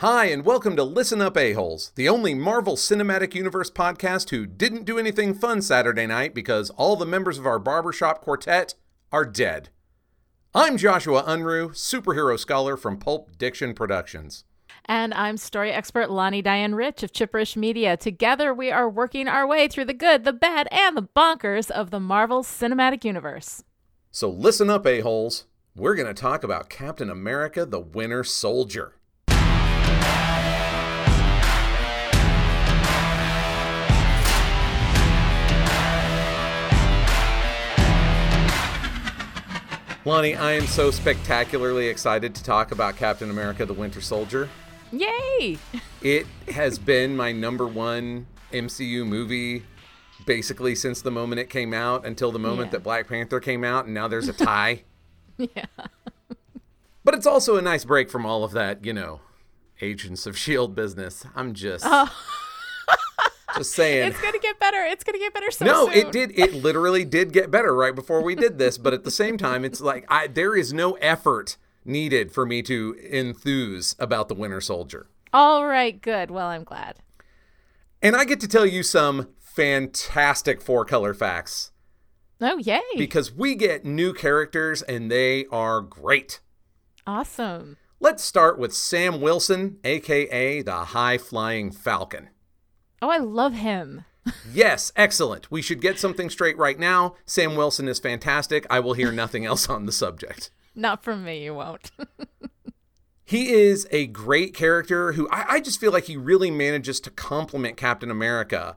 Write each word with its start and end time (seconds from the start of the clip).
Hi, 0.00 0.26
and 0.26 0.44
welcome 0.44 0.76
to 0.76 0.84
Listen 0.84 1.20
Up 1.20 1.36
A-Holes, 1.36 1.90
the 1.96 2.08
only 2.08 2.32
Marvel 2.32 2.76
Cinematic 2.76 3.34
Universe 3.34 3.68
podcast 3.68 4.30
who 4.30 4.46
didn't 4.46 4.84
do 4.84 4.96
anything 4.96 5.34
fun 5.34 5.60
Saturday 5.60 6.06
night 6.06 6.36
because 6.36 6.70
all 6.70 6.94
the 6.94 7.04
members 7.04 7.36
of 7.36 7.46
our 7.46 7.58
barbershop 7.58 8.20
quartet 8.20 8.76
are 9.10 9.24
dead. 9.24 9.70
I'm 10.54 10.76
Joshua 10.76 11.24
Unruh, 11.24 11.70
superhero 11.70 12.38
scholar 12.38 12.76
from 12.76 12.98
Pulp 12.98 13.36
Diction 13.38 13.74
Productions. 13.74 14.44
And 14.84 15.12
I'm 15.14 15.36
story 15.36 15.72
expert 15.72 16.12
Lonnie 16.12 16.42
Diane 16.42 16.76
Rich 16.76 17.02
of 17.02 17.10
Chipperish 17.10 17.56
Media. 17.56 17.96
Together, 17.96 18.54
we 18.54 18.70
are 18.70 18.88
working 18.88 19.26
our 19.26 19.48
way 19.48 19.66
through 19.66 19.86
the 19.86 19.94
good, 19.94 20.22
the 20.22 20.32
bad, 20.32 20.68
and 20.70 20.96
the 20.96 21.08
bonkers 21.16 21.72
of 21.72 21.90
the 21.90 21.98
Marvel 21.98 22.44
Cinematic 22.44 23.04
Universe. 23.04 23.64
So 24.12 24.30
listen 24.30 24.70
up, 24.70 24.86
A-Holes. 24.86 25.46
We're 25.74 25.96
going 25.96 26.06
to 26.06 26.14
talk 26.14 26.44
about 26.44 26.70
Captain 26.70 27.10
America 27.10 27.66
the 27.66 27.80
Winter 27.80 28.22
Soldier. 28.22 28.94
Lonnie, 40.08 40.34
I 40.36 40.52
am 40.52 40.66
so 40.66 40.90
spectacularly 40.90 41.88
excited 41.88 42.34
to 42.34 42.42
talk 42.42 42.72
about 42.72 42.96
Captain 42.96 43.28
America 43.28 43.66
the 43.66 43.74
Winter 43.74 44.00
Soldier. 44.00 44.48
Yay! 44.90 45.58
It 46.00 46.26
has 46.50 46.78
been 46.78 47.14
my 47.14 47.30
number 47.30 47.66
one 47.66 48.26
MCU 48.50 49.06
movie 49.06 49.64
basically 50.24 50.74
since 50.74 51.02
the 51.02 51.10
moment 51.10 51.40
it 51.40 51.50
came 51.50 51.74
out 51.74 52.06
until 52.06 52.32
the 52.32 52.38
moment 52.38 52.68
Yeah. 52.68 52.72
that 52.78 52.82
Black 52.84 53.06
Panther 53.06 53.38
came 53.38 53.64
out, 53.64 53.84
and 53.84 53.92
now 53.92 54.08
there's 54.08 54.28
a 54.28 54.32
tie. 54.44 54.84
Yeah. 55.36 55.66
but 57.04 57.12
it's 57.14 57.26
also 57.26 57.56
a 57.56 57.62
nice 57.62 57.84
break 57.84 58.08
from 58.08 58.24
all 58.24 58.44
of 58.44 58.52
that, 58.52 58.86
you 58.86 58.94
know, 58.94 59.20
Agents 59.82 60.24
of 60.26 60.36
S.H.I.E.L.D. 60.36 60.72
Business. 60.72 61.26
I'm 61.36 61.52
just. 61.52 61.84
Oh. 61.86 62.10
Just 63.56 63.72
saying. 63.72 64.08
It's 64.08 64.20
gonna 64.20 64.38
get 64.38 64.58
better. 64.60 64.84
It's 64.84 65.02
gonna 65.04 65.18
get 65.18 65.32
better 65.32 65.50
so 65.50 65.64
No, 65.64 65.86
soon. 65.86 65.94
it 65.94 66.12
did. 66.12 66.38
It 66.38 66.52
literally 66.54 67.04
did 67.04 67.32
get 67.32 67.50
better 67.50 67.74
right 67.74 67.94
before 67.94 68.22
we 68.22 68.34
did 68.34 68.58
this. 68.58 68.76
But 68.78 68.92
at 68.94 69.04
the 69.04 69.10
same 69.10 69.38
time, 69.38 69.64
it's 69.64 69.80
like 69.80 70.04
I, 70.08 70.26
there 70.26 70.54
is 70.54 70.72
no 70.72 70.92
effort 70.94 71.56
needed 71.84 72.30
for 72.32 72.44
me 72.44 72.60
to 72.62 72.94
enthuse 73.10 73.96
about 73.98 74.28
the 74.28 74.34
Winter 74.34 74.60
Soldier. 74.60 75.08
All 75.32 75.66
right, 75.66 76.00
good. 76.00 76.30
Well, 76.30 76.46
I'm 76.48 76.64
glad. 76.64 76.96
And 78.02 78.14
I 78.14 78.24
get 78.24 78.40
to 78.40 78.48
tell 78.48 78.66
you 78.66 78.82
some 78.82 79.28
fantastic 79.40 80.60
four 80.62 80.84
color 80.84 81.12
facts 81.14 81.72
Oh, 82.40 82.58
yay! 82.58 82.80
because 82.96 83.32
we 83.32 83.54
get 83.56 83.84
new 83.84 84.12
characters 84.12 84.82
and 84.82 85.10
they 85.10 85.46
are 85.50 85.80
great. 85.80 86.40
awesome. 87.06 87.76
Let's 88.00 88.22
start 88.22 88.58
with 88.60 88.72
Sam 88.72 89.20
Wilson, 89.20 89.78
aka 89.82 90.62
the 90.62 90.72
High 90.84 91.18
Flying 91.18 91.72
Falcon. 91.72 92.28
Oh, 93.00 93.10
I 93.10 93.18
love 93.18 93.54
him. 93.54 94.04
Yes, 94.52 94.92
excellent. 94.94 95.50
We 95.50 95.62
should 95.62 95.80
get 95.80 95.98
something 95.98 96.28
straight 96.28 96.58
right 96.58 96.78
now. 96.78 97.14
Sam 97.24 97.56
Wilson 97.56 97.88
is 97.88 97.98
fantastic. 97.98 98.66
I 98.68 98.80
will 98.80 98.92
hear 98.92 99.12
nothing 99.12 99.46
else 99.46 99.68
on 99.68 99.86
the 99.86 99.92
subject. 99.92 100.50
Not 100.74 101.02
from 101.02 101.24
me, 101.24 101.44
you 101.44 101.54
won't. 101.54 101.90
He 103.28 103.52
is 103.52 103.86
a 103.90 104.06
great 104.06 104.54
character 104.54 105.12
who 105.12 105.28
I, 105.30 105.56
I 105.56 105.60
just 105.60 105.78
feel 105.78 105.92
like 105.92 106.04
he 106.04 106.16
really 106.16 106.50
manages 106.50 106.98
to 107.00 107.10
complement 107.10 107.76
Captain 107.76 108.10
America. 108.10 108.74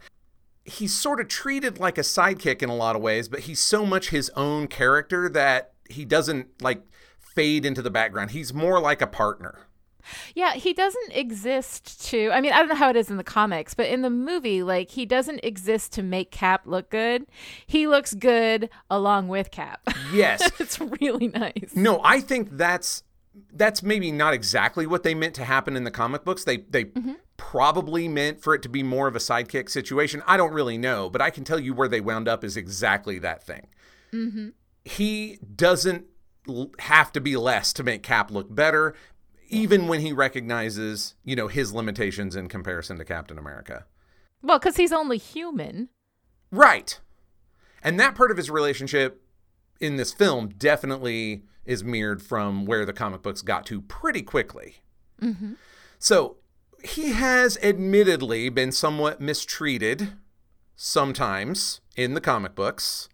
He's 0.65 0.93
sort 0.93 1.21
of 1.21 1.29
treated 1.29 1.79
like 1.79 1.97
a 1.97 2.01
sidekick 2.01 2.61
in 2.61 2.67
a 2.67 2.75
lot 2.75 2.97
of 2.97 3.01
ways, 3.01 3.29
but 3.29 3.39
he's 3.41 3.61
so 3.61 3.85
much 3.85 4.09
his 4.09 4.29
own 4.35 4.67
character 4.67 5.29
that 5.29 5.71
he 5.89 6.03
doesn't 6.03 6.61
like 6.61 6.83
fade 7.17 7.65
into 7.65 7.81
the 7.81 7.89
background. 7.89 8.31
He's 8.31 8.53
more 8.53 8.81
like 8.81 9.01
a 9.01 9.07
partner. 9.07 9.67
Yeah, 10.35 10.53
he 10.53 10.73
doesn't 10.73 11.11
exist 11.13 12.05
to. 12.09 12.31
I 12.31 12.41
mean, 12.41 12.53
I 12.53 12.59
don't 12.59 12.69
know 12.69 12.75
how 12.75 12.89
it 12.89 12.95
is 12.95 13.09
in 13.09 13.17
the 13.17 13.23
comics, 13.23 13.73
but 13.73 13.87
in 13.87 14.01
the 14.01 14.09
movie, 14.09 14.63
like, 14.63 14.91
he 14.91 15.05
doesn't 15.05 15.39
exist 15.43 15.93
to 15.93 16.03
make 16.03 16.31
Cap 16.31 16.61
look 16.65 16.89
good. 16.89 17.25
He 17.65 17.87
looks 17.87 18.13
good 18.13 18.69
along 18.89 19.27
with 19.27 19.51
Cap. 19.51 19.81
Yes. 20.13 20.51
it's 20.59 20.79
really 20.79 21.27
nice. 21.27 21.71
No, 21.75 22.01
I 22.03 22.19
think 22.19 22.49
that's 22.57 23.03
that's 23.53 23.81
maybe 23.81 24.11
not 24.11 24.33
exactly 24.33 24.85
what 24.85 25.03
they 25.03 25.15
meant 25.15 25.35
to 25.35 25.45
happen 25.45 25.75
in 25.75 25.83
the 25.83 25.91
comic 25.91 26.23
books. 26.23 26.43
They 26.43 26.57
they 26.57 26.85
mm-hmm. 26.85 27.13
probably 27.37 28.07
meant 28.07 28.41
for 28.41 28.53
it 28.53 28.61
to 28.63 28.69
be 28.69 28.83
more 28.83 29.07
of 29.07 29.15
a 29.15 29.19
sidekick 29.19 29.69
situation. 29.69 30.21
I 30.27 30.37
don't 30.37 30.53
really 30.53 30.77
know, 30.77 31.09
but 31.09 31.21
I 31.21 31.29
can 31.29 31.43
tell 31.43 31.59
you 31.59 31.73
where 31.73 31.87
they 31.87 32.01
wound 32.01 32.27
up 32.27 32.43
is 32.43 32.57
exactly 32.57 33.19
that 33.19 33.43
thing. 33.43 33.67
Mm-hmm. 34.13 34.49
He 34.83 35.39
doesn't 35.55 36.05
have 36.79 37.11
to 37.13 37.21
be 37.21 37.37
less 37.37 37.71
to 37.73 37.83
make 37.83 38.03
Cap 38.03 38.31
look 38.31 38.53
better, 38.53 38.95
even 39.51 39.87
when 39.87 40.01
he 40.01 40.13
recognizes 40.13 41.15
you 41.23 41.35
know 41.35 41.47
his 41.47 41.73
limitations 41.73 42.35
in 42.35 42.47
comparison 42.47 42.97
to 42.97 43.05
Captain 43.05 43.37
America. 43.37 43.85
Well, 44.41 44.59
because 44.59 44.77
he's 44.77 44.91
only 44.91 45.17
human. 45.17 45.89
Right. 46.51 46.99
And 47.83 47.99
that 47.99 48.15
part 48.15 48.31
of 48.31 48.37
his 48.37 48.49
relationship 48.49 49.21
in 49.79 49.95
this 49.97 50.13
film 50.13 50.49
definitely 50.49 51.43
is 51.65 51.83
mirrored 51.83 52.21
from 52.21 52.65
where 52.65 52.85
the 52.85 52.93
comic 52.93 53.21
books 53.21 53.41
got 53.41 53.65
to 53.67 53.81
pretty 53.81 54.21
quickly. 54.21 54.77
Mm-hmm. 55.21 55.53
So 55.99 56.37
he 56.83 57.11
has 57.11 57.57
admittedly 57.61 58.49
been 58.49 58.71
somewhat 58.71 59.21
mistreated 59.21 60.13
sometimes 60.75 61.81
in 61.95 62.15
the 62.15 62.21
comic 62.21 62.55
books, 62.55 63.07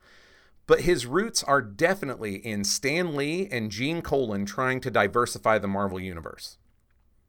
but 0.68 0.82
his 0.82 1.06
roots 1.06 1.44
are 1.44 1.62
definitely 1.62 2.36
in 2.36 2.64
Stan 2.64 3.16
Lee 3.16 3.48
and 3.50 3.72
Gene 3.72 4.02
Colan 4.02 4.46
trying 4.46 4.82
to 4.82 4.92
diversify 4.92 5.58
the 5.58 5.68
Marvel 5.68 6.00
Universe. 6.00 6.58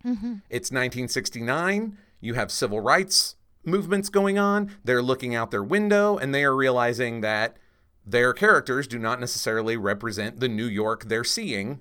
Mm-hmm. 0.04 0.34
It's 0.50 0.70
1969. 0.70 1.96
You 2.20 2.34
have 2.34 2.50
civil 2.50 2.80
rights 2.80 3.36
movements 3.64 4.08
going 4.08 4.38
on. 4.38 4.72
They're 4.84 5.02
looking 5.02 5.34
out 5.34 5.50
their 5.50 5.62
window 5.62 6.18
and 6.18 6.34
they 6.34 6.44
are 6.44 6.54
realizing 6.54 7.20
that 7.20 7.56
their 8.04 8.32
characters 8.32 8.88
do 8.88 8.98
not 8.98 9.20
necessarily 9.20 9.76
represent 9.76 10.40
the 10.40 10.48
New 10.48 10.66
York 10.66 11.04
they're 11.04 11.24
seeing 11.24 11.80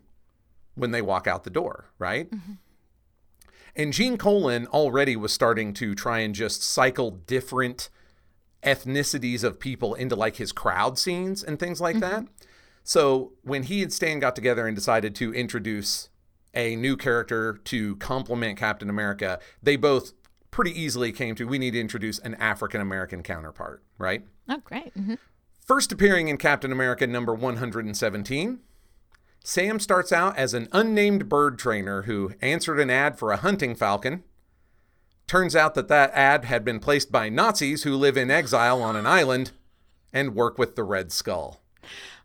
when 0.76 0.92
they 0.92 1.02
walk 1.02 1.26
out 1.26 1.44
the 1.44 1.50
door, 1.50 1.90
right? 1.98 2.30
Mm-hmm. 2.30 2.54
And 3.76 3.94
Gene 3.94 4.18
Colan 4.18 4.68
already 4.68 5.16
was 5.16 5.32
starting 5.32 5.74
to 5.76 5.96
try 5.96 6.20
and 6.20 6.36
just 6.36 6.64
cycle 6.64 7.12
different 7.12 7.90
ethnicities 8.64 9.44
of 9.44 9.60
people 9.60 9.94
into 9.94 10.16
like 10.16 10.38
his 10.38 10.52
crowd 10.52 10.98
scenes 10.98 11.44
and 11.44 11.60
things 11.60 11.80
like 11.80 12.00
that. 12.00 12.26
So 12.84 13.34
when 13.42 13.64
he 13.64 13.84
and 13.84 13.92
Stan 13.92 14.20
got 14.20 14.36
together 14.36 14.66
and 14.66 14.76
decided 14.76 15.14
to 15.16 15.34
introduce 15.34 16.10
a 16.54 16.76
new 16.76 16.96
character 16.96 17.60
to 17.66 17.96
complement 17.98 18.58
Captain 18.58 18.90
America, 18.90 19.40
they 19.62 19.76
both 19.76 20.14
pretty 20.52 20.72
easily 20.72 21.12
came 21.12 21.36
to 21.36 21.46
we 21.46 21.60
need 21.60 21.72
to 21.72 21.80
introduce 21.82 22.18
an 22.20 22.36
African 22.36 22.82
American 22.82 23.24
counterpart, 23.24 23.84
right? 23.98 24.26
Oh, 24.50 24.62
great. 24.64 24.94
hmm 24.94 25.16
First 25.60 25.92
appearing 25.92 26.30
in 26.30 26.38
Captain 26.38 26.72
America 26.72 27.06
number 27.06 27.36
117, 27.36 28.60
Sam 29.44 29.80
starts 29.82 30.14
out 30.14 30.38
as 30.38 30.54
an 30.54 30.70
unnamed 30.72 31.28
bird 31.28 31.60
trainer 31.60 32.04
who 32.04 32.32
answered 32.42 32.80
an 32.80 32.90
ad 32.90 33.20
for 33.20 33.34
a 33.34 33.38
hunting 33.38 33.76
falcon. 33.76 34.24
Turns 35.28 35.58
out 35.58 35.76
that 35.76 35.90
that 35.90 36.12
ad 36.14 36.46
had 36.46 36.64
been 36.64 36.80
placed 36.80 37.12
by 37.12 37.28
Nazis 37.28 37.84
who 37.84 37.96
live 37.96 38.16
in 38.16 38.32
exile 38.32 38.82
on 38.82 38.96
an 38.96 39.06
island 39.06 39.52
and 40.14 40.34
work 40.36 40.58
with 40.58 40.76
the 40.76 40.84
Red 40.84 41.12
Skull. 41.12 41.62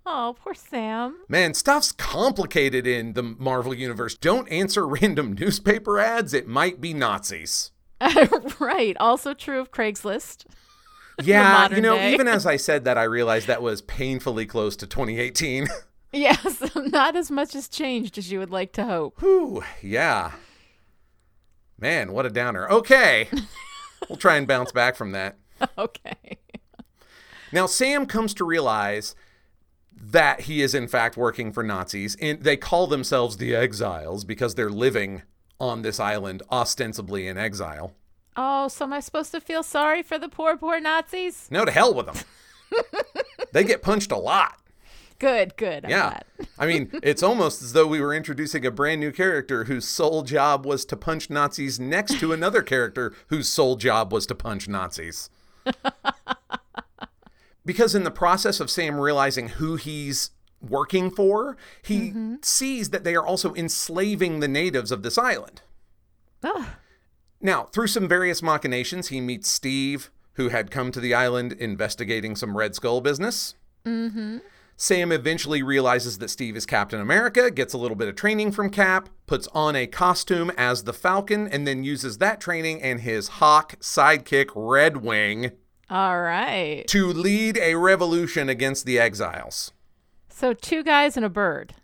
Oh, 0.06 0.36
poor 0.42 0.54
Sam. 0.54 1.16
Man, 1.28 1.54
stuff's 1.54 1.90
complicated 1.92 2.86
in 2.86 3.14
the 3.14 3.22
Marvel 3.22 3.74
Universe. 3.74 4.14
Don't 4.14 4.48
answer 4.50 4.86
random 5.02 5.32
newspaper 5.32 5.98
ads, 5.98 6.32
it 6.32 6.46
might 6.46 6.80
be 6.80 6.94
Nazis. 6.94 7.72
right. 8.60 8.96
Also 8.98 9.34
true 9.34 9.60
of 9.60 9.70
Craigslist. 9.70 10.44
Yeah, 11.22 11.68
you 11.68 11.82
know, 11.82 11.96
day. 11.96 12.14
even 12.14 12.26
as 12.26 12.46
I 12.46 12.56
said 12.56 12.84
that, 12.84 12.96
I 12.96 13.02
realized 13.02 13.46
that 13.46 13.60
was 13.62 13.82
painfully 13.82 14.46
close 14.46 14.74
to 14.76 14.86
2018. 14.86 15.68
Yes, 16.10 16.62
not 16.74 17.16
as 17.16 17.30
much 17.30 17.52
has 17.52 17.68
changed 17.68 18.16
as 18.16 18.32
you 18.32 18.38
would 18.38 18.50
like 18.50 18.72
to 18.72 18.84
hope. 18.84 19.20
Whew, 19.20 19.62
yeah. 19.82 20.32
Man, 21.82 22.12
what 22.12 22.24
a 22.26 22.30
downer. 22.30 22.70
Okay. 22.70 23.28
we'll 24.08 24.16
try 24.16 24.36
and 24.36 24.46
bounce 24.46 24.70
back 24.70 24.94
from 24.94 25.10
that. 25.10 25.36
okay. 25.76 26.38
Now, 27.50 27.66
Sam 27.66 28.06
comes 28.06 28.34
to 28.34 28.44
realize 28.44 29.16
that 29.92 30.42
he 30.42 30.62
is, 30.62 30.76
in 30.76 30.86
fact, 30.86 31.16
working 31.16 31.52
for 31.52 31.64
Nazis, 31.64 32.16
and 32.20 32.40
they 32.40 32.56
call 32.56 32.86
themselves 32.86 33.38
the 33.38 33.56
Exiles 33.56 34.24
because 34.24 34.54
they're 34.54 34.70
living 34.70 35.22
on 35.58 35.82
this 35.82 35.98
island, 35.98 36.44
ostensibly 36.52 37.26
in 37.26 37.36
exile. 37.36 37.94
Oh, 38.36 38.68
so 38.68 38.84
am 38.84 38.92
I 38.92 39.00
supposed 39.00 39.32
to 39.32 39.40
feel 39.40 39.64
sorry 39.64 40.04
for 40.04 40.18
the 40.20 40.28
poor, 40.28 40.56
poor 40.56 40.78
Nazis? 40.80 41.48
No, 41.50 41.64
to 41.64 41.72
hell 41.72 41.92
with 41.92 42.06
them. 42.06 42.16
they 43.52 43.64
get 43.64 43.82
punched 43.82 44.12
a 44.12 44.16
lot. 44.16 44.56
Good, 45.22 45.56
good. 45.56 45.84
I'm 45.84 45.90
Yeah. 45.90 46.18
I 46.58 46.66
mean, 46.66 46.90
it's 47.00 47.22
almost 47.22 47.62
as 47.62 47.74
though 47.74 47.86
we 47.86 48.00
were 48.00 48.12
introducing 48.12 48.66
a 48.66 48.72
brand 48.72 49.00
new 49.00 49.12
character 49.12 49.64
whose 49.64 49.86
sole 49.86 50.22
job 50.22 50.66
was 50.66 50.84
to 50.86 50.96
punch 50.96 51.30
Nazis 51.30 51.78
next 51.78 52.18
to 52.18 52.32
another 52.32 52.60
character 52.74 53.14
whose 53.28 53.48
sole 53.48 53.76
job 53.76 54.12
was 54.12 54.26
to 54.26 54.34
punch 54.34 54.66
Nazis. 54.66 55.30
because 57.64 57.94
in 57.94 58.02
the 58.02 58.10
process 58.10 58.58
of 58.58 58.68
Sam 58.68 58.98
realizing 58.98 59.50
who 59.50 59.76
he's 59.76 60.30
working 60.60 61.08
for, 61.08 61.56
he 61.84 62.12
sees 62.42 62.90
that 62.90 63.04
they 63.04 63.14
are 63.14 63.24
also 63.24 63.54
enslaving 63.54 64.40
the 64.40 64.48
natives 64.48 64.90
of 64.90 65.04
this 65.04 65.16
island. 65.16 65.62
Oh, 66.42 66.74
Now, 67.40 67.66
through 67.66 67.86
some 67.86 68.08
various 68.08 68.42
machinations, 68.42 69.06
he 69.06 69.20
meets 69.20 69.48
Steve, 69.48 70.10
who 70.32 70.48
had 70.48 70.72
come 70.72 70.90
to 70.90 70.98
the 70.98 71.14
island 71.14 71.52
investigating 71.52 72.34
some 72.34 72.56
Red 72.56 72.74
Skull 72.74 73.00
business. 73.00 73.54
Mm-hmm. 73.84 74.38
Sam 74.82 75.12
eventually 75.12 75.62
realizes 75.62 76.18
that 76.18 76.28
Steve 76.28 76.56
is 76.56 76.66
Captain 76.66 77.00
America, 77.00 77.52
gets 77.52 77.72
a 77.72 77.78
little 77.78 77.96
bit 77.96 78.08
of 78.08 78.16
training 78.16 78.50
from 78.50 78.68
Cap, 78.68 79.08
puts 79.28 79.46
on 79.54 79.76
a 79.76 79.86
costume 79.86 80.50
as 80.58 80.82
the 80.82 80.92
Falcon, 80.92 81.46
and 81.46 81.64
then 81.68 81.84
uses 81.84 82.18
that 82.18 82.40
training 82.40 82.82
and 82.82 83.00
his 83.02 83.28
Hawk 83.38 83.76
sidekick 83.78 84.50
Red 84.56 84.96
Wing 84.96 85.52
All 85.88 86.20
right. 86.20 86.82
to 86.88 87.06
lead 87.12 87.58
a 87.58 87.76
revolution 87.76 88.48
against 88.48 88.84
the 88.84 88.98
exiles. 88.98 89.70
So 90.28 90.52
two 90.52 90.82
guys 90.82 91.16
and 91.16 91.24
a 91.24 91.30
bird, 91.30 91.74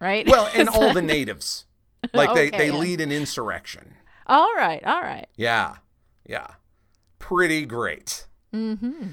right? 0.00 0.24
Well, 0.24 0.48
and 0.54 0.68
all 0.74 0.92
the 0.94 1.02
natives. 1.02 1.66
Like 2.12 2.34
they, 2.34 2.46
Okay, 2.50 2.56
they 2.58 2.66
yeah. 2.68 2.76
lead 2.78 3.00
an 3.00 3.10
insurrection. 3.10 3.96
all 4.28 4.54
right, 4.54 4.84
all 4.84 5.00
right. 5.00 5.26
Yeah. 5.34 5.78
Yeah. 6.24 6.46
Pretty 7.18 7.66
great. 7.66 8.28
Mm-hmm. 8.54 9.08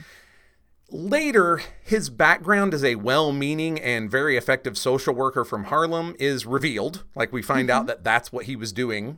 Later, 0.93 1.61
his 1.81 2.09
background 2.09 2.73
as 2.73 2.83
a 2.83 2.95
well 2.95 3.31
meaning 3.31 3.79
and 3.79 4.11
very 4.11 4.35
effective 4.35 4.77
social 4.77 5.15
worker 5.15 5.45
from 5.45 5.65
Harlem 5.65 6.15
is 6.19 6.45
revealed. 6.45 7.05
Like, 7.15 7.31
we 7.31 7.41
find 7.41 7.69
out 7.69 7.81
mm-hmm. 7.81 7.87
that 7.87 8.03
that's 8.03 8.33
what 8.33 8.45
he 8.45 8.57
was 8.57 8.73
doing 8.73 9.17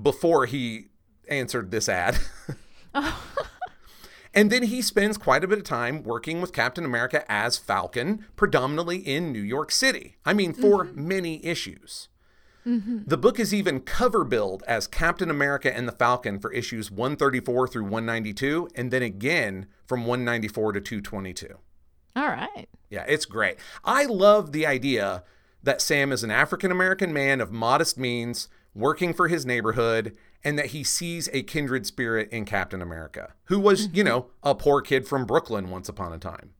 before 0.00 0.46
he 0.46 0.88
answered 1.28 1.70
this 1.70 1.88
ad. 1.88 2.18
and 4.34 4.50
then 4.50 4.64
he 4.64 4.82
spends 4.82 5.16
quite 5.16 5.44
a 5.44 5.48
bit 5.48 5.58
of 5.58 5.64
time 5.64 6.02
working 6.02 6.40
with 6.40 6.52
Captain 6.52 6.84
America 6.84 7.24
as 7.30 7.56
Falcon, 7.56 8.26
predominantly 8.34 8.96
in 8.96 9.32
New 9.32 9.42
York 9.42 9.70
City. 9.70 10.16
I 10.24 10.32
mean, 10.32 10.52
for 10.52 10.86
mm-hmm. 10.86 11.06
many 11.06 11.44
issues. 11.46 12.08
Mm-hmm. 12.66 13.00
The 13.06 13.18
book 13.18 13.38
is 13.38 13.52
even 13.52 13.80
cover 13.80 14.24
billed 14.24 14.62
as 14.66 14.86
Captain 14.86 15.30
America 15.30 15.74
and 15.74 15.86
the 15.86 15.92
Falcon 15.92 16.38
for 16.38 16.52
issues 16.52 16.90
134 16.90 17.68
through 17.68 17.82
192, 17.84 18.68
and 18.74 18.90
then 18.90 19.02
again 19.02 19.66
from 19.86 20.06
194 20.06 20.72
to 20.72 20.80
222. 20.80 21.58
All 22.16 22.28
right. 22.28 22.68
Yeah, 22.90 23.04
it's 23.08 23.26
great. 23.26 23.56
I 23.84 24.04
love 24.04 24.52
the 24.52 24.66
idea 24.66 25.24
that 25.62 25.80
Sam 25.80 26.12
is 26.12 26.22
an 26.22 26.30
African 26.30 26.70
American 26.70 27.12
man 27.12 27.40
of 27.40 27.50
modest 27.50 27.98
means, 27.98 28.48
working 28.74 29.12
for 29.12 29.28
his 29.28 29.44
neighborhood, 29.44 30.16
and 30.42 30.58
that 30.58 30.66
he 30.66 30.84
sees 30.84 31.28
a 31.32 31.42
kindred 31.42 31.86
spirit 31.86 32.28
in 32.30 32.44
Captain 32.44 32.82
America, 32.82 33.32
who 33.44 33.58
was, 33.58 33.86
you 33.86 34.04
mm-hmm. 34.04 34.08
know, 34.08 34.26
a 34.42 34.54
poor 34.54 34.80
kid 34.80 35.08
from 35.08 35.24
Brooklyn 35.24 35.70
once 35.70 35.88
upon 35.88 36.12
a 36.12 36.18
time. 36.18 36.50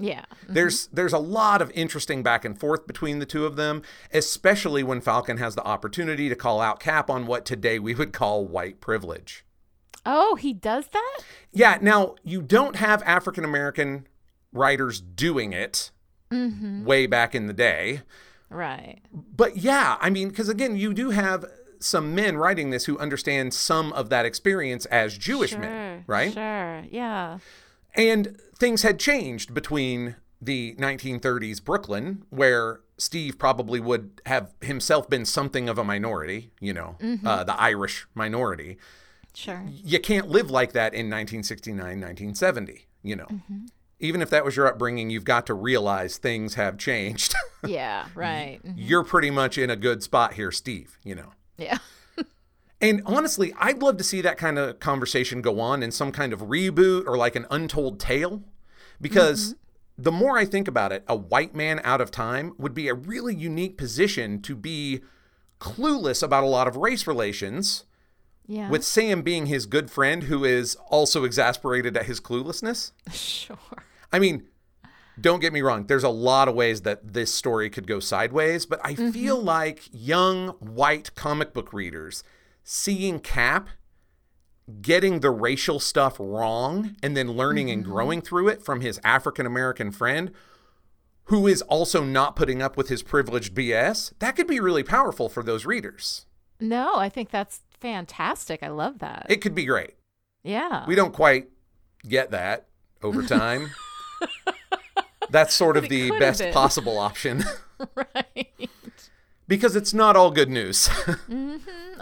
Yeah. 0.00 0.24
There's 0.48 0.86
there's 0.88 1.12
a 1.12 1.18
lot 1.18 1.60
of 1.62 1.70
interesting 1.72 2.22
back 2.22 2.44
and 2.44 2.58
forth 2.58 2.86
between 2.86 3.18
the 3.18 3.26
two 3.26 3.46
of 3.46 3.56
them, 3.56 3.82
especially 4.12 4.82
when 4.82 5.00
Falcon 5.00 5.36
has 5.38 5.54
the 5.54 5.64
opportunity 5.64 6.28
to 6.28 6.34
call 6.34 6.60
out 6.60 6.80
Cap 6.80 7.10
on 7.10 7.26
what 7.26 7.44
today 7.44 7.78
we 7.78 7.94
would 7.94 8.12
call 8.12 8.44
white 8.46 8.80
privilege. 8.80 9.44
Oh, 10.06 10.34
he 10.34 10.52
does 10.52 10.88
that? 10.88 11.18
Yeah, 11.52 11.78
now 11.80 12.14
you 12.24 12.40
don't 12.42 12.76
have 12.76 13.02
African 13.02 13.44
American 13.44 14.06
writers 14.52 15.00
doing 15.00 15.52
it 15.52 15.90
Mm-hmm. 16.32 16.84
way 16.84 17.06
back 17.08 17.34
in 17.34 17.48
the 17.48 17.52
day. 17.52 18.02
Right. 18.50 19.00
But 19.12 19.56
yeah, 19.56 19.96
I 20.00 20.10
mean, 20.10 20.28
because 20.28 20.48
again, 20.48 20.76
you 20.76 20.94
do 20.94 21.10
have 21.10 21.44
some 21.80 22.14
men 22.14 22.36
writing 22.36 22.70
this 22.70 22.84
who 22.84 22.96
understand 22.98 23.52
some 23.52 23.92
of 23.94 24.10
that 24.10 24.24
experience 24.24 24.86
as 24.86 25.18
Jewish 25.18 25.56
men, 25.56 26.04
right? 26.06 26.32
Sure. 26.32 26.84
Yeah. 26.88 27.38
And 27.94 28.40
things 28.58 28.82
had 28.82 28.98
changed 28.98 29.52
between 29.54 30.16
the 30.40 30.74
1930s 30.78 31.62
Brooklyn, 31.62 32.24
where 32.30 32.80
Steve 32.98 33.38
probably 33.38 33.80
would 33.80 34.20
have 34.26 34.52
himself 34.60 35.08
been 35.10 35.24
something 35.24 35.68
of 35.68 35.78
a 35.78 35.84
minority, 35.84 36.50
you 36.60 36.72
know, 36.72 36.96
uh, 37.24 37.44
the 37.44 37.58
Irish 37.60 38.06
minority. 38.14 38.78
Sure. 39.34 39.62
You 39.68 40.00
can't 40.00 40.28
live 40.28 40.50
like 40.50 40.72
that 40.72 40.92
in 40.92 41.06
1969, 41.06 41.76
1970, 41.78 42.86
you 43.02 43.16
know. 43.16 43.26
Even 44.00 44.22
if 44.22 44.30
that 44.30 44.44
was 44.44 44.56
your 44.56 44.66
upbringing, 44.66 45.10
you've 45.10 45.24
got 45.24 45.46
to 45.46 45.54
realize 45.54 46.16
things 46.18 46.54
have 46.54 46.78
changed. 46.78 47.34
Yeah. 47.66 48.06
Right. 48.14 48.58
Mhm. 48.64 48.72
You're 48.78 49.04
pretty 49.04 49.30
much 49.30 49.58
in 49.58 49.68
a 49.68 49.76
good 49.76 50.02
spot 50.02 50.32
here, 50.32 50.50
Steve, 50.50 50.96
you 51.04 51.14
know. 51.14 51.34
Yeah. 51.58 51.76
And 52.80 53.02
honestly, 53.04 53.52
I'd 53.58 53.82
love 53.82 53.98
to 53.98 54.04
see 54.04 54.20
that 54.22 54.38
kind 54.38 54.58
of 54.58 54.80
conversation 54.80 55.42
go 55.42 55.60
on 55.60 55.82
in 55.82 55.90
some 55.90 56.12
kind 56.12 56.32
of 56.32 56.40
reboot 56.40 57.06
or 57.06 57.16
like 57.16 57.36
an 57.36 57.46
untold 57.50 58.00
tale. 58.00 58.42
Because 59.00 59.54
mm-hmm. 59.54 60.02
the 60.04 60.12
more 60.12 60.38
I 60.38 60.44
think 60.44 60.66
about 60.66 60.92
it, 60.92 61.04
a 61.06 61.16
white 61.16 61.54
man 61.54 61.80
out 61.84 62.00
of 62.00 62.10
time 62.10 62.54
would 62.58 62.74
be 62.74 62.88
a 62.88 62.94
really 62.94 63.34
unique 63.34 63.76
position 63.76 64.40
to 64.42 64.56
be 64.56 65.02
clueless 65.60 66.22
about 66.22 66.42
a 66.42 66.46
lot 66.46 66.66
of 66.66 66.76
race 66.76 67.06
relations, 67.06 67.84
Yeah. 68.46 68.70
with 68.70 68.82
Sam 68.82 69.22
being 69.22 69.46
his 69.46 69.66
good 69.66 69.90
friend 69.90 70.24
who 70.24 70.44
is 70.44 70.74
also 70.88 71.24
exasperated 71.24 71.96
at 71.96 72.06
his 72.06 72.18
cluelessness. 72.18 72.92
sure. 73.12 73.58
I 74.10 74.18
mean, 74.18 74.46
don't 75.20 75.40
get 75.40 75.52
me 75.52 75.60
wrong, 75.60 75.86
there's 75.86 76.04
a 76.04 76.08
lot 76.08 76.48
of 76.48 76.54
ways 76.54 76.82
that 76.82 77.12
this 77.12 77.32
story 77.32 77.68
could 77.68 77.86
go 77.86 78.00
sideways, 78.00 78.64
but 78.64 78.80
I 78.82 78.94
mm-hmm. 78.94 79.10
feel 79.10 79.40
like 79.40 79.82
young 79.92 80.48
white 80.60 81.14
comic 81.14 81.52
book 81.52 81.74
readers 81.74 82.24
seeing 82.62 83.20
Cap 83.20 83.68
getting 84.80 85.20
the 85.20 85.30
racial 85.30 85.80
stuff 85.80 86.16
wrong 86.18 86.96
and 87.02 87.16
then 87.16 87.32
learning 87.32 87.70
and 87.70 87.82
mm-hmm. 87.82 87.92
growing 87.92 88.20
through 88.20 88.48
it 88.48 88.62
from 88.62 88.80
his 88.80 89.00
African 89.02 89.46
American 89.46 89.90
friend 89.90 90.30
who 91.24 91.46
is 91.46 91.62
also 91.62 92.02
not 92.02 92.34
putting 92.34 92.60
up 92.60 92.76
with 92.76 92.88
his 92.88 93.04
privileged 93.04 93.54
BS, 93.54 94.12
that 94.18 94.34
could 94.34 94.48
be 94.48 94.58
really 94.58 94.82
powerful 94.82 95.28
for 95.28 95.44
those 95.44 95.64
readers. 95.64 96.26
No, 96.58 96.96
I 96.96 97.08
think 97.08 97.30
that's 97.30 97.60
fantastic. 97.78 98.62
I 98.62 98.68
love 98.68 98.98
that. 98.98 99.26
It 99.28 99.36
could 99.36 99.54
be 99.54 99.64
great. 99.64 99.94
yeah. 100.42 100.84
We 100.86 100.96
don't 100.96 101.12
quite 101.12 101.48
get 102.06 102.32
that 102.32 102.66
over 103.02 103.22
time. 103.22 103.70
That's 105.30 105.54
sort 105.54 105.76
of 105.76 105.88
the 105.88 106.10
best 106.18 106.42
possible 106.52 106.98
option 106.98 107.44
right. 107.94 108.70
Because 109.50 109.74
it's 109.74 109.92
not 109.92 110.16
all 110.16 110.30
good 110.30 110.48
news. 110.48 110.88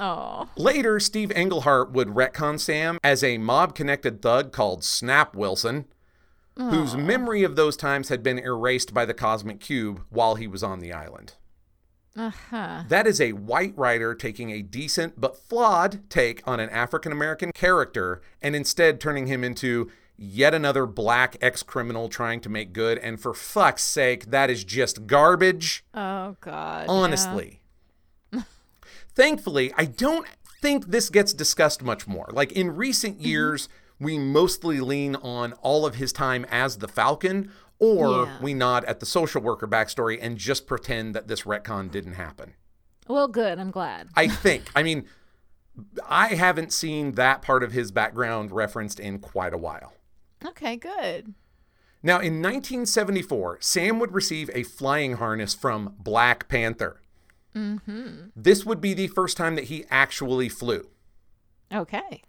Oh. 0.00 0.48
Later, 0.56 1.00
Steve 1.00 1.32
Englehart 1.32 1.90
would 1.90 2.06
retcon 2.10 2.60
Sam 2.60 3.00
as 3.02 3.24
a 3.24 3.36
mob 3.36 3.74
connected 3.74 4.22
thug 4.22 4.52
called 4.52 4.84
Snap 4.84 5.34
Wilson, 5.34 5.86
whose 6.56 6.96
memory 6.96 7.42
of 7.42 7.56
those 7.56 7.76
times 7.76 8.08
had 8.08 8.22
been 8.22 8.38
erased 8.38 8.94
by 8.94 9.04
the 9.04 9.12
Cosmic 9.12 9.58
Cube 9.58 10.04
while 10.08 10.36
he 10.36 10.46
was 10.46 10.62
on 10.62 10.78
the 10.78 10.92
island. 10.92 11.34
Uh 12.14 12.30
huh. 12.30 12.84
That 12.88 13.08
is 13.08 13.20
a 13.20 13.32
white 13.32 13.76
writer 13.76 14.14
taking 14.14 14.50
a 14.52 14.62
decent 14.62 15.20
but 15.20 15.36
flawed 15.36 16.08
take 16.08 16.46
on 16.46 16.60
an 16.60 16.70
African 16.70 17.10
American 17.10 17.50
character 17.50 18.22
and 18.40 18.54
instead 18.54 19.00
turning 19.00 19.26
him 19.26 19.42
into 19.42 19.90
yet 20.18 20.52
another 20.52 20.84
black 20.84 21.36
ex 21.40 21.62
criminal 21.62 22.08
trying 22.08 22.40
to 22.40 22.48
make 22.48 22.72
good. 22.72 22.98
And 22.98 23.20
for 23.20 23.32
fuck's 23.32 23.84
sake, 23.84 24.26
that 24.26 24.50
is 24.50 24.64
just 24.64 25.06
garbage. 25.06 25.84
Oh 25.94 26.36
God. 26.40 26.86
yeah. 26.86 26.92
honestly. 26.92 27.60
Thankfully, 29.14 29.72
I 29.76 29.84
don't 29.84 30.26
think 30.60 30.86
this 30.86 31.08
gets 31.08 31.32
discussed 31.32 31.82
much 31.82 32.06
more. 32.06 32.28
Like 32.32 32.52
in 32.52 32.74
recent 32.74 33.18
mm-hmm. 33.18 33.26
years, 33.26 33.68
we 34.00 34.18
mostly 34.18 34.80
lean 34.80 35.16
on 35.16 35.52
all 35.54 35.86
of 35.86 35.94
his 35.94 36.12
time 36.12 36.44
as 36.50 36.78
the 36.78 36.88
Falcon, 36.88 37.50
or 37.78 38.24
Yeah. 38.24 38.38
we 38.42 38.54
nod 38.54 38.84
at 38.84 39.00
the 39.00 39.06
social 39.06 39.40
worker 39.40 39.66
backstory 39.66 40.18
and 40.20 40.36
just 40.36 40.66
pretend 40.66 41.14
that 41.14 41.28
this 41.28 41.42
retcon 41.42 41.90
didn't 41.90 42.14
happen. 42.14 42.54
Well, 43.06 43.28
good. 43.28 43.58
I'm 43.58 43.70
glad. 43.70 44.08
I 44.14 44.28
think. 44.28 44.64
I 44.76 44.82
mean, 44.82 45.06
I 46.06 46.28
haven't 46.28 46.72
seen 46.72 47.12
that 47.12 47.40
part 47.40 47.62
of 47.62 47.72
his 47.72 47.90
background 47.90 48.52
referenced 48.52 49.00
in 49.00 49.18
quite 49.18 49.54
a 49.54 49.58
while. 49.58 49.94
Okay. 50.44 50.76
Good. 50.76 51.34
Now, 52.02 52.16
in 52.16 52.40
1974, 52.40 53.58
Sam 53.60 53.98
would 53.98 54.12
receive 54.12 54.50
a 54.54 54.62
flying 54.62 55.14
harness 55.14 55.54
from 55.54 55.96
Black 55.98 56.48
Panther. 56.48 57.00
Mm-hmm. 57.56 58.28
This 58.36 58.64
would 58.64 58.80
be 58.80 58.94
the 58.94 59.08
first 59.08 59.36
time 59.36 59.56
that 59.56 59.64
he 59.64 59.84
actually 59.90 60.48
flew. 60.48 60.88
Okay. 61.72 62.22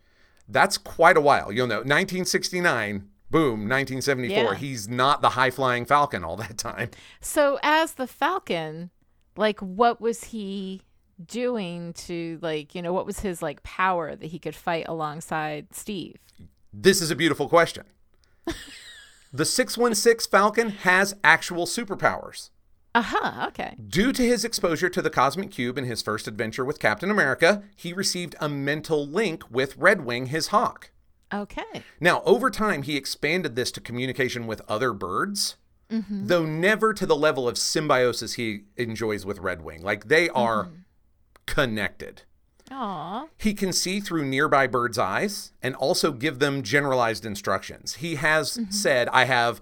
That's 0.47 0.77
quite 0.77 1.17
a 1.17 1.21
while. 1.21 1.51
You'll 1.51 1.67
know, 1.67 1.77
1969, 1.77 3.09
boom, 3.29 3.69
1974. 3.69 4.37
Yeah. 4.37 4.55
He's 4.55 4.87
not 4.87 5.21
the 5.21 5.29
high 5.29 5.51
flying 5.51 5.85
Falcon 5.85 6.23
all 6.23 6.35
that 6.37 6.57
time. 6.57 6.89
So 7.21 7.59
as 7.61 7.93
the 7.93 8.07
Falcon, 8.07 8.89
like, 9.37 9.59
what 9.59 10.01
was 10.01 10.25
he 10.25 10.81
doing 11.23 11.93
to 11.93 12.39
like, 12.41 12.73
you 12.73 12.81
know, 12.81 12.93
what 12.93 13.05
was 13.05 13.19
his 13.19 13.41
like 13.41 13.61
power 13.61 14.15
that 14.15 14.25
he 14.25 14.39
could 14.39 14.55
fight 14.55 14.85
alongside 14.87 15.67
Steve? 15.75 16.15
This 16.73 17.01
is 17.01 17.11
a 17.11 17.15
beautiful 17.15 17.47
question. 17.47 17.83
The 19.33 19.45
616 19.45 20.29
Falcon 20.29 20.69
has 20.69 21.15
actual 21.23 21.65
superpowers. 21.65 22.49
Uh 22.95 23.03
huh. 23.03 23.47
Okay. 23.49 23.75
Due 23.87 24.11
to 24.11 24.23
his 24.23 24.43
exposure 24.43 24.89
to 24.89 25.01
the 25.01 25.11
Cosmic 25.11 25.51
Cube 25.51 25.77
in 25.77 25.85
his 25.85 26.01
first 26.01 26.27
adventure 26.27 26.65
with 26.65 26.79
Captain 26.79 27.11
America, 27.11 27.63
he 27.75 27.93
received 27.93 28.35
a 28.39 28.49
mental 28.49 29.05
link 29.05 29.43
with 29.51 29.77
Red 29.77 30.03
Wing, 30.03 30.27
his 30.27 30.47
hawk. 30.47 30.91
Okay. 31.31 31.83
Now, 31.99 32.23
over 32.25 32.49
time, 32.49 32.81
he 32.81 32.97
expanded 32.97 33.55
this 33.55 33.71
to 33.73 33.81
communication 33.81 34.47
with 34.47 34.63
other 34.67 34.93
birds, 34.93 35.57
though 35.89 36.45
never 36.45 36.93
to 36.93 37.05
the 37.05 37.15
level 37.15 37.47
of 37.47 37.57
symbiosis 37.57 38.33
he 38.33 38.63
enjoys 38.77 39.25
with 39.25 39.39
Red 39.39 39.61
Wing. 39.61 39.83
Like 39.83 40.07
they 40.07 40.29
are 40.29 40.69
connected. 41.45 42.23
Aw. 42.71 43.27
He 43.37 43.53
can 43.53 43.73
see 43.73 43.99
through 43.99 44.25
nearby 44.25 44.67
birds' 44.67 44.97
eyes 44.97 45.51
and 45.61 45.75
also 45.75 46.11
give 46.11 46.39
them 46.39 46.63
generalized 46.63 47.25
instructions. 47.25 47.95
He 47.95 48.15
has 48.15 48.57
mm-hmm. 48.57 48.71
said, 48.71 49.09
I 49.09 49.25
have, 49.25 49.61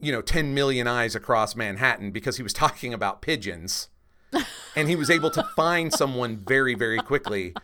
you 0.00 0.12
know, 0.12 0.22
10 0.22 0.54
million 0.54 0.86
eyes 0.86 1.14
across 1.14 1.56
Manhattan 1.56 2.10
because 2.10 2.36
he 2.36 2.42
was 2.42 2.52
talking 2.52 2.92
about 2.92 3.22
pigeons. 3.22 3.88
and 4.76 4.88
he 4.88 4.96
was 4.96 5.10
able 5.10 5.30
to 5.30 5.44
find 5.54 5.92
someone 5.92 6.36
very, 6.36 6.74
very 6.74 6.98
quickly 6.98 7.54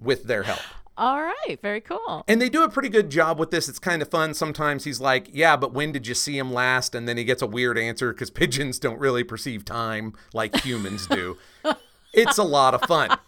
with 0.00 0.24
their 0.24 0.44
help. 0.44 0.60
All 0.96 1.22
right. 1.22 1.58
Very 1.60 1.80
cool. 1.80 2.24
And 2.28 2.40
they 2.40 2.48
do 2.48 2.62
a 2.62 2.68
pretty 2.68 2.88
good 2.88 3.10
job 3.10 3.38
with 3.38 3.50
this. 3.50 3.68
It's 3.68 3.80
kind 3.80 4.00
of 4.00 4.08
fun. 4.08 4.32
Sometimes 4.32 4.84
he's 4.84 5.00
like, 5.00 5.28
Yeah, 5.32 5.56
but 5.56 5.72
when 5.72 5.90
did 5.90 6.06
you 6.06 6.14
see 6.14 6.38
him 6.38 6.52
last? 6.52 6.94
And 6.94 7.08
then 7.08 7.16
he 7.16 7.24
gets 7.24 7.42
a 7.42 7.46
weird 7.46 7.76
answer 7.76 8.12
because 8.12 8.30
pigeons 8.30 8.78
don't 8.78 9.00
really 9.00 9.24
perceive 9.24 9.64
time 9.64 10.14
like 10.32 10.60
humans 10.60 11.06
do. 11.08 11.36
it's 12.12 12.38
a 12.38 12.44
lot 12.44 12.74
of 12.74 12.82
fun. 12.82 13.18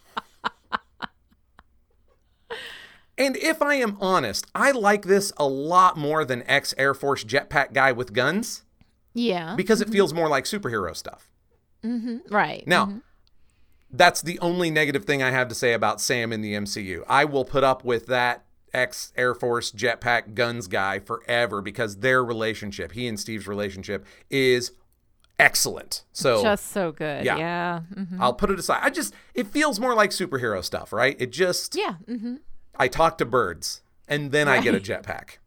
And 3.17 3.35
if 3.37 3.61
I 3.61 3.75
am 3.75 3.97
honest, 3.99 4.45
I 4.53 4.71
like 4.71 5.03
this 5.05 5.33
a 5.37 5.47
lot 5.47 5.97
more 5.97 6.23
than 6.23 6.43
ex 6.43 6.73
Air 6.77 6.93
Force 6.93 7.23
jetpack 7.23 7.73
guy 7.73 7.91
with 7.91 8.13
guns 8.13 8.63
Yeah. 9.13 9.55
because 9.55 9.81
it 9.81 9.89
feels 9.89 10.13
more 10.13 10.29
like 10.29 10.43
superhero 10.45 10.95
stuff. 10.95 11.29
right. 12.29 12.67
Now, 12.67 13.01
that's 13.89 14.21
the 14.21 14.37
only 14.39 14.69
negative 14.69 15.05
thing 15.05 15.23
I 15.23 15.31
have 15.31 15.47
to 15.47 15.55
say 15.55 15.73
about 15.73 16.01
Sam 16.01 16.33
in 16.33 16.41
the 16.41 16.53
MCU. 16.53 17.03
I 17.07 17.23
will 17.25 17.45
put 17.45 17.63
up 17.63 17.83
with 17.85 18.07
that 18.07 18.43
ex 18.73 19.13
Air 19.15 19.33
Force 19.33 19.71
jetpack 19.71 20.33
guns 20.35 20.67
guy 20.67 20.99
forever 20.99 21.61
because 21.61 21.97
their 21.97 22.23
relationship, 22.23 22.91
he 22.91 23.07
and 23.07 23.17
Steve's 23.19 23.47
relationship, 23.47 24.05
is 24.29 24.73
excellent. 25.39 26.03
So 26.11 26.41
Just 26.43 26.67
so 26.71 26.91
good. 26.91 27.23
Yeah. 27.25 27.37
Yeah. 27.37 27.79
Mhm. 27.95 28.17
I'll 28.19 28.33
put 28.33 28.49
it 28.51 28.59
aside. 28.59 28.79
I 28.83 28.89
just, 28.89 29.13
it 29.33 29.47
feels 29.47 29.79
more 29.79 29.93
like 29.95 30.09
superhero 30.09 30.63
stuff, 30.63 30.91
right? 30.91 31.15
It 31.19 31.31
just, 31.31 31.75
Yeah. 31.75 31.93
hmm 32.07 32.35
I 32.77 32.87
talk 32.87 33.17
to 33.17 33.25
birds 33.25 33.81
and 34.07 34.31
then 34.31 34.47
I 34.47 34.61
get 34.61 34.75
a 34.75 34.79
jetpack. 34.79 35.37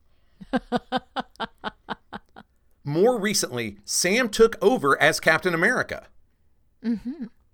More 2.84 3.18
recently, 3.20 3.78
Sam 3.84 4.28
took 4.28 4.56
over 4.62 5.00
as 5.00 5.20
Captain 5.20 5.54
America. 5.54 6.06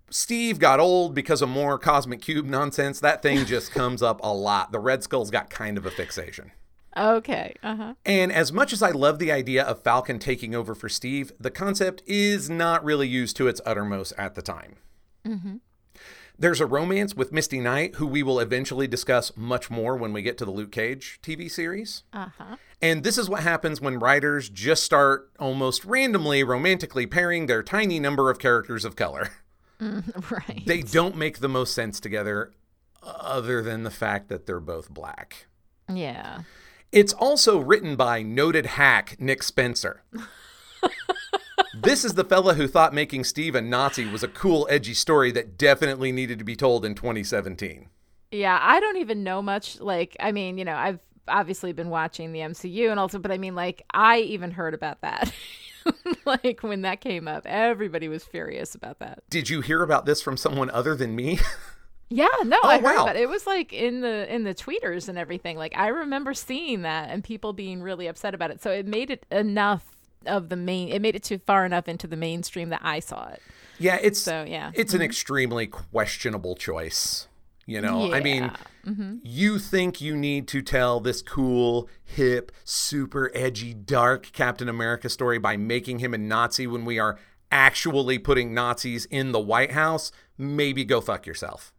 Steve 0.08 0.58
got 0.58 0.80
old 0.80 1.14
because 1.14 1.42
of 1.42 1.48
more 1.48 1.78
Cosmic 1.78 2.22
Cube 2.22 2.46
nonsense. 2.46 3.00
That 3.00 3.22
thing 3.22 3.44
just 3.46 3.72
comes 3.72 4.02
up 4.02 4.20
a 4.22 4.32
lot. 4.32 4.72
The 4.72 4.78
Red 4.78 5.02
Skull's 5.02 5.30
got 5.30 5.50
kind 5.50 5.76
of 5.76 5.84
a 5.84 5.90
fixation. 5.90 6.52
Okay. 6.96 7.54
Uh 7.62 7.76
huh. 7.76 7.94
And 8.06 8.32
as 8.32 8.52
much 8.52 8.72
as 8.72 8.82
I 8.82 8.90
love 8.90 9.18
the 9.18 9.30
idea 9.30 9.62
of 9.62 9.82
Falcon 9.82 10.18
taking 10.18 10.54
over 10.54 10.74
for 10.74 10.88
Steve, 10.88 11.32
the 11.38 11.50
concept 11.50 12.02
is 12.06 12.48
not 12.48 12.84
really 12.84 13.08
used 13.08 13.36
to 13.36 13.48
its 13.48 13.60
uttermost 13.66 14.14
at 14.16 14.34
the 14.34 14.42
time. 14.42 14.76
There's 16.38 16.60
a 16.60 16.66
romance 16.66 17.14
with 17.14 17.32
Misty 17.32 17.60
Knight, 17.60 17.94
who 17.96 18.06
we 18.06 18.22
will 18.22 18.38
eventually 18.40 18.86
discuss 18.86 19.34
much 19.36 19.70
more 19.70 19.96
when 19.96 20.12
we 20.12 20.20
get 20.22 20.36
to 20.38 20.44
the 20.44 20.50
Luke 20.50 20.70
Cage 20.72 21.18
TV 21.22 21.50
series. 21.50 22.02
Uh 22.12 22.28
huh. 22.36 22.56
And 22.82 23.02
this 23.04 23.16
is 23.16 23.28
what 23.30 23.42
happens 23.42 23.80
when 23.80 23.98
writers 23.98 24.50
just 24.50 24.84
start 24.84 25.30
almost 25.38 25.84
randomly 25.86 26.44
romantically 26.44 27.06
pairing 27.06 27.46
their 27.46 27.62
tiny 27.62 27.98
number 27.98 28.30
of 28.30 28.38
characters 28.38 28.84
of 28.84 28.96
color. 28.96 29.30
Right. 29.78 30.62
They 30.64 30.80
don't 30.80 31.18
make 31.18 31.40
the 31.40 31.50
most 31.50 31.74
sense 31.74 32.00
together, 32.00 32.50
other 33.02 33.60
than 33.60 33.82
the 33.82 33.90
fact 33.90 34.30
that 34.30 34.46
they're 34.46 34.58
both 34.58 34.88
black. 34.88 35.48
yeah. 35.86 36.44
It's 36.92 37.12
also 37.12 37.58
written 37.58 37.94
by 37.94 38.22
noted 38.22 38.64
hack 38.64 39.16
Nick 39.20 39.42
Spencer. 39.42 40.02
this 41.86 42.04
is 42.04 42.14
the 42.14 42.24
fella 42.24 42.54
who 42.54 42.66
thought 42.66 42.94
making 42.94 43.24
Steve 43.24 43.54
a 43.54 43.62
Nazi 43.62 44.06
was 44.06 44.22
a 44.22 44.28
cool, 44.28 44.66
edgy 44.70 44.94
story 44.94 45.30
that 45.32 45.56
definitely 45.56 46.12
needed 46.12 46.38
to 46.38 46.44
be 46.44 46.56
told 46.56 46.84
in 46.84 46.94
2017. 46.94 47.88
Yeah. 48.30 48.58
I 48.60 48.80
don't 48.80 48.98
even 48.98 49.22
know 49.22 49.42
much. 49.42 49.80
Like, 49.80 50.16
I 50.20 50.32
mean, 50.32 50.58
you 50.58 50.64
know, 50.64 50.74
I've 50.74 51.00
obviously 51.28 51.72
been 51.72 51.88
watching 51.88 52.32
the 52.32 52.40
MCU 52.40 52.90
and 52.90 53.00
also, 53.00 53.18
but 53.18 53.30
I 53.30 53.38
mean, 53.38 53.54
like, 53.54 53.84
I 53.92 54.18
even 54.18 54.50
heard 54.50 54.74
about 54.74 55.00
that. 55.02 55.32
like 56.24 56.62
when 56.62 56.82
that 56.82 57.00
came 57.00 57.28
up, 57.28 57.46
everybody 57.46 58.08
was 58.08 58.24
furious 58.24 58.74
about 58.74 58.98
that. 58.98 59.22
Did 59.30 59.48
you 59.48 59.60
hear 59.60 59.82
about 59.82 60.06
this 60.06 60.20
from 60.20 60.36
someone 60.36 60.70
other 60.70 60.94
than 60.94 61.14
me? 61.14 61.38
Yeah, 62.08 62.28
no, 62.44 62.56
oh, 62.62 62.68
I 62.68 62.76
heard 62.76 62.84
wow. 62.84 63.02
about 63.02 63.16
it. 63.16 63.22
It 63.22 63.28
was 63.28 63.46
like 63.46 63.72
in 63.72 64.00
the 64.00 64.32
in 64.32 64.44
the 64.44 64.54
tweeters 64.54 65.08
and 65.08 65.18
everything. 65.18 65.56
Like 65.56 65.76
I 65.76 65.88
remember 65.88 66.34
seeing 66.34 66.82
that 66.82 67.10
and 67.10 67.24
people 67.24 67.52
being 67.52 67.82
really 67.82 68.06
upset 68.06 68.32
about 68.32 68.52
it. 68.52 68.62
So 68.62 68.70
it 68.70 68.86
made 68.86 69.10
it 69.10 69.26
enough 69.30 69.95
of 70.26 70.48
the 70.48 70.56
main. 70.56 70.88
It 70.88 71.00
made 71.00 71.14
it 71.16 71.22
too 71.22 71.38
far 71.38 71.64
enough 71.64 71.88
into 71.88 72.06
the 72.06 72.16
mainstream 72.16 72.70
that 72.70 72.80
I 72.82 73.00
saw 73.00 73.28
it. 73.28 73.42
yeah, 73.78 73.98
it's 74.00 74.20
So 74.20 74.44
yeah, 74.44 74.70
it's 74.74 74.92
an 74.92 74.98
mm-hmm. 74.98 75.04
extremely 75.04 75.66
questionable 75.66 76.56
choice. 76.56 77.28
You 77.68 77.80
know, 77.80 78.12
I 78.14 78.20
mean, 78.20 78.44
Yeah. 78.44 78.56
Mm-hmm. 78.86 79.16
you 79.24 79.58
think 79.58 80.00
you 80.00 80.16
need 80.16 80.46
to 80.48 80.62
tell 80.62 81.00
this 81.00 81.20
cool, 81.20 81.88
hip, 82.04 82.52
super 82.62 83.32
edgy, 83.34 83.74
dark 83.74 84.30
Captain 84.32 84.68
America 84.68 85.08
story 85.08 85.38
by 85.38 85.56
making 85.56 85.98
him 85.98 86.14
a 86.14 86.18
Nazi 86.18 86.68
when 86.68 86.84
we 86.84 87.00
are 87.00 87.18
actually 87.50 88.20
putting 88.20 88.54
Nazis 88.54 89.06
in 89.06 89.32
the 89.32 89.40
White 89.40 89.72
House? 89.72 90.12
Maybe 90.38 90.84
go 90.84 91.00
fuck 91.00 91.26
yourself. 91.26 91.72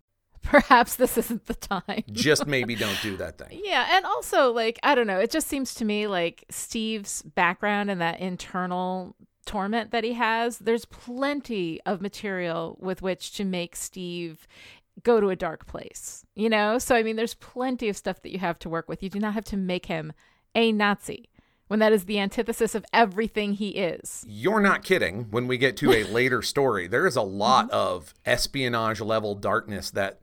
Perhaps 0.47 0.95
this 0.95 1.17
isn't 1.17 1.45
the 1.45 1.53
time. 1.53 2.03
Just 2.11 2.47
maybe 2.47 2.75
don't 2.75 2.99
do 3.01 3.17
that 3.17 3.37
thing. 3.37 3.61
Yeah, 3.63 3.87
and 3.91 4.05
also 4.05 4.51
like 4.51 4.79
I 4.83 4.95
don't 4.95 5.07
know, 5.07 5.19
it 5.19 5.31
just 5.31 5.47
seems 5.47 5.73
to 5.75 5.85
me 5.85 6.07
like 6.07 6.45
Steve's 6.49 7.21
background 7.21 7.91
and 7.91 8.01
that 8.01 8.19
internal 8.19 9.15
torment 9.45 9.91
that 9.91 10.03
he 10.03 10.13
has, 10.13 10.59
there's 10.59 10.85
plenty 10.85 11.81
of 11.85 12.01
material 12.01 12.77
with 12.79 13.01
which 13.01 13.31
to 13.33 13.45
make 13.45 13.75
Steve 13.75 14.47
go 15.03 15.19
to 15.19 15.29
a 15.29 15.35
dark 15.35 15.67
place. 15.67 16.25
You 16.35 16.49
know? 16.49 16.79
So 16.79 16.95
I 16.95 17.03
mean 17.03 17.15
there's 17.15 17.35
plenty 17.35 17.89
of 17.89 17.97
stuff 17.97 18.21
that 18.21 18.31
you 18.31 18.39
have 18.39 18.59
to 18.59 18.69
work 18.69 18.87
with. 18.87 19.03
You 19.03 19.09
do 19.09 19.19
not 19.19 19.33
have 19.33 19.45
to 19.45 19.57
make 19.57 19.87
him 19.87 20.13
a 20.55 20.71
Nazi 20.71 21.29
when 21.67 21.79
that 21.79 21.91
is 21.91 22.05
the 22.05 22.19
antithesis 22.19 22.75
of 22.75 22.85
everything 22.93 23.53
he 23.53 23.69
is. 23.69 24.25
You're 24.27 24.61
not 24.61 24.83
kidding. 24.83 25.27
When 25.31 25.47
we 25.47 25.57
get 25.57 25.77
to 25.77 25.91
a 25.91 26.03
later 26.11 26.41
story, 26.41 26.87
there 26.87 27.05
is 27.05 27.15
a 27.15 27.21
lot 27.21 27.65
mm-hmm. 27.65 27.75
of 27.75 28.13
espionage 28.25 29.01
level 29.01 29.35
darkness 29.35 29.91
that 29.91 30.19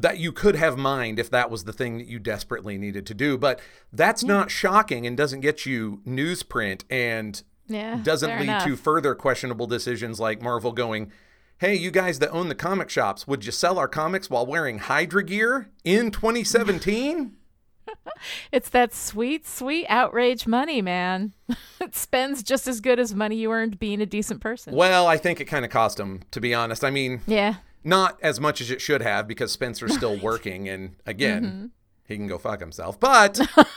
that 0.00 0.18
you 0.18 0.30
could 0.32 0.54
have 0.56 0.76
mined 0.78 1.18
if 1.18 1.28
that 1.30 1.50
was 1.50 1.64
the 1.64 1.72
thing 1.72 1.98
that 1.98 2.06
you 2.06 2.18
desperately 2.18 2.78
needed 2.78 3.04
to 3.06 3.14
do. 3.14 3.36
But 3.36 3.60
that's 3.92 4.22
not 4.22 4.50
shocking 4.50 5.06
and 5.06 5.16
doesn't 5.16 5.40
get 5.40 5.66
you 5.66 6.00
newsprint 6.06 6.82
and 6.88 7.42
Yeah. 7.66 7.96
doesn't 8.02 8.30
lead 8.30 8.42
enough. 8.42 8.64
to 8.64 8.76
further 8.76 9.14
questionable 9.14 9.66
decisions 9.66 10.20
like 10.20 10.40
Marvel 10.40 10.72
going, 10.72 11.10
Hey, 11.58 11.74
you 11.74 11.90
guys 11.90 12.20
that 12.20 12.30
own 12.30 12.48
the 12.48 12.54
comic 12.54 12.88
shops, 12.88 13.26
would 13.26 13.44
you 13.44 13.50
sell 13.50 13.78
our 13.80 13.88
comics 13.88 14.30
while 14.30 14.46
wearing 14.46 14.78
Hydra 14.78 15.24
gear 15.24 15.68
in 15.84 16.10
2017? 16.12 17.34
It's 18.52 18.68
that 18.70 18.92
sweet, 18.94 19.46
sweet 19.46 19.86
outrage 19.88 20.46
money, 20.46 20.82
man. 20.82 21.32
it 21.80 21.94
spends 21.96 22.42
just 22.42 22.68
as 22.68 22.80
good 22.80 22.98
as 23.00 23.14
money 23.14 23.36
you 23.36 23.50
earned 23.50 23.78
being 23.78 24.00
a 24.00 24.06
decent 24.06 24.40
person. 24.40 24.74
well, 24.74 25.06
I 25.06 25.16
think 25.16 25.40
it 25.40 25.46
kind 25.46 25.64
of 25.64 25.70
cost 25.70 25.98
him, 25.98 26.22
to 26.32 26.40
be 26.40 26.52
honest. 26.54 26.84
I 26.84 26.90
mean, 26.90 27.20
Yeah. 27.26 27.56
Not 27.84 28.18
as 28.22 28.40
much 28.40 28.60
as 28.60 28.70
it 28.70 28.80
should 28.80 29.02
have 29.02 29.28
because 29.28 29.52
Spencer's 29.52 29.94
still 29.94 30.18
working 30.18 30.68
and 30.68 30.96
again, 31.06 31.70
he 32.06 32.16
can 32.16 32.26
go 32.26 32.38
fuck 32.38 32.60
himself. 32.60 32.98
But 32.98 33.38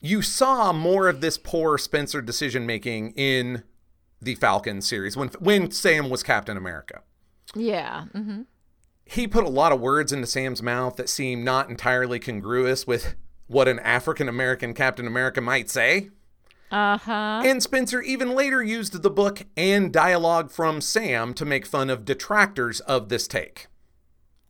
you 0.00 0.22
saw 0.22 0.72
more 0.72 1.08
of 1.08 1.20
this 1.20 1.38
poor 1.38 1.78
Spencer 1.78 2.22
decision 2.22 2.66
making 2.66 3.10
in 3.12 3.62
the 4.22 4.34
Falcon 4.34 4.82
series 4.82 5.16
when 5.16 5.28
when 5.38 5.70
Sam 5.70 6.10
was 6.10 6.22
Captain 6.22 6.56
America. 6.56 7.02
Yeah. 7.54 8.04
hmm 8.14 8.42
He 9.04 9.26
put 9.26 9.44
a 9.44 9.48
lot 9.50 9.72
of 9.72 9.80
words 9.80 10.12
into 10.12 10.26
Sam's 10.26 10.62
mouth 10.62 10.96
that 10.96 11.08
seemed 11.08 11.44
not 11.44 11.68
entirely 11.68 12.18
congruous 12.18 12.86
with 12.86 13.14
what 13.46 13.68
an 13.68 13.78
African 13.80 14.28
American 14.28 14.74
Captain 14.74 15.06
America 15.06 15.40
might 15.40 15.68
say. 15.68 16.10
Uh 16.70 16.98
huh. 16.98 17.42
And 17.44 17.62
Spencer 17.62 18.00
even 18.00 18.30
later 18.30 18.62
used 18.62 19.02
the 19.02 19.10
book 19.10 19.42
and 19.56 19.92
dialogue 19.92 20.50
from 20.50 20.80
Sam 20.80 21.34
to 21.34 21.44
make 21.44 21.66
fun 21.66 21.90
of 21.90 22.04
detractors 22.04 22.80
of 22.80 23.08
this 23.08 23.26
take. 23.26 23.66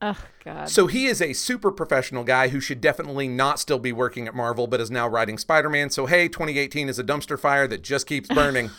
Oh 0.03 0.19
God. 0.45 0.69
So 0.69 0.87
he 0.87 1.07
is 1.07 1.21
a 1.23 1.33
super 1.35 1.71
professional 1.71 2.25
guy 2.25 2.49
who 2.49 2.61
should 2.61 2.81
definitely 2.81 3.29
not 3.29 3.59
still 3.59 3.79
be 3.79 3.93
working 3.93 4.27
at 4.27 4.35
Marvel, 4.35 4.67
but 4.67 4.81
is 4.81 4.91
now 4.91 5.07
writing 5.09 5.37
Spider 5.39 5.69
Man. 5.71 5.91
So, 5.91 6.07
hey, 6.07 6.27
2018 6.29 6.89
is 6.89 6.99
a 6.99 7.05
dumpster 7.05 7.39
fire 7.39 7.67
that 7.69 7.83
just 7.83 8.07
keeps 8.07 8.29
burning. 8.35 8.71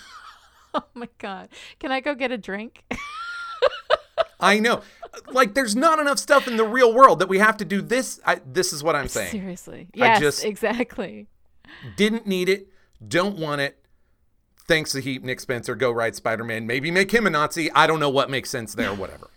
oh 0.73 0.83
my 0.93 1.07
God. 1.19 1.49
Can 1.79 1.91
I 1.91 1.99
go 1.99 2.15
get 2.15 2.31
a 2.31 2.37
drink? 2.37 2.83
I 4.39 4.59
know. 4.59 4.81
Like, 5.27 5.53
there's 5.53 5.75
not 5.75 5.99
enough 5.99 6.17
stuff 6.17 6.47
in 6.47 6.57
the 6.57 6.63
real 6.65 6.93
world 6.93 7.19
that 7.19 7.29
we 7.29 7.37
have 7.37 7.57
to 7.57 7.65
do 7.65 7.81
this. 7.81 8.19
I, 8.25 8.41
this 8.45 8.73
is 8.73 8.83
what 8.83 8.95
I'm 8.95 9.07
saying. 9.07 9.31
Seriously. 9.31 9.87
I 9.95 9.97
Yes. 9.97 10.19
just- 10.19 10.45
exactly. 10.45 11.27
Didn't 11.95 12.25
need 12.25 12.49
it. 12.49 12.67
Don't 13.05 13.37
want 13.37 13.61
it. 13.61 13.77
Thanks 14.67 14.95
a 14.95 14.99
heap, 14.99 15.23
Nick 15.23 15.39
Spencer. 15.39 15.75
Go 15.75 15.91
write 15.91 16.15
Spider 16.15 16.43
Man. 16.43 16.67
Maybe 16.67 16.91
make 16.91 17.11
him 17.11 17.27
a 17.27 17.29
Nazi. 17.29 17.71
I 17.71 17.87
don't 17.87 17.99
know 17.99 18.09
what 18.09 18.29
makes 18.29 18.49
sense 18.49 18.73
there, 18.73 18.93
whatever. 18.93 19.29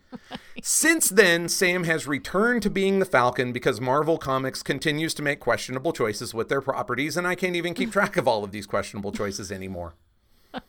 Since 0.62 1.10
then, 1.10 1.48
Sam 1.48 1.84
has 1.84 2.06
returned 2.06 2.62
to 2.62 2.70
being 2.70 2.98
the 2.98 3.04
Falcon 3.04 3.52
because 3.52 3.80
Marvel 3.80 4.16
Comics 4.16 4.62
continues 4.62 5.12
to 5.14 5.22
make 5.22 5.40
questionable 5.40 5.92
choices 5.92 6.32
with 6.32 6.48
their 6.48 6.60
properties, 6.60 7.16
and 7.16 7.26
I 7.26 7.34
can't 7.34 7.56
even 7.56 7.74
keep 7.74 7.92
track 7.92 8.16
of 8.16 8.26
all 8.26 8.44
of 8.44 8.52
these 8.52 8.66
questionable 8.66 9.12
choices 9.12 9.52
anymore. 9.52 9.94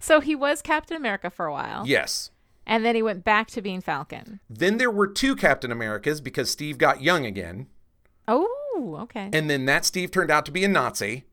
So 0.00 0.20
he 0.20 0.34
was 0.34 0.62
Captain 0.62 0.96
America 0.96 1.30
for 1.30 1.46
a 1.46 1.52
while. 1.52 1.86
Yes. 1.86 2.30
And 2.66 2.84
then 2.84 2.94
he 2.94 3.02
went 3.02 3.24
back 3.24 3.48
to 3.48 3.62
being 3.62 3.80
Falcon. 3.80 4.40
Then 4.48 4.78
there 4.78 4.90
were 4.90 5.06
two 5.06 5.34
Captain 5.34 5.72
Americas 5.72 6.20
because 6.20 6.50
Steve 6.50 6.78
got 6.78 7.02
young 7.02 7.26
again. 7.26 7.66
Oh, 8.28 8.98
okay. 9.02 9.28
And 9.32 9.48
then 9.50 9.64
that 9.66 9.84
Steve 9.84 10.10
turned 10.10 10.30
out 10.30 10.44
to 10.46 10.52
be 10.52 10.64
a 10.64 10.68
Nazi. 10.68 11.24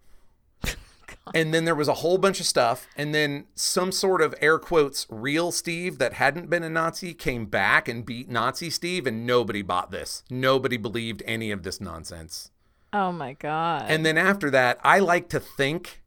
and 1.36 1.54
then 1.54 1.66
there 1.66 1.76
was 1.76 1.88
a 1.88 1.96
whole 1.96 2.18
bunch 2.18 2.40
of 2.40 2.46
stuff. 2.46 2.88
And 2.96 3.14
then 3.14 3.46
some 3.56 3.92
sort 3.92 4.22
of 4.22 4.36
air 4.42 4.58
quotes 4.60 5.06
real 5.10 5.52
Steve 5.52 5.98
that 6.00 6.14
hadn't 6.14 6.50
been 6.50 6.64
a 6.64 6.70
Nazi 6.70 7.14
came 7.14 7.46
back 7.46 7.88
and 7.88 8.06
beat 8.06 8.30
Nazi 8.30 8.70
Steve. 8.70 9.06
And 9.08 9.26
nobody 9.26 9.62
bought 9.62 9.92
this. 9.92 10.24
Nobody 10.30 10.78
believed 10.78 11.24
any 11.26 11.52
of 11.52 11.64
this 11.64 11.80
nonsense. 11.80 12.52
oh 12.94 13.12
my 13.12 13.34
god. 13.34 13.86
And 13.88 14.06
then 14.06 14.18
after 14.18 14.50
that, 14.52 14.80
I 14.84 15.00
like 15.00 15.30
to 15.30 15.40
think 15.40 16.02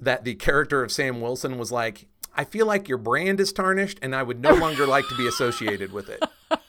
that 0.00 0.24
the 0.24 0.34
character 0.34 0.82
of 0.82 0.92
Sam 0.92 1.20
Wilson 1.20 1.58
was 1.58 1.72
like, 1.72 2.06
I 2.36 2.44
feel 2.44 2.66
like 2.66 2.88
your 2.88 2.98
brand 2.98 3.40
is 3.40 3.52
tarnished 3.52 3.98
and 4.00 4.14
I 4.14 4.22
would 4.22 4.40
no 4.40 4.54
longer 4.54 4.86
like 4.86 5.08
to 5.08 5.16
be 5.16 5.26
associated 5.26 5.92
with 5.92 6.08
it. 6.08 6.22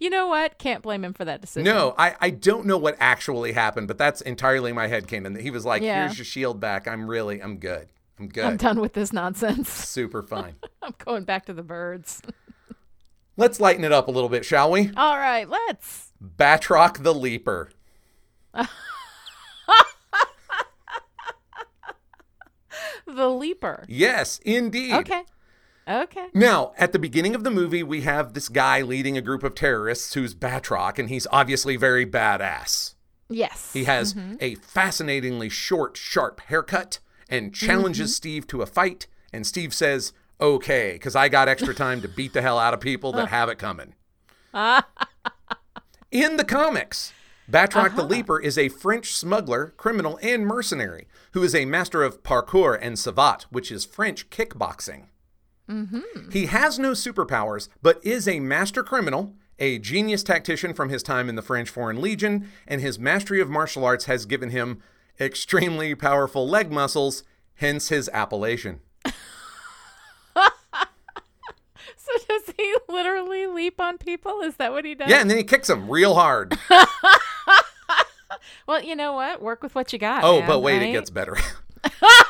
you 0.00 0.10
know 0.10 0.26
what? 0.26 0.58
Can't 0.58 0.82
blame 0.82 1.04
him 1.04 1.12
for 1.12 1.24
that 1.24 1.40
decision. 1.40 1.64
No, 1.64 1.94
I, 1.96 2.16
I 2.20 2.30
don't 2.30 2.66
know 2.66 2.76
what 2.78 2.96
actually 2.98 3.52
happened, 3.52 3.86
but 3.86 3.98
that's 3.98 4.20
entirely 4.22 4.72
my 4.72 4.88
headcanon. 4.88 5.34
That 5.34 5.42
he 5.42 5.50
was 5.50 5.64
like, 5.64 5.82
Yeah. 5.82 6.04
here's 6.06 6.18
your 6.18 6.24
shield 6.24 6.58
back. 6.58 6.88
I'm 6.88 7.08
really, 7.08 7.40
I'm 7.40 7.58
good. 7.58 7.88
I'm 8.18 8.28
good. 8.28 8.44
I'm 8.44 8.56
done 8.56 8.80
with 8.80 8.94
this 8.94 9.12
nonsense. 9.12 9.70
Super 9.88 10.22
fine. 10.22 10.56
I'm 10.82 10.94
going 11.04 11.24
back 11.24 11.46
to 11.46 11.52
the 11.52 11.62
birds. 11.62 12.20
Let's 13.36 13.60
lighten 13.60 13.84
it 13.84 13.92
up 13.92 14.08
a 14.08 14.10
little 14.10 14.28
bit, 14.28 14.44
shall 14.44 14.70
we? 14.70 14.90
All 14.96 15.16
right, 15.16 15.48
let's. 15.48 16.12
Batroc 16.36 17.02
the 17.02 17.14
Leaper. 17.14 17.70
The 23.06 23.28
Leaper. 23.28 23.84
Yes, 23.88 24.38
indeed. 24.44 24.92
Okay. 24.94 25.22
Okay. 25.88 26.26
Now, 26.34 26.72
at 26.78 26.92
the 26.92 26.98
beginning 26.98 27.34
of 27.34 27.42
the 27.42 27.50
movie, 27.50 27.82
we 27.82 28.02
have 28.02 28.34
this 28.34 28.48
guy 28.48 28.82
leading 28.82 29.16
a 29.16 29.22
group 29.22 29.42
of 29.42 29.54
terrorists 29.54 30.14
who's 30.14 30.34
Batroc, 30.34 30.98
and 30.98 31.08
he's 31.08 31.26
obviously 31.32 31.76
very 31.76 32.06
badass. 32.06 32.94
Yes. 33.28 33.72
He 33.72 33.84
has 33.84 34.14
mm-hmm. 34.14 34.34
a 34.40 34.56
fascinatingly 34.56 35.48
short, 35.48 35.96
sharp 35.96 36.40
haircut 36.40 36.98
and 37.28 37.54
challenges 37.54 38.10
mm-hmm. 38.10 38.16
Steve 38.16 38.46
to 38.48 38.62
a 38.62 38.66
fight. 38.66 39.06
And 39.32 39.46
Steve 39.46 39.72
says, 39.72 40.12
okay, 40.40 40.92
because 40.94 41.14
I 41.14 41.28
got 41.28 41.48
extra 41.48 41.74
time 41.74 42.02
to 42.02 42.08
beat 42.08 42.32
the 42.32 42.42
hell 42.42 42.58
out 42.58 42.74
of 42.74 42.80
people 42.80 43.12
that 43.12 43.28
have 43.30 43.48
it 43.48 43.58
coming. 43.58 43.94
In 46.10 46.36
the 46.36 46.44
comics, 46.44 47.12
Batroc 47.50 47.94
the 47.94 48.02
uh-huh. 48.02 48.04
Leaper 48.04 48.40
is 48.40 48.58
a 48.58 48.68
French 48.68 49.12
smuggler, 49.12 49.74
criminal, 49.76 50.18
and 50.22 50.44
mercenary 50.44 51.06
who 51.32 51.42
is 51.44 51.54
a 51.54 51.64
master 51.64 52.02
of 52.02 52.24
parkour 52.24 52.76
and 52.80 52.98
savate, 52.98 53.46
which 53.50 53.70
is 53.70 53.84
French 53.84 54.28
kickboxing. 54.30 55.04
Mm-hmm. 55.70 56.30
He 56.30 56.46
has 56.46 56.78
no 56.78 56.92
superpowers, 56.92 57.68
but 57.80 58.04
is 58.04 58.26
a 58.26 58.40
master 58.40 58.82
criminal, 58.82 59.34
a 59.58 59.78
genius 59.78 60.22
tactician 60.22 60.74
from 60.74 60.88
his 60.88 61.02
time 61.02 61.28
in 61.28 61.36
the 61.36 61.42
French 61.42 61.70
Foreign 61.70 62.00
Legion, 62.00 62.48
and 62.66 62.80
his 62.80 62.98
mastery 62.98 63.40
of 63.40 63.48
martial 63.48 63.84
arts 63.84 64.06
has 64.06 64.26
given 64.26 64.50
him 64.50 64.82
extremely 65.20 65.94
powerful 65.94 66.48
leg 66.48 66.72
muscles, 66.72 67.22
hence 67.54 67.88
his 67.88 68.08
appellation. 68.12 68.80
So 71.96 72.24
does 72.28 72.54
he 72.56 72.76
literally 72.88 73.46
leap 73.46 73.80
on 73.80 73.96
people? 73.96 74.40
Is 74.40 74.56
that 74.56 74.72
what 74.72 74.84
he 74.84 74.96
does? 74.96 75.08
Yeah, 75.08 75.20
and 75.20 75.30
then 75.30 75.36
he 75.36 75.44
kicks 75.44 75.68
them 75.68 75.88
real 75.88 76.14
hard. 76.16 76.58
Well, 78.66 78.82
you 78.82 78.94
know 78.94 79.12
what? 79.14 79.42
Work 79.42 79.62
with 79.62 79.74
what 79.74 79.92
you 79.92 79.98
got. 79.98 80.22
Oh, 80.24 80.38
man, 80.38 80.48
but 80.48 80.60
wait, 80.60 80.82
it 80.82 80.92
gets 80.92 81.10
better. 81.10 81.36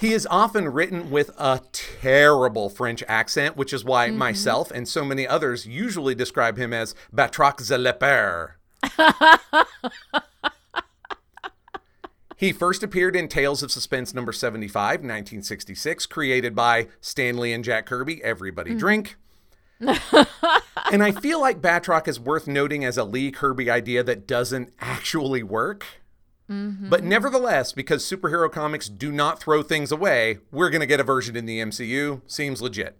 he 0.00 0.14
is 0.14 0.26
often 0.30 0.66
written 0.68 1.10
with 1.10 1.30
a 1.36 1.60
terrible 1.72 2.70
French 2.70 3.04
accent, 3.06 3.56
which 3.56 3.74
is 3.74 3.84
why 3.84 4.08
mm-hmm. 4.08 4.16
myself 4.16 4.70
and 4.70 4.88
so 4.88 5.04
many 5.04 5.28
others 5.28 5.66
usually 5.66 6.14
describe 6.14 6.56
him 6.56 6.72
as 6.72 6.94
Batroc 7.14 7.66
the 7.66 7.76
Leper. 7.76 8.56
he 12.36 12.50
first 12.50 12.82
appeared 12.82 13.14
in 13.14 13.28
Tales 13.28 13.62
of 13.62 13.70
Suspense 13.70 14.14
number 14.14 14.32
75, 14.32 15.00
1966, 15.00 16.06
created 16.06 16.54
by 16.54 16.88
Stan 17.02 17.36
Lee 17.36 17.52
and 17.52 17.62
Jack 17.62 17.84
Kirby. 17.84 18.24
Everybody 18.24 18.70
mm-hmm. 18.70 18.78
drink. 18.78 19.16
and 20.90 21.02
I 21.02 21.12
feel 21.12 21.40
like 21.40 21.60
Batroc 21.60 22.08
is 22.08 22.18
worth 22.18 22.46
noting 22.46 22.86
as 22.86 22.96
a 22.96 23.04
Lee 23.04 23.30
Kirby 23.30 23.70
idea 23.70 24.02
that 24.02 24.26
doesn't 24.26 24.72
actually 24.80 25.42
work. 25.42 25.84
Mm-hmm. 26.50 26.88
But 26.88 27.04
nevertheless, 27.04 27.72
because 27.72 28.04
superhero 28.04 28.50
comics 28.50 28.88
do 28.88 29.12
not 29.12 29.40
throw 29.40 29.62
things 29.62 29.92
away, 29.92 30.38
we're 30.50 30.70
going 30.70 30.80
to 30.80 30.86
get 30.86 31.00
a 31.00 31.04
version 31.04 31.36
in 31.36 31.46
the 31.46 31.60
MCU. 31.60 32.22
Seems 32.26 32.60
legit. 32.60 32.96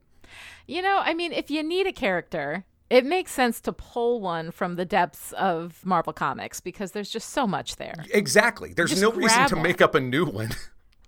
You 0.67 0.83
know, 0.83 1.01
I 1.03 1.15
mean, 1.15 1.33
if 1.33 1.51
you 1.51 1.63
need 1.65 1.89
a 1.89 1.93
character, 1.93 2.65
it 2.91 3.05
makes 3.05 3.33
sense 3.33 3.61
to 3.63 3.73
pull 3.73 4.21
one 4.21 4.51
from 4.51 4.77
the 4.77 4.85
depths 4.85 5.33
of 5.33 5.85
Marvel 5.85 6.13
Comics 6.13 6.61
because 6.61 6.93
there's 6.93 7.11
just 7.11 7.31
so 7.31 7.47
much 7.47 7.77
there. 7.77 7.95
Exactly. 8.13 8.73
There's 8.73 8.91
Just 8.91 9.03
no 9.03 9.11
reason 9.13 9.47
to 9.49 9.57
make 9.57 9.81
up 9.81 9.95
a 9.95 10.01
new 10.01 10.27
one. 10.27 10.51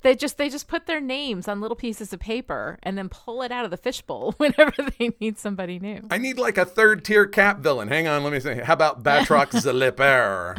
They 0.03 0.17
just 0.17 0.37
they 0.37 0.49
just 0.49 0.67
put 0.67 0.87
their 0.87 1.01
names 1.01 1.47
on 1.47 1.61
little 1.61 1.77
pieces 1.77 2.13
of 2.13 2.19
paper 2.19 2.77
and 2.83 2.99
then 2.99 3.09
pull 3.09 3.41
it 3.43 3.53
out 3.53 3.65
of 3.65 3.71
the 3.71 3.77
fishbowl 3.77 4.33
whenever 4.37 4.73
they 4.99 5.13
need 5.21 5.39
somebody 5.39 5.79
new. 5.79 6.09
I 6.11 6.19
need 6.19 6.39
like 6.39 6.59
a 6.59 6.65
third 6.65 7.05
tier 7.05 7.25
cap 7.25 7.61
villain. 7.61 7.87
Hang 7.87 8.09
on, 8.09 8.25
let 8.25 8.33
me 8.33 8.41
say. 8.41 8.61
How 8.63 8.73
about 8.73 9.05
Batroc 9.05 9.51
the 9.63 9.73
Leper? 9.73 10.57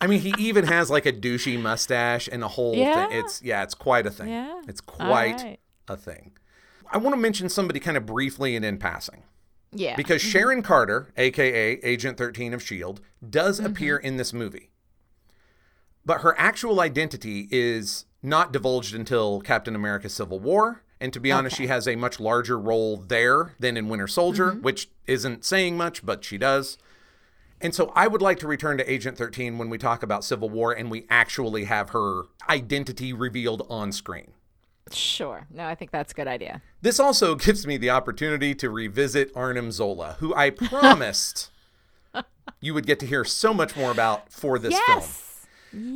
I 0.00 0.06
mean, 0.06 0.20
he 0.20 0.34
even 0.38 0.66
has 0.66 0.90
like 0.90 1.06
a 1.06 1.12
douchey 1.12 1.60
mustache 1.60 2.28
and 2.30 2.42
a 2.44 2.48
whole 2.48 2.74
Yeah. 2.74 3.08
thing. 3.08 3.18
It's 3.18 3.42
yeah, 3.42 3.62
it's 3.62 3.74
quite 3.74 4.06
a 4.06 4.10
thing. 4.10 4.28
Yeah. 4.28 4.62
It's 4.68 4.80
quite 4.80 5.42
right. 5.42 5.60
a 5.88 5.96
thing. 5.96 6.32
I 6.90 6.98
want 6.98 7.14
to 7.14 7.20
mention 7.20 7.48
somebody 7.48 7.80
kind 7.80 7.96
of 7.96 8.06
briefly 8.06 8.56
and 8.56 8.64
in 8.64 8.78
passing. 8.78 9.24
Yeah. 9.72 9.96
Because 9.96 10.22
mm-hmm. 10.22 10.30
Sharon 10.30 10.62
Carter, 10.62 11.12
aka 11.16 11.72
Agent 11.82 12.16
13 12.16 12.54
of 12.54 12.60
S.H.I.E.L.D., 12.60 13.02
does 13.28 13.58
mm-hmm. 13.58 13.66
appear 13.66 13.96
in 13.96 14.16
this 14.16 14.32
movie. 14.32 14.70
But 16.04 16.22
her 16.22 16.34
actual 16.38 16.80
identity 16.80 17.48
is 17.50 18.06
not 18.22 18.52
divulged 18.52 18.94
until 18.94 19.40
Captain 19.40 19.74
America 19.74 20.08
Civil 20.08 20.40
War. 20.40 20.82
And 21.00 21.12
to 21.12 21.20
be 21.20 21.30
honest, 21.30 21.56
she 21.56 21.68
has 21.68 21.86
a 21.86 21.96
much 21.96 22.18
larger 22.18 22.58
role 22.58 22.96
there 22.96 23.54
than 23.60 23.76
in 23.76 23.88
Winter 23.88 24.08
Soldier, 24.08 24.52
mm-hmm. 24.52 24.62
which 24.62 24.88
isn't 25.06 25.44
saying 25.44 25.76
much, 25.76 26.04
but 26.04 26.24
she 26.24 26.38
does. 26.38 26.78
And 27.60 27.74
so 27.74 27.92
I 27.94 28.06
would 28.06 28.22
like 28.22 28.38
to 28.40 28.46
return 28.48 28.78
to 28.78 28.90
Agent 28.90 29.18
13 29.18 29.58
when 29.58 29.68
we 29.68 29.78
talk 29.78 30.02
about 30.02 30.24
Civil 30.24 30.48
War 30.48 30.72
and 30.72 30.90
we 30.90 31.06
actually 31.10 31.64
have 31.64 31.90
her 31.90 32.22
identity 32.48 33.12
revealed 33.12 33.66
on 33.68 33.90
screen. 33.92 34.32
Sure. 34.92 35.46
No, 35.50 35.66
I 35.66 35.74
think 35.74 35.90
that's 35.90 36.12
a 36.12 36.14
good 36.14 36.28
idea. 36.28 36.62
This 36.80 36.98
also 37.00 37.34
gives 37.46 37.66
me 37.66 37.76
the 37.76 37.90
opportunity 37.90 38.54
to 38.54 38.70
revisit 38.70 39.30
Arnim 39.34 39.70
Zola, 39.72 40.16
who 40.20 40.34
I 40.34 40.50
promised 40.50 41.50
you 42.60 42.74
would 42.74 42.86
get 42.86 42.98
to 43.00 43.06
hear 43.06 43.24
so 43.24 43.52
much 43.52 43.76
more 43.76 43.90
about 43.90 44.32
for 44.32 44.58
this 44.58 44.78
film. 44.86 44.98
Yes. 45.00 45.46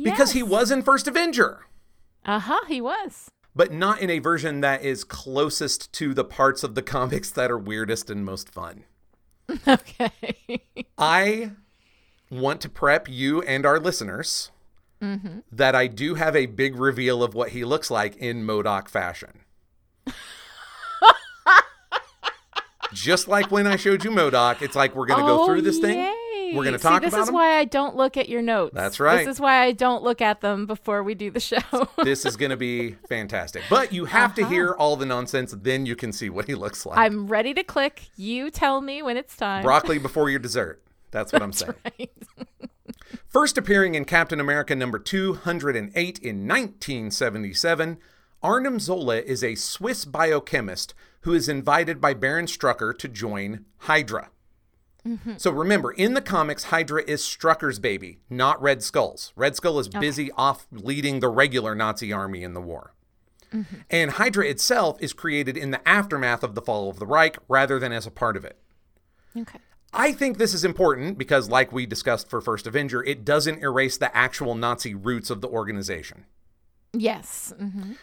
Because 0.03 0.31
he 0.33 0.43
was 0.43 0.69
in 0.69 0.81
First 0.83 1.07
Avenger, 1.07 1.65
Uh 2.25 2.39
huh. 2.39 2.59
He 2.67 2.79
was. 2.79 3.31
but 3.55 3.71
not 3.73 3.99
in 3.99 4.09
a 4.09 4.19
version 4.19 4.61
that 4.61 4.83
is 4.83 5.03
closest 5.03 5.91
to 5.93 6.13
the 6.13 6.23
parts 6.23 6.63
of 6.63 6.75
the 6.75 6.81
comics 6.83 7.31
that 7.31 7.49
are 7.49 7.57
weirdest 7.57 8.09
and 8.09 8.23
most 8.23 8.49
fun. 8.53 8.83
Okay. 9.67 10.61
I 10.97 11.51
want 12.29 12.61
to 12.61 12.69
prep 12.69 13.09
you 13.09 13.41
and 13.43 13.65
our 13.65 13.79
listeners 13.79 14.51
mm-hmm. 15.01 15.39
that 15.51 15.75
I 15.75 15.87
do 15.87 16.15
have 16.15 16.35
a 16.35 16.45
big 16.47 16.75
reveal 16.75 17.21
of 17.23 17.33
what 17.33 17.49
he 17.49 17.63
looks 17.63 17.91
like 17.91 18.15
in 18.17 18.45
MODOK 18.45 18.87
fashion. 18.87 19.41
Just 22.93 23.27
like 23.27 23.51
when 23.51 23.67
I 23.67 23.75
showed 23.75 24.03
you 24.03 24.11
MODOK, 24.11 24.61
it's 24.61 24.75
like 24.75 24.95
we're 24.95 25.07
going 25.07 25.19
to 25.19 25.25
go 25.25 25.43
Oh, 25.43 25.45
through 25.45 25.61
this 25.63 25.79
thing. 25.79 26.13
We're 26.55 26.63
gonna 26.65 26.79
See, 26.79 26.83
talk 26.87 27.01
this 27.01 27.13
about 27.13 27.23
is 27.23 27.27
'em? 27.29 27.33
why 27.35 27.57
I 27.57 27.65
don't 27.65 27.95
look 27.95 28.17
at 28.17 28.29
your 28.29 28.41
notes. 28.41 28.73
That's 28.73 28.99
right. 28.99 29.25
This 29.25 29.35
is 29.35 29.39
why 29.39 29.63
I 29.63 29.71
don't 29.71 30.03
look 30.03 30.21
at 30.21 30.41
them 30.41 30.65
before 30.65 31.03
we 31.03 31.15
do 31.15 31.31
the 31.31 31.39
show. 31.39 31.59
This 32.03 32.25
is 32.25 32.35
going 32.35 32.49
to 32.49 32.57
be 32.57 32.91
fantastic. 33.07 33.63
But 33.69 33.93
you 33.93 34.05
have 34.05 34.35
to 34.35 34.41
uh-huh. 34.41 34.51
hear 34.51 34.71
all 34.73 34.95
the 34.95 35.05
nonsense, 35.05 35.55
then 35.57 35.85
you 35.85 35.95
can 35.95 36.11
see 36.11 36.29
what 36.29 36.45
he 36.45 36.55
looks 36.55 36.85
like. 36.85 36.97
I'm 36.97 37.27
ready 37.27 37.53
to 37.53 37.63
click. 37.63 38.09
You 38.17 38.51
tell 38.51 38.81
me 38.81 39.01
when 39.01 39.15
it's 39.15 39.35
time. 39.35 39.63
Broccoli 39.63 39.97
before 39.99 40.29
your 40.29 40.39
dessert. 40.39 40.83
That's 41.11 41.31
what 41.31 41.41
I'm 41.41 41.53
saying. 41.53 41.75
Right. 41.85 42.11
First 43.27 43.57
appearing 43.57 43.95
in 43.95 44.05
Captain 44.05 44.39
America 44.39 44.75
number 44.75 44.99
208 44.99 46.19
in 46.19 46.47
1977, 46.47 47.97
Arnim 48.41 48.79
Zola 48.79 49.17
is 49.17 49.43
a 49.43 49.55
Swiss 49.55 50.05
biochemist 50.05 50.93
who 51.21 51.33
is 51.33 51.47
invited 51.47 52.01
by 52.01 52.13
Baron 52.13 52.45
Strucker 52.45 52.97
to 52.97 53.07
join 53.07 53.65
Hydra. 53.79 54.29
So 55.37 55.51
remember, 55.51 55.91
in 55.91 56.13
the 56.13 56.21
comics, 56.21 56.65
Hydra 56.65 57.03
is 57.05 57.21
Strucker's 57.21 57.77
baby, 57.79 58.19
not 58.29 58.61
Red 58.61 58.81
Skull's. 58.81 59.33
Red 59.35 59.55
Skull 59.55 59.79
is 59.79 59.89
busy 59.89 60.31
off 60.37 60.65
leading 60.71 61.19
the 61.19 61.27
regular 61.27 61.75
Nazi 61.75 62.13
army 62.13 62.43
in 62.43 62.53
the 62.53 62.61
war. 62.61 62.93
And 63.89 64.11
Hydra 64.11 64.47
itself 64.47 64.97
is 64.99 65.13
created 65.13 65.57
in 65.57 65.71
the 65.71 65.87
aftermath 65.87 66.41
of 66.41 66.55
the 66.55 66.61
fall 66.61 66.89
of 66.89 66.97
the 66.97 67.05
Reich 67.05 67.37
rather 67.47 67.77
than 67.77 67.91
as 67.91 68.07
a 68.07 68.11
part 68.11 68.35
of 68.35 68.43
it. 68.45 68.57
Okay. 69.37 69.59
I 69.93 70.11
think 70.11 70.37
this 70.37 70.55
is 70.55 70.65
important 70.65 71.19
because, 71.19 71.49
like 71.49 71.71
we 71.71 71.85
discussed 71.85 72.29
for 72.29 72.41
First 72.41 72.65
Avenger, 72.65 73.03
it 73.03 73.23
doesn't 73.23 73.61
erase 73.61 73.95
the 73.97 74.15
actual 74.15 74.55
Nazi 74.55 74.95
roots 74.95 75.29
of 75.29 75.41
the 75.41 75.47
organization. 75.47 76.25
Yes. 76.93 77.53
hmm 77.57 77.93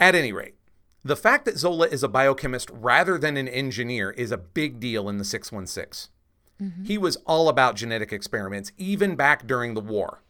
At 0.00 0.16
any 0.16 0.32
rate, 0.32 0.54
the 1.04 1.16
fact 1.16 1.44
that 1.44 1.58
Zola 1.58 1.86
is 1.86 2.02
a 2.02 2.08
biochemist 2.08 2.70
rather 2.72 3.18
than 3.18 3.36
an 3.36 3.48
engineer 3.48 4.10
is 4.10 4.32
a 4.32 4.38
big 4.38 4.80
deal 4.80 5.08
in 5.08 5.18
the 5.18 5.24
616. 5.24 6.10
Mm-hmm. 6.60 6.84
He 6.84 6.96
was 6.96 7.16
all 7.26 7.48
about 7.48 7.76
genetic 7.76 8.12
experiments, 8.12 8.72
even 8.78 9.16
back 9.16 9.46
during 9.46 9.74
the 9.74 9.80
war. 9.80 10.22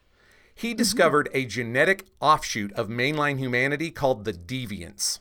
He 0.54 0.70
mm-hmm. 0.70 0.76
discovered 0.76 1.28
a 1.32 1.44
genetic 1.44 2.06
offshoot 2.20 2.72
of 2.72 2.88
mainline 2.88 3.38
humanity 3.38 3.90
called 3.90 4.24
the 4.24 4.32
deviants. 4.32 5.20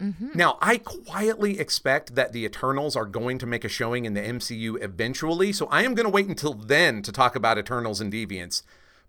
Mm-hmm. 0.00 0.30
Now, 0.34 0.56
I 0.60 0.78
quietly 0.78 1.60
expect 1.60 2.14
that 2.14 2.32
the 2.32 2.44
Eternals 2.44 2.96
are 2.96 3.04
going 3.04 3.38
to 3.38 3.46
make 3.46 3.64
a 3.64 3.68
showing 3.68 4.06
in 4.06 4.14
the 4.14 4.22
MCU 4.22 4.82
eventually, 4.82 5.52
so 5.52 5.66
I 5.66 5.82
am 5.82 5.94
going 5.94 6.06
to 6.06 6.10
wait 6.12 6.26
until 6.26 6.54
then 6.54 7.02
to 7.02 7.12
talk 7.12 7.36
about 7.36 7.58
Eternals 7.58 8.00
and 8.00 8.12
Deviants 8.12 8.62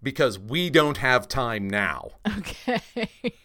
because 0.04 0.40
we 0.40 0.70
don't 0.70 0.98
have 0.98 1.28
time 1.28 1.70
now. 1.70 2.12
Okay. 2.38 2.82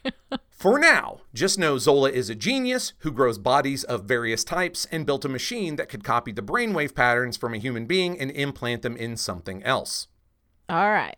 For 0.50 0.78
now, 0.78 1.20
just 1.34 1.58
know 1.58 1.76
Zola 1.76 2.10
is 2.10 2.30
a 2.30 2.34
genius 2.34 2.94
who 3.00 3.12
grows 3.12 3.36
bodies 3.36 3.84
of 3.84 4.04
various 4.04 4.42
types 4.42 4.86
and 4.90 5.04
built 5.04 5.24
a 5.24 5.28
machine 5.28 5.76
that 5.76 5.90
could 5.90 6.02
copy 6.02 6.32
the 6.32 6.42
brainwave 6.42 6.94
patterns 6.94 7.36
from 7.36 7.52
a 7.52 7.58
human 7.58 7.84
being 7.84 8.18
and 8.18 8.30
implant 8.30 8.82
them 8.82 8.96
in 8.96 9.16
something 9.16 9.62
else. 9.62 10.08
All 10.68 10.90
right. 10.90 11.16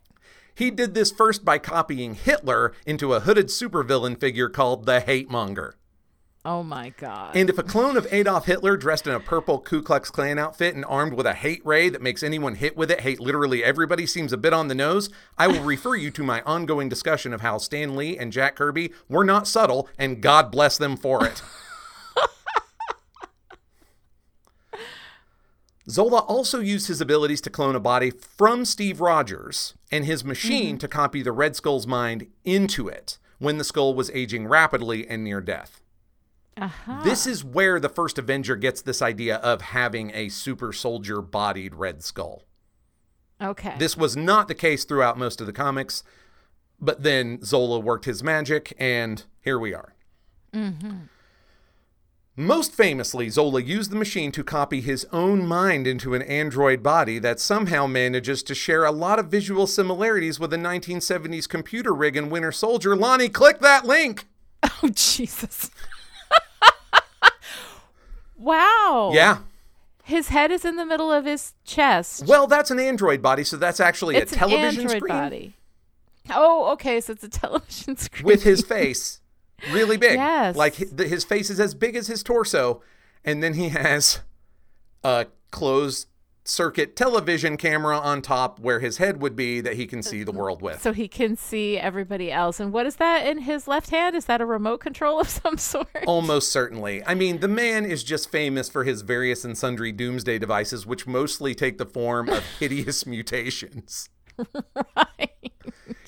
He 0.54 0.72
did 0.72 0.94
this 0.94 1.12
first 1.12 1.44
by 1.44 1.58
copying 1.58 2.14
Hitler 2.14 2.72
into 2.84 3.14
a 3.14 3.20
hooded 3.20 3.46
supervillain 3.46 4.18
figure 4.18 4.48
called 4.48 4.86
the 4.86 4.98
Hate 4.98 5.30
Monger. 5.30 5.76
Oh 6.50 6.62
my 6.62 6.94
God. 6.96 7.36
And 7.36 7.50
if 7.50 7.58
a 7.58 7.62
clone 7.62 7.98
of 7.98 8.06
Adolf 8.10 8.46
Hitler 8.46 8.78
dressed 8.78 9.06
in 9.06 9.12
a 9.12 9.20
purple 9.20 9.58
Ku 9.58 9.82
Klux 9.82 10.10
Klan 10.10 10.38
outfit 10.38 10.74
and 10.74 10.82
armed 10.86 11.12
with 11.12 11.26
a 11.26 11.34
hate 11.34 11.60
ray 11.62 11.90
that 11.90 12.00
makes 12.00 12.22
anyone 12.22 12.54
hit 12.54 12.74
with 12.74 12.90
it 12.90 13.02
hate 13.02 13.20
literally 13.20 13.62
everybody 13.62 14.06
seems 14.06 14.32
a 14.32 14.38
bit 14.38 14.54
on 14.54 14.68
the 14.68 14.74
nose, 14.74 15.10
I 15.36 15.46
will 15.46 15.62
refer 15.62 15.94
you 15.94 16.10
to 16.12 16.22
my 16.22 16.40
ongoing 16.46 16.88
discussion 16.88 17.34
of 17.34 17.42
how 17.42 17.58
Stan 17.58 17.96
Lee 17.96 18.16
and 18.16 18.32
Jack 18.32 18.56
Kirby 18.56 18.94
were 19.10 19.24
not 19.24 19.46
subtle, 19.46 19.90
and 19.98 20.22
God 20.22 20.50
bless 20.50 20.78
them 20.78 20.96
for 20.96 21.26
it. 21.26 21.42
Zola 25.90 26.20
also 26.20 26.60
used 26.60 26.88
his 26.88 27.02
abilities 27.02 27.42
to 27.42 27.50
clone 27.50 27.76
a 27.76 27.80
body 27.80 28.10
from 28.10 28.64
Steve 28.64 29.02
Rogers 29.02 29.74
and 29.92 30.06
his 30.06 30.24
machine 30.24 30.76
mm-hmm. 30.76 30.78
to 30.78 30.88
copy 30.88 31.20
the 31.20 31.32
Red 31.32 31.56
Skull's 31.56 31.86
mind 31.86 32.26
into 32.42 32.88
it 32.88 33.18
when 33.38 33.58
the 33.58 33.64
skull 33.64 33.92
was 33.92 34.10
aging 34.14 34.46
rapidly 34.46 35.06
and 35.06 35.22
near 35.22 35.42
death. 35.42 35.82
Uh-huh. 36.58 37.02
This 37.04 37.26
is 37.26 37.44
where 37.44 37.78
the 37.78 37.88
first 37.88 38.18
Avenger 38.18 38.56
gets 38.56 38.82
this 38.82 39.00
idea 39.00 39.36
of 39.36 39.60
having 39.60 40.10
a 40.14 40.28
super 40.28 40.72
soldier 40.72 41.22
bodied 41.22 41.74
Red 41.74 42.02
Skull. 42.02 42.44
okay. 43.40 43.74
This 43.78 43.96
was 43.96 44.16
not 44.16 44.48
the 44.48 44.54
case 44.54 44.84
throughout 44.84 45.18
most 45.18 45.40
of 45.40 45.46
the 45.46 45.52
comics, 45.52 46.02
but 46.80 47.02
then 47.02 47.42
Zola 47.42 47.78
worked 47.78 48.04
his 48.04 48.22
magic, 48.22 48.74
and 48.78 49.24
here 49.40 49.58
we 49.58 49.74
are. 49.74 49.94
Mm-hmm. 50.52 50.96
Most 52.36 52.72
famously, 52.72 53.28
Zola 53.30 53.60
used 53.60 53.90
the 53.90 53.96
machine 53.96 54.30
to 54.30 54.44
copy 54.44 54.80
his 54.80 55.04
own 55.10 55.44
mind 55.44 55.88
into 55.88 56.14
an 56.14 56.22
android 56.22 56.84
body 56.84 57.18
that 57.18 57.40
somehow 57.40 57.88
manages 57.88 58.44
to 58.44 58.54
share 58.54 58.84
a 58.84 58.92
lot 58.92 59.18
of 59.18 59.26
visual 59.26 59.66
similarities 59.66 60.38
with 60.38 60.52
a 60.52 60.56
1970s 60.56 61.48
computer 61.48 61.92
rig 61.92 62.16
and 62.16 62.30
Winter 62.30 62.52
Soldier. 62.52 62.94
Lonnie, 62.94 63.28
click 63.28 63.58
that 63.58 63.86
link! 63.86 64.26
oh 64.82 64.88
Jesus. 64.94 65.72
Wow. 68.38 69.10
Yeah. 69.12 69.38
His 70.04 70.28
head 70.28 70.50
is 70.50 70.64
in 70.64 70.76
the 70.76 70.86
middle 70.86 71.12
of 71.12 71.26
his 71.26 71.52
chest. 71.64 72.26
Well, 72.26 72.46
that's 72.46 72.70
an 72.70 72.80
android 72.80 73.20
body, 73.20 73.44
so 73.44 73.58
that's 73.58 73.78
actually 73.78 74.16
it's 74.16 74.32
a 74.32 74.36
television 74.36 74.62
an 74.62 74.90
android 74.90 75.02
screen 75.02 75.08
body. 75.08 75.54
Oh, 76.30 76.72
okay. 76.72 77.00
So 77.00 77.12
it's 77.12 77.24
a 77.24 77.28
television 77.28 77.96
screen 77.96 78.24
with 78.24 78.42
his 78.42 78.62
face 78.62 79.20
really 79.72 79.96
big. 79.96 80.14
Yes. 80.14 80.56
Like 80.56 80.74
his 80.74 81.24
face 81.24 81.50
is 81.50 81.60
as 81.60 81.74
big 81.74 81.96
as 81.96 82.06
his 82.06 82.22
torso, 82.22 82.82
and 83.24 83.42
then 83.42 83.54
he 83.54 83.68
has 83.70 84.20
a 85.04 85.26
closed 85.50 86.06
circuit 86.48 86.96
television 86.96 87.56
camera 87.56 87.98
on 87.98 88.22
top 88.22 88.58
where 88.58 88.80
his 88.80 88.96
head 88.96 89.20
would 89.20 89.36
be 89.36 89.60
that 89.60 89.74
he 89.74 89.86
can 89.86 90.02
see 90.02 90.22
the 90.22 90.32
mm-hmm. 90.32 90.40
world 90.40 90.62
with. 90.62 90.80
so 90.80 90.92
he 90.92 91.06
can 91.06 91.36
see 91.36 91.78
everybody 91.78 92.32
else. 92.32 92.58
And 92.58 92.72
what 92.72 92.86
is 92.86 92.96
that 92.96 93.26
in 93.26 93.38
his 93.38 93.68
left 93.68 93.90
hand? 93.90 94.16
Is 94.16 94.24
that 94.24 94.40
a 94.40 94.46
remote 94.46 94.78
control 94.78 95.20
of 95.20 95.28
some 95.28 95.58
sort? 95.58 95.88
Almost 96.06 96.50
certainly. 96.50 97.04
I 97.04 97.14
mean, 97.14 97.40
the 97.40 97.48
man 97.48 97.84
is 97.84 98.02
just 98.02 98.30
famous 98.30 98.68
for 98.68 98.84
his 98.84 99.02
various 99.02 99.44
and 99.44 99.56
sundry 99.56 99.92
doomsday 99.92 100.38
devices, 100.38 100.86
which 100.86 101.06
mostly 101.06 101.54
take 101.54 101.78
the 101.78 101.86
form 101.86 102.28
of 102.28 102.44
hideous 102.58 103.06
mutations. 103.06 104.08
right. 104.96 105.30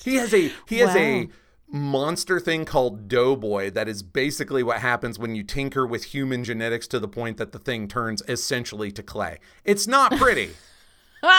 He 0.03 0.15
has 0.15 0.33
a 0.33 0.51
he 0.67 0.79
has 0.79 0.95
a 0.95 1.25
Wow. 1.25 1.31
Monster 1.71 2.39
thing 2.39 2.65
called 2.65 3.07
Doughboy 3.07 3.71
that 3.71 3.87
is 3.87 4.03
basically 4.03 4.61
what 4.61 4.79
happens 4.79 5.17
when 5.17 5.35
you 5.35 5.43
tinker 5.43 5.87
with 5.87 6.05
human 6.05 6.43
genetics 6.43 6.87
to 6.89 6.99
the 6.99 7.07
point 7.07 7.37
that 7.37 7.51
the 7.53 7.59
thing 7.59 7.87
turns 7.87 8.21
essentially 8.27 8.91
to 8.91 9.01
clay. 9.03 9.39
It's 9.63 9.87
not 9.87 10.11
pretty. 10.17 10.51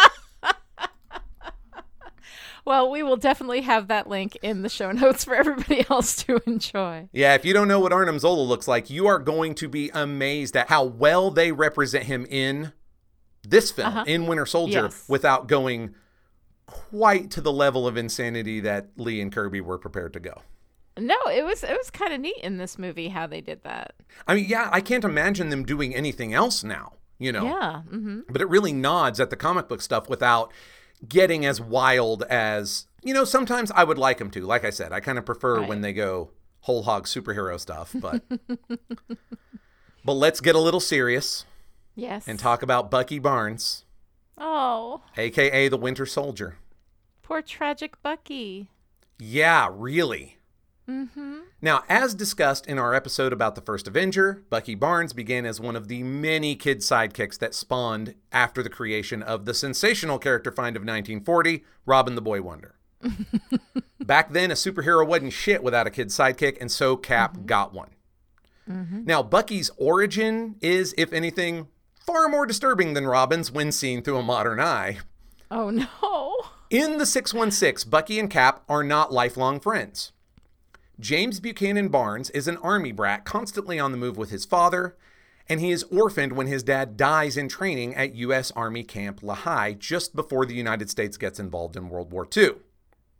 Well, 2.65 2.91
we 2.93 3.03
will 3.03 3.17
definitely 3.17 3.63
have 3.63 3.89
that 3.89 4.09
link 4.09 4.39
in 4.41 4.63
the 4.63 4.69
show 4.69 4.93
notes 4.93 5.25
for 5.25 5.35
everybody 5.35 5.85
else 5.91 6.23
to 6.25 6.41
enjoy. 6.47 7.09
yeah, 7.13 7.35
if 7.35 7.45
you 7.45 7.53
don't 7.53 7.67
know 7.67 7.81
what 7.81 7.93
Arnim 7.93 8.21
Zola 8.21 8.43
looks 8.43 8.69
like, 8.69 8.89
you 8.89 9.09
are 9.09 9.19
going 9.19 9.57
to 9.57 9.69
be 9.69 9.91
amazed 9.93 10.57
at 10.57 10.69
how 10.69 10.85
well 10.85 11.31
they 11.33 11.51
represent 11.51 12.05
him 12.05 12.25
in 12.31 12.73
this 13.43 13.73
film, 13.73 13.89
uh-huh. 13.89 14.05
in 14.07 14.27
Winter 14.29 14.47
Soldier, 14.47 14.83
Yes. 14.85 15.05
without 15.09 15.49
going 15.49 15.97
quite 16.67 17.31
to 17.33 17.41
the 17.41 17.53
level 17.53 17.87
of 17.87 17.97
insanity 17.97 18.61
that 18.61 18.89
Lee 18.97 19.21
and 19.21 19.33
Kirby 19.33 19.61
were 19.61 19.79
prepared 19.79 20.13
to 20.15 20.21
go. 20.21 20.43
No, 20.99 21.17
it 21.33 21.45
was 21.45 21.65
it 21.65 21.77
was 21.77 21.91
kind 21.91 22.13
of 22.13 22.21
neat 22.21 22.39
in 22.43 22.59
this 22.59 22.79
movie 22.79 23.09
how 23.09 23.27
they 23.27 23.41
did 23.41 23.63
that. 23.65 23.95
I 24.29 24.35
mean, 24.35 24.47
yeah, 24.49 24.69
I 24.73 24.81
can't 24.81 25.05
imagine 25.05 25.49
them 25.49 25.65
doing 25.65 25.95
anything 25.95 26.35
else 26.35 26.63
now, 26.63 26.93
you 27.19 27.33
know. 27.33 27.45
Yeah. 27.45 27.81
hmm 27.83 28.21
but 28.29 28.41
it 28.43 28.49
really 28.49 28.73
nods 28.73 29.19
at 29.21 29.31
the 29.31 29.37
comic 29.37 29.69
book 29.69 29.81
stuff 29.81 30.09
without 30.09 30.53
getting 31.09 31.45
as 31.47 31.61
wild 31.61 32.23
as 32.25 32.87
you 33.03 33.13
know 33.13 33.25
sometimes 33.25 33.73
i 33.73 33.83
would 33.83 33.99
like 33.99 34.19
them 34.19 34.31
to 34.31 34.43
like 34.47 34.65
i 34.65 34.71
said 34.71 34.93
i 34.93 35.01
kind 35.01 35.19
of 35.19 35.27
prefer 35.27 35.59
Right. 35.59 35.69
when 35.69 35.81
they 35.81 35.93
go 35.93 36.31
whole 36.61 36.85
hog 36.85 37.07
superhero 37.07 37.59
stuff 37.59 37.93
but 37.99 38.23
but 40.05 40.13
let's 40.13 40.41
get 40.41 40.55
a 40.55 40.61
little 40.61 40.79
serious 40.79 41.45
Yes. 41.97 42.27
and 42.29 42.39
talk 42.39 42.63
about 42.63 42.89
bucky 42.91 43.19
barnes 43.19 43.85
oh, 44.39 45.03
aka 45.17 45.69
the 45.69 45.77
winter 45.77 46.07
soldier 46.07 46.57
poor 47.23 47.43
tragic 47.43 48.01
Bucky. 48.03 48.69
yeah 49.19 49.69
really 49.71 50.39
Mm-hmm. 50.89 51.39
Now, 51.61 51.85
as 51.89 52.15
discussed 52.15 52.67
in 52.67 52.79
our 52.79 52.95
episode 52.95 53.33
about 53.33 53.55
the 53.55 53.61
first 53.61 53.87
Avenger, 53.87 54.43
Bucky 54.51 54.75
Barnes 54.75 55.13
began 55.13 55.47
as 55.47 55.61
one 55.61 55.77
of 55.77 55.89
the 55.89 56.03
many 56.03 56.57
kid 56.57 56.79
sidekicks 56.79 57.39
that 57.39 57.55
spawned 57.55 58.15
after 58.33 58.63
the 58.63 58.69
creation 58.69 59.23
of 59.23 59.45
the 59.45 59.55
sensational 59.55 60.19
character 60.19 60.51
find 60.51 60.77
of 60.77 60.81
1940, 60.81 61.65
Robin 61.87 62.15
the 62.15 62.21
Boy 62.21 62.43
Wonder. 62.43 62.75
Back 64.01 64.33
then, 64.33 64.51
a 64.51 64.55
superhero 64.55 65.07
wasn't 65.07 65.33
shit 65.33 65.63
without 65.63 65.87
a 65.87 65.91
kid 65.91 66.09
sidekick, 66.09 66.59
and 66.61 66.71
so 66.71 66.97
Cap 66.97 67.47
got 67.47 67.73
one. 67.73 67.91
Now, 68.65 69.23
Bucky's 69.23 69.71
origin 69.77 70.55
is, 70.61 70.95
if 70.97 71.13
anything, 71.13 71.69
far 72.07 72.29
more 72.29 72.47
disturbing 72.47 72.95
than 72.95 73.07
Robin's 73.07 73.51
when 73.51 73.73
seen 73.73 74.03
through 74.03 74.19
a 74.19 74.23
modern 74.23 74.61
eye. 74.61 74.99
Oh 75.51 75.71
no. 75.71 76.37
In 76.71 76.99
the 76.99 77.07
616, 77.07 77.91
Bucky 77.91 78.19
and 78.19 78.31
Cap 78.31 78.63
are 78.69 78.83
not 78.83 79.13
lifelong 79.13 79.61
friends. 79.61 80.13
James 80.99 81.41
Buchanan 81.41 81.89
Barnes 81.89 82.31
is 82.31 82.49
an 82.49 82.57
army 82.59 82.93
brat 82.93 83.25
constantly 83.25 83.79
on 83.79 83.93
the 83.93 83.99
move 83.99 84.17
with 84.17 84.31
his 84.31 84.45
father, 84.45 84.97
and 85.49 85.61
he 85.61 85.71
is 85.71 85.83
orphaned 85.85 86.33
when 86.33 86.47
his 86.47 86.63
dad 86.63 86.97
dies 86.97 87.37
in 87.37 87.49
training 87.49 87.95
at 87.95 88.15
U.S. 88.15 88.51
Army 88.53 88.85
Camp 88.85 89.23
Lehigh 89.23 89.73
just 89.73 90.17
before 90.17 90.47
the 90.47 90.55
United 90.55 90.89
States 90.89 91.17
gets 91.17 91.39
involved 91.39 91.77
in 91.77 91.89
World 91.89 92.13
War 92.13 92.27
II. 92.35 92.53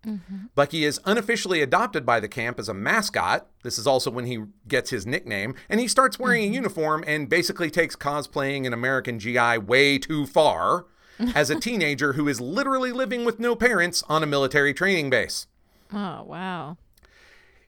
Mm-hmm. 0.07 0.47
Bucky 0.55 0.85
is 0.85 1.01
unofficially 1.05 1.63
adopted 1.63 2.05
by 2.05 2.19
the 2.19 2.29
camp 2.29 2.59
as 2.59 2.69
a 2.69 2.75
mascot. 2.75 3.47
This 3.63 3.79
is 3.79 3.87
also 3.87 4.11
when 4.11 4.27
he 4.27 4.45
gets 4.67 4.91
his 4.91 5.07
nickname, 5.07 5.55
and 5.69 5.79
he 5.81 5.87
starts 5.87 6.19
wearing 6.19 6.43
a 6.43 6.47
mm-hmm. 6.47 6.55
uniform 6.55 7.05
and 7.07 7.29
basically 7.29 7.71
takes 7.71 7.95
cosplaying 7.95 8.67
an 8.67 8.73
American 8.73 9.19
GI 9.19 9.59
way 9.59 9.99
too 9.99 10.27
far 10.27 10.87
as 11.35 11.51
a 11.51 11.61
teenager 11.61 12.15
who 12.15 12.29
is 12.29 12.41
literally 12.41 12.93
living 12.93 13.25
with 13.25 13.39
no 13.39 13.55
parents 13.55 14.03
on 14.09 14.23
a 14.23 14.27
military 14.27 14.75
training 14.75 15.11
base. 15.11 15.47
Oh 15.93 16.23
wow. 16.25 16.77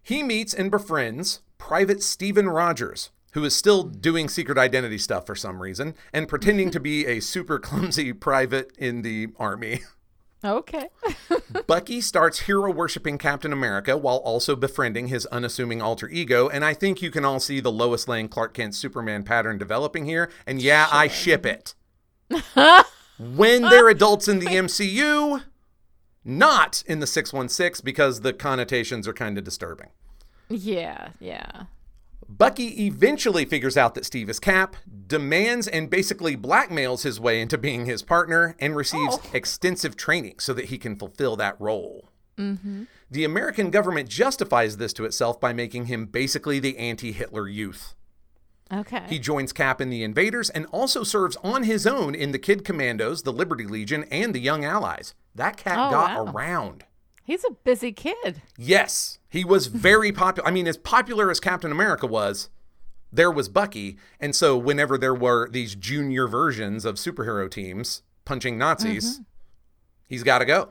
He 0.03 0.23
meets 0.23 0.53
and 0.53 0.71
befriends 0.71 1.41
Private 1.59 2.03
Stephen 2.03 2.49
Rogers, 2.49 3.11
who 3.33 3.45
is 3.45 3.55
still 3.55 3.85
doing 3.85 4.29
secret 4.29 4.59
identity 4.59 4.99
stuff 4.99 5.27
for 5.27 5.35
some 5.35 5.63
reason 5.63 5.95
and 6.13 6.29
pretending 6.29 6.71
to 6.71 6.81
be 6.81 7.07
a 7.07 7.21
super 7.21 7.59
clumsy 7.59 8.13
private 8.13 8.73
in 8.77 9.03
the 9.03 9.29
army. 9.39 9.81
Okay. 10.45 10.89
Bucky 11.67 12.01
starts 12.01 12.41
hero 12.41 12.71
worshiping 12.71 13.17
Captain 13.17 13.53
America 13.53 13.97
while 13.97 14.19
also 14.19 14.55
befriending 14.55 15.09
his 15.09 15.25
unassuming 15.27 15.81
alter 15.81 16.09
ego, 16.09 16.49
and 16.49 16.65
I 16.65 16.75
think 16.75 17.01
you 17.01 17.11
can 17.11 17.25
all 17.25 17.41
see 17.41 17.61
the 17.61 17.73
Lois 17.73 18.07
Lane 18.07 18.29
Clark 18.29 18.55
Kent 18.55 18.75
Superman 18.75 19.23
pattern 19.25 19.57
developing 19.57 20.05
here. 20.05 20.31
And 20.47 20.61
yeah, 20.61 20.89
I 20.93 21.09
ship 21.09 21.47
it. 21.47 21.75
when 23.19 23.63
they're 23.63 23.89
adults 23.89 24.29
in 24.29 24.39
the 24.39 24.47
MCU, 24.47 25.43
not 26.25 26.83
in 26.87 27.01
the 27.01 27.07
616 27.07 27.83
because 27.85 28.21
the 28.21 28.33
connotations 28.33 29.09
are 29.09 29.13
kind 29.15 29.39
of 29.39 29.45
disturbing. 29.45 29.89
Yeah, 30.49 31.11
yeah. 31.21 31.65
Bucky 32.29 32.87
eventually 32.87 33.45
figures 33.45 33.77
out 33.77 33.95
that 33.95 34.05
Steve 34.05 34.29
is 34.29 34.41
Cap, 34.41 34.77
demands 35.07 35.69
and 35.69 35.91
basically 35.91 36.37
blackmails 36.37 37.03
his 37.03 37.21
way 37.21 37.41
into 37.41 37.59
being 37.59 37.87
his 37.87 38.03
partner, 38.03 38.57
and 38.59 38.75
receives 38.77 39.17
Oh. 39.17 39.31
extensive 39.33 39.97
training 39.97 40.37
so 40.39 40.53
that 40.55 40.67
he 40.67 40.79
can 40.79 40.97
fulfill 40.97 41.37
that 41.37 41.61
role. 41.61 42.11
Mm-hmm. 42.39 42.85
The 43.11 43.25
American 43.25 43.71
government 43.71 44.09
justifies 44.09 44.77
this 44.79 44.93
to 44.95 45.05
itself 45.05 45.41
by 45.41 45.53
making 45.53 45.87
him 45.87 46.07
basically 46.07 46.59
the 46.59 46.77
anti 46.79 47.13
Hitler 47.13 47.47
youth. 47.49 47.95
Okay. 48.73 49.03
He 49.09 49.19
joins 49.19 49.53
Cap 49.53 49.81
in 49.81 49.91
the 49.91 50.03
Invaders 50.03 50.51
and 50.51 50.67
also 50.73 51.05
serves 51.05 51.37
on 51.45 51.65
his 51.65 51.87
own 51.87 52.15
in 52.15 52.33
the 52.33 52.39
Kid 52.39 52.65
Commandos, 52.65 53.23
the 53.23 53.33
Liberty 53.33 53.67
Legion, 53.67 54.05
and 54.11 54.35
the 54.35 54.41
Young 54.41 54.65
Allies. 54.65 55.15
That 55.35 55.57
cat 55.57 55.79
Oh, 55.79 55.91
got 55.91 56.27
wow. 56.27 56.33
around. 56.33 56.85
He's 57.23 57.45
a 57.45 57.51
busy 57.53 57.93
kid. 57.93 58.43
Yes, 58.59 59.19
he 59.35 59.45
was 59.45 59.67
very 59.67 60.13
popular. 60.13 60.49
I 60.49 60.53
mean, 60.53 60.69
as 60.69 60.77
popular 60.77 61.29
as 61.29 61.41
Captain 61.41 61.73
America 61.73 62.07
was, 62.07 62.51
there 63.13 63.33
was 63.33 63.49
Bucky. 63.49 63.99
And 64.21 64.33
so, 64.33 64.57
whenever 64.57 64.97
there 64.97 65.13
were 65.13 65.49
these 65.51 65.75
junior 65.75 66.29
versions 66.29 66.85
of 66.85 66.95
superhero 66.95 67.51
teams 67.51 68.03
punching 68.25 68.57
Nazis, 68.57 69.15
mm-hmm. 69.15 69.23
he's 70.07 70.23
got 70.23 70.39
to 70.39 70.45
go. 70.45 70.69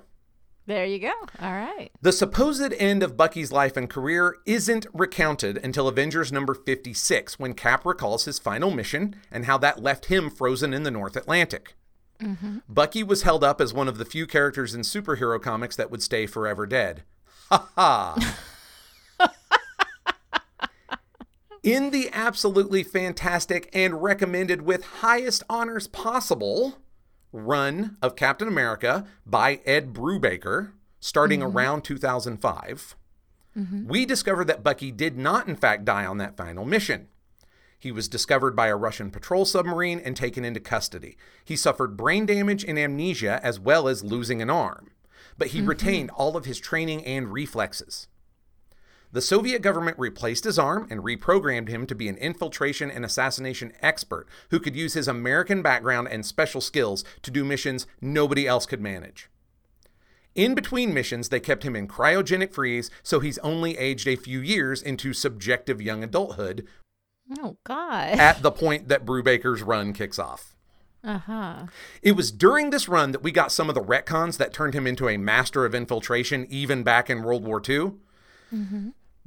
There 0.66 0.86
you 0.86 0.98
go. 1.00 1.12
All 1.42 1.52
right. 1.52 1.92
The 2.02 2.14
supposed 2.14 2.74
end 2.76 3.04
of 3.04 3.18
Bucky's 3.18 3.52
life 3.52 3.76
and 3.76 3.90
career 3.90 4.38
isn't 4.46 4.86
recounted 4.94 5.58
until 5.58 5.90
Avengers 5.90 6.32
number 6.32 6.54
56, 6.54 7.38
when 7.38 7.56
Cap 7.56 7.86
recalls 7.86 8.24
his 8.24 8.40
final 8.40 8.72
mission 8.72 9.18
and 9.30 9.44
how 9.44 9.58
that 9.58 9.84
left 9.84 10.06
him 10.06 10.30
frozen 10.30 10.74
in 10.74 10.84
the 10.84 10.92
North 10.92 11.18
Atlantic. 11.18 11.76
Mm-hmm. 12.22 12.60
Bucky 12.70 13.04
was 13.04 13.24
held 13.24 13.44
up 13.44 13.60
as 13.60 13.74
one 13.74 13.90
of 13.90 13.98
the 13.98 14.06
few 14.06 14.26
characters 14.26 14.74
in 14.74 14.84
superhero 14.84 15.42
comics 15.42 15.76
that 15.76 15.92
would 15.92 16.02
stay 16.02 16.26
forever 16.26 16.66
dead. 16.66 17.04
Ha 17.50 17.68
ha! 17.76 18.38
in 21.64 21.92
the 21.92 22.10
absolutely 22.12 22.84
fantastic 22.84 23.70
and 23.74 24.04
recommended 24.04 24.62
with 24.62 24.84
highest 24.84 25.44
honors 25.50 25.88
possible 25.88 26.78
run 27.32 27.98
of 28.02 28.16
Captain 28.16 28.48
America 28.48 29.08
by 29.26 29.62
Ed 29.66 29.94
Brubaker, 29.94 30.74
starting 31.00 31.40
mm-hmm. 31.40 31.58
around 31.58 31.84
2005, 31.84 32.96
mm-hmm. 33.58 33.88
we 33.88 34.06
discovered 34.06 34.46
that 34.46 34.64
Bucky 34.64 34.92
did 34.92 35.18
not, 35.18 35.48
in 35.48 35.56
fact, 35.56 35.86
die 35.86 36.06
on 36.06 36.18
that 36.18 36.38
final 36.38 36.66
mission. 36.66 37.08
He 37.80 37.92
was 37.92 38.08
discovered 38.08 38.56
by 38.56 38.68
a 38.68 38.78
Russian 38.78 39.12
patrol 39.12 39.46
submarine 39.46 40.00
and 40.00 40.16
taken 40.16 40.46
into 40.46 40.62
custody. 40.62 41.18
He 41.44 41.58
suffered 41.58 41.98
brain 41.98 42.26
damage 42.26 42.64
and 42.64 42.80
amnesia 42.80 43.42
as 43.44 43.60
well 43.60 43.88
as 43.88 44.04
losing 44.04 44.42
an 44.42 44.50
arm, 44.50 44.92
but 45.38 45.50
he 45.50 45.60
mm-hmm. 45.60 45.70
retained 45.70 46.12
all 46.12 46.38
of 46.38 46.46
his 46.46 46.60
training 46.60 47.04
and 47.06 47.34
reflexes. 47.34 48.08
The 49.14 49.22
Soviet 49.22 49.62
government 49.62 49.98
replaced 50.00 50.44
his 50.44 50.58
arm 50.58 50.88
and 50.90 51.02
reprogrammed 51.04 51.70
him 51.70 51.86
to 51.86 51.94
be 51.94 52.10
an 52.10 52.18
infiltration 52.18 52.90
and 52.90 53.06
assassination 53.06 53.72
expert 53.80 54.28
who 54.50 54.60
could 54.60 54.76
use 54.76 54.96
his 54.96 55.08
American 55.08 55.62
background 55.62 56.08
and 56.10 56.26
special 56.26 56.62
skills 56.62 57.04
to 57.22 57.30
do 57.30 57.46
missions 57.46 57.86
nobody 58.02 58.48
else 58.48 58.66
could 58.66 58.82
manage. 58.82 59.30
In 60.34 60.56
between 60.56 60.96
missions, 60.96 61.30
they 61.30 61.40
kept 61.40 61.62
him 61.62 61.76
in 61.76 61.88
cryogenic 61.88 62.52
freeze, 62.54 62.90
so 63.04 63.20
he's 63.20 63.38
only 63.40 63.78
aged 63.78 64.08
a 64.08 64.16
few 64.16 64.40
years 64.40 64.82
into 64.82 65.14
subjective 65.14 65.80
young 65.80 66.04
adulthood 66.04 66.68
Oh 67.40 67.58
God. 67.64 68.18
at 68.18 68.42
the 68.42 68.52
point 68.52 68.88
that 68.88 69.06
Brubaker's 69.06 69.62
run 69.62 69.94
kicks 69.94 70.18
off. 70.18 70.56
Uh 71.04 71.20
huh. 71.20 71.66
It 72.02 72.14
was 72.14 72.32
during 72.32 72.72
this 72.72 72.90
run 72.90 73.12
that 73.12 73.22
we 73.22 73.32
got 73.32 73.52
some 73.52 73.70
of 73.70 73.76
the 73.76 73.84
retcons 73.84 74.38
that 74.38 74.54
turned 74.54 74.74
him 74.74 74.88
into 74.88 75.08
a 75.08 75.18
master 75.18 75.66
of 75.66 75.76
infiltration, 75.76 76.48
even 76.50 76.82
back 76.82 77.12
in 77.12 77.22
World 77.22 77.44
War 77.46 77.62
II. 77.70 77.92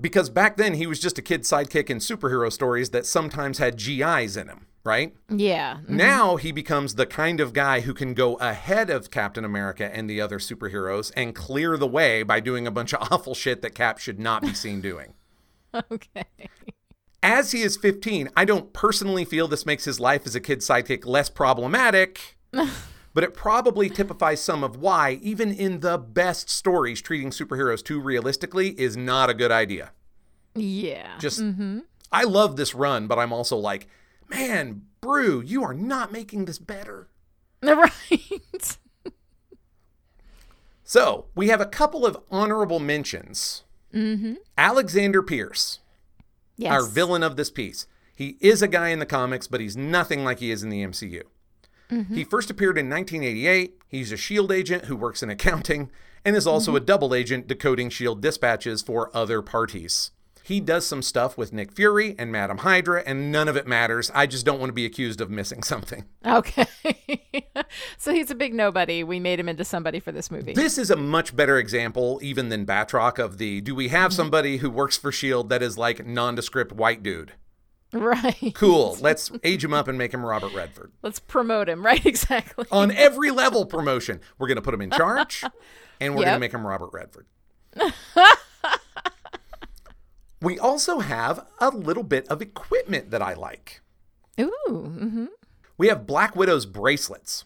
Because 0.01 0.29
back 0.29 0.57
then 0.57 0.75
he 0.75 0.87
was 0.87 1.01
just 1.01 1.19
a 1.19 1.23
kid 1.23 1.43
sidekick 1.43 1.89
in 1.89 1.99
superhero 1.99 2.53
stories 2.53 2.91
that 2.91 3.07
sometimes 3.07 3.59
had 3.59 3.79
GIs 3.79 4.37
in 4.37 4.49
him, 4.49 4.67
right? 4.85 5.15
Yeah. 5.31 5.77
Mm-hmm. 5.77 5.97
Now 5.97 6.37
he 6.37 6.53
becomes 6.53 6.97
the 6.97 7.07
kind 7.07 7.41
of 7.41 7.55
guy 7.55 7.81
who 7.81 7.95
can 7.95 8.13
go 8.13 8.35
ahead 8.35 8.91
of 8.91 9.11
Captain 9.11 9.45
America 9.45 9.91
and 9.95 10.09
the 10.09 10.21
other 10.21 10.39
superheroes 10.39 11.13
and 11.17 11.35
clear 11.35 11.79
the 11.79 11.87
way 11.87 12.23
by 12.23 12.41
doing 12.41 12.67
a 12.67 12.71
bunch 12.71 12.93
of 12.93 13.09
awful 13.11 13.35
shit 13.35 13.63
that 13.63 13.75
Cap 13.75 13.99
should 13.99 14.19
not 14.19 14.43
be 14.43 14.55
seen 14.55 14.81
doing. 14.81 15.15
Okay. 15.93 16.25
As 17.23 17.53
he 17.53 17.61
is 17.61 17.77
15, 17.77 18.31
I 18.35 18.47
don't 18.47 18.73
personally 18.73 19.27
feel 19.27 19.47
this 19.47 19.67
makes 19.67 19.85
his 19.85 20.01
life 20.01 20.23
as 20.27 20.35
a 20.35 20.41
kid 20.41 20.61
sidekick 20.61 21.05
less 21.05 21.29
problematic, 21.29 22.39
but 23.17 23.25
it 23.25 23.33
probably 23.33 23.89
typifies 23.89 24.43
some 24.43 24.63
of 24.63 24.77
why, 24.77 25.13
even 25.23 25.51
in 25.51 25.81
the 25.81 25.97
best 25.97 26.51
stories, 26.51 27.01
treating 27.01 27.31
superheroes 27.31 27.83
too 27.83 27.99
realistically 27.99 28.79
is 28.79 28.95
not 28.95 29.31
a 29.31 29.35
good 29.35 29.51
idea. 29.51 29.93
Yeah. 30.55 31.17
Just, 31.19 31.43
I 32.13 32.25
love 32.25 32.57
this 32.57 32.75
run, 32.75 33.07
but 33.07 33.19
I'm 33.19 33.33
also 33.33 33.57
like, 33.57 33.89
man, 34.29 34.83
Brew, 35.01 35.41
you 35.41 35.65
are 35.65 35.73
not 35.73 36.13
making 36.13 36.45
this 36.45 36.59
better. 36.59 37.09
right. 37.63 38.77
So 40.85 41.25
we 41.35 41.49
have 41.49 41.63
a 41.63 41.67
couple 41.67 42.05
of 42.05 42.19
honorable 42.31 42.81
mentions. 42.81 43.65
Mm-hmm. 43.95 44.35
Alexander 44.59 45.23
Pierce, 45.23 45.79
yes. 46.59 46.71
our 46.71 46.85
villain 46.85 47.23
of 47.23 47.37
this 47.37 47.49
piece. 47.49 47.87
He 48.15 48.37
is 48.41 48.61
a 48.61 48.69
guy 48.69 48.91
in 48.91 48.99
the 48.99 49.07
comics, 49.07 49.47
but 49.47 49.63
he's 49.63 49.75
nothing 49.75 50.23
like 50.23 50.41
he 50.41 50.51
is 50.51 50.63
in 50.63 50.69
the 50.69 50.85
MCU. 50.85 51.23
Mm-hmm. 51.91 52.15
He 52.15 52.25
first 52.25 52.51
appeared 52.51 52.79
in 52.79 52.89
1988. 52.89 53.79
He's 53.89 54.13
a 54.13 54.17
SHIELD 54.17 54.53
agent 54.53 54.85
who 54.87 54.97
works 54.97 55.23
in 55.23 55.31
accounting 55.31 55.91
and 56.25 56.35
is 56.35 56.47
also 56.47 56.73
mm-hmm. 56.73 56.79
a 56.79 56.87
double 56.87 57.15
agent 57.15 57.47
decoding 57.47 57.89
SHIELD 57.89 58.21
dispatches 58.21 58.83
for 58.83 59.15
other 59.17 59.43
parties. 59.43 60.11
He 60.47 60.61
does 60.61 60.87
some 60.87 61.03
stuff 61.03 61.37
with 61.37 61.53
Nick 61.53 61.73
Fury 61.73 62.15
and 62.21 62.31
Madam 62.31 62.59
Hydra, 62.59 63.03
and 63.05 63.33
none 63.33 63.49
of 63.49 63.57
it 63.57 63.67
matters. 63.67 64.13
I 64.15 64.27
just 64.27 64.47
don't 64.47 64.61
want 64.61 64.69
to 64.69 64.75
be 64.75 64.85
accused 64.85 65.21
of 65.21 65.29
missing 65.29 65.65
something. 65.65 66.05
Okay. 66.25 66.67
so 67.99 68.13
he's 68.13 68.31
a 68.31 68.35
big 68.37 68.55
nobody. 68.55 69.03
We 69.03 69.19
made 69.19 69.41
him 69.41 69.49
into 69.49 69.65
somebody 69.65 69.99
for 69.99 70.13
this 70.13 70.31
movie. 70.31 70.53
This 70.53 70.79
is 70.79 70.89
a 70.89 70.95
much 70.95 71.35
better 71.35 71.59
example, 71.59 72.21
even 72.23 72.49
than 72.49 72.65
Batroc, 72.65 73.19
of 73.19 73.39
the 73.39 73.61
do 73.61 73.75
we 73.75 73.89
have 73.89 74.13
mm-hmm. 74.13 74.17
somebody 74.17 74.59
who 74.59 74.71
works 74.71 74.97
for 74.97 75.11
SHIELD 75.11 75.49
that 75.49 75.65
is 75.65 75.77
like 75.77 76.07
nondescript 76.07 76.71
white 76.71 77.03
dude? 77.03 77.33
right. 77.93 78.53
Cool. 78.55 78.97
Let's 79.01 79.31
age 79.45 79.65
him 79.65 79.73
up 79.73 79.89
and 79.89 79.97
make 79.97 80.13
him 80.13 80.25
Robert 80.25 80.53
Redford. 80.55 80.93
Let's 81.03 81.19
promote 81.21 81.69
him. 81.69 81.83
Right. 81.87 82.05
Exactly. 82.05 82.67
On 82.73 82.91
every 82.91 83.31
level 83.31 83.65
promotion, 83.67 84.21
we're 84.39 84.49
going 84.49 84.57
to 84.57 84.63
put 84.63 84.75
him 84.75 84.83
in 84.83 84.91
charge 84.91 85.45
and 86.01 86.15
we're 86.15 86.25
going 86.25 86.35
to 86.35 86.41
make 86.41 86.53
him 86.53 86.67
Robert 86.67 86.91
Redford. 86.93 87.27
we 90.43 90.59
also 90.59 90.99
have 91.01 91.47
a 91.59 91.71
little 91.71 92.03
bit 92.03 92.27
of 92.29 92.43
equipment 92.43 93.11
that 93.11 93.23
I 93.23 93.35
like. 93.35 93.81
Ooh. 94.41 94.49
Mm-hmm. 94.69 95.27
We 95.79 95.89
have 95.89 96.07
Black 96.07 96.35
Widow's 96.37 96.67
bracelets, 96.67 97.45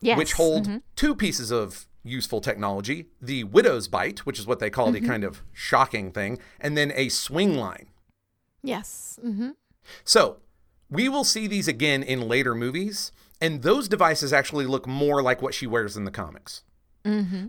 Yes. 0.00 0.16
which 0.16 0.32
hold 0.34 0.68
two 0.96 1.14
pieces 1.14 1.50
of 1.50 1.86
useful 2.04 2.40
technology 2.40 3.06
the 3.20 3.44
Widow's 3.44 3.88
Bite, 3.88 4.20
which 4.20 4.38
is 4.38 4.46
what 4.46 4.60
they 4.60 4.70
call 4.70 4.92
the 4.92 5.00
kind 5.00 5.24
of 5.24 5.42
shocking 5.52 6.10
thing, 6.12 6.38
and 6.60 6.76
then 6.76 6.92
a 6.94 7.08
swing 7.08 7.56
line. 7.56 7.88
Yes. 8.62 9.18
Mm-hmm. 9.24 9.50
So 10.04 10.38
we 10.90 11.08
will 11.08 11.24
see 11.24 11.46
these 11.46 11.68
again 11.68 12.02
in 12.02 12.28
later 12.28 12.54
movies, 12.54 13.12
and 13.40 13.62
those 13.62 13.88
devices 13.88 14.32
actually 14.32 14.66
look 14.66 14.86
more 14.86 15.22
like 15.22 15.42
what 15.42 15.54
she 15.54 15.66
wears 15.66 15.96
in 15.96 16.04
the 16.04 16.10
comics. 16.10 16.62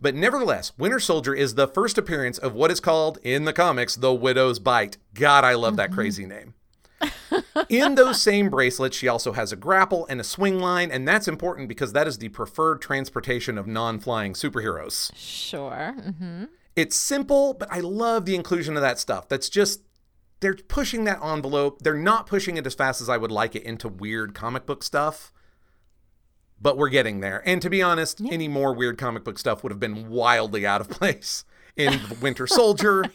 But 0.01 0.15
nevertheless, 0.15 0.71
Winter 0.77 0.99
Soldier 0.99 1.33
is 1.33 1.55
the 1.55 1.67
first 1.67 1.97
appearance 1.97 2.37
of 2.37 2.53
what 2.53 2.71
is 2.71 2.79
called 2.79 3.17
in 3.23 3.43
the 3.43 3.51
comics 3.51 3.95
the 3.95 4.13
Widow's 4.13 4.59
Bite. 4.59 4.97
God, 5.13 5.43
I 5.43 5.55
love 5.55 5.75
that 5.75 5.91
crazy 5.91 6.25
name. 6.25 6.53
in 7.69 7.95
those 7.95 8.21
same 8.21 8.49
bracelets, 8.49 8.95
she 8.95 9.07
also 9.07 9.33
has 9.33 9.51
a 9.51 9.57
grapple 9.57 10.05
and 10.07 10.21
a 10.21 10.23
swing 10.23 10.59
line, 10.59 10.91
and 10.91 11.07
that's 11.07 11.27
important 11.27 11.67
because 11.67 11.93
that 11.93 12.07
is 12.07 12.17
the 12.17 12.29
preferred 12.29 12.81
transportation 12.81 13.57
of 13.57 13.67
non 13.67 13.99
flying 13.99 14.33
superheroes. 14.33 15.11
Sure. 15.15 15.93
Mm-hmm. 15.97 16.45
It's 16.75 16.95
simple, 16.95 17.53
but 17.53 17.69
I 17.71 17.81
love 17.81 18.25
the 18.25 18.35
inclusion 18.35 18.77
of 18.77 18.81
that 18.81 18.99
stuff. 18.99 19.27
That's 19.27 19.49
just 19.49 19.81
they're 20.39 20.55
pushing 20.55 21.03
that 21.03 21.23
envelope. 21.23 21.81
They're 21.81 21.95
not 21.95 22.27
pushing 22.27 22.57
it 22.57 22.65
as 22.65 22.73
fast 22.73 23.01
as 23.01 23.09
I 23.09 23.17
would 23.17 23.31
like 23.31 23.55
it 23.55 23.63
into 23.63 23.87
weird 23.87 24.33
comic 24.33 24.65
book 24.65 24.83
stuff. 24.83 25.31
But 26.61 26.77
we're 26.77 26.89
getting 26.89 27.21
there. 27.21 27.41
And 27.45 27.61
to 27.61 27.69
be 27.69 27.81
honest, 27.81 28.21
any 28.29 28.47
more 28.47 28.73
weird 28.73 28.97
comic 28.97 29.23
book 29.23 29.39
stuff 29.39 29.63
would 29.63 29.71
have 29.71 29.79
been 29.79 30.09
wildly 30.09 30.65
out 30.65 30.81
of 30.81 30.89
place 30.89 31.45
in 31.75 31.99
Winter 32.21 32.47
Soldier. 32.47 33.05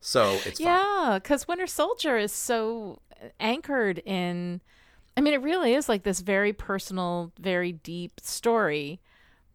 So 0.00 0.38
it's. 0.44 0.60
Yeah, 0.60 1.18
because 1.22 1.48
Winter 1.48 1.66
Soldier 1.66 2.18
is 2.18 2.32
so 2.32 3.00
anchored 3.40 4.00
in. 4.00 4.60
I 5.16 5.20
mean, 5.20 5.32
it 5.32 5.42
really 5.42 5.74
is 5.74 5.88
like 5.88 6.02
this 6.02 6.20
very 6.20 6.52
personal, 6.52 7.32
very 7.38 7.72
deep 7.72 8.20
story. 8.20 9.00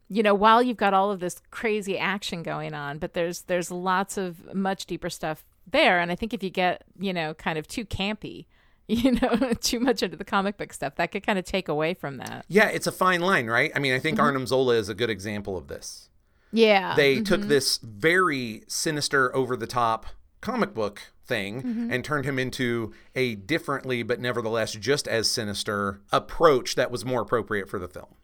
You 0.08 0.24
know, 0.24 0.34
while 0.34 0.64
you've 0.64 0.78
got 0.78 0.96
all 0.96 1.12
of 1.12 1.20
this 1.20 1.40
crazy 1.52 2.00
action 2.00 2.42
going 2.42 2.74
on, 2.74 2.98
but 2.98 3.14
there's 3.14 3.44
there's 3.44 3.70
lots 3.70 4.18
of 4.18 4.56
much 4.56 4.88
deeper 4.88 5.10
stuff 5.12 5.44
there. 5.72 6.00
And 6.00 6.12
I 6.12 6.16
think 6.16 6.34
if 6.34 6.44
you 6.44 6.50
get 6.50 6.84
you 7.00 7.14
know 7.14 7.34
kind 7.34 7.58
of 7.58 7.68
too 7.68 7.86
campy, 7.86 8.46
you 8.90 9.12
know, 9.12 9.54
too 9.62 9.80
much 9.80 10.02
into 10.02 10.18
the 10.18 10.26
comic 10.26 10.58
book 10.58 10.74
stuff, 10.74 10.96
that 10.96 11.12
could 11.12 11.26
kind 11.26 11.38
of 11.38 11.46
take 11.46 11.68
away 11.68 11.94
from 11.94 12.18
that. 12.18 12.46
Yeah, 12.48 12.70
it's 12.70 12.88
a 12.88 12.92
fine 12.92 13.22
line, 13.22 13.48
right? 13.48 13.72
I 13.76 13.80
mean, 13.80 13.94
I 13.94 14.00
think 14.00 14.20
Arnim 14.20 14.48
Zola 14.48 14.76
is 14.76 14.90
a 14.90 14.96
good 14.96 15.12
example 15.12 15.56
of 15.58 15.68
this. 15.68 16.10
Yeah. 16.52 16.96
They 16.96 17.16
mm-hmm. 17.16 17.24
took 17.24 17.42
this 17.42 17.78
very 17.78 18.64
sinister, 18.68 19.36
over 19.36 19.56
the 19.56 19.68
top 19.68 20.08
comic 20.42 20.74
book 20.74 21.02
thing 21.26 21.62
Mm-hmm. 21.62 21.94
and 21.94 22.04
turned 22.04 22.26
him 22.26 22.40
into 22.40 22.92
a 23.16 23.36
differently, 23.36 24.02
but 24.02 24.20
nevertheless 24.20 24.74
just 24.74 25.08
as 25.08 25.30
sinister 25.30 26.02
approach 26.12 26.74
that 26.74 26.90
was 26.90 27.06
more 27.06 27.22
appropriate 27.22 27.70
for 27.70 27.78
the 27.78 27.88
film. 27.88 28.16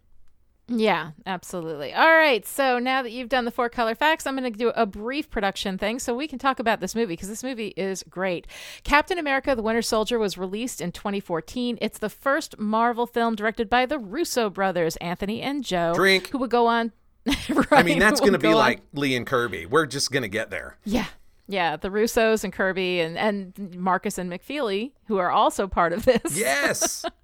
Yeah, 0.68 1.12
absolutely. 1.28 1.94
All 1.94 2.12
right. 2.12 2.46
So 2.46 2.80
now 2.80 3.04
that 3.04 3.12
you've 3.12 3.30
done 3.30 3.46
the 3.46 3.52
four 3.52 3.70
color 3.70 3.94
facts, 3.94 4.26
I'm 4.26 4.36
going 4.36 4.52
to 4.52 4.58
do 4.58 4.70
a 4.70 4.86
brief 4.86 5.30
production 5.30 5.78
thing 5.78 6.00
so 6.00 6.16
we 6.16 6.28
can 6.28 6.40
talk 6.40 6.60
about 6.60 6.80
this 6.80 6.96
movie 6.96 7.14
because 7.14 7.30
this 7.30 7.44
movie 7.44 7.74
is 7.78 8.04
great. 8.10 8.48
Captain 8.84 9.20
America 9.20 9.56
the 9.56 9.62
Winter 9.62 9.84
Soldier 9.84 10.18
was 10.18 10.38
released 10.38 10.82
in 10.82 10.92
2014. 10.92 11.78
It's 11.82 12.00
the 12.00 12.10
first 12.10 12.58
Marvel 12.58 13.06
film 13.06 13.36
directed 13.36 13.70
by 13.70 13.86
the 13.86 14.00
Russo 14.00 14.50
brothers, 14.50 14.96
Anthony 14.98 15.42
and 15.42 15.64
Joe, 15.64 15.94
Drink. 15.94 16.30
who 16.30 16.40
would 16.40 16.50
go 16.50 16.66
on. 16.66 16.92
right, 17.26 17.68
I 17.72 17.84
mean, 17.84 18.00
that's 18.00 18.20
going 18.20 18.34
to 18.34 18.40
be 18.40 18.48
on- 18.48 18.56
like 18.56 18.82
Lee 18.94 19.16
and 19.16 19.28
Kirby. 19.28 19.68
We're 19.68 19.86
just 19.86 20.12
going 20.12 20.24
to 20.24 20.30
get 20.30 20.50
there. 20.50 20.78
Yeah. 20.84 21.06
Yeah, 21.48 21.76
the 21.78 21.90
Russos 21.90 22.44
and 22.44 22.52
Kirby 22.52 23.02
and, 23.02 23.20
and 23.20 23.76
Marcus 23.78 24.18
and 24.18 24.32
McFeely, 24.32 24.94
who 25.06 25.18
are 25.20 25.30
also 25.30 25.68
part 25.68 25.94
of 25.94 26.04
this. 26.06 26.36
Yes. 26.36 27.06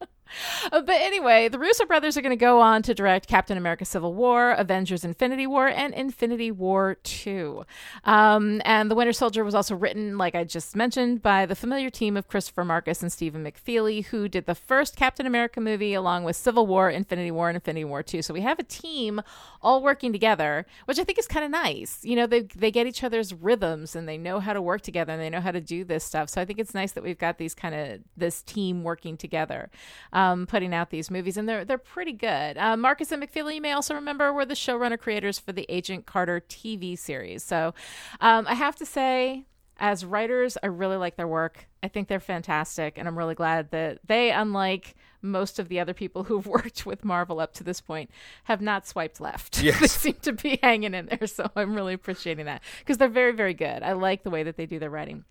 Uh, 0.71 0.81
but 0.81 0.95
anyway, 0.95 1.47
the 1.47 1.59
Russo 1.59 1.85
brothers 1.85 2.17
are 2.17 2.21
going 2.21 2.31
to 2.31 2.35
go 2.35 2.59
on 2.59 2.81
to 2.83 2.93
direct 2.93 3.27
Captain 3.27 3.57
America 3.57 3.85
Civil 3.85 4.13
War, 4.13 4.51
Avengers 4.51 5.03
Infinity 5.03 5.47
War, 5.47 5.67
and 5.67 5.93
Infinity 5.93 6.51
War 6.51 6.97
2. 7.03 7.65
Um, 8.05 8.61
and 8.65 8.89
The 8.89 8.95
Winter 8.95 9.13
Soldier 9.13 9.43
was 9.43 9.55
also 9.55 9.75
written, 9.75 10.17
like 10.17 10.35
I 10.35 10.43
just 10.43 10.75
mentioned, 10.75 11.21
by 11.21 11.45
the 11.45 11.55
familiar 11.55 11.89
team 11.89 12.17
of 12.17 12.27
Christopher 12.27 12.63
Marcus 12.63 13.01
and 13.01 13.11
Stephen 13.11 13.43
McFeely, 13.43 14.05
who 14.05 14.27
did 14.27 14.45
the 14.45 14.55
first 14.55 14.95
Captain 14.95 15.25
America 15.25 15.59
movie 15.59 15.93
along 15.93 16.23
with 16.23 16.35
Civil 16.35 16.67
War, 16.67 16.89
Infinity 16.89 17.31
War, 17.31 17.49
and 17.49 17.55
Infinity 17.55 17.85
War 17.85 18.03
2. 18.03 18.21
So 18.21 18.33
we 18.33 18.41
have 18.41 18.59
a 18.59 18.63
team 18.63 19.21
all 19.61 19.81
working 19.81 20.11
together, 20.11 20.65
which 20.85 20.99
I 20.99 21.03
think 21.03 21.19
is 21.19 21.27
kind 21.27 21.45
of 21.45 21.51
nice. 21.51 21.99
You 22.03 22.15
know, 22.15 22.27
they, 22.27 22.41
they 22.41 22.71
get 22.71 22.87
each 22.87 23.03
other's 23.03 23.33
rhythms 23.33 23.95
and 23.95 24.07
they 24.07 24.17
know 24.17 24.39
how 24.39 24.53
to 24.53 24.61
work 24.61 24.81
together 24.81 25.13
and 25.13 25.21
they 25.21 25.29
know 25.29 25.41
how 25.41 25.51
to 25.51 25.61
do 25.61 25.83
this 25.83 26.03
stuff. 26.03 26.29
So 26.29 26.41
I 26.41 26.45
think 26.45 26.59
it's 26.59 26.73
nice 26.73 26.93
that 26.93 27.03
we've 27.03 27.17
got 27.17 27.37
these 27.37 27.53
kind 27.53 27.75
of 27.75 27.99
this 28.15 28.41
team 28.41 28.83
working 28.83 29.17
together 29.17 29.69
um, 30.13 30.20
putting 30.47 30.73
out 30.73 30.89
these 30.89 31.09
movies, 31.09 31.37
and 31.37 31.47
they're 31.47 31.65
they're 31.65 31.77
pretty 31.77 32.13
good. 32.13 32.57
Uh, 32.57 32.77
Marcus 32.77 33.11
and 33.11 33.21
McFeely, 33.23 33.55
you 33.55 33.61
may 33.61 33.71
also 33.71 33.93
remember, 33.93 34.33
were 34.33 34.45
the 34.45 34.53
showrunner 34.53 34.99
creators 34.99 35.39
for 35.39 35.51
the 35.51 35.65
Agent 35.69 36.05
Carter 36.05 36.41
TV 36.47 36.97
series. 36.97 37.43
So 37.43 37.73
um, 38.19 38.45
I 38.47 38.53
have 38.55 38.75
to 38.77 38.85
say, 38.85 39.45
as 39.77 40.05
writers, 40.05 40.57
I 40.61 40.67
really 40.67 40.97
like 40.97 41.15
their 41.15 41.27
work. 41.27 41.67
I 41.81 41.87
think 41.87 42.07
they're 42.07 42.19
fantastic, 42.19 42.97
and 42.97 43.07
I'm 43.07 43.17
really 43.17 43.35
glad 43.35 43.71
that 43.71 43.99
they, 44.05 44.31
unlike 44.31 44.95
most 45.23 45.59
of 45.59 45.69
the 45.69 45.79
other 45.79 45.93
people 45.93 46.23
who've 46.25 46.45
worked 46.45 46.85
with 46.85 47.03
Marvel 47.03 47.39
up 47.39 47.53
to 47.55 47.63
this 47.63 47.81
point, 47.81 48.11
have 48.45 48.61
not 48.61 48.87
swiped 48.87 49.19
left. 49.19 49.61
Yes. 49.71 49.79
they 49.79 49.87
seem 49.87 50.17
to 50.21 50.33
be 50.33 50.59
hanging 50.61 50.93
in 50.93 51.07
there, 51.07 51.27
so 51.27 51.49
I'm 51.55 51.75
really 51.75 51.93
appreciating 51.93 52.45
that 52.45 52.61
because 52.79 52.97
they're 52.97 53.07
very, 53.07 53.31
very 53.31 53.53
good. 53.53 53.83
I 53.83 53.93
like 53.93 54.23
the 54.23 54.29
way 54.29 54.43
that 54.43 54.57
they 54.57 54.65
do 54.65 54.79
their 54.79 54.89
writing. 54.89 55.25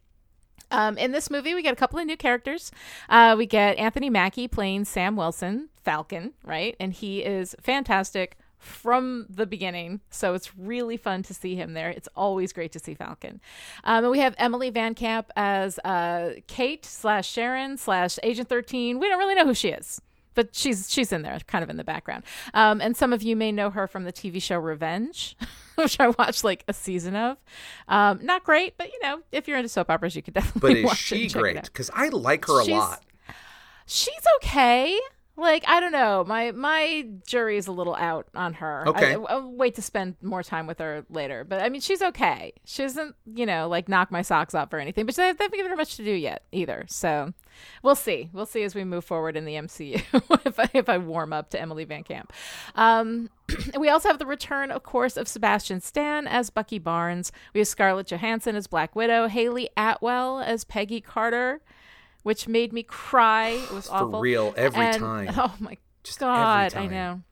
Um, 0.71 0.97
in 0.99 1.13
this 1.13 1.31
movie, 1.31 1.55
we 1.55 1.63
get 1.63 1.73
a 1.73 1.77
couple 1.77 1.99
of 1.99 2.07
new 2.07 2.17
characters. 2.17 2.71
Uh, 3.09 3.35
we 3.37 3.47
get 3.47 3.77
Anthony 3.79 4.11
Mackie 4.11 4.49
playing 4.49 4.85
Sam 4.85 5.17
Wilson, 5.17 5.69
Falcon, 5.83 6.33
right? 6.45 6.77
And 6.79 6.93
he 6.93 7.21
is 7.23 7.57
fantastic 7.61 8.37
from 8.59 9.27
the 9.29 9.47
beginning. 9.47 10.01
So 10.11 10.35
it's 10.35 10.57
really 10.57 10.97
fun 10.97 11.23
to 11.25 11.35
see 11.35 11.57
him 11.57 11.73
there. 11.73 11.89
It's 11.91 12.09
always 12.15 12.53
great 12.53 12.73
to 12.73 12.79
see 12.79 12.95
Falcon. 12.95 13.41
Um, 13.85 14.05
and 14.05 14.11
we 14.11 14.21
have 14.21 14.35
Emily 14.39 14.71
Van 14.71 14.95
Camp 14.95 15.31
as 15.35 15.79
uh, 15.81 16.35
Kate 16.47 16.85
slash 16.85 17.29
Sharon 17.29 17.79
slash 17.79 18.19
Agent 18.23 18.49
13. 18.49 18.99
We 18.99 19.09
don't 19.09 19.19
really 19.19 19.35
know 19.35 19.47
who 19.47 19.55
she 19.55 19.71
is. 19.71 20.01
But 20.35 20.55
she's 20.55 20.91
she's 20.91 21.13
in 21.13 21.23
there, 21.23 21.39
kind 21.47 21.63
of 21.65 21.71
in 21.71 21.77
the 21.77 21.85
background. 21.85 22.25
Um, 22.55 22.81
and 22.81 22.97
some 22.97 23.13
of 23.13 23.23
you 23.23 23.35
may 23.37 23.51
know 23.53 23.71
her 23.71 23.87
from 23.87 24.05
the 24.05 24.13
TV 24.13 24.41
show 24.41 24.59
Revenge, 24.59 25.37
which 25.75 25.99
I 25.99 26.09
watched 26.09 26.45
like 26.45 26.65
a 26.69 26.73
season 26.73 27.17
of. 27.17 27.37
Um, 27.89 28.21
not 28.25 28.45
great, 28.45 28.77
but 28.79 28.93
you 28.93 28.99
know, 29.03 29.21
if 29.33 29.49
you're 29.49 29.57
into 29.59 29.69
soap 29.69 29.91
operas, 29.91 30.15
you 30.15 30.23
could 30.23 30.35
definitely. 30.35 30.61
But 30.75 30.77
is 30.79 30.85
watch 30.85 31.13
it 31.13 31.17
she 31.19 31.29
great? 31.29 31.63
Because 31.65 31.91
I 31.93 32.09
like 32.09 32.47
her 32.47 32.61
a 32.61 32.65
She's- 32.65 32.79
lot. 32.79 33.03
She's 33.87 34.23
okay. 34.37 34.99
Like 35.41 35.65
I 35.67 35.81
don't 35.81 35.93
know, 35.93 36.23
my 36.27 36.53
my 36.53 37.09
jury's 37.27 37.67
a 37.67 37.73
little 37.73 37.95
out 37.95 38.29
on 38.35 38.53
her. 38.55 38.87
Okay. 38.87 39.15
I, 39.15 39.19
I'll 39.19 39.51
wait 39.51 39.75
to 39.77 39.83
spend 39.83 40.17
more 40.21 40.43
time 40.43 40.67
with 40.67 40.79
her 40.81 41.07
later. 41.09 41.45
But 41.45 41.63
I 41.63 41.71
mean, 41.71 41.81
she's 41.81 42.03
okay. 42.03 42.53
She 42.65 42.83
doesn't, 42.83 43.17
you 43.25 43.47
know, 43.47 43.67
like 43.67 43.89
knock 43.89 44.11
my 44.11 44.21
socks 44.21 44.55
off 44.55 44.71
or 44.73 44.79
anything. 44.79 45.07
But 45.07 45.15
they 45.17 45.33
they 45.33 45.45
haven't 45.45 45.57
given 45.57 45.71
her 45.71 45.77
much 45.77 45.97
to 45.97 46.05
do 46.05 46.13
yet 46.13 46.45
either. 46.53 46.85
So 46.89 47.33
we'll 47.83 47.95
see. 47.95 48.29
We'll 48.35 48.45
see 48.45 48.65
as 48.65 48.75
we 48.75 48.85
move 48.85 49.05
forward 49.05 49.35
in 49.35 49.47
the 49.47 49.55
MCU 49.55 50.03
if 50.47 50.61
I 50.61 50.69
if 50.75 50.91
I 50.91 50.99
warm 50.99 51.33
up 51.33 51.49
to 51.51 51.61
Emily 51.61 51.85
Van 51.85 52.05
Camp. 52.05 52.33
Um, 52.75 53.31
we 53.79 53.89
also 53.89 54.09
have 54.09 54.19
the 54.19 54.27
return, 54.27 54.71
of 54.71 54.83
course, 54.83 55.17
of 55.17 55.27
Sebastian 55.27 55.81
Stan 55.81 56.27
as 56.27 56.51
Bucky 56.51 56.79
Barnes. 56.79 57.33
We 57.55 57.61
have 57.61 57.69
Scarlett 57.69 58.09
Johansson 58.09 58.57
as 58.57 58.67
Black 58.67 58.95
Widow, 58.95 59.29
Hayley 59.29 59.71
Atwell 59.75 60.41
as 60.41 60.65
Peggy 60.65 61.01
Carter, 61.01 61.63
which 62.23 62.47
made 62.49 62.73
me 62.73 62.83
cry. 62.83 63.49
It 63.51 63.71
was 63.73 63.87
For 63.89 63.95
awful. 63.95 64.21
real, 64.21 64.55
every 64.57 64.87
And- 64.87 64.99
time. 64.99 65.29
Oh 65.37 65.55
my 65.59 65.77
Just 66.03 66.19
God, 66.21 66.75
I 66.75 66.87
know. 66.87 67.23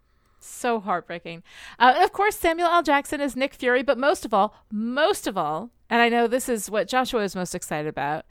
So 0.41 0.81
heartbreaking. 0.81 1.43
Uh, 1.79 1.95
of 2.03 2.13
course, 2.13 2.37
Samuel 2.37 2.69
L. 2.69 2.83
Jackson 2.83 3.21
is 3.21 3.37
Nick 3.37 3.55
Fury, 3.55 3.83
but 3.83 3.99
most 3.99 4.25
of 4.25 4.33
all, 4.33 4.55
most 4.71 5.27
of 5.27 5.37
all, 5.37 5.71
and 5.91 6.01
I 6.01 6.09
know 6.09 6.27
this 6.27 6.49
is 6.49 6.71
what 6.71 6.89
Joshua 6.89 7.23
is 7.23 7.35
most 7.37 7.55
excited 7.55 7.89
about, 7.89 8.25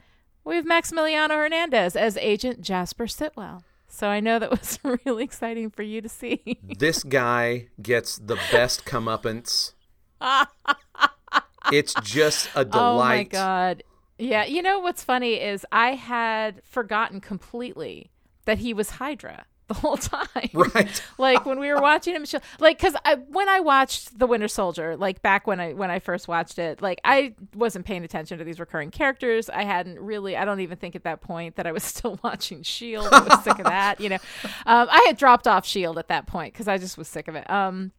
we 0.44 0.56
have 0.56 0.64
Maximiliano 0.64 1.30
Hernandez 1.30 1.94
as 1.96 2.16
Agent 2.16 2.62
Jasper 2.62 3.06
Sitwell. 3.06 3.62
So 3.88 4.08
I 4.08 4.20
know 4.20 4.38
that 4.38 4.50
was 4.50 4.78
really 5.04 5.24
exciting 5.24 5.70
for 5.70 5.82
you 5.82 6.00
to 6.00 6.08
see. 6.08 6.58
This 6.62 7.02
guy 7.02 7.68
gets 7.82 8.16
the 8.18 8.36
best 8.50 8.84
comeuppance. 8.84 9.72
it's 11.72 11.94
just 12.02 12.48
a 12.54 12.64
delight. 12.64 12.78
Oh 12.80 12.98
my 12.98 13.22
god. 13.24 13.82
Yeah, 14.18 14.44
you 14.44 14.62
know 14.62 14.80
what's 14.80 15.04
funny 15.04 15.34
is 15.34 15.64
I 15.70 15.94
had 15.94 16.62
forgotten 16.64 17.20
completely 17.20 18.10
that 18.46 18.58
he 18.58 18.74
was 18.74 18.90
Hydra 18.90 19.46
the 19.68 19.74
whole 19.74 19.96
time. 19.96 20.50
Right. 20.52 21.02
like 21.18 21.46
when 21.46 21.60
we 21.60 21.72
were 21.72 21.80
watching 21.80 22.16
him 22.16 22.24
show, 22.24 22.38
like 22.58 22.78
cuz 22.78 22.94
I 23.04 23.14
when 23.14 23.48
I 23.48 23.60
watched 23.60 24.18
The 24.18 24.26
Winter 24.26 24.48
Soldier, 24.48 24.96
like 24.96 25.22
back 25.22 25.46
when 25.46 25.60
I 25.60 25.72
when 25.74 25.90
I 25.90 26.00
first 26.00 26.26
watched 26.26 26.58
it, 26.58 26.82
like 26.82 27.00
I 27.04 27.34
wasn't 27.54 27.86
paying 27.86 28.02
attention 28.04 28.38
to 28.38 28.44
these 28.44 28.58
recurring 28.58 28.90
characters. 28.90 29.48
I 29.48 29.64
hadn't 29.64 30.00
really 30.00 30.36
I 30.36 30.44
don't 30.44 30.60
even 30.60 30.78
think 30.78 30.96
at 30.96 31.04
that 31.04 31.20
point 31.20 31.56
that 31.56 31.66
I 31.66 31.72
was 31.72 31.84
still 31.94 32.18
watching 32.24 32.62
Shield. 32.62 33.08
I 33.12 33.20
was 33.20 33.44
sick 33.44 33.58
of 33.58 33.66
that, 33.66 34.00
you 34.00 34.08
know. 34.08 34.18
Um, 34.66 34.88
I 34.90 35.04
had 35.06 35.16
dropped 35.16 35.46
off 35.46 35.64
Shield 35.64 35.98
at 35.98 36.08
that 36.08 36.26
point 36.26 36.54
cuz 36.54 36.66
I 36.66 36.78
just 36.78 36.98
was 36.98 37.06
sick 37.06 37.28
of 37.28 37.36
it. 37.36 37.48
Um 37.48 37.92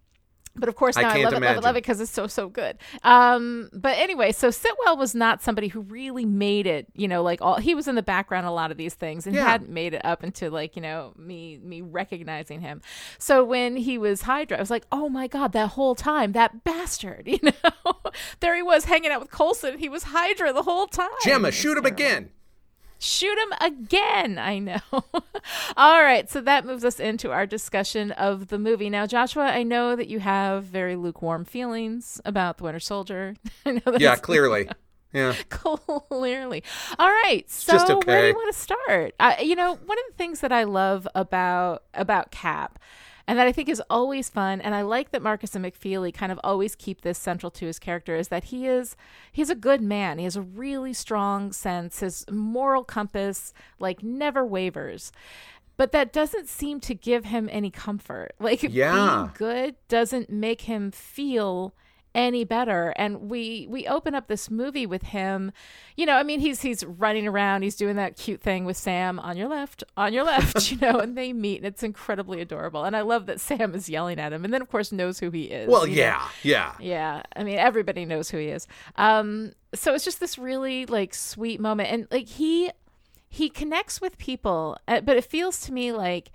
but 0.55 0.67
of 0.67 0.75
course 0.75 0.95
now 0.97 1.09
I, 1.09 1.13
can't 1.13 1.23
love 1.23 1.33
it, 1.33 1.45
love 1.45 1.57
it, 1.57 1.63
love 1.63 1.75
it 1.75 1.83
because 1.83 2.01
it's 2.01 2.11
so 2.11 2.27
so 2.27 2.49
good. 2.49 2.77
Um, 3.03 3.69
but 3.73 3.97
anyway, 3.97 4.31
so 4.31 4.49
Sitwell 4.49 4.97
was 4.97 5.15
not 5.15 5.41
somebody 5.41 5.69
who 5.69 5.81
really 5.81 6.25
made 6.25 6.67
it. 6.67 6.87
You 6.95 7.07
know, 7.07 7.23
like 7.23 7.41
all 7.41 7.57
he 7.57 7.75
was 7.75 7.87
in 7.87 7.95
the 7.95 8.03
background 8.03 8.45
a 8.45 8.51
lot 8.51 8.71
of 8.71 8.77
these 8.77 8.93
things, 8.93 9.25
and 9.25 9.35
Yeah. 9.35 9.43
he 9.43 9.47
hadn't 9.49 9.69
made 9.69 9.93
it 9.93 10.03
up 10.03 10.23
into 10.23 10.49
like 10.49 10.75
you 10.75 10.81
know 10.81 11.13
me 11.17 11.57
me 11.63 11.81
recognizing 11.81 12.61
him. 12.61 12.81
So 13.17 13.43
when 13.43 13.77
he 13.77 13.97
was 13.97 14.23
Hydra, 14.23 14.57
I 14.57 14.59
was 14.59 14.69
like, 14.69 14.85
oh 14.91 15.07
my 15.09 15.27
god, 15.27 15.53
that 15.53 15.69
whole 15.69 15.95
time, 15.95 16.33
that 16.33 16.63
bastard. 16.63 17.27
You 17.39 17.39
know, 17.43 17.93
there 18.41 18.55
he 18.55 18.61
was 18.61 18.85
hanging 18.85 19.11
out 19.11 19.21
with 19.21 19.31
Coulson. 19.31 19.77
He 19.77 19.87
was 19.87 20.03
Hydra 20.03 20.51
the 20.51 20.63
whole 20.63 20.87
time. 20.87 21.09
Jemma, 21.23 21.51
shoot 21.53 21.77
him 21.77 21.85
again. 21.85 22.31
Shoot 23.01 23.37
him 23.37 23.53
again. 23.61 24.37
I 24.37 24.59
know. 24.59 24.79
All 25.77 26.01
right. 26.03 26.29
So 26.29 26.41
that 26.41 26.65
moves 26.65 26.83
us 26.83 26.99
into 26.99 27.31
our 27.31 27.45
discussion 27.45 28.11
of 28.11 28.49
the 28.49 28.59
movie. 28.59 28.89
Now, 28.89 29.05
Joshua, 29.07 29.45
I 29.45 29.63
know 29.63 29.95
that 29.95 30.09
you 30.09 30.19
have 30.19 30.65
very 30.65 30.97
lukewarm 30.97 31.45
feelings 31.45 32.19
about 32.25 32.57
the 32.57 32.65
Winter 32.65 32.81
Soldier. 32.81 33.35
I 33.65 33.71
know 33.85 33.95
Yeah, 33.97 34.15
clearly. 34.21 34.67
Yeah. 35.13 35.33
clearly. 35.49 36.63
All 36.99 37.09
right. 37.09 37.49
So 37.49 37.73
just 37.73 37.87
where 38.05 38.21
do 38.21 38.27
you 38.27 38.35
want 38.35 38.53
to 38.53 38.59
start? 38.59 39.15
Uh, 39.19 39.35
you 39.41 39.55
know, 39.55 39.69
one 39.73 39.97
of 39.97 40.03
the 40.09 40.15
things 40.17 40.41
that 40.41 40.51
I 40.51 40.65
love 40.65 41.07
about 41.15 41.83
about 41.93 42.31
Cap 42.31 42.79
and 43.29 43.37
that 43.37 43.45
I 43.47 43.51
think 43.51 43.69
is 43.69 43.81
always 43.91 44.27
fun, 44.27 44.59
and 44.59 44.73
I 44.73 44.81
like 44.81 45.11
that 45.11 45.21
Marcus 45.21 45.55
and 45.55 45.63
McFeely 45.63 46.11
kind 46.11 46.31
of 46.31 46.39
always 46.43 46.73
keep 46.75 47.01
this 47.01 47.19
central 47.19 47.51
to 47.51 47.65
his 47.67 47.77
character, 47.77 48.15
is 48.15 48.29
that 48.29 48.45
he 48.45 48.65
is 48.65 48.95
he's 49.31 49.51
a 49.51 49.55
good 49.55 49.81
man. 49.81 50.17
He 50.17 50.23
has 50.23 50.35
a 50.35 50.41
really 50.41 50.93
strong 50.93 51.51
sense. 51.53 51.99
His 51.99 52.25
moral 52.31 52.83
compass 52.83 53.53
like 53.77 54.01
never 54.01 54.43
wavers. 54.43 55.11
But 55.77 55.91
that 55.93 56.11
doesn't 56.11 56.49
seem 56.49 56.79
to 56.81 56.95
give 56.95 57.25
him 57.25 57.47
any 57.51 57.69
comfort. 57.69 58.33
Like 58.39 58.63
Yeah. 58.63 58.93
being 58.93 59.31
good 59.35 59.75
doesn't 59.87 60.29
make 60.31 60.61
him 60.61 60.89
feel 60.91 61.73
any 62.15 62.43
better 62.43 62.89
and 62.97 63.29
we 63.29 63.67
we 63.69 63.85
open 63.85 64.15
up 64.15 64.27
this 64.27 64.49
movie 64.49 64.87
with 64.87 65.03
him 65.03 65.51
you 65.95 66.07
know 66.07 66.15
i 66.15 66.23
mean 66.23 66.39
he's 66.39 66.61
he's 66.61 66.83
running 66.83 67.27
around 67.27 67.61
he's 67.61 67.75
doing 67.75 67.95
that 67.97 68.15
cute 68.15 68.41
thing 68.41 68.65
with 68.65 68.75
sam 68.75 69.19
on 69.19 69.37
your 69.37 69.47
left 69.47 69.83
on 69.95 70.11
your 70.11 70.23
left 70.23 70.71
you 70.71 70.77
know 70.77 70.97
and 70.99 71.15
they 71.15 71.31
meet 71.31 71.57
and 71.57 71.67
it's 71.67 71.83
incredibly 71.83 72.41
adorable 72.41 72.83
and 72.83 72.95
i 72.95 73.01
love 73.01 73.27
that 73.27 73.39
sam 73.39 73.75
is 73.75 73.87
yelling 73.89 74.19
at 74.19 74.33
him 74.33 74.43
and 74.43 74.51
then 74.51 74.61
of 74.61 74.69
course 74.71 74.91
knows 74.91 75.19
who 75.19 75.29
he 75.29 75.43
is 75.43 75.69
Well, 75.69 75.85
you 75.85 75.97
know? 75.97 76.01
yeah, 76.01 76.29
yeah. 76.41 76.73
Yeah, 76.79 77.21
I 77.35 77.43
mean 77.43 77.59
everybody 77.59 78.05
knows 78.05 78.29
who 78.31 78.37
he 78.39 78.47
is. 78.47 78.65
Um, 78.95 79.51
so 79.75 79.93
it's 79.93 80.03
just 80.03 80.19
this 80.19 80.37
really 80.39 80.87
like 80.87 81.13
sweet 81.13 81.59
moment, 81.59 81.89
and 81.91 82.07
like 82.09 82.27
he 82.27 82.71
he 83.27 83.49
connects 83.49 84.01
with 84.01 84.17
people, 84.17 84.77
uh, 84.87 85.01
but 85.01 85.15
it 85.15 85.25
feels 85.25 85.59
to 85.61 85.71
me 85.73 85.91
like 85.91 86.31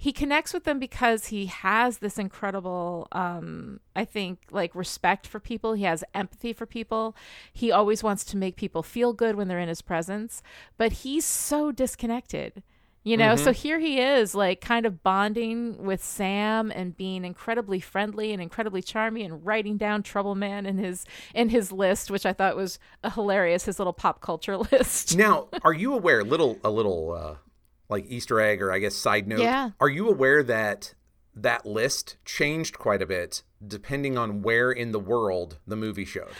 he 0.00 0.12
connects 0.12 0.54
with 0.54 0.62
them 0.62 0.78
because 0.78 1.26
he 1.26 1.46
has 1.46 1.98
this 1.98 2.18
incredible 2.18 3.08
um 3.12 3.80
i 3.96 4.04
think 4.04 4.38
like 4.50 4.74
respect 4.74 5.26
for 5.26 5.40
people. 5.40 5.74
He 5.74 5.84
has 5.84 6.04
empathy 6.14 6.52
for 6.52 6.66
people. 6.66 7.16
He 7.52 7.72
always 7.72 8.02
wants 8.02 8.24
to 8.26 8.36
make 8.36 8.56
people 8.56 8.82
feel 8.82 9.12
good 9.12 9.34
when 9.34 9.48
they're 9.48 9.58
in 9.58 9.68
his 9.68 9.82
presence 9.82 10.42
but 10.76 10.92
he's 10.92 11.24
so 11.24 11.72
disconnected 11.72 12.62
you 13.04 13.16
know? 13.16 13.34
Mm-hmm. 13.34 13.44
so 13.44 13.52
here 13.52 13.78
he 13.78 14.00
is 14.00 14.34
like 14.34 14.60
kind 14.60 14.84
of 14.84 15.02
bonding 15.02 15.82
with 15.82 16.04
sam 16.04 16.70
and 16.70 16.96
being 16.96 17.24
incredibly 17.24 17.80
friendly 17.80 18.32
and 18.32 18.42
incredibly 18.42 18.82
charming 18.82 19.24
and 19.24 19.46
writing 19.46 19.76
down 19.76 20.02
trouble 20.02 20.34
man 20.34 20.66
in 20.66 20.78
his 20.78 21.06
in 21.34 21.48
his 21.48 21.72
list 21.72 22.10
which 22.10 22.26
i 22.26 22.32
thought 22.32 22.56
was 22.56 22.78
hilarious 23.14 23.64
his 23.64 23.78
little 23.78 23.92
pop 23.92 24.20
culture 24.20 24.56
list. 24.72 25.16
Now 25.16 25.48
are 25.62 25.72
you 25.72 25.94
aware 25.94 26.22
little 26.22 26.58
a 26.62 26.70
little 26.70 27.12
uh 27.12 27.47
like 27.88 28.06
Easter 28.08 28.40
egg 28.40 28.62
or 28.62 28.72
I 28.72 28.78
guess 28.78 28.94
side 28.94 29.26
note. 29.26 29.40
Yeah. 29.40 29.70
Are 29.80 29.88
you 29.88 30.08
aware 30.08 30.42
that 30.42 30.94
that 31.34 31.64
list 31.64 32.16
changed 32.24 32.78
quite 32.78 33.02
a 33.02 33.06
bit 33.06 33.42
depending 33.66 34.18
on 34.18 34.42
where 34.42 34.70
in 34.70 34.92
the 34.92 34.98
world 34.98 35.58
the 35.66 35.76
movie 35.76 36.04
showed? 36.04 36.32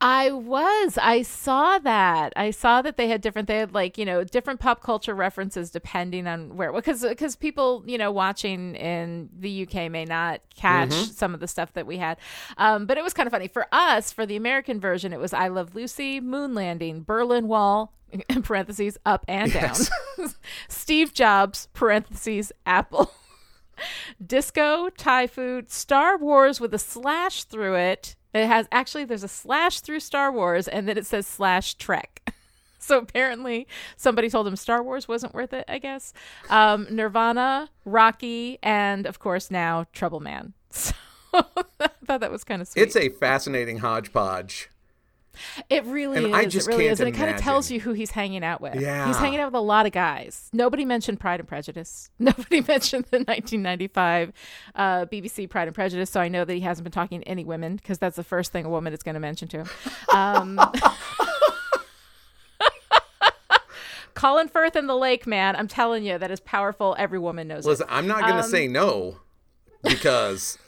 I 0.00 0.30
was. 0.30 0.96
I 0.96 1.22
saw 1.22 1.80
that. 1.80 2.32
I 2.36 2.52
saw 2.52 2.82
that 2.82 2.96
they 2.96 3.08
had 3.08 3.20
different. 3.20 3.48
They 3.48 3.58
had 3.58 3.74
like 3.74 3.98
you 3.98 4.04
know 4.04 4.22
different 4.22 4.60
pop 4.60 4.80
culture 4.80 5.14
references 5.14 5.70
depending 5.70 6.28
on 6.28 6.56
where 6.56 6.72
because 6.72 7.02
because 7.02 7.34
people 7.34 7.82
you 7.84 7.98
know 7.98 8.12
watching 8.12 8.76
in 8.76 9.28
the 9.36 9.64
UK 9.64 9.90
may 9.90 10.04
not 10.04 10.40
catch 10.54 10.90
mm-hmm. 10.90 11.10
some 11.10 11.34
of 11.34 11.40
the 11.40 11.48
stuff 11.48 11.72
that 11.72 11.86
we 11.86 11.96
had. 11.96 12.16
Um, 12.58 12.86
but 12.86 12.96
it 12.96 13.02
was 13.02 13.12
kind 13.12 13.26
of 13.26 13.32
funny 13.32 13.48
for 13.48 13.66
us 13.72 14.12
for 14.12 14.24
the 14.24 14.36
American 14.36 14.78
version. 14.78 15.12
It 15.12 15.18
was 15.18 15.32
I 15.32 15.48
Love 15.48 15.74
Lucy, 15.74 16.20
Moon 16.20 16.54
Landing, 16.54 17.02
Berlin 17.02 17.48
Wall, 17.48 17.92
in 18.28 18.42
parentheses 18.42 18.98
up 19.04 19.24
and 19.28 19.52
down. 19.52 19.74
Yes. 20.18 20.36
Steve 20.68 21.12
Jobs 21.12 21.68
parentheses 21.72 22.52
Apple. 22.66 23.12
Disco, 24.26 24.88
Thai 24.90 25.26
food, 25.26 25.70
Star 25.70 26.18
Wars 26.18 26.60
with 26.60 26.74
a 26.74 26.78
slash 26.78 27.44
through 27.44 27.76
it. 27.76 28.16
It 28.34 28.46
has 28.46 28.66
actually 28.72 29.04
there's 29.04 29.24
a 29.24 29.28
slash 29.28 29.80
through 29.80 30.00
Star 30.00 30.32
Wars 30.32 30.68
and 30.68 30.88
then 30.88 30.98
it 30.98 31.06
says 31.06 31.26
slash 31.26 31.74
Trek. 31.74 32.34
So 32.80 32.98
apparently 32.98 33.66
somebody 33.96 34.30
told 34.30 34.46
him 34.46 34.56
Star 34.56 34.82
Wars 34.82 35.06
wasn't 35.06 35.34
worth 35.34 35.52
it, 35.52 35.64
I 35.68 35.78
guess. 35.78 36.12
Um, 36.48 36.86
Nirvana, 36.90 37.68
Rocky, 37.84 38.58
and 38.62 39.04
of 39.06 39.18
course 39.18 39.50
now 39.50 39.86
Trouble 39.92 40.20
Man. 40.20 40.54
So 40.70 40.94
I 41.34 41.90
thought 42.06 42.20
that 42.20 42.30
was 42.30 42.44
kind 42.44 42.62
of 42.62 42.68
sweet. 42.68 42.82
It's 42.82 42.96
a 42.96 43.10
fascinating 43.10 43.78
hodgepodge. 43.78 44.70
It 45.68 45.84
really 45.84 46.18
and 46.18 46.26
is. 46.28 46.32
I 46.32 46.44
just 46.46 46.68
it 46.68 46.72
really 46.72 46.86
is. 46.86 47.00
And 47.00 47.08
it 47.08 47.12
kind 47.12 47.30
of 47.30 47.40
tells 47.40 47.70
you 47.70 47.80
who 47.80 47.92
he's 47.92 48.10
hanging 48.10 48.44
out 48.44 48.60
with. 48.60 48.76
Yeah. 48.76 49.06
He's 49.06 49.16
hanging 49.16 49.40
out 49.40 49.46
with 49.46 49.54
a 49.54 49.60
lot 49.60 49.86
of 49.86 49.92
guys. 49.92 50.48
Nobody 50.52 50.84
mentioned 50.84 51.20
Pride 51.20 51.40
and 51.40 51.48
Prejudice. 51.48 52.10
Nobody 52.18 52.60
mentioned 52.60 53.06
the 53.10 53.18
1995 53.18 54.32
uh, 54.74 55.06
BBC 55.06 55.48
Pride 55.48 55.68
and 55.68 55.74
Prejudice. 55.74 56.10
So 56.10 56.20
I 56.20 56.28
know 56.28 56.44
that 56.44 56.54
he 56.54 56.60
hasn't 56.60 56.84
been 56.84 56.92
talking 56.92 57.20
to 57.20 57.28
any 57.28 57.44
women 57.44 57.76
because 57.76 57.98
that's 57.98 58.16
the 58.16 58.24
first 58.24 58.52
thing 58.52 58.64
a 58.64 58.70
woman 58.70 58.92
is 58.92 59.02
going 59.02 59.14
to 59.14 59.20
mention 59.20 59.48
to 59.48 59.58
him. 59.58 59.68
Um, 60.14 60.60
Colin 64.14 64.48
Firth 64.48 64.74
and 64.74 64.88
the 64.88 64.96
Lake, 64.96 65.28
man. 65.28 65.54
I'm 65.54 65.68
telling 65.68 66.04
you, 66.04 66.18
that 66.18 66.32
is 66.32 66.40
powerful. 66.40 66.96
Every 66.98 67.20
woman 67.20 67.46
knows 67.46 67.64
Listen, 67.64 67.86
it. 67.88 67.92
I'm 67.92 68.08
not 68.08 68.22
going 68.22 68.34
to 68.34 68.42
um, 68.42 68.50
say 68.50 68.66
no 68.66 69.18
because 69.84 70.58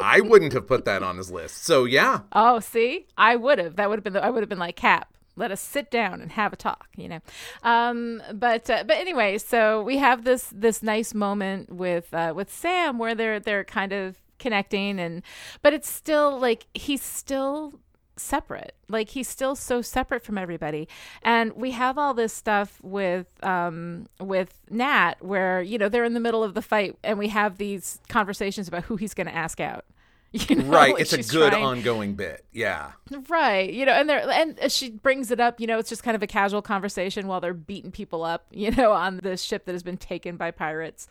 I 0.00 0.20
wouldn't 0.20 0.52
have 0.52 0.66
put 0.66 0.84
that 0.84 1.02
on 1.02 1.16
his 1.16 1.30
list. 1.30 1.64
So 1.64 1.84
yeah. 1.84 2.20
Oh, 2.32 2.60
see, 2.60 3.06
I 3.16 3.36
would 3.36 3.58
have. 3.58 3.76
That 3.76 3.88
would 3.88 3.98
have 3.98 4.04
been. 4.04 4.14
The, 4.14 4.24
I 4.24 4.30
would 4.30 4.42
have 4.42 4.48
been 4.48 4.58
like 4.58 4.76
Cap. 4.76 5.12
Let 5.36 5.50
us 5.50 5.60
sit 5.60 5.90
down 5.90 6.20
and 6.20 6.32
have 6.32 6.52
a 6.52 6.56
talk. 6.56 6.88
You 6.96 7.08
know. 7.08 7.20
Um, 7.62 8.22
but 8.32 8.68
uh, 8.68 8.84
but 8.86 8.96
anyway, 8.96 9.38
so 9.38 9.82
we 9.82 9.98
have 9.98 10.24
this 10.24 10.50
this 10.52 10.82
nice 10.82 11.14
moment 11.14 11.72
with 11.72 12.12
uh, 12.12 12.32
with 12.34 12.52
Sam 12.52 12.98
where 12.98 13.14
they're 13.14 13.40
they're 13.40 13.64
kind 13.64 13.92
of 13.92 14.16
connecting 14.40 14.98
and 14.98 15.22
but 15.60 15.74
it's 15.74 15.88
still 15.88 16.40
like 16.40 16.66
he's 16.72 17.02
still 17.02 17.74
separate. 18.20 18.74
Like 18.88 19.10
he's 19.10 19.28
still 19.28 19.56
so 19.56 19.82
separate 19.82 20.22
from 20.22 20.38
everybody. 20.38 20.88
And 21.22 21.52
we 21.54 21.72
have 21.72 21.98
all 21.98 22.14
this 22.14 22.32
stuff 22.32 22.78
with 22.82 23.26
um 23.44 24.06
with 24.18 24.60
Nat 24.70 25.14
where, 25.20 25.62
you 25.62 25.78
know, 25.78 25.88
they're 25.88 26.04
in 26.04 26.14
the 26.14 26.20
middle 26.20 26.44
of 26.44 26.54
the 26.54 26.62
fight 26.62 26.96
and 27.02 27.18
we 27.18 27.28
have 27.28 27.58
these 27.58 28.00
conversations 28.08 28.68
about 28.68 28.84
who 28.84 28.96
he's 28.96 29.14
going 29.14 29.26
to 29.26 29.34
ask 29.34 29.60
out. 29.60 29.84
You 30.48 30.54
know, 30.56 30.64
right, 30.66 30.92
like 30.92 31.02
it's 31.02 31.12
a 31.12 31.24
good 31.24 31.50
trying... 31.50 31.64
ongoing 31.64 32.14
bit. 32.14 32.44
Yeah. 32.52 32.92
Right. 33.28 33.72
You 33.72 33.84
know, 33.84 33.92
and 33.92 34.08
they're 34.08 34.30
and 34.30 34.70
she 34.70 34.90
brings 34.90 35.32
it 35.32 35.40
up, 35.40 35.60
you 35.60 35.66
know, 35.66 35.80
it's 35.80 35.88
just 35.88 36.04
kind 36.04 36.14
of 36.14 36.22
a 36.22 36.28
casual 36.28 36.62
conversation 36.62 37.26
while 37.26 37.40
they're 37.40 37.52
beating 37.52 37.90
people 37.90 38.22
up, 38.22 38.46
you 38.52 38.70
know, 38.70 38.92
on 38.92 39.16
the 39.16 39.36
ship 39.36 39.64
that 39.64 39.72
has 39.72 39.82
been 39.82 39.96
taken 39.96 40.36
by 40.36 40.52
pirates. 40.52 41.08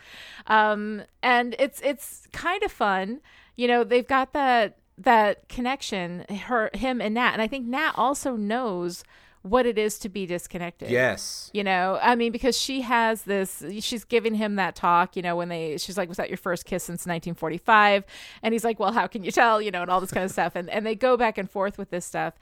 Um 0.48 1.04
and 1.22 1.54
it's 1.60 1.82
it's 1.82 2.30
kind 2.32 2.64
of 2.64 2.72
fun. 2.72 3.20
You 3.58 3.68
know, 3.68 3.84
they've 3.84 4.08
got 4.08 4.32
that 4.32 4.78
that 5.00 5.48
connection, 5.50 6.26
her, 6.30 6.70
him, 6.74 7.02
and 7.02 7.16
Nat. 7.16 7.34
And 7.34 7.42
I 7.42 7.48
think 7.48 7.66
Nat 7.66 7.94
also 7.96 8.36
knows 8.36 9.04
what 9.42 9.66
it 9.66 9.78
is 9.78 9.98
to 10.00 10.10
be 10.10 10.26
disconnected. 10.26 10.90
Yes. 10.90 11.50
You 11.54 11.64
know, 11.64 11.98
I 12.02 12.16
mean, 12.16 12.32
because 12.34 12.60
she 12.60 12.82
has 12.82 13.24
this, 13.24 13.64
she's 13.80 14.04
giving 14.04 14.36
him 14.36 14.58
that 14.58 14.76
talk, 14.76 15.16
you 15.16 15.22
know, 15.22 15.38
when 15.38 15.48
they, 15.48 15.78
she's 15.78 15.98
like, 15.98 16.10
was 16.10 16.18
that 16.18 16.30
your 16.30 16.38
first 16.38 16.66
kiss 16.66 16.84
since 16.84 17.06
1945? 17.06 18.04
And 18.44 18.54
he's 18.54 18.66
like, 18.66 18.80
well, 18.80 18.92
how 18.92 19.08
can 19.08 19.24
you 19.24 19.32
tell, 19.32 19.62
you 19.62 19.72
know, 19.72 19.82
and 19.82 19.90
all 19.90 20.02
this 20.02 20.12
kind 20.12 20.26
of 20.26 20.32
stuff. 20.32 20.56
And, 20.56 20.70
and 20.70 20.86
they 20.86 20.94
go 20.94 21.16
back 21.16 21.38
and 21.38 21.50
forth 21.50 21.78
with 21.78 21.90
this 21.90 22.06
stuff. 22.06 22.34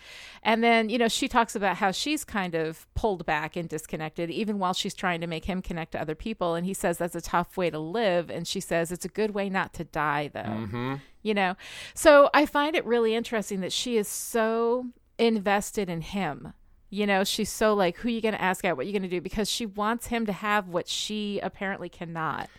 And 0.42 0.64
then, 0.64 0.90
you 0.90 0.98
know, 0.98 1.08
she 1.08 1.28
talks 1.28 1.56
about 1.56 1.78
how 1.78 1.92
she's 1.92 2.24
kind 2.24 2.56
of 2.56 2.88
pulled 2.96 3.28
back 3.28 3.56
and 3.56 3.70
disconnected, 3.70 4.32
even 4.32 4.58
while 4.58 4.74
she's 4.74 4.96
trying 4.96 5.22
to 5.22 5.28
make 5.28 5.46
him 5.46 5.62
connect 5.62 5.92
to 5.92 6.02
other 6.02 6.16
people. 6.16 6.56
And 6.56 6.66
he 6.66 6.74
says 6.74 6.98
that's 6.98 7.16
a 7.16 7.22
tough 7.22 7.58
way 7.58 7.70
to 7.70 7.80
live. 7.80 8.32
And 8.32 8.48
she 8.48 8.60
says 8.60 8.92
it's 8.92 9.06
a 9.06 9.10
good 9.10 9.36
way 9.36 9.50
not 9.50 9.72
to 9.74 9.84
die, 9.84 10.32
though. 10.34 10.42
Mm-hmm. 10.42 10.96
You 11.28 11.34
know, 11.34 11.56
so 11.94 12.30
I 12.34 12.46
find 12.46 12.76
it 12.76 12.86
really 12.86 13.14
interesting 13.14 13.60
that 13.62 13.74
she 13.74 13.98
is 13.98 14.08
so 14.08 14.88
invested 15.18 15.90
in 15.90 16.02
him 16.02 16.54
you 16.90 17.06
know, 17.06 17.24
she's 17.24 17.52
so 17.52 17.74
like, 17.74 17.98
who 17.98 18.08
are 18.08 18.12
you 18.12 18.22
going 18.22 18.34
to 18.34 18.42
ask 18.42 18.64
out? 18.64 18.78
What 18.78 18.84
are 18.84 18.88
you 18.88 18.94
going 18.94 19.04
to 19.04 19.10
do? 19.10 19.20
Because 19.20 19.50
she 19.50 19.66
wants 19.66 20.08
him 20.08 20.26
to 20.26 20.32
have 20.32 20.70
what 20.70 20.88
she 20.88 21.40
apparently 21.40 21.90
cannot. 21.90 22.50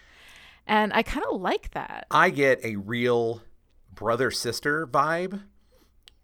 And 0.67 0.93
I 0.93 1.03
kind 1.03 1.25
of 1.31 1.41
like 1.41 1.71
that. 1.71 2.07
I 2.11 2.29
get 2.31 2.63
a 2.63 2.77
real 2.77 3.43
brother 3.95 4.31
sister 4.31 4.87
vibe. 4.87 5.43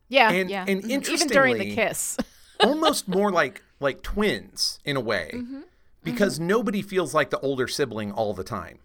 Yeah, 0.09 0.31
and, 0.31 0.51
yeah. 0.51 0.67
And 0.69 0.85
interestingly, 0.91 1.15
even 1.15 1.29
during 1.29 1.59
the 1.59 1.75
kiss, 1.75 2.19
almost 2.63 3.09
more 3.09 3.33
like 3.33 3.63
like 3.81 4.03
twins 4.03 4.79
in 4.85 4.97
a 4.97 5.01
way, 5.01 5.31
mm-hmm. 5.33 5.61
because 6.03 6.35
mm-hmm. 6.35 6.47
nobody 6.47 6.83
feels 6.83 7.15
like 7.15 7.31
the 7.31 7.41
older 7.41 7.67
sibling 7.67 8.13
all 8.13 8.35
the 8.35 8.45
time. 8.45 8.81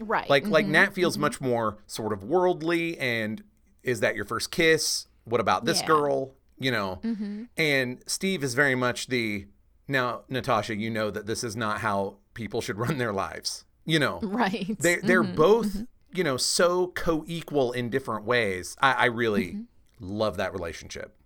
Right. 0.00 0.28
Like 0.28 0.44
mm-hmm. 0.44 0.52
like 0.52 0.66
Nat 0.66 0.94
feels 0.94 1.14
mm-hmm. 1.14 1.22
much 1.22 1.40
more 1.40 1.78
sort 1.86 2.12
of 2.12 2.24
worldly 2.24 2.98
and 2.98 3.42
is 3.82 4.00
that 4.00 4.16
your 4.16 4.24
first 4.24 4.50
kiss? 4.50 5.06
What 5.24 5.40
about 5.40 5.64
this 5.64 5.80
yeah. 5.80 5.86
girl? 5.86 6.34
you 6.60 6.70
know. 6.70 7.00
Mm-hmm. 7.02 7.44
And 7.56 8.02
Steve 8.06 8.44
is 8.44 8.54
very 8.54 8.76
much 8.76 9.08
the 9.08 9.46
now, 9.88 10.22
Natasha, 10.28 10.76
you 10.76 10.88
know 10.88 11.10
that 11.10 11.26
this 11.26 11.42
is 11.42 11.56
not 11.56 11.80
how 11.80 12.18
people 12.34 12.60
should 12.60 12.78
run 12.78 12.98
their 12.98 13.12
lives. 13.12 13.64
You 13.84 13.98
know, 13.98 14.20
right? 14.22 14.76
They 14.78 14.96
they're 14.96 15.24
mm-hmm. 15.24 15.34
both 15.34 15.68
mm-hmm. 15.68 15.82
you 16.12 16.22
know 16.22 16.36
so 16.36 16.88
co-equal 16.88 17.72
in 17.72 17.90
different 17.90 18.24
ways. 18.24 18.76
I, 18.80 18.92
I 18.92 19.04
really 19.06 19.46
mm-hmm. 19.48 19.62
love 19.98 20.36
that 20.36 20.52
relationship. 20.52 21.16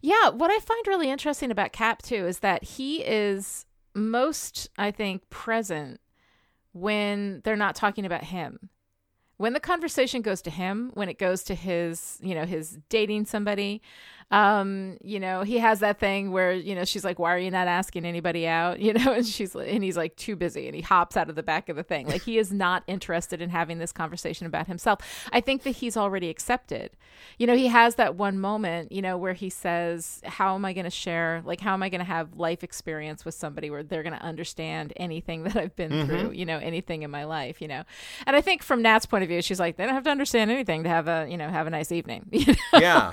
Yeah, 0.00 0.30
what 0.30 0.50
I 0.50 0.58
find 0.60 0.86
really 0.86 1.10
interesting 1.10 1.50
about 1.50 1.72
Cap 1.72 2.00
too 2.00 2.26
is 2.26 2.38
that 2.38 2.62
he 2.62 3.02
is 3.02 3.66
most, 3.94 4.70
I 4.78 4.92
think, 4.92 5.28
present 5.28 6.00
when 6.76 7.40
they're 7.44 7.56
not 7.56 7.74
talking 7.74 8.04
about 8.04 8.24
him. 8.24 8.68
When 9.38 9.52
the 9.52 9.60
conversation 9.60 10.22
goes 10.22 10.40
to 10.42 10.50
him 10.50 10.90
when 10.94 11.08
it 11.08 11.18
goes 11.18 11.42
to 11.44 11.54
his 11.54 12.18
you 12.22 12.34
know 12.34 12.44
his 12.44 12.78
dating 12.88 13.26
somebody 13.26 13.82
um 14.32 14.96
you 15.04 15.20
know 15.20 15.42
he 15.42 15.58
has 15.58 15.78
that 15.80 16.00
thing 16.00 16.32
where 16.32 16.52
you 16.52 16.74
know 16.74 16.84
she's 16.84 17.04
like 17.04 17.16
why 17.18 17.32
are 17.32 17.38
you 17.38 17.50
not 17.50 17.68
asking 17.68 18.04
anybody 18.04 18.46
out? 18.46 18.80
You 18.86 18.92
know 18.92 19.12
and 19.14 19.26
she's 19.26 19.54
and 19.54 19.82
he's 19.82 19.96
like 19.96 20.14
too 20.16 20.36
busy 20.36 20.66
and 20.66 20.74
he 20.74 20.80
hops 20.80 21.16
out 21.16 21.28
of 21.28 21.34
the 21.34 21.42
back 21.42 21.68
of 21.68 21.76
the 21.76 21.82
thing. 21.82 22.06
Like 22.06 22.22
he 22.22 22.38
is 22.38 22.52
not 22.52 22.84
interested 22.86 23.42
in 23.42 23.50
having 23.50 23.78
this 23.78 23.90
conversation 23.90 24.46
about 24.46 24.68
himself. 24.68 25.00
I 25.32 25.40
think 25.40 25.64
that 25.64 25.70
he's 25.76 25.96
already 25.96 26.30
accepted. 26.30 26.90
You 27.38 27.46
know 27.46 27.56
he 27.56 27.66
has 27.66 27.96
that 27.96 28.14
one 28.14 28.38
moment 28.38 28.92
you 28.92 29.02
know 29.02 29.16
where 29.16 29.32
he 29.32 29.50
says 29.50 30.20
how 30.24 30.54
am 30.54 30.64
i 30.64 30.72
going 30.72 30.84
to 30.84 30.90
share 30.90 31.42
like 31.44 31.60
how 31.60 31.72
am 31.72 31.82
i 31.82 31.88
going 31.88 32.00
to 32.00 32.04
have 32.04 32.34
life 32.34 32.62
experience 32.62 33.24
with 33.24 33.34
somebody 33.34 33.70
where 33.70 33.82
they're 33.82 34.02
going 34.02 34.16
to 34.16 34.22
understand 34.22 34.92
anything 34.96 35.42
that 35.44 35.56
i've 35.56 35.76
been 35.76 35.90
mm-hmm. 35.90 36.08
through 36.08 36.32
you 36.32 36.46
know 36.46 36.58
anything 36.58 37.02
in 37.02 37.10
my 37.10 37.24
life 37.24 37.60
you 37.60 37.68
know? 37.68 37.82
And 38.26 38.36
i 38.36 38.40
think 38.40 38.62
from 38.62 38.82
nat's 38.82 39.06
point 39.06 39.22
of 39.22 39.28
view 39.28 39.42
she's 39.42 39.60
like 39.60 39.76
they 39.76 39.84
don't 39.84 39.94
have 39.94 40.04
to 40.04 40.10
understand 40.10 40.50
anything 40.50 40.82
to 40.84 40.88
have 40.88 41.08
a 41.08 41.26
you 41.28 41.36
know 41.36 41.48
have 41.48 41.66
a 41.66 41.70
nice 41.70 41.92
evening. 41.92 42.26
You 42.36 42.52
know? 42.52 42.78
yeah 42.78 43.12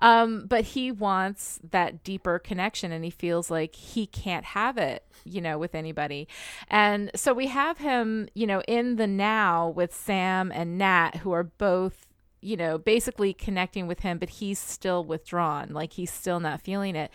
um, 0.00 0.46
but 0.46 0.64
he 0.64 0.90
wants 0.92 1.60
that 1.70 2.02
deeper 2.04 2.38
connection 2.38 2.92
and 2.92 3.04
he 3.04 3.10
feels 3.10 3.50
like 3.50 3.74
he 3.74 4.06
can't 4.06 4.44
have 4.44 4.78
it, 4.78 5.04
you 5.24 5.40
know, 5.40 5.58
with 5.58 5.74
anybody. 5.74 6.28
And 6.68 7.10
so 7.14 7.32
we 7.32 7.46
have 7.48 7.78
him, 7.78 8.28
you 8.34 8.46
know, 8.46 8.62
in 8.68 8.96
the 8.96 9.06
now 9.06 9.68
with 9.68 9.94
Sam 9.94 10.52
and 10.52 10.78
Nat, 10.78 11.16
who 11.16 11.32
are 11.32 11.44
both 11.44 12.06
you 12.42 12.56
know, 12.56 12.78
basically 12.78 13.32
connecting 13.32 13.88
with 13.88 14.00
him, 14.00 14.18
but 14.18 14.28
he's 14.28 14.58
still 14.58 15.02
withdrawn. 15.02 15.70
Like 15.70 15.94
he's 15.94 16.12
still 16.12 16.38
not 16.38 16.60
feeling 16.60 16.94
it. 16.94 17.10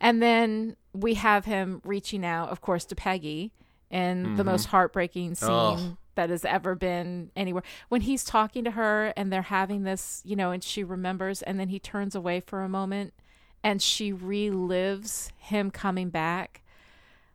And 0.00 0.22
then 0.22 0.76
we 0.92 1.14
have 1.14 1.44
him 1.44 1.80
reaching 1.82 2.24
out, 2.24 2.50
of 2.50 2.60
course, 2.60 2.84
to 2.84 2.94
Peggy 2.94 3.52
in 3.90 4.36
the 4.36 4.44
most 4.44 4.66
heartbreaking 4.66 5.34
scene 5.34 5.48
Oh. 5.50 5.96
That 6.16 6.30
has 6.30 6.44
ever 6.44 6.74
been 6.74 7.30
anywhere. 7.36 7.62
When 7.88 8.02
he's 8.02 8.24
talking 8.24 8.64
to 8.64 8.72
her 8.72 9.12
and 9.16 9.32
they're 9.32 9.42
having 9.42 9.84
this, 9.84 10.20
you 10.24 10.36
know, 10.36 10.50
and 10.50 10.62
she 10.62 10.82
remembers 10.82 11.42
and 11.42 11.60
then 11.60 11.68
he 11.68 11.78
turns 11.78 12.14
away 12.14 12.40
for 12.40 12.62
a 12.62 12.68
moment 12.68 13.14
and 13.62 13.80
she 13.80 14.12
relives 14.12 15.30
him 15.38 15.70
coming 15.70 16.10
back. 16.10 16.62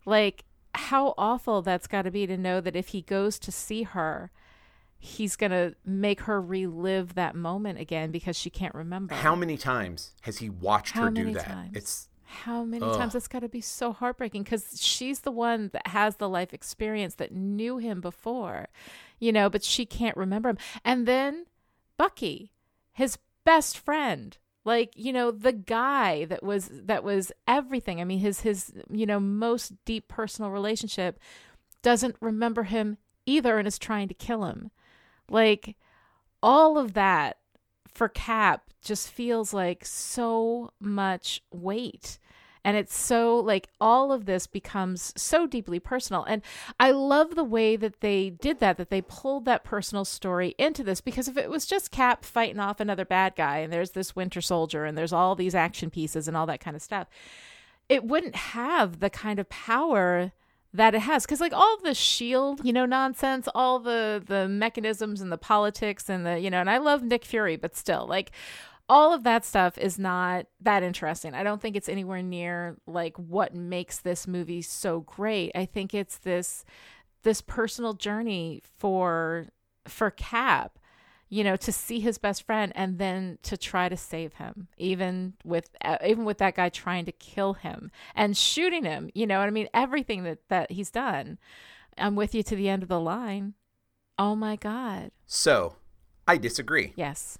Like 0.06 0.44
how 0.74 1.14
awful 1.18 1.62
that's 1.62 1.88
got 1.88 2.04
to 2.04 2.12
be 2.12 2.28
to 2.28 2.38
know 2.38 2.62
that 2.62 2.76
if 2.76 2.90
he 2.90 3.02
goes 3.02 3.40
to 3.40 3.52
see 3.52 3.84
her, 3.84 4.32
he's 4.98 5.36
going 5.36 5.52
to 5.52 5.76
make 5.84 6.22
her 6.22 6.40
relive 6.40 7.16
that 7.16 7.36
moment 7.36 7.80
again 7.80 8.12
because 8.12 8.36
she 8.36 8.50
can't 8.50 8.76
remember. 8.76 9.16
How 9.16 9.36
many 9.36 9.58
times 9.58 10.12
has 10.22 10.38
he 10.38 10.50
watched 10.50 10.94
How 10.94 11.06
her 11.06 11.10
do 11.12 11.34
that? 11.34 11.46
times? 11.46 11.72
It's 11.76 12.08
How 12.32 12.64
many 12.64 12.86
Ugh. 12.86 12.98
times 12.98 13.14
that's 13.14 13.28
got 13.28 13.40
to 13.40 13.50
be 13.50 13.62
so 13.62 13.92
heartbreaking 13.92 14.44
because 14.44 14.82
she's 14.82 15.20
the 15.20 15.32
one 15.32 15.70
that 15.74 15.88
has 15.88 16.16
the 16.16 16.30
life 16.30 16.54
experience 16.54 17.16
that 17.16 17.34
knew 17.34 17.78
him 17.78 18.00
before, 18.00 18.70
you 19.20 19.32
know, 19.32 19.50
but 19.50 19.64
she 19.64 19.86
can't 19.86 20.16
remember 20.16 20.50
him. 20.50 20.58
And 20.86 21.06
then 21.06 21.46
Bucky, 21.98 22.52
his 22.94 23.18
best 23.44 23.78
friend, 23.78 24.38
like 24.64 24.92
you 24.96 25.12
know 25.12 25.32
the 25.32 25.52
guy 25.52 26.26
that 26.26 26.42
was 26.42 26.70
that 26.72 27.04
was 27.04 27.32
everything. 27.48 28.00
I 28.00 28.06
mean 28.06 28.20
his 28.20 28.42
his 28.42 28.72
you 28.90 29.06
know 29.06 29.20
most 29.20 29.74
deep 29.86 30.08
personal 30.08 30.52
relationship 30.52 31.20
doesn't 31.82 32.16
remember 32.22 32.64
him 32.64 32.98
either 33.26 33.58
and 33.58 33.68
is 33.68 33.78
trying 33.78 34.08
to 34.08 34.14
kill 34.14 34.46
him. 34.46 34.72
Like 35.30 35.76
all 36.42 36.78
of 36.78 36.94
that 36.94 37.38
for 37.94 38.10
Cap 38.10 38.70
just 38.82 39.10
feels 39.10 39.54
like 39.54 39.86
so 39.86 40.72
much 40.80 41.42
weight. 41.52 42.18
And 42.64 42.78
it's 42.78 42.96
so 42.96 43.38
like 43.38 43.70
all 43.80 44.12
of 44.12 44.26
this 44.26 44.46
becomes 44.46 45.14
so 45.18 45.48
deeply 45.48 45.80
personal. 45.80 46.24
And 46.24 46.44
I 46.80 46.92
love 46.92 47.36
the 47.36 47.44
way 47.44 47.76
that 47.76 48.02
they 48.02 48.30
did 48.30 48.60
that, 48.60 48.78
that 48.78 48.89
they 48.92 49.02
pulled 49.02 49.46
that 49.46 49.64
personal 49.64 50.06
story 50.06 50.54
into 50.58 50.84
this. 50.84 51.02
Because 51.02 51.28
if 51.28 51.38
it 51.38 51.50
was 51.50 51.66
just 51.66 51.92
Cap 51.92 52.24
fighting 52.24 52.60
off 52.60 52.80
another 52.80 53.06
bad 53.06 53.36
guy 53.36 53.60
and 53.60 53.74
there's 53.74 53.92
this 53.92 54.16
Winter 54.16 54.42
Soldier 54.42 54.86
and 54.86 54.98
there's 54.98 55.14
all 55.14 55.36
these 55.36 55.56
action 55.56 55.89
pieces 55.89 56.28
and 56.28 56.38
all 56.38 56.46
that 56.46 56.60
kind 56.60 56.76
of 56.76 56.84
stuff, 56.84 57.08
it 57.89 58.04
wouldn't 58.04 58.36
have 58.36 59.00
the 59.00 59.10
kind 59.10 59.39
of 59.39 59.50
power 59.50 60.32
that 60.74 60.96
it 60.96 61.02
has. 61.02 61.26
Because 61.26 61.42
like 61.42 61.54
all 61.54 61.78
the 61.84 61.94
shield 61.94 62.62
you 62.64 62.74
know 62.74 62.86
nonsense 62.86 63.48
all 63.54 63.80
the 63.80 64.24
the 64.26 64.48
mechanisms 64.48 65.22
and 65.22 65.32
the 65.32 65.38
politics 65.38 66.10
and 66.10 66.26
the 66.26 66.40
you 66.40 66.50
know 66.50 66.60
and 66.60 66.70
i 66.70 66.78
love 66.78 67.04
nick 67.04 67.26
fury 67.26 67.56
but 67.56 67.76
still 67.76 68.06
like 68.08 68.32
all 68.92 69.14
of 69.14 69.24
that 69.24 69.46
stuff 69.46 69.78
is 69.78 69.98
not 69.98 70.48
that 70.60 70.84
interesting. 70.84 71.34
I 71.34 71.44
don't 71.44 71.62
think 71.62 71.78
it's 71.78 71.88
anywhere 71.88 72.22
near 72.22 72.76
like 72.86 73.16
what 73.16 73.56
makes 73.56 74.00
this 74.00 74.28
movie 74.28 74.62
so 74.62 75.00
great. 75.00 75.54
I 75.56 75.64
think 75.64 75.94
it's 75.94 76.18
this 76.18 76.66
this 77.24 77.42
personal 77.42 77.94
journey 77.94 78.62
for 78.80 79.48
for 79.88 80.12
cap 80.12 80.78
you 81.32 81.44
know 81.44 81.56
to 81.56 81.72
see 81.72 82.00
his 82.00 82.20
best 82.20 82.44
friend 82.44 82.72
and 82.76 83.00
then 83.00 83.40
to 83.42 83.58
try 83.58 83.90
to 83.90 83.98
save 83.98 84.34
him 84.34 84.68
even 84.78 85.34
with 85.44 85.70
uh, 85.84 85.98
even 86.06 86.26
with 86.26 86.38
that 86.38 86.54
guy 86.54 86.70
trying 86.70 87.06
to 87.06 87.12
kill 87.14 87.54
him 87.54 87.90
and 88.14 88.38
shooting 88.38 88.84
him 88.84 89.10
you 89.16 89.26
know 89.26 89.40
what 89.40 89.48
i 89.48 89.52
mean? 89.52 89.68
Everything 89.74 90.24
that 90.24 90.48
that 90.50 90.72
he's 90.72 90.92
done. 90.92 91.40
I'm 91.98 92.16
with 92.16 92.36
you 92.36 92.44
to 92.44 92.56
the 92.56 92.70
end 92.70 92.84
of 92.84 92.90
the 92.90 93.00
line. 93.00 93.54
Oh 94.18 94.36
my 94.36 94.56
god. 94.56 95.12
So 95.26 95.76
I 96.28 96.38
disagree. 96.38 96.94
yes. 96.96 97.40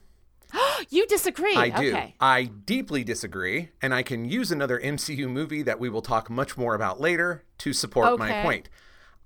You 0.90 1.06
disagree. 1.06 1.56
I 1.56 1.70
do. 1.70 1.90
okay. 1.90 2.16
I 2.20 2.46
deeply 2.46 3.04
disagree, 3.04 3.70
and 3.84 3.94
I 3.94 4.02
can 4.02 4.26
use 4.26 4.52
another 4.52 4.80
MCU 4.80 5.30
movie 5.30 5.62
that 5.62 5.80
we 5.80 5.90
will 5.90 6.02
talk 6.02 6.30
much 6.30 6.58
more 6.58 6.74
about 6.74 7.00
later 7.00 7.44
to 7.60 7.72
support 7.72 8.18
my 8.18 8.42
point. 8.42 8.68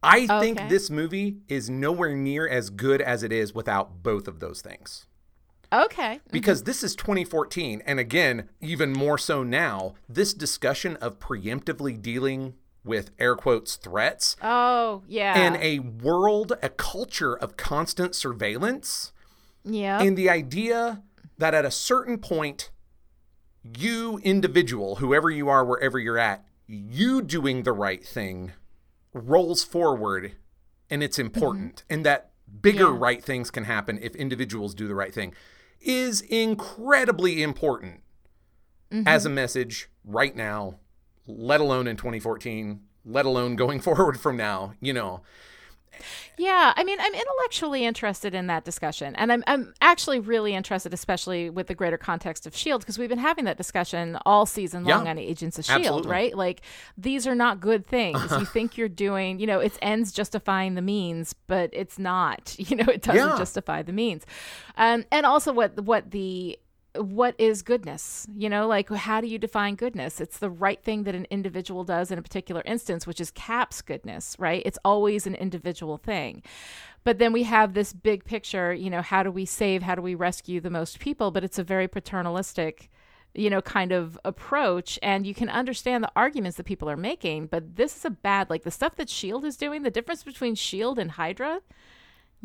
I 0.03 0.27
oh, 0.29 0.39
think 0.39 0.69
this 0.69 0.89
movie 0.89 1.37
is 1.47 1.69
nowhere 1.69 2.15
near 2.15 2.47
as 2.47 2.69
good 2.69 3.01
as 3.01 3.23
it 3.23 3.31
is 3.31 3.53
without 3.53 4.03
both 4.03 4.27
of 4.27 4.39
those 4.39 4.61
things. 4.61 5.07
okay 5.73 6.15
mm-hmm. 6.15 6.29
Because 6.31 6.63
this 6.63 6.83
is 6.83 6.95
2014, 6.95 7.81
and 7.85 7.99
again, 7.99 8.49
even 8.61 8.93
more 8.93 9.17
so 9.17 9.43
now, 9.43 9.95
this 10.07 10.33
discussion 10.33 10.95
of 10.97 11.19
preemptively 11.19 11.99
dealing 11.99 12.53
with 12.83 13.09
air 13.17 13.35
quotes 13.35 13.77
threats 13.77 14.35
oh 14.43 15.01
yeah. 15.07 15.39
in 15.39 15.55
a 15.55 15.79
world, 15.79 16.53
a 16.61 16.69
culture 16.69 17.35
of 17.35 17.57
constant 17.57 18.13
surveillance, 18.13 19.11
yeah 19.63 20.01
and 20.01 20.15
the 20.15 20.29
idea 20.29 21.01
that 21.37 21.53
at 21.53 21.65
a 21.65 21.71
certain 21.71 22.17
point, 22.17 22.69
you 23.63 24.19
individual, 24.23 24.97
whoever 24.97 25.29
you 25.29 25.49
are, 25.49 25.65
wherever 25.65 25.97
you're 25.97 26.19
at, 26.19 26.45
you 26.67 27.21
doing 27.21 27.63
the 27.63 27.73
right 27.73 28.05
thing 28.05 28.53
rolls 29.15 29.63
forward 29.63 30.33
and 30.89 31.01
it's 31.01 31.17
mm-hmm. 31.17 31.27
important. 31.27 31.83
And 31.89 32.05
that 32.05 32.31
bigger 32.61 32.91
Yeah. 32.91 32.97
right 32.97 33.23
things 33.23 33.49
can 33.49 33.63
happen 33.63 33.97
if 34.01 34.15
individuals 34.15 34.75
do 34.75 34.87
the 34.87 34.95
right 34.95 35.13
thing 35.13 35.33
is 35.81 36.21
incredibly 36.21 37.41
important 37.43 38.01
as 39.05 39.25
a 39.25 39.29
mm-hmm. 39.29 39.35
message 39.35 39.89
right 40.03 40.35
now, 40.35 40.79
let 41.27 41.59
alone 41.59 41.87
in 41.87 41.97
2014, 41.97 42.81
let 43.03 43.25
alone 43.25 43.55
going 43.55 43.79
forward 43.81 44.19
from 44.19 44.37
now, 44.37 44.73
you 44.79 44.93
know. 44.93 45.21
Yeah, 46.37 46.73
I 46.75 46.83
mean, 46.83 46.97
I'm 46.99 47.13
intellectually 47.13 47.85
interested 47.85 48.35
in 48.35 48.47
that 48.47 48.63
discussion, 48.65 49.15
and 49.15 49.31
I'm 49.31 49.43
I'm 49.47 49.73
actually 49.81 50.19
really 50.19 50.53
interested, 50.53 50.93
especially 50.93 51.49
with 51.49 51.67
the 51.67 51.75
greater 51.75 51.97
context 51.97 52.45
of 52.45 52.55
Shield, 52.55 52.81
because 52.81 52.97
we've 52.99 53.09
been 53.09 53.17
having 53.19 53.45
that 53.45 53.57
discussion 53.57 54.17
all 54.25 54.45
season 54.45 54.85
Yeah, 54.85 54.97
long 54.97 55.07
on 55.07 55.17
Agents 55.17 55.57
of 55.59 55.65
Shield, 55.65 55.79
absolutely. 55.85 56.11
right? 56.11 56.35
Like 56.35 56.61
these 56.97 57.25
are 57.27 57.35
not 57.35 57.59
good 57.61 57.87
things. 57.87 58.19
you 58.31 58.45
think 58.55 58.77
you're 58.77 58.89
doing, 58.89 59.39
you 59.39 59.47
know, 59.47 59.59
it's 59.59 59.77
ends 59.81 60.11
justifying 60.11 60.75
the 60.75 60.81
means, 60.81 61.33
but 61.47 61.69
it's 61.73 61.97
not. 61.99 62.55
You 62.65 62.77
know, 62.77 62.85
it 62.91 63.01
doesn't 63.03 63.29
Yeah. 63.29 63.37
justify 63.37 63.83
the 63.83 63.93
means, 63.93 64.25
um, 64.77 65.05
and 65.11 65.25
also 65.25 65.53
what 65.53 65.79
what 65.81 66.11
the 66.11 66.57
what 66.97 67.35
is 67.37 67.61
goodness? 67.61 68.27
You 68.35 68.49
know 68.49 68.67
like 68.67 68.89
how 68.89 69.21
do 69.21 69.27
you 69.27 69.37
define 69.37 69.75
goodness? 69.75 70.21
It's 70.21 70.37
the 70.37 70.49
right 70.49 70.81
thing 70.81 71.03
that 71.03 71.15
an 71.15 71.27
individual 71.29 71.83
does 71.83 72.11
in 72.11 72.19
a 72.19 72.21
particular 72.21 72.61
instance 72.65 73.05
which 73.05 73.21
is 73.21 73.31
caps 73.31 73.81
goodness 73.81 74.35
right? 74.39 74.61
It's 74.65 74.79
always 74.85 75.27
an 75.27 75.35
individual 75.35 75.97
thing. 75.97 76.43
But 77.03 77.19
then 77.19 77.33
we 77.33 77.43
have 77.43 77.73
this 77.73 77.93
big 77.93 78.25
picture 78.25 78.73
you 78.73 78.89
know 78.89 79.01
how 79.01 79.23
do 79.23 79.31
we 79.31 79.45
save 79.45 79.83
how 79.83 79.95
do 79.95 80.01
we 80.01 80.15
rescue 80.15 80.59
the 80.59 80.69
most 80.69 80.99
people? 80.99 81.31
But 81.31 81.43
it's 81.43 81.59
a 81.59 81.63
very 81.63 81.87
paternalistic 81.87 82.89
you 83.33 83.49
know 83.49 83.61
kind 83.61 83.91
of 83.91 84.17
approach. 84.25 84.97
And 85.03 85.27
you 85.27 85.33
can 85.33 85.49
understand 85.49 86.03
the 86.03 86.11
arguments 86.15 86.57
that 86.57 86.65
people 86.65 86.89
are 86.89 86.97
making 86.97 87.47
but 87.47 87.75
this 87.75 87.95
is 87.97 88.05
a 88.05 88.09
bad 88.09 88.49
like 88.49 88.63
the 88.63 88.71
stuff 88.71 88.95
that 88.95 89.09
shield 89.09 89.45
is 89.45 89.57
doing 89.57 89.83
the 89.83 89.91
difference 89.91 90.23
between 90.23 90.55
shield 90.55 90.99
and 90.99 91.11
hydra 91.11 91.61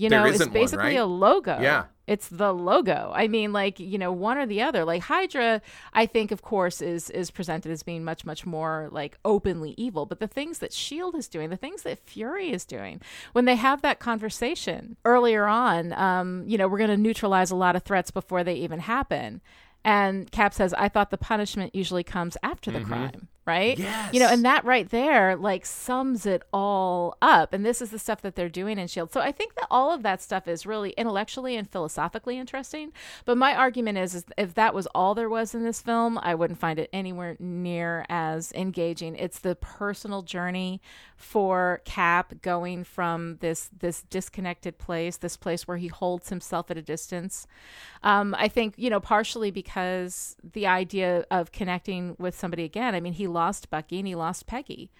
you 0.00 0.08
know 0.08 0.22
one, 0.22 0.50
basically 0.50 0.78
right? 0.78 0.96
a 0.96 1.04
logo. 1.04 1.58
Yeah. 1.60 1.84
It's 2.10 2.26
the 2.26 2.52
logo. 2.52 3.12
I 3.14 3.28
mean 3.28 3.52
like 3.52 3.78
you 3.78 3.96
know 3.96 4.10
one 4.10 4.36
or 4.36 4.44
the 4.44 4.60
other. 4.62 4.84
Like 4.84 5.02
hydra 5.02 5.62
i 5.92 6.06
think 6.06 6.32
of 6.32 6.42
course 6.42 6.82
is 6.82 7.08
is 7.10 7.30
presented 7.30 7.70
as 7.70 7.84
being 7.84 8.02
much 8.02 8.24
much 8.24 8.44
more 8.44 8.88
like 8.90 9.16
openly 9.24 9.74
evil. 9.76 10.06
But 10.06 10.18
the 10.18 10.26
things 10.26 10.58
that 10.58 10.72
shield 10.72 11.14
is 11.14 11.28
doing 11.28 11.50
the 11.50 11.56
things 11.56 11.82
that 11.84 12.00
fury 12.00 12.50
is 12.50 12.64
doing 12.64 13.00
when 13.32 13.44
they 13.44 13.54
have 13.54 13.82
that 13.82 14.00
conversation 14.00 14.96
earlier 15.04 15.46
on 15.46 15.92
um 15.92 16.42
you 16.48 16.58
know 16.58 16.66
we're 16.66 16.78
going 16.78 16.90
to 16.90 16.96
neutralize 16.96 17.52
a 17.52 17.56
lot 17.56 17.76
of 17.76 17.84
threats 17.84 18.10
before 18.10 18.42
they 18.42 18.54
even 18.54 18.80
happen. 18.80 19.40
And 19.84 20.30
cap 20.32 20.52
says 20.52 20.74
i 20.74 20.88
thought 20.88 21.10
the 21.10 21.16
punishment 21.16 21.76
usually 21.76 22.02
comes 22.02 22.36
after 22.42 22.72
the 22.72 22.80
crime 22.80 23.28
right? 23.50 23.78
Yes. 23.78 24.14
you 24.14 24.20
know 24.20 24.28
and 24.28 24.44
that 24.44 24.64
right 24.64 24.88
there 24.90 25.36
like 25.36 25.64
sums 25.66 26.26
it 26.26 26.42
all 26.52 27.16
up 27.20 27.52
and 27.52 27.64
this 27.64 27.80
is 27.82 27.90
the 27.90 27.98
stuff 27.98 28.20
that 28.22 28.34
they're 28.36 28.48
doing 28.48 28.78
in 28.78 28.86
shield 28.86 29.12
so 29.12 29.20
i 29.20 29.32
think 29.32 29.54
that 29.54 29.66
all 29.70 29.92
of 29.92 30.02
that 30.02 30.20
stuff 30.22 30.46
is 30.46 30.66
really 30.66 30.90
intellectually 30.90 31.56
and 31.56 31.70
philosophically 31.70 32.38
interesting 32.38 32.92
but 33.24 33.36
my 33.36 33.54
argument 33.54 33.98
is, 33.98 34.14
is 34.14 34.24
if 34.36 34.54
that 34.54 34.74
was 34.74 34.86
all 34.94 35.14
there 35.14 35.28
was 35.28 35.54
in 35.54 35.64
this 35.64 35.80
film 35.80 36.18
i 36.18 36.34
wouldn't 36.34 36.58
find 36.58 36.78
it 36.78 36.88
anywhere 36.92 37.36
near 37.40 38.04
as 38.08 38.52
engaging. 38.52 39.16
It's 39.16 39.40
the 39.40 39.54
personal 39.54 40.22
journey 40.22 40.80
for 41.16 41.80
cap 41.84 42.34
going 42.42 42.84
from 42.84 43.36
this 43.40 43.70
this 43.78 44.02
disconnected 44.02 44.78
place 44.78 45.16
this 45.18 45.36
place 45.36 45.66
where 45.68 45.76
he 45.76 45.88
holds 45.88 46.28
himself 46.28 46.70
at 46.70 46.76
a 46.76 46.82
distance. 46.82 47.46
Um, 48.02 48.34
i 48.38 48.48
think 48.48 48.74
you 48.78 48.88
know 48.88 49.00
partially 49.00 49.50
because 49.50 50.36
the 50.52 50.66
idea 50.66 51.26
of 51.30 51.52
connecting 51.52 52.16
with 52.18 52.34
somebody 52.38 52.64
again 52.64 52.94
i 52.94 53.00
mean 53.00 53.12
he 53.12 53.26
lost 53.26 53.39
bucky 53.70 53.98
and 53.98 54.08
he 54.08 54.14
lost 54.14 54.46
peggy 54.46 54.90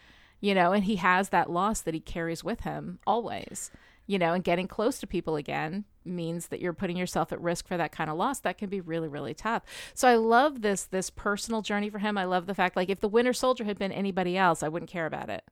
you 0.41 0.55
know 0.55 0.72
and 0.72 0.84
he 0.84 0.97
has 0.97 1.28
that 1.28 1.51
loss 1.51 1.80
that 1.80 1.95
he 1.95 2.01
carries 2.01 2.43
with 2.43 2.61
him 2.61 2.99
always 3.07 3.70
you 4.07 4.18
know 4.18 4.32
and 4.32 4.45
getting 4.45 4.66
close 4.66 4.99
to 4.99 5.07
people 5.07 5.36
again 5.36 5.84
means 6.05 6.49
that 6.49 6.61
you're 6.61 6.72
putting 6.72 6.97
yourself 6.97 7.32
at 7.32 7.41
risk 7.41 7.68
for 7.68 7.76
that 7.76 7.93
kind 7.93 8.11
of 8.11 8.16
loss. 8.16 8.41
That 8.41 8.59
can 8.59 8.68
be 8.68 8.80
really 8.80 9.09
really 9.09 9.34
tough. 9.34 9.62
So 9.95 10.09
i 10.09 10.14
love 10.14 10.62
this 10.62 10.84
this 10.84 11.11
personal 11.11 11.62
journey 11.62 11.91
for 11.91 11.99
him. 11.99 12.16
I 12.18 12.24
love 12.24 12.47
the 12.47 12.55
fact 12.55 12.76
like 12.76 12.91
if 12.91 13.01
the 13.01 13.09
winter 13.09 13.32
soldier 13.32 13.64
had 13.64 13.78
been 13.78 13.93
anybody 13.93 14.36
else 14.36 14.62
i 14.62 14.68
wouldn't 14.68 14.91
care 14.91 15.07
about 15.07 15.30
it 15.30 15.45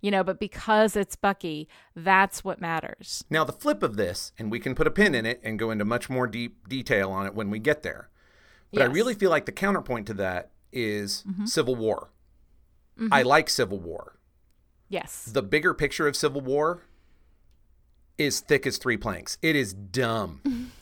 you 0.00 0.10
know 0.10 0.22
but 0.22 0.38
because 0.38 0.96
it's 0.96 1.16
bucky 1.16 1.68
that's 1.94 2.44
what 2.44 2.60
matters. 2.60 3.24
Now, 3.28 3.44
the 3.44 3.52
flip 3.52 3.82
of 3.82 3.96
this, 3.96 4.32
and 4.38 4.50
we 4.50 4.60
can 4.60 4.74
put 4.74 4.86
a 4.86 4.90
pin 4.90 5.14
in 5.14 5.26
it 5.26 5.40
and 5.42 5.58
go 5.58 5.70
into 5.70 5.84
much 5.84 6.08
more 6.08 6.26
deep 6.26 6.68
detail 6.68 7.10
on 7.10 7.26
it 7.26 7.34
when 7.34 7.50
we 7.50 7.58
get 7.58 7.82
there. 7.82 8.08
But 8.72 8.82
I 8.82 8.84
really 8.84 9.14
feel 9.14 9.30
like 9.30 9.46
the 9.46 9.52
counterpoint 9.52 10.06
to 10.08 10.14
that 10.14 10.50
is 10.72 11.24
mm-hmm. 11.26 11.46
Civil 11.46 11.74
War. 11.74 12.10
I 12.98 13.02
mm-hmm. 13.20 13.28
like 13.28 13.48
Civil 13.48 13.78
War. 13.78 14.18
Yes. 14.88 15.24
The 15.24 15.42
bigger 15.42 15.74
picture 15.74 16.08
of 16.08 16.16
Civil 16.16 16.40
War 16.40 16.82
is 18.16 18.40
thick 18.40 18.66
as 18.66 18.78
three 18.78 18.96
planks. 18.96 19.38
It 19.42 19.54
is 19.54 19.72
dumb. 19.72 20.72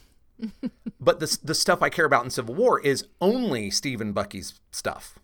but 1.01 1.21
the 1.21 1.39
the 1.43 1.55
stuff 1.55 1.83
I 1.83 1.89
care 1.89 2.05
about 2.05 2.25
in 2.25 2.31
Civil 2.31 2.55
War 2.55 2.81
is 2.81 3.07
only 3.21 3.71
Steve 3.71 4.01
and 4.01 4.15
Bucky's 4.15 4.61
stuff. 4.71 5.19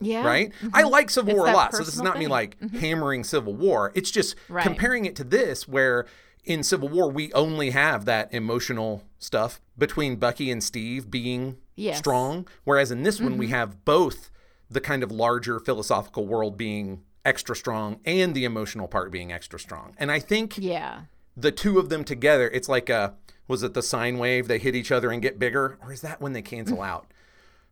Yeah. 0.00 0.26
Right? 0.26 0.52
I 0.72 0.82
mm-hmm. 0.82 0.90
like 0.90 1.10
Civil 1.10 1.30
It's 1.30 1.38
War 1.38 1.48
a 1.48 1.52
lot. 1.52 1.72
So 1.72 1.84
this 1.84 1.94
is 1.94 2.02
not 2.02 2.14
me 2.16 2.24
thing. 2.24 2.30
like 2.30 2.58
mm-hmm. 2.58 2.78
hammering 2.78 3.24
Civil 3.24 3.54
War. 3.54 3.92
It's 3.94 4.10
just 4.10 4.36
Right. 4.48 4.64
comparing 4.64 5.04
it 5.04 5.16
to 5.16 5.24
this 5.24 5.68
where 5.68 6.06
in 6.44 6.62
Civil 6.62 6.88
War 6.88 7.10
we 7.10 7.32
only 7.32 7.70
have 7.70 8.04
that 8.04 8.32
emotional 8.34 9.04
stuff 9.18 9.60
between 9.78 10.16
Bucky 10.16 10.50
and 10.50 10.62
Steve 10.62 11.10
being 11.10 11.58
Yes. 11.76 11.98
strong. 11.98 12.46
Whereas 12.64 12.90
in 12.90 13.02
this 13.02 13.20
one 13.20 13.38
we 13.38 13.48
have 13.48 13.84
both 13.84 14.30
the 14.70 14.80
kind 14.80 15.02
of 15.02 15.10
larger 15.12 15.60
philosophical 15.60 16.26
world 16.26 16.56
being 16.56 17.02
extra 17.24 17.54
strong 17.56 18.00
and 18.04 18.34
the 18.34 18.44
emotional 18.44 18.86
part 18.88 19.10
being 19.10 19.32
extra 19.32 19.58
strong. 19.58 19.94
And 19.98 20.10
I 20.12 20.18
think 20.18 20.58
Yeah. 20.58 21.02
the 21.36 21.52
two 21.52 21.78
of 21.78 21.88
them 21.88 22.04
together, 22.04 22.48
it's 22.50 22.68
like 22.68 22.88
a 22.90 23.14
was 23.46 23.62
it 23.62 23.74
the 23.74 23.82
sine 23.82 24.16
wave? 24.18 24.48
They 24.48 24.58
hit 24.58 24.74
each 24.74 24.90
other 24.90 25.10
and 25.10 25.20
get 25.20 25.38
bigger, 25.38 25.76
or 25.82 25.92
is 25.92 26.00
that 26.00 26.20
when 26.20 26.32
they 26.32 26.42
cancel 26.42 26.80
out? 26.92 27.06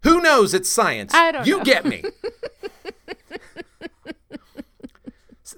Who 0.02 0.20
knows? 0.20 0.52
It's 0.54 0.68
science. 0.68 1.14
I 1.14 1.32
don't 1.32 1.46
you 1.46 1.58
know. 1.58 1.64
get 1.64 1.84
me. 1.86 2.02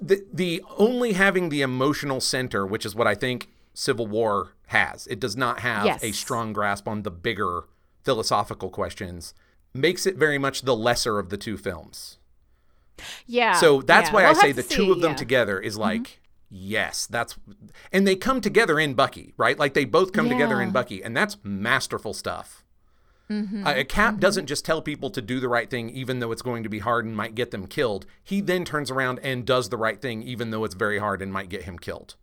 the 0.01 0.25
the 0.33 0.63
only 0.77 1.13
having 1.15 1.49
the 1.49 1.63
emotional 1.63 2.21
center, 2.21 2.67
which 2.67 2.85
is 2.87 2.95
what 2.95 3.07
I 3.07 3.15
think 3.15 3.49
Civil 3.75 4.07
War 4.07 4.53
has. 4.67 5.07
It 5.07 5.21
does 5.21 5.37
not 5.37 5.61
have 5.61 5.85
Yes. 5.87 6.03
a 6.03 6.13
strong 6.13 6.53
grasp 6.53 6.89
on 6.89 7.03
the 7.03 7.11
bigger 7.11 7.65
philosophical 8.03 8.71
questions. 8.71 9.35
Makes 9.75 10.07
it 10.07 10.17
very 10.17 10.39
much 10.39 10.63
the 10.63 10.77
lesser 10.77 11.19
of 11.19 11.31
the 11.31 11.37
two 11.37 11.57
films. 11.57 12.19
Yeah. 13.27 13.55
So 13.55 13.83
that's 13.83 14.09
yeah. 14.09 14.15
why 14.15 14.23
We'll 14.23 14.31
I 14.31 14.41
say 14.41 14.53
the 14.53 14.63
to 14.63 14.69
two 14.69 14.93
of 14.93 15.01
them 15.01 15.03
yeah. 15.03 15.09
Mm-hmm. 15.09 15.17
together 15.17 15.61
is 15.61 15.77
like, 15.77 16.21
yes, 16.49 17.07
that's, 17.07 17.37
and 17.93 18.07
they 18.07 18.17
come 18.17 18.41
together 18.41 18.79
in 18.79 18.95
Bucky, 18.95 19.35
right? 19.37 19.59
Like 19.59 19.75
they 19.75 19.85
both 19.85 20.13
come 20.13 20.29
together 20.29 20.61
in 20.63 20.71
Bucky, 20.71 21.03
and 21.03 21.17
that's 21.17 21.37
masterful 21.43 22.15
stuff. 22.15 22.65
Mm-hmm. 23.31 23.67
Uh, 23.67 23.75
a 23.75 23.85
Cap 23.85 24.21
doesn't 24.21 24.47
just 24.47 24.65
tell 24.65 24.83
people 24.83 25.11
to 25.11 25.23
do 25.23 25.41
the 25.41 25.49
right 25.49 25.69
thing, 25.69 25.91
even 25.91 26.21
though 26.21 26.31
it's 26.31 26.43
going 26.43 26.63
to 26.63 26.69
be 26.69 26.81
hard 26.81 27.07
and 27.07 27.17
might 27.17 27.35
get 27.35 27.51
them 27.51 27.67
killed. 27.67 28.07
He 28.23 28.41
then 28.41 28.65
turns 28.65 28.91
around 28.91 29.19
and 29.23 29.47
does 29.47 29.71
the 29.71 29.79
right 29.79 30.01
thing, 30.01 30.23
even 30.23 30.51
though 30.51 30.65
it's 30.65 30.75
very 30.75 30.99
hard 30.99 31.23
and 31.23 31.33
might 31.33 31.49
get 31.49 31.63
him 31.63 31.79
killed. 31.79 32.17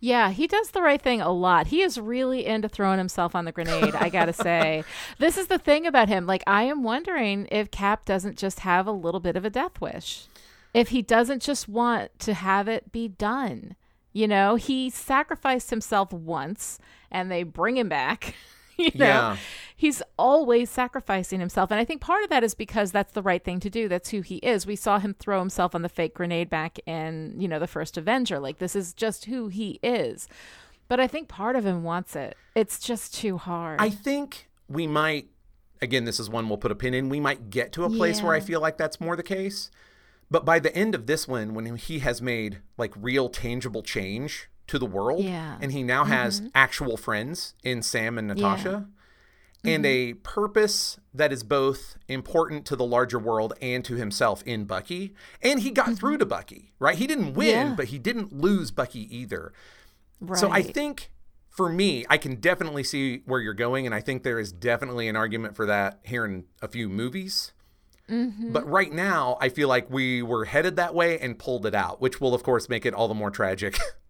Yeah, 0.00 0.30
he 0.30 0.46
does 0.46 0.70
the 0.70 0.82
right 0.82 1.00
thing 1.00 1.20
a 1.20 1.32
lot. 1.32 1.68
He 1.68 1.82
is 1.82 1.98
really 1.98 2.46
into 2.46 2.68
throwing 2.68 2.98
himself 2.98 3.34
on 3.34 3.44
the 3.44 3.52
grenade, 3.52 3.94
I 3.94 4.08
gotta 4.08 4.32
say. 4.32 4.84
This 5.18 5.36
is 5.36 5.48
the 5.48 5.58
thing 5.58 5.86
about 5.86 6.08
him. 6.08 6.26
Like, 6.26 6.42
I 6.46 6.62
am 6.64 6.82
wondering 6.82 7.46
if 7.50 7.70
Cap 7.70 8.04
doesn't 8.04 8.38
just 8.38 8.60
have 8.60 8.86
a 8.86 8.92
little 8.92 9.20
bit 9.20 9.36
of 9.36 9.44
a 9.44 9.50
death 9.50 9.80
wish. 9.80 10.26
If 10.74 10.88
he 10.88 11.02
doesn't 11.02 11.42
just 11.42 11.68
want 11.68 12.18
to 12.20 12.34
have 12.34 12.68
it 12.68 12.92
be 12.92 13.08
done. 13.08 13.76
You 14.12 14.28
know, 14.28 14.56
he 14.56 14.88
sacrificed 14.88 15.70
himself 15.70 16.12
once 16.12 16.78
and 17.10 17.30
they 17.30 17.42
bring 17.42 17.76
him 17.76 17.88
back. 17.88 18.34
you 18.92 18.92
know, 18.94 19.04
Yeah. 19.06 19.36
he's 19.74 20.02
always 20.18 20.70
sacrificing 20.70 21.40
himself. 21.40 21.70
And 21.70 21.80
I 21.80 21.84
think 21.84 22.00
part 22.00 22.22
of 22.24 22.30
that 22.30 22.44
is 22.44 22.54
because 22.54 22.92
that's 22.92 23.12
the 23.12 23.22
right 23.22 23.42
thing 23.42 23.60
to 23.60 23.70
do. 23.70 23.88
That's 23.88 24.10
who 24.10 24.20
he 24.20 24.36
is. 24.36 24.66
We 24.66 24.76
saw 24.76 24.98
him 24.98 25.14
throw 25.14 25.38
himself 25.38 25.74
on 25.74 25.82
the 25.82 25.88
fake 25.88 26.14
grenade 26.14 26.50
back 26.50 26.78
in, 26.86 27.34
you 27.38 27.48
know, 27.48 27.58
the 27.58 27.66
first 27.66 27.96
Avenger. 27.96 28.38
Like, 28.38 28.58
this 28.58 28.76
is 28.76 28.92
just 28.94 29.26
who 29.26 29.48
he 29.48 29.78
is. 29.82 30.28
But 30.88 31.00
I 31.00 31.06
think 31.06 31.28
part 31.28 31.56
of 31.56 31.66
him 31.66 31.82
wants 31.82 32.14
it. 32.14 32.36
It's 32.54 32.78
just 32.78 33.12
too 33.14 33.38
hard. 33.38 33.80
I 33.80 33.90
think 33.90 34.48
we 34.68 34.86
might, 34.86 35.28
again, 35.82 36.04
this 36.04 36.20
is 36.20 36.30
one 36.30 36.48
we'll 36.48 36.58
put 36.58 36.70
a 36.70 36.76
pin 36.76 36.94
in. 36.94 37.08
We 37.08 37.18
might 37.20 37.50
get 37.50 37.72
to 37.72 37.84
a 37.84 37.90
place 37.90 38.22
where 38.22 38.34
I 38.34 38.40
feel 38.40 38.60
like 38.60 38.78
that's 38.78 39.00
more 39.00 39.16
the 39.16 39.22
case. 39.24 39.70
But 40.30 40.44
by 40.44 40.58
the 40.58 40.74
end 40.76 40.94
of 40.94 41.06
this 41.06 41.26
one, 41.28 41.54
when 41.54 41.76
he 41.76 42.00
has 42.00 42.20
made 42.22 42.58
like 42.78 42.92
real 42.96 43.28
tangible 43.28 43.82
change 43.82 44.48
to 44.68 44.78
the 44.78 44.86
world, 44.86 45.24
Yeah. 45.24 45.58
and 45.60 45.72
he 45.72 45.82
now 45.82 46.04
has 46.04 46.42
actual 46.54 46.96
friends 46.96 47.54
in 47.62 47.82
Sam 47.82 48.18
and 48.18 48.28
Natasha, 48.28 48.86
and 49.64 49.84
a 49.86 50.12
Mm-hmm. 50.12 50.20
purpose 50.22 50.98
that 51.14 51.32
is 51.32 51.42
both 51.42 51.96
important 52.08 52.64
to 52.66 52.76
the 52.76 52.84
larger 52.84 53.18
world 53.18 53.54
and 53.60 53.84
to 53.84 53.94
himself 53.94 54.42
in 54.44 54.64
Bucky, 54.64 55.14
and 55.42 55.60
he 55.60 55.70
got 55.70 55.96
through 55.96 56.18
to 56.18 56.26
Bucky, 56.26 56.72
right? 56.78 56.96
He 56.96 57.06
didn't 57.06 57.34
win, 57.34 57.54
Mm-hmm. 57.56 57.68
Yeah. 57.70 57.74
but 57.76 57.86
he 57.86 57.98
didn't 57.98 58.32
lose 58.32 58.70
Bucky 58.70 59.14
either. 59.16 59.52
right. 60.20 60.38
So 60.38 60.50
I 60.50 60.62
think 60.62 61.10
for 61.48 61.68
me, 61.70 62.04
I 62.10 62.18
can 62.18 62.36
definitely 62.36 62.82
see 62.84 63.22
where 63.24 63.40
you're 63.40 63.54
going, 63.54 63.86
and 63.86 63.94
I 63.94 64.00
think 64.00 64.22
there 64.24 64.38
is 64.38 64.52
definitely 64.52 65.08
an 65.08 65.16
argument 65.16 65.56
for 65.56 65.64
that 65.66 66.00
here 66.04 66.24
in 66.24 66.44
a 66.60 66.68
few 66.68 66.88
movies. 66.88 67.52
Mm-hmm. 68.10 68.52
But 68.52 68.68
right 68.68 68.92
now, 68.92 69.36
I 69.40 69.48
feel 69.48 69.66
like 69.68 69.90
we 69.90 70.22
were 70.22 70.44
headed 70.44 70.76
that 70.76 70.94
way 70.94 71.18
and 71.18 71.38
pulled 71.38 71.66
it 71.66 71.74
out, 71.74 72.00
which 72.00 72.20
will, 72.20 72.34
of 72.34 72.42
course, 72.44 72.68
make 72.68 72.84
it 72.86 72.94
all 72.94 73.08
the 73.08 73.14
more 73.14 73.30
tragic 73.32 73.78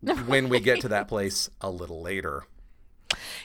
when 0.00 0.48
we 0.48 0.60
get 0.60 0.80
to 0.82 0.88
that 0.88 1.08
place 1.08 1.50
a 1.60 1.70
little 1.70 2.00
later. 2.00 2.44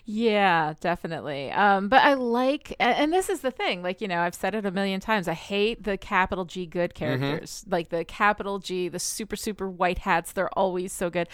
Yeah, 0.06 0.74
definitely. 0.80 1.52
Um, 1.52 1.90
but 1.90 2.04
I 2.04 2.14
like, 2.14 2.76
and 2.80 3.12
this 3.12 3.30
is 3.30 3.42
the 3.42 3.52
thing. 3.52 3.82
Like 3.82 4.02
you 4.02 4.08
know, 4.08 4.20
I've 4.20 4.36
said 4.36 4.54
it 4.54 4.66
a 4.66 4.72
million 4.72 5.00
times. 5.00 5.28
I 5.28 5.34
hate 5.34 5.84
the 5.84 5.98
capital 5.98 6.46
G 6.46 6.66
good 6.66 6.94
characters, 6.94 7.66
like 7.68 7.90
the 7.90 8.06
capital 8.06 8.60
G, 8.60 8.88
the 8.88 9.00
super 9.00 9.36
super 9.36 9.70
white 9.70 10.00
hats. 10.00 10.32
They're 10.32 10.54
always 10.58 10.94
so 10.94 11.10
good. 11.10 11.28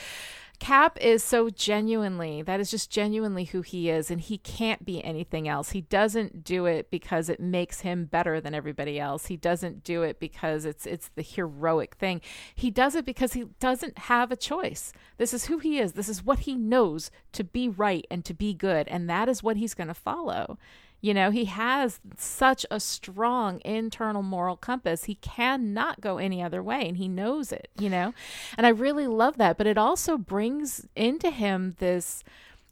Cap 0.62 0.99
is 1.01 1.24
so 1.24 1.49
genuinely, 1.49 2.43
that 2.43 2.59
is 2.59 2.70
just 2.70 2.91
genuinely 2.91 3.45
who 3.45 3.64
he 3.64 3.89
is, 3.89 4.12
and 4.12 4.22
he 4.22 4.38
can't 4.38 4.86
be 4.86 5.03
anything 5.03 5.47
else. 5.47 5.72
He 5.72 5.82
doesn't 5.82 6.43
do 6.43 6.68
it 6.68 6.91
because 6.91 7.30
it 7.30 7.39
makes 7.39 7.80
him 7.80 8.05
better 8.05 8.39
than 8.39 8.53
everybody 8.53 8.99
else. 8.99 9.26
He 9.26 9.38
doesn't 9.38 9.84
do 9.84 10.03
it 10.03 10.20
because 10.20 10.64
it's 10.64 10.86
it's 10.86 11.09
the 11.16 11.24
heroic 11.24 11.95
thing. 11.95 12.22
He 12.53 12.70
does 12.70 12.93
it 12.93 13.05
because 13.05 13.34
he 13.34 13.45
doesn't 13.59 13.97
have 13.97 14.32
a 14.32 14.36
choice. 14.36 14.93
This 15.18 15.34
is 15.34 15.45
who 15.45 15.57
he 15.57 15.80
is. 15.80 15.93
This 15.93 16.07
is 16.07 16.24
what 16.24 16.41
he 16.41 16.53
knows 16.53 17.09
to 17.32 17.43
be 17.43 17.68
right 17.68 18.05
and 18.12 18.24
to 18.26 18.36
be 18.36 18.53
good, 18.53 18.88
and 18.88 19.09
that 19.09 19.28
is 19.28 19.41
what 19.41 19.57
he's 19.57 19.74
going 19.74 19.88
to 19.88 19.95
follow. 19.95 20.59
You 21.01 21.13
know, 21.15 21.31
he 21.31 21.45
has 21.45 21.99
such 22.17 22.65
a 22.69 22.79
strong 22.79 23.59
internal 23.65 24.21
moral 24.21 24.55
compass. 24.55 25.05
He 25.05 25.15
cannot 25.15 25.99
go 25.99 26.17
any 26.17 26.41
other 26.43 26.61
way, 26.61 26.87
and 26.87 26.97
he 26.97 27.07
knows 27.07 27.51
it, 27.51 27.69
you 27.77 27.89
know? 27.89 28.13
And 28.55 28.65
I 28.67 28.69
really 28.69 29.07
love 29.07 29.37
that. 29.37 29.57
But 29.57 29.67
it 29.67 29.77
also 29.77 30.17
brings 30.17 30.87
into 30.95 31.31
him 31.31 31.75
this 31.79 32.23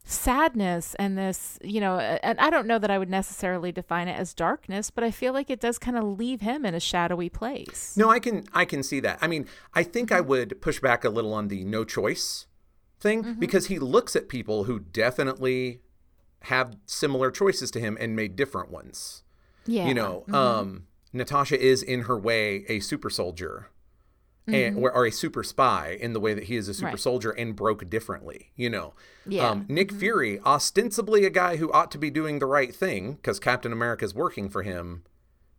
sadness 0.06 0.96
and 0.96 1.18
this, 1.18 1.60
you 1.62 1.80
know, 1.80 2.00
and 2.00 2.40
I 2.40 2.50
don't 2.50 2.68
know 2.68 2.80
that 2.80 2.90
I 2.90 2.98
would 2.98 3.10
necessarily 3.10 3.72
define 3.72 4.08
it 4.08 4.18
as 4.18 4.34
darkness, 4.34 4.90
but 4.90 5.04
I 5.04 5.12
feel 5.12 5.34
like 5.34 5.50
it 5.50 5.60
does 5.60 5.78
kind 5.78 5.98
of 5.98 6.04
leave 6.18 6.42
him 6.42 6.66
in 6.66 6.74
a 6.74 6.80
shadowy 6.80 7.30
place. 7.30 7.96
No, 7.96 8.10
I 8.10 8.20
can 8.20 8.46
I 8.54 8.66
can 8.66 8.82
see 8.82 9.00
that. 9.02 9.20
I 9.22 9.28
mean, 9.28 9.48
I 9.74 9.84
think 9.84 10.12
I 10.12 10.20
mm-hmm. 10.20 10.30
would 10.30 10.62
push 10.62 10.80
back 10.80 11.04
a 11.04 11.10
little 11.10 11.34
on 11.34 11.48
the 11.48 11.64
no 11.64 11.84
choice 11.84 12.48
thing 13.00 13.24
mm-hmm. 13.24 13.40
because 13.40 13.68
he 13.68 13.78
looks 13.80 14.16
at 14.16 14.30
people 14.30 14.64
who 14.64 14.80
definitely 14.80 15.82
have 16.44 16.76
similar 16.86 17.32
choices 17.32 17.70
to 17.72 17.80
him 17.80 17.98
and 18.00 18.16
made 18.16 18.36
different 18.36 18.72
ones. 18.72 19.24
Yeah. 19.66 19.88
you 19.88 19.94
know 19.94 20.24
um 20.34 20.88
natasha 21.14 21.60
is 21.60 21.84
in 21.84 22.04
her 22.04 22.18
way 22.18 22.66
a 22.70 22.80
super 22.80 23.10
soldier 23.12 23.68
and 24.48 24.78
or, 24.78 24.92
or 24.92 25.06
a 25.06 25.12
super 25.12 25.44
spy 25.44 25.96
in 26.02 26.14
the 26.14 26.20
way 26.20 26.34
that 26.34 26.46
he 26.46 26.56
is 26.56 26.68
a 26.68 26.74
super 26.74 26.88
Right. 26.92 27.00
soldier 27.00 27.30
and 27.30 27.56
broke 27.56 27.88
differently 27.88 28.50
you 28.56 28.68
know 28.70 28.94
Yeah. 29.28 29.50
um 29.50 29.66
nick 29.70 29.92
fury 29.92 30.40
ostensibly 30.40 31.24
a 31.26 31.30
guy 31.30 31.58
who 31.58 31.72
ought 31.72 31.92
to 31.92 32.00
be 32.00 32.10
doing 32.10 32.40
the 32.40 32.48
right 32.48 32.74
thing 32.74 33.14
because 33.16 33.40
captain 33.40 33.72
america 33.72 34.06
is 34.06 34.16
working 34.16 34.50
for 34.50 34.64
him 34.64 35.04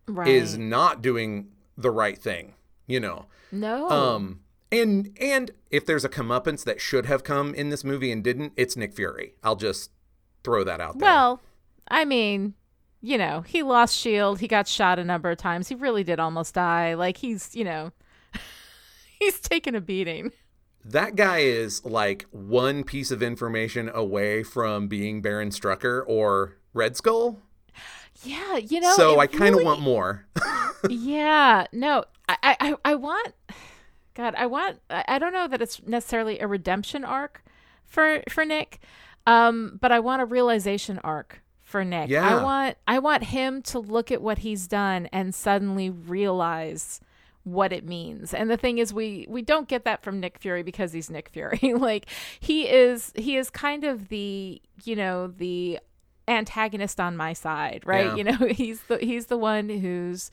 right. 0.07 0.27
is 0.27 0.57
not 0.57 1.01
doing 1.01 1.51
the 1.77 1.91
right 1.91 2.17
thing 2.17 2.55
you 2.87 2.99
know 2.99 3.27
no. 3.49 3.87
um 3.89 4.41
and 4.73 5.15
and 5.21 5.51
if 5.69 5.85
there's 5.85 6.03
a 6.03 6.09
comeuppance 6.09 6.65
that 6.65 6.81
should 6.81 7.05
have 7.05 7.23
come 7.23 7.53
in 7.53 7.69
this 7.69 7.85
movie 7.85 8.11
and 8.11 8.25
didn't 8.25 8.51
it's 8.57 8.75
nick 8.75 8.93
fury 8.93 9.35
i'll 9.41 9.55
just 9.55 9.89
throw 10.43 10.63
that 10.63 10.79
out 10.81 10.97
there 10.99 11.07
Well, 11.07 11.41
I 11.89 12.05
mean, 12.05 12.53
you 13.01 13.17
know, 13.17 13.41
he 13.41 13.63
lost 13.63 13.97
Shield. 13.97 14.39
He 14.39 14.47
got 14.47 14.67
shot 14.67 14.99
a 14.99 15.03
number 15.03 15.29
of 15.31 15.37
times. 15.37 15.67
He 15.67 15.75
really 15.75 16.03
did 16.03 16.19
almost 16.19 16.53
die. 16.53 16.93
Like 16.93 17.17
he's, 17.17 17.55
you 17.55 17.63
know, 17.63 17.91
he's 19.19 19.39
taken 19.39 19.75
a 19.75 19.81
beating. 19.81 20.31
That 20.83 21.15
guy 21.15 21.39
is 21.39 21.83
like 21.85 22.25
one 22.31 22.83
piece 22.83 23.11
of 23.11 23.21
information 23.21 23.89
away 23.93 24.41
from 24.43 24.87
being 24.87 25.21
Baron 25.21 25.49
Strucker 25.49 26.03
or 26.07 26.57
Red 26.73 26.95
Skull. 26.97 27.39
Yeah, 28.23 28.57
you 28.57 28.79
know. 28.79 28.93
so 28.95 29.19
I 29.19 29.27
kind 29.27 29.49
of 29.49 29.55
really- 29.55 29.65
want 29.65 29.81
more. 29.81 30.25
yeah, 30.89 31.65
no, 31.71 32.03
I, 32.27 32.37
I, 32.59 32.75
I- 32.85 32.95
want. 32.95 33.33
God, 34.13 34.35
I 34.37 34.45
want. 34.45 34.79
I 34.89 35.17
don't 35.19 35.31
know 35.33 35.47
that 35.47 35.61
it's 35.61 35.81
necessarily 35.83 36.39
a 36.39 36.45
redemption 36.47 37.05
arc 37.05 37.43
for 37.85 38.21
for 38.29 38.43
Nick, 38.43 38.79
um, 39.27 39.77
but 39.79 39.91
I 39.91 39.99
want 39.99 40.21
a 40.21 40.25
realization 40.25 40.99
arc 41.03 41.41
for 41.63 41.83
Nick. 41.85 42.09
Yeah. 42.09 42.27
I 42.27 42.43
want. 42.43 42.77
I 42.87 42.99
want 42.99 43.23
him 43.23 43.61
to 43.63 43.79
look 43.79 44.11
at 44.11 44.21
what 44.21 44.39
he's 44.39 44.67
done 44.67 45.07
and 45.11 45.33
suddenly 45.33 45.89
realize 45.89 46.99
what 47.43 47.73
it 47.73 47.85
means. 47.85 48.33
And 48.33 48.49
the 48.49 48.57
thing 48.57 48.77
is 48.77 48.93
we 48.93 49.25
we 49.29 49.41
don't 49.41 49.67
get 49.67 49.85
that 49.85 50.03
from 50.03 50.19
Nick 50.19 50.37
Fury 50.37 50.63
because 50.63 50.93
he's 50.93 51.09
Nick 51.09 51.29
Fury. 51.29 51.73
like 51.77 52.07
he 52.39 52.67
is 52.69 53.11
he 53.15 53.37
is 53.37 53.49
kind 53.49 53.83
of 53.83 54.09
the, 54.09 54.61
you 54.83 54.95
know, 54.95 55.27
the 55.27 55.79
antagonist 56.27 56.99
on 56.99 57.17
my 57.17 57.33
side, 57.33 57.83
right? 57.85 58.05
Yeah. 58.05 58.15
You 58.15 58.23
know, 58.25 58.37
he's 58.51 58.81
the 58.83 58.97
he's 58.97 59.27
the 59.27 59.37
one 59.37 59.69
who's 59.69 60.31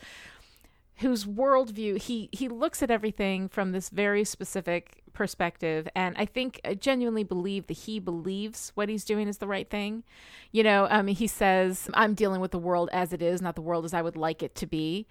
whose 0.97 1.25
worldview 1.25 2.01
he 2.01 2.29
he 2.33 2.49
looks 2.49 2.83
at 2.83 2.91
everything 2.91 3.49
from 3.49 3.73
this 3.73 3.89
very 3.89 4.25
specific 4.25 5.03
perspective. 5.19 5.87
And 5.95 6.17
i 6.17 6.25
think 6.25 6.61
i 6.65 6.73
genuinely 6.75 7.25
believe 7.25 7.67
that 7.67 7.79
he 7.87 7.99
believes 7.99 8.73
what 8.77 8.89
he's 8.89 9.05
doing 9.05 9.27
is 9.29 9.39
the 9.39 9.47
right 9.49 9.69
thing. 9.69 10.05
You 10.53 10.63
know 10.63 10.87
um, 10.91 11.09
he 11.09 11.27
says 11.27 11.91
i'm 11.93 12.15
dealing 12.15 12.41
with 12.41 12.53
the 12.53 12.59
world 12.69 12.89
as 12.93 13.13
it 13.13 13.21
is 13.21 13.43
not 13.43 13.55
the 13.57 13.61
world 13.69 13.85
as 13.85 13.93
i 13.93 14.01
would 14.01 14.17
like 14.17 14.43
it 14.43 14.55
to 14.55 14.67
be 14.67 15.07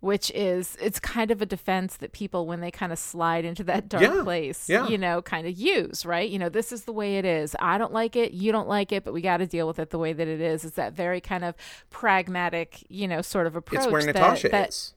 which 0.00 0.30
is 0.32 0.76
it's 0.80 1.00
kind 1.00 1.32
of 1.32 1.42
a 1.42 1.46
defense 1.46 1.96
that 1.96 2.12
people 2.12 2.46
when 2.46 2.60
they 2.60 2.70
kind 2.70 2.92
of 2.92 2.98
slide 3.00 3.44
into 3.44 3.64
that 3.64 3.88
dark 3.88 4.02
Yeah, 4.04 4.22
place 4.22 4.68
yeah. 4.68 4.86
you 4.86 4.96
know 4.96 5.20
kind 5.20 5.44
of 5.48 5.58
use 5.58 6.06
right? 6.06 6.28
You 6.30 6.38
know 6.38 6.48
this 6.48 6.70
is 6.70 6.84
the 6.84 6.92
way 6.92 7.18
it 7.18 7.24
is. 7.24 7.56
I 7.58 7.78
don't 7.78 7.92
like 7.92 8.14
it. 8.14 8.30
You 8.32 8.52
don't 8.52 8.68
like 8.68 8.92
it 8.92 9.02
but 9.04 9.12
we 9.12 9.20
got 9.20 9.38
to 9.38 9.46
deal 9.46 9.66
with 9.66 9.80
it 9.80 9.90
the 9.90 9.98
way 9.98 10.12
that 10.12 10.28
it 10.28 10.40
is. 10.40 10.64
It's 10.64 10.76
that 10.76 10.92
very 10.92 11.20
kind 11.20 11.44
of 11.44 11.56
pragmatic 11.90 12.84
you 12.88 13.08
know 13.08 13.22
sort 13.22 13.46
of 13.48 13.56
approach 13.56 13.82
It's 13.84 13.92
where 13.92 14.02
that- 14.04 14.14
Natasha 14.14 14.48
that, 14.50 14.68
is. 14.68 14.94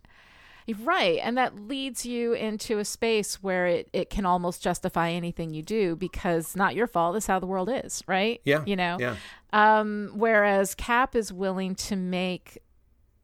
Right. 0.84 1.20
And 1.22 1.38
that 1.38 1.68
leads 1.68 2.06
you 2.06 2.34
into 2.34 2.80
a 2.80 2.86
space 2.86 3.42
where 3.42 3.68
it, 3.68 3.90
it 3.94 4.10
can 4.10 4.26
almost 4.26 4.62
justify 4.62 5.12
anything 5.12 5.54
you 5.54 5.62
do 5.62 5.96
because 5.96 6.56
not 6.56 6.76
your 6.76 6.88
fault. 6.88 7.16
It's 7.16 7.28
how 7.28 7.40
the 7.40 7.48
world 7.48 7.70
is, 7.72 8.04
right? 8.08 8.42
Yeah. 8.46 8.64
You 8.66 8.76
know? 8.76 8.98
Yeah. 9.00 9.16
Um, 9.54 10.12
whereas 10.16 10.76
Cap 10.76 11.16
is 11.16 11.32
willing 11.34 11.76
to 11.76 11.96
make 11.96 12.58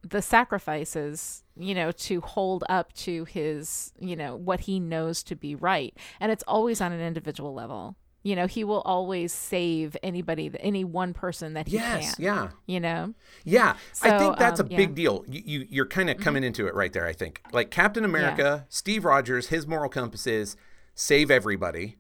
the 0.04 0.22
sacrifices, 0.22 1.44
you 1.58 1.76
know, 1.76 1.92
to 1.92 2.22
hold 2.22 2.64
up 2.70 2.94
to 2.94 3.26
his, 3.26 3.94
you 4.00 4.16
know, 4.16 4.36
what 4.36 4.62
he 4.62 4.80
knows 4.80 5.24
to 5.24 5.36
be 5.36 5.56
right. 5.56 5.96
And 6.20 6.32
it's 6.32 6.44
always 6.48 6.82
on 6.82 6.92
an 6.92 7.02
individual 7.02 7.54
level. 7.54 7.96
You 8.28 8.36
know, 8.36 8.46
he 8.46 8.66
will 8.66 8.82
always 8.82 9.32
save 9.32 9.96
anybody, 10.04 10.52
any 10.60 10.84
one 10.84 11.14
person 11.14 11.54
that 11.54 11.68
he 11.70 11.76
Yes. 11.78 12.16
can. 12.16 12.24
Yeah. 12.26 12.50
You 12.66 12.82
know? 12.82 13.14
Yeah, 13.46 13.78
I 14.02 14.20
think 14.20 14.38
that's 14.38 14.60
um, 14.60 14.68
a 14.68 14.70
yeah. 14.70 14.76
big 14.76 14.96
deal. 14.96 15.24
You, 15.30 15.42
you 15.46 15.66
you're 15.70 15.86
kind 15.86 16.10
of 16.10 16.18
coming 16.18 16.44
into 16.44 16.68
it 16.68 16.76
right 16.76 16.92
there. 16.92 17.06
I 17.08 17.14
think 17.14 17.42
like 17.54 17.72
Captain 17.72 18.04
America, 18.04 18.66
Steve 18.68 19.06
Rogers, 19.06 19.48
his 19.48 19.66
moral 19.66 19.90
compass 19.90 20.28
is 20.28 20.58
save 20.94 21.32
everybody, 21.32 21.96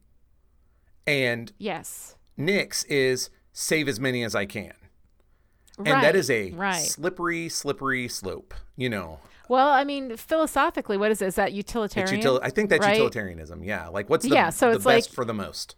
and 1.05 1.53
Yes. 1.57 2.17
Nick's 2.35 2.83
is 2.85 3.29
save 3.53 3.87
as 3.87 3.97
many 3.99 4.21
as 4.23 4.35
I 4.35 4.45
can, 4.45 4.73
and 5.77 5.87
that 5.87 6.15
is 6.15 6.29
a 6.29 6.51
right. 6.51 6.75
slippery, 6.75 7.47
slippery 7.47 8.09
slope. 8.09 8.53
You 8.75 8.89
know, 8.89 9.19
Well, 9.47 9.69
I 9.69 9.85
mean, 9.85 10.17
philosophically, 10.17 10.97
what 10.97 11.09
is 11.09 11.21
it? 11.21 11.27
Is 11.27 11.35
that 11.35 11.53
utilitarian? 11.53 12.21
util- 12.21 12.39
I 12.43 12.49
think 12.49 12.69
that's 12.69 12.81
right? 12.85 12.95
utilitarianism. 12.95 13.63
Yeah, 13.63 13.87
like 13.87 14.09
what's 14.09 14.25
the, 14.27 14.33
Yeah, 14.33 14.49
so 14.49 14.71
the 14.71 14.75
it's 14.75 14.83
best 14.85 15.09
like- 15.09 15.15
for 15.15 15.23
the 15.23 15.33
most. 15.33 15.75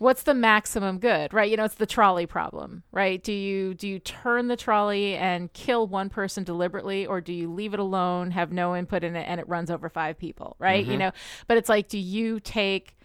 What's 0.00 0.22
the 0.22 0.32
maximum 0.32 0.98
good, 0.98 1.34
right? 1.34 1.50
You 1.50 1.58
know, 1.58 1.64
it's 1.64 1.74
the 1.74 1.84
trolley 1.84 2.24
problem, 2.24 2.84
right? 2.90 3.22
Do 3.22 3.34
you 3.34 3.74
do 3.74 3.86
you 3.86 3.98
turn 3.98 4.48
the 4.48 4.56
trolley 4.56 5.14
and 5.14 5.52
kill 5.52 5.86
one 5.86 6.08
person 6.08 6.42
deliberately, 6.42 7.04
or 7.04 7.20
do 7.20 7.34
you 7.34 7.52
leave 7.52 7.74
it 7.74 7.80
alone, 7.80 8.30
have 8.30 8.50
no 8.50 8.74
input 8.74 9.04
in 9.04 9.14
it, 9.14 9.26
and 9.28 9.38
it 9.38 9.46
runs 9.46 9.70
over 9.70 9.90
five 9.90 10.16
people, 10.18 10.56
right? 10.58 10.82
Mm-hmm. 10.82 10.92
You 10.92 10.96
know, 10.96 11.10
but 11.48 11.58
it's 11.58 11.68
like, 11.68 11.88
do 11.88 11.98
you 11.98 12.40
take 12.40 12.96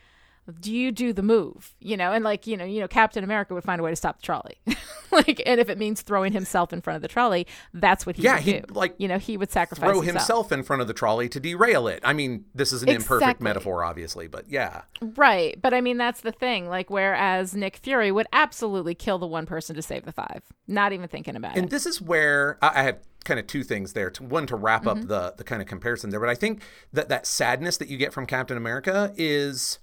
do 0.60 0.72
you 0.72 0.92
do 0.92 1.12
the 1.12 1.24
move 1.24 1.74
you 1.80 1.98
know 1.98 2.12
and 2.12 2.24
like 2.24 2.46
you 2.46 2.56
know 2.56 2.66
you 2.66 2.80
know 2.80 2.88
captain 2.88 3.24
america 3.24 3.54
would 3.54 3.64
find 3.64 3.80
a 3.80 3.84
way 3.84 3.90
to 3.90 3.96
stop 3.96 4.18
the 4.18 4.22
trolley 4.22 4.58
like 5.12 5.42
and 5.46 5.60
if 5.60 5.70
it 5.70 5.78
means 5.78 6.02
throwing 6.04 6.32
himself 6.34 6.72
in 6.72 6.82
front 6.82 6.96
of 6.96 7.02
the 7.02 7.08
trolley 7.08 7.48
that's 7.74 8.06
what 8.06 8.16
he 8.16 8.24
Yeah, 8.24 8.36
would 8.36 8.44
he'd, 8.44 8.68
do 8.68 8.74
like, 8.74 8.94
you 9.00 9.08
know 9.08 9.18
he 9.18 9.38
would 9.38 9.52
sacrifice 9.52 9.84
Throw 9.90 10.02
himself. 10.02 10.28
himself 10.28 10.52
in 10.52 10.64
front 10.64 10.82
of 10.84 10.88
the 10.88 10.94
trolley 10.94 11.28
to 11.30 11.40
derail 11.40 11.88
it. 11.88 12.00
I 12.04 12.14
mean, 12.14 12.46
this 12.54 12.72
is 12.74 12.84
an 12.84 12.90
imperfect 12.90 13.42
metaphor, 13.42 13.84
obviously, 13.84 14.28
but 14.28 14.50
yeah. 14.50 14.82
Right. 15.02 15.60
But 15.62 15.74
I 15.74 15.82
mean, 15.82 15.98
that's 15.98 16.22
the 16.22 16.32
thing. 16.32 16.68
Like, 16.70 16.90
whereas 16.90 17.56
Nick 17.56 17.78
Fury 17.78 18.12
would 18.12 18.28
absolutely 18.34 18.96
kill 18.96 19.18
the 19.18 19.28
one 19.28 19.46
person 19.46 19.76
to 19.76 19.82
save 19.82 20.06
the 20.06 20.12
five, 20.12 20.42
not 20.68 20.94
even 20.94 21.08
thinking 21.08 21.36
about 21.36 21.52
And 21.52 21.58
it. 21.58 21.62
And 21.64 21.70
this 21.72 21.86
is 21.86 22.02
where 22.02 22.58
I 22.62 22.80
I 22.82 22.84
have 22.84 23.00
kind 23.24 23.40
of 23.40 23.48
two 23.48 23.64
things 23.64 23.94
there. 23.94 24.12
One 24.20 24.46
to 24.48 24.56
wrap 24.56 24.84
Mm-hmm. 24.84 25.02
up 25.04 25.08
the 25.08 25.34
the 25.38 25.44
kind 25.44 25.62
of 25.62 25.68
comparison 25.68 26.10
there, 26.12 26.20
but 26.20 26.30
I 26.30 26.36
think 26.36 26.62
that 26.94 27.10
that 27.10 27.26
sadness 27.26 27.78
that 27.78 27.88
you 27.90 27.98
get 27.98 28.14
from 28.14 28.26
Captain 28.26 28.58
America 28.58 29.14
is 29.18 29.80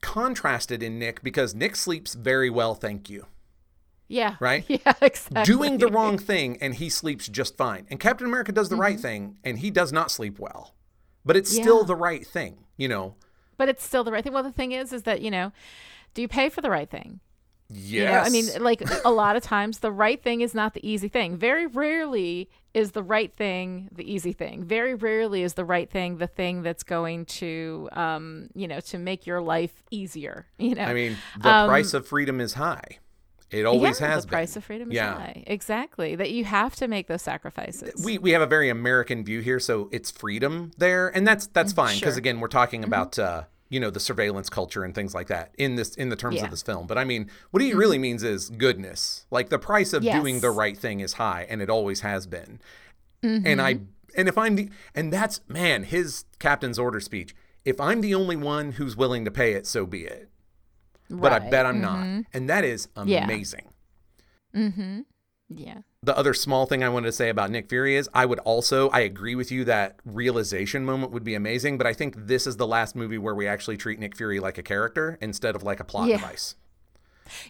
contrasted 0.00 0.82
in 0.82 0.98
Nick 0.98 1.22
because 1.22 1.54
Nick 1.54 1.76
sleeps 1.76 2.14
very 2.14 2.50
well, 2.50 2.74
thank 2.74 3.08
you. 3.10 3.26
Yeah. 4.08 4.36
Right? 4.40 4.64
Yeah, 4.68 4.94
exactly. 5.02 5.44
Doing 5.44 5.78
the 5.78 5.88
wrong 5.88 6.18
thing 6.18 6.56
and 6.60 6.74
he 6.74 6.88
sleeps 6.88 7.28
just 7.28 7.56
fine. 7.56 7.86
And 7.90 8.00
Captain 8.00 8.26
America 8.26 8.52
does 8.52 8.68
the 8.68 8.74
Mm-hmm. 8.74 8.82
right 8.82 9.00
thing 9.00 9.38
and 9.44 9.58
he 9.58 9.70
does 9.70 9.92
not 9.92 10.10
sleep 10.10 10.38
well. 10.38 10.74
But 11.24 11.36
it's 11.36 11.50
still 11.54 11.84
the 11.84 11.96
right 11.96 12.26
thing, 12.26 12.64
you 12.76 12.88
know. 12.88 13.16
But 13.58 13.68
it's 13.68 13.84
still 13.84 14.04
the 14.04 14.12
right 14.12 14.24
thing. 14.24 14.32
Well, 14.32 14.42
the 14.42 14.52
thing 14.52 14.72
is, 14.72 14.92
is 14.92 15.02
that, 15.02 15.20
you 15.20 15.30
know, 15.30 15.52
do 16.14 16.22
you 16.22 16.28
pay 16.28 16.48
for 16.48 16.62
the 16.62 16.70
right 16.70 16.88
thing? 16.88 17.20
Yes. 17.70 17.92
You 17.92 18.04
know, 18.04 18.18
I 18.20 18.28
mean, 18.30 18.62
like 18.62 18.82
a 19.04 19.10
lot 19.10 19.36
of 19.36 19.42
times, 19.42 19.80
the 19.80 19.92
right 19.92 20.22
thing 20.22 20.40
is 20.40 20.54
not 20.54 20.74
the 20.74 20.86
easy 20.88 21.08
thing. 21.08 21.36
Very 21.36 21.66
rarely 21.66 22.48
is 22.74 22.92
the 22.92 23.02
right 23.02 23.32
thing 23.34 23.88
the 23.92 24.10
easy 24.10 24.32
thing. 24.32 24.64
Very 24.64 24.94
rarely 24.94 25.42
is 25.42 25.54
the 25.54 25.64
right 25.64 25.90
thing 25.90 26.18
the 26.18 26.26
thing 26.26 26.62
that's 26.62 26.82
going 26.82 27.26
to, 27.26 27.88
um, 27.92 28.48
you 28.54 28.68
know, 28.68 28.80
to 28.80 28.98
make 28.98 29.26
your 29.26 29.40
life 29.40 29.82
easier. 29.90 30.46
You 30.58 30.74
know, 30.74 30.84
I 30.84 30.94
mean, 30.94 31.16
the 31.36 31.66
price 31.66 31.92
of 31.94 32.06
freedom 32.06 32.40
is 32.40 32.54
high. 32.54 32.98
It 33.50 33.64
always 33.64 33.98
Um, 34.00 34.04
yeah, 34.08 34.14
has 34.14 34.24
the 34.24 34.28
been. 34.28 34.36
price 34.36 34.56
of 34.56 34.64
freedom 34.64 34.90
is 34.90 34.96
Yeah. 34.96 35.14
high. 35.14 35.44
Exactly. 35.46 36.14
That 36.16 36.30
you 36.30 36.44
have 36.44 36.76
to 36.76 36.88
make 36.88 37.06
those 37.06 37.22
sacrifices. 37.22 38.04
we 38.04 38.18
we 38.18 38.30
have 38.32 38.42
a 38.42 38.46
very 38.46 38.68
American 38.68 39.24
view 39.24 39.40
here, 39.40 39.58
so 39.60 39.88
it's 39.92 40.10
freedom 40.10 40.70
there, 40.78 41.08
and 41.08 41.26
that's 41.26 41.46
that's 41.48 41.72
fine 41.72 41.96
because 41.96 42.00
Mm, 42.00 42.00
sure. 42.00 42.10
Mm-hmm. 42.12 42.18
again, 42.18 42.40
we're 42.40 42.48
talking 42.48 42.84
about 42.84 43.18
uh, 43.18 43.44
you 43.70 43.78
know 43.80 43.90
the 43.90 44.00
surveillance 44.00 44.48
culture 44.48 44.82
and 44.84 44.94
things 44.94 45.14
like 45.14 45.26
that 45.28 45.52
in 45.58 45.74
this 45.76 45.94
in 45.94 46.08
the 46.08 46.16
terms 46.16 46.36
Yeah. 46.36 46.40
Mm-hmm. 46.40 46.44
of 46.46 46.50
this 46.52 46.62
film. 46.62 46.86
But 46.86 46.98
I 46.98 47.04
mean, 47.04 47.30
what 47.50 47.62
he 47.62 47.74
really 47.74 47.98
means 47.98 48.22
is 48.22 48.48
goodness. 48.50 49.26
Like 49.30 49.48
the 49.50 49.58
price 49.58 49.92
of 49.92 50.02
doing 50.02 50.40
the 50.40 50.50
right 50.50 50.76
thing 50.76 51.00
is 51.00 51.14
high, 51.14 51.46
and 51.48 51.60
it 51.60 51.68
always 51.70 52.00
has 52.00 52.26
been. 52.26 52.60
Mm-hmm. 53.22 53.46
And 53.46 53.60
I 53.60 53.80
and 54.16 54.28
if 54.28 54.38
I'm 54.38 54.54
the 54.56 54.70
and 54.94 55.12
that's 55.12 55.40
man 55.48 55.84
his 55.84 56.24
captain's 56.38 56.78
order 56.78 57.00
speech. 57.00 57.34
If 57.64 57.78
I'm 57.80 58.00
the 58.00 58.14
only 58.14 58.36
one 58.36 58.72
who's 58.72 58.96
willing 58.96 59.26
to 59.26 59.30
pay 59.30 59.52
it, 59.52 59.66
so 59.66 59.84
be 59.84 60.04
it. 60.04 60.30
But 61.10 61.32
I 61.32 61.38
bet 61.50 61.66
I'm 61.66 61.80
not, 61.80 62.24
and 62.32 62.48
that 62.48 62.64
is 62.64 62.88
amazing 62.96 63.12
Yeah. 63.12 63.24
amazing. 64.54 65.04
Yeah. 65.48 65.78
The 66.02 66.16
other 66.16 66.32
small 66.32 66.64
thing 66.66 66.84
I 66.84 66.88
wanted 66.88 67.06
to 67.06 67.12
say 67.12 67.28
about 67.28 67.50
Nick 67.50 67.68
Fury 67.68 67.96
is 67.96 68.08
I 68.14 68.24
would 68.24 68.38
also 68.40 68.88
I 68.90 69.00
agree 69.00 69.34
with 69.34 69.50
you 69.50 69.64
that 69.64 69.96
realization 70.04 70.84
moment 70.84 71.12
would 71.12 71.24
be 71.24 71.34
amazing, 71.34 71.76
but 71.76 71.86
I 71.86 71.92
think 71.92 72.14
this 72.16 72.46
is 72.46 72.56
the 72.56 72.66
last 72.66 72.94
movie 72.94 73.18
where 73.18 73.34
we 73.34 73.48
actually 73.48 73.76
treat 73.76 73.98
Nick 73.98 74.16
Fury 74.16 74.38
like 74.40 74.58
a 74.58 74.62
character 74.62 75.18
instead 75.20 75.56
of 75.56 75.62
like 75.62 75.80
a 75.80 75.84
plot 75.84 76.08
Yeah. 76.08 76.16
device. 76.18 76.54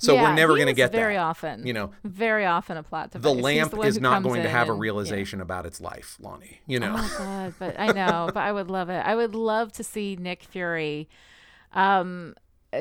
So 0.01 0.15
Yeah, 0.15 0.23
we're 0.23 0.35
never 0.35 0.55
going 0.57 0.67
to 0.67 0.73
get 0.73 0.91
very 0.91 1.15
that. 1.15 1.21
often. 1.21 1.65
You 1.65 1.73
know, 1.73 1.93
very 2.03 2.47
often 2.47 2.77
a 2.79 2.83
plot 2.83 3.13
device. 3.13 3.23
the 3.23 3.41
lamp 3.41 3.75
one 3.75 3.87
is 3.87 4.01
not 4.01 4.23
going 4.25 4.43
to 4.43 4.49
have 4.49 4.69
a 4.69 4.73
and- 4.73 4.79
yeah. 4.79 4.83
realization 4.83 5.41
about 5.41 5.67
its 5.67 5.81
life, 5.81 6.17
Lonnie. 6.19 6.61
You 6.67 6.81
know. 6.81 6.97
Oh 6.99 7.15
God, 7.19 7.55
but 7.61 7.79
I 7.79 7.93
know, 7.93 8.31
but 8.33 8.41
I 8.41 8.51
would 8.51 8.71
love 8.71 8.89
it. 8.89 9.05
I 9.07 9.15
would 9.15 9.35
love 9.37 9.73
to 9.75 9.85
see 9.85 10.17
Nick 10.17 10.43
Fury, 10.43 11.09
um, 11.75 12.35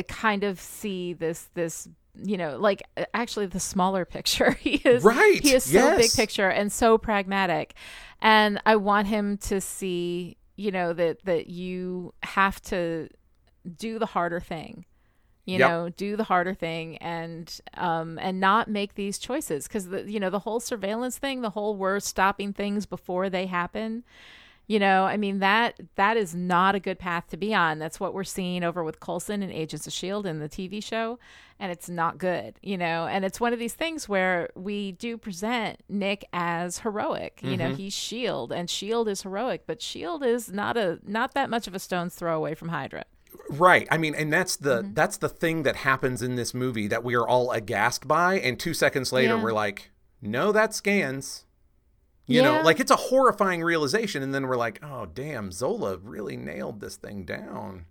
kind 0.08 0.44
of 0.44 0.60
see 0.60 1.14
this 1.14 1.50
this 1.54 1.88
you 2.24 2.38
know 2.38 2.58
like 2.58 2.84
actually 3.14 3.46
the 3.46 3.60
smaller 3.60 4.06
picture. 4.06 4.52
he 4.60 4.76
is 4.86 5.04
Right, 5.04 5.40
He 5.42 5.54
is 5.54 5.64
so 5.64 5.96
big 5.96 6.12
picture 6.14 6.50
and 6.50 6.72
so 6.72 6.98
pragmatic, 6.98 7.74
and 8.22 8.62
I 8.66 8.76
want 8.76 9.08
him 9.08 9.38
to 9.40 9.62
see 9.62 10.38
you 10.56 10.72
know 10.72 10.94
that 10.94 11.24
that 11.26 11.48
you 11.48 12.14
have 12.24 12.62
to 12.64 13.10
do 13.78 14.00
the 14.00 14.06
harder 14.06 14.40
thing 14.40 14.86
you 15.46 15.60
Yep. 15.60 15.70
know 15.70 15.90
do 15.90 16.16
the 16.16 16.24
harder 16.26 16.54
thing 16.54 16.98
and 16.98 17.60
um 17.76 18.18
and 18.20 18.40
not 18.40 18.68
make 18.70 18.96
these 18.96 19.18
choices 19.18 19.68
because 19.68 19.88
the 19.90 20.10
you 20.12 20.20
know 20.20 20.30
the 20.30 20.40
whole 20.40 20.60
surveillance 20.60 21.18
thing 21.18 21.42
the 21.42 21.50
whole 21.52 21.76
we're 21.76 22.00
stopping 22.00 22.54
things 22.54 22.86
before 22.86 23.30
they 23.30 23.46
happen 23.46 24.04
you 24.68 24.80
know 24.80 25.04
i 25.06 25.16
mean 25.18 25.40
that 25.40 25.80
that 25.96 26.18
is 26.18 26.36
not 26.36 26.76
a 26.76 26.80
good 26.80 27.00
path 27.00 27.28
to 27.28 27.38
be 27.38 27.54
on 27.54 27.80
that's 27.80 28.00
what 28.00 28.14
we're 28.14 28.24
seeing 28.24 28.64
over 28.64 28.84
with 28.84 29.00
coulson 29.00 29.42
and 29.42 29.52
agents 29.52 29.88
of 29.88 29.94
shield 29.94 30.26
in 30.26 30.40
the 30.40 30.50
tv 30.50 30.84
show 30.84 31.18
and 31.60 31.72
it's 31.72 31.90
not 31.90 32.18
good 32.18 32.60
you 32.62 32.78
know 32.78 33.08
and 33.08 33.24
it's 33.26 33.40
one 33.40 33.54
of 33.54 33.60
these 33.60 33.74
things 33.74 34.08
where 34.10 34.50
we 34.56 34.92
do 34.92 35.18
present 35.18 35.80
nick 35.90 36.26
as 36.34 36.80
heroic 36.80 37.40
you 37.42 37.56
know 37.58 37.74
he's 37.74 37.94
shield 37.94 38.52
and 38.52 38.70
shield 38.70 39.08
is 39.08 39.22
heroic 39.24 39.64
but 39.66 39.82
shield 39.82 40.24
is 40.24 40.52
not 40.52 40.76
a 40.78 41.00
not 41.04 41.34
that 41.34 41.50
much 41.50 41.68
of 41.68 41.74
a 41.74 41.80
stone's 41.80 42.14
throw 42.16 42.36
away 42.36 42.54
from 42.54 42.70
hydra 42.70 43.04
Right. 43.50 43.88
I 43.92 43.98
mean, 43.98 44.16
and 44.16 44.32
that's 44.34 44.56
the 44.56 44.82
Mm-hmm. 44.82 44.94
that's 44.94 45.18
the 45.18 45.30
thing 45.30 45.64
that 45.64 45.76
happens 45.78 46.22
in 46.22 46.36
this 46.36 46.54
movie 46.54 46.88
that 46.88 47.04
we 47.04 47.14
are 47.16 47.28
all 47.28 47.52
aghast 47.52 48.08
by, 48.08 48.40
and 48.40 48.60
two 48.60 48.74
seconds 48.74 49.12
later 49.14 49.36
Yeah. 49.36 49.44
we're 49.44 49.54
like, 49.54 49.92
no, 50.22 50.52
that 50.52 50.74
scans. 50.74 51.46
You 52.28 52.42
know, 52.42 52.62
like 52.62 52.80
it's 52.80 52.92
a 52.92 52.96
horrifying 52.98 53.64
realization, 53.64 54.22
and 54.22 54.34
then 54.34 54.48
we're 54.48 54.58
like, 54.58 54.80
oh 54.84 55.06
damn, 55.06 55.52
Zola 55.52 55.98
really 55.98 56.36
nailed 56.38 56.82
this 56.82 56.98
thing 56.98 57.24
down. 57.24 57.86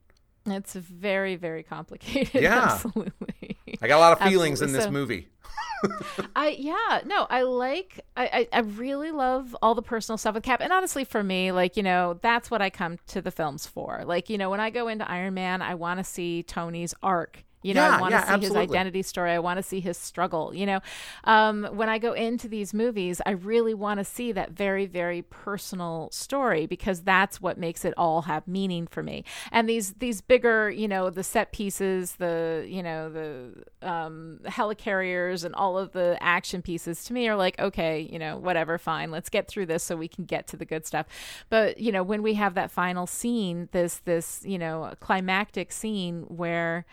It's 0.45 0.75
very, 0.75 1.37
very 1.37 1.63
complicated. 1.63 2.35
Yeah. 2.43 2.71
Absolutely. 2.73 3.59
I 3.83 3.89
got 3.89 3.97
a 3.97 4.01
lot 4.01 4.13
of 4.13 4.29
feelings 4.29 4.63
in 4.63 4.73
this 4.73 4.85
So- 4.85 4.91
movie. 4.91 5.29
I 6.37 6.57
yeah, 6.59 7.01
no, 7.05 7.27
I 7.29 7.43
like 7.43 8.01
I, 8.17 8.49
I 8.53 8.59
I 8.59 8.61
really 8.61 9.11
love 9.11 9.55
all 9.61 9.75
the 9.75 9.83
personal 9.83 10.17
stuff 10.17 10.35
with 10.35 10.43
Cap. 10.43 10.61
And 10.63 10.73
honestly 10.73 11.05
for 11.05 11.23
me, 11.23 11.53
like, 11.53 11.77
you 11.77 11.83
know, 11.83 12.19
that's 12.23 12.51
what 12.51 12.63
I 12.63 12.71
come 12.71 12.99
to 13.09 13.21
the 13.21 13.31
films 13.31 13.67
for. 13.67 14.03
Like, 14.07 14.31
you 14.31 14.39
know, 14.39 14.49
when 14.51 14.61
I 14.61 14.71
go 14.71 14.89
into 14.89 15.09
Iron 15.11 15.35
Man, 15.35 15.61
I 15.63 15.75
want 15.75 15.99
to 15.99 16.05
see 16.05 16.43
Tony's 16.43 16.95
arc. 17.03 17.45
You 17.67 17.75
know, 17.75 17.83
Yeah, 17.83 17.97
I 17.97 18.01
want 18.01 18.13
to 18.13 18.19
yeah, 18.19 18.27
see 18.27 18.33
absolutely. 18.35 18.61
his 18.63 18.71
identity 18.71 19.03
story. 19.03 19.33
I 19.33 19.39
want 19.39 19.59
to 19.59 19.63
see 19.63 19.81
his 19.81 19.99
struggle. 19.99 20.55
You 20.55 20.67
know, 20.67 20.81
um, 21.25 21.65
when 21.73 21.89
I 21.89 21.99
go 21.99 22.13
into 22.13 22.49
these 22.49 22.73
movies, 22.73 23.21
I 23.27 23.31
really 23.33 23.75
want 23.75 23.99
to 23.99 24.05
see 24.05 24.33
that 24.33 24.53
very, 24.53 24.87
very 24.87 25.23
personal 25.23 26.09
story 26.13 26.67
because 26.67 27.03
that's 27.03 27.41
what 27.41 27.59
makes 27.59 27.85
it 27.85 27.95
all 27.97 28.23
have 28.23 28.47
meaning 28.47 28.87
for 28.87 29.03
me. 29.03 29.25
And 29.51 29.69
these 29.69 29.95
these 29.95 30.21
bigger, 30.21 30.71
you 30.71 30.89
know, 30.89 31.11
the 31.11 31.25
set 31.25 31.53
pieces, 31.53 32.17
the 32.17 32.65
you 32.69 32.83
know 32.83 33.11
the 33.11 33.65
um, 33.83 34.41
helicarriers, 34.45 35.45
and 35.45 35.55
all 35.55 35.79
of 35.79 35.93
the 35.93 36.17
action 36.21 36.63
pieces 36.63 37.05
to 37.05 37.13
me 37.13 37.29
are 37.29 37.37
like, 37.37 37.59
okay, 37.59 38.09
you 38.13 38.19
know, 38.19 38.37
whatever, 38.39 38.79
fine, 38.79 39.11
let's 39.11 39.29
get 39.29 39.49
through 39.49 39.67
this 39.67 39.83
so 39.83 39.97
we 39.97 40.09
can 40.09 40.25
get 40.25 40.47
to 40.49 40.57
the 40.57 40.65
good 40.65 40.87
stuff. 40.87 41.07
But 41.51 41.79
you 41.79 41.93
know, 41.93 42.03
when 42.03 42.23
we 42.23 42.35
have 42.35 42.55
that 42.55 42.71
final 42.71 43.07
scene, 43.07 43.69
this 43.73 43.99
this 44.05 44.43
you 44.45 44.59
know 44.59 44.93
climactic 45.01 45.73
scene 45.73 46.23
where 46.29 46.85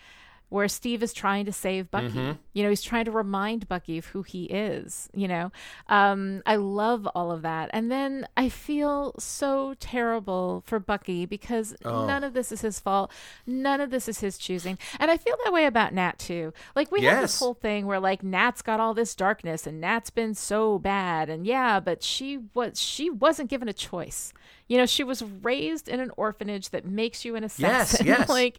where 0.54 0.68
Steve 0.68 1.02
is 1.02 1.14
trying 1.14 1.46
to 1.46 1.52
save 1.52 1.90
Bucky. 1.90 2.10
Mm-hmm. 2.10 2.32
You 2.54 2.62
know, 2.62 2.70
he's 2.70 2.84
trying 2.84 3.06
to 3.06 3.12
remind 3.12 3.68
Bucky 3.68 3.98
of 3.98 4.06
who 4.06 4.22
he 4.22 4.44
is. 4.46 5.10
You 5.12 5.28
know, 5.28 5.52
um, 5.90 6.44
I 6.46 6.58
love 6.58 7.08
all 7.16 7.32
of 7.32 7.42
that. 7.42 7.72
And 7.74 7.92
then 7.92 8.28
I 8.38 8.50
feel 8.50 9.16
so 9.18 9.74
terrible 9.80 10.62
for 10.68 10.80
Bucky 10.80 11.26
because 11.26 11.76
Oh. 11.84 12.06
none 12.06 12.24
of 12.24 12.34
this 12.34 12.52
is 12.52 12.62
his 12.62 12.80
fault. 12.80 13.12
None 13.48 13.82
of 13.82 13.90
this 13.90 14.08
is 14.08 14.20
his 14.20 14.38
choosing. 14.38 14.78
And 15.00 15.10
I 15.10 15.18
feel 15.18 15.36
that 15.44 15.54
way 15.54 15.66
about 15.66 15.92
Nat 15.92 16.20
too. 16.20 16.54
Like 16.76 16.92
we 16.92 17.02
have 17.02 17.22
this 17.22 17.40
whole 17.40 17.56
thing 17.56 17.88
where 17.88 18.00
like 18.00 18.22
Nat's 18.22 18.62
got 18.62 18.80
all 18.80 18.94
this 18.94 19.16
darkness 19.16 19.66
and 19.66 19.82
Nat's 19.82 20.12
been 20.12 20.36
so 20.36 20.78
bad. 20.78 21.30
And 21.32 21.48
yeah, 21.48 21.80
but 21.80 22.04
she 22.04 22.38
was 22.54 22.80
she 22.80 23.10
wasn't 23.10 23.50
given 23.50 23.68
a 23.68 23.74
choice. 23.74 24.34
You 24.74 24.80
know, 24.80 24.88
she 24.88 25.04
was 25.04 25.22
raised 25.22 25.88
in 25.88 26.00
an 26.00 26.10
orphanage 26.18 26.72
that 26.72 26.84
makes 26.84 27.24
you 27.24 27.36
an 27.36 27.44
assassin. 27.44 28.08
yes. 28.08 28.18
yes. 28.22 28.28
like, 28.28 28.58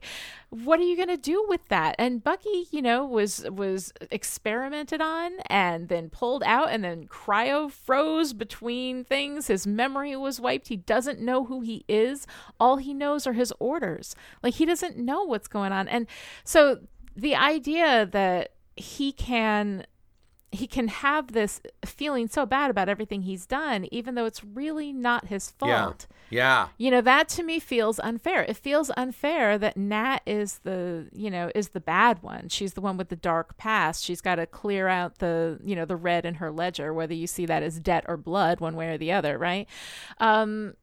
what 0.51 0.79
are 0.79 0.85
you 0.85 0.97
gonna 0.97 1.17
do 1.17 1.45
with 1.49 1.67
that? 1.71 1.97
And 1.99 2.23
Bucky, 2.23 2.69
you 2.71 2.81
know, 2.81 3.05
was 3.05 3.45
was 3.51 3.93
experimented 4.12 5.01
on 5.01 5.33
and 5.47 5.89
then 5.89 6.11
pulled 6.11 6.45
out 6.45 6.71
and 6.71 6.85
then 6.85 7.09
cryo 7.09 7.69
froze 7.69 8.33
between 8.33 9.03
things. 9.03 9.49
His 9.49 9.67
memory 9.67 10.15
was 10.15 10.41
wiped. 10.41 10.69
He 10.69 10.77
doesn't 10.77 11.19
know 11.19 11.47
who 11.47 11.62
he 11.62 11.85
is. 11.89 12.29
All 12.61 12.77
he 12.77 12.95
knows 12.95 13.27
are 13.27 13.33
his 13.33 13.53
orders. 13.59 14.15
Like 14.41 14.55
he 14.55 14.65
doesn't 14.65 14.97
know 14.97 15.25
what's 15.25 15.49
going 15.49 15.73
on. 15.73 15.89
And 15.89 16.07
so 16.45 16.79
the 17.17 17.35
idea 17.35 18.07
that 18.07 18.53
he 18.77 19.11
can 19.11 19.85
he 20.55 20.67
can 20.67 20.89
have 20.89 21.33
this 21.33 21.61
feeling 21.85 22.29
so 22.29 22.47
bad 22.47 22.71
about 22.71 22.89
everything 22.89 23.23
he's 23.23 23.45
done 23.47 23.87
even 23.91 24.15
though 24.15 24.25
it's 24.25 24.43
really 24.45 24.93
not 24.93 25.27
his 25.27 25.51
fault. 25.51 26.07
Yeah. 26.31 26.39
yeah. 26.39 26.69
you 26.79 26.91
know 26.91 27.01
that 27.01 27.29
to 27.31 27.43
me 27.43 27.59
feels 27.59 27.99
unfair. 27.99 28.43
It 28.45 28.57
feels 28.57 28.91
unfair 28.97 29.59
that 29.59 29.77
nat 29.77 30.21
is 30.27 30.59
the 30.59 31.09
you 31.13 31.31
know 31.31 31.51
is 31.55 31.71
the 31.71 31.81
bad 31.81 32.23
one. 32.23 32.49
She's 32.49 32.75
the 32.75 32.81
one 32.81 32.97
with 32.97 33.09
the 33.09 33.17
dark 33.17 33.57
past. 33.57 34.05
She's 34.05 34.21
got 34.21 34.37
to 34.37 34.47
clear 34.47 34.89
out 34.89 35.19
the 35.19 35.59
you 35.63 35.75
know 35.77 35.85
the 35.85 35.97
red 35.97 36.25
in 36.25 36.35
her 36.35 36.51
ledger 36.51 36.95
whether 36.95 37.15
you 37.15 37.27
see 37.27 37.47
that 37.47 37.63
as 37.63 37.81
debt 37.81 38.05
or 38.09 38.17
blood 38.17 38.61
one 38.61 38.77
way 38.77 38.89
or 38.91 38.99
the 38.99 39.13
other 39.13 39.37
right? 39.39 39.69
Um 40.19 40.75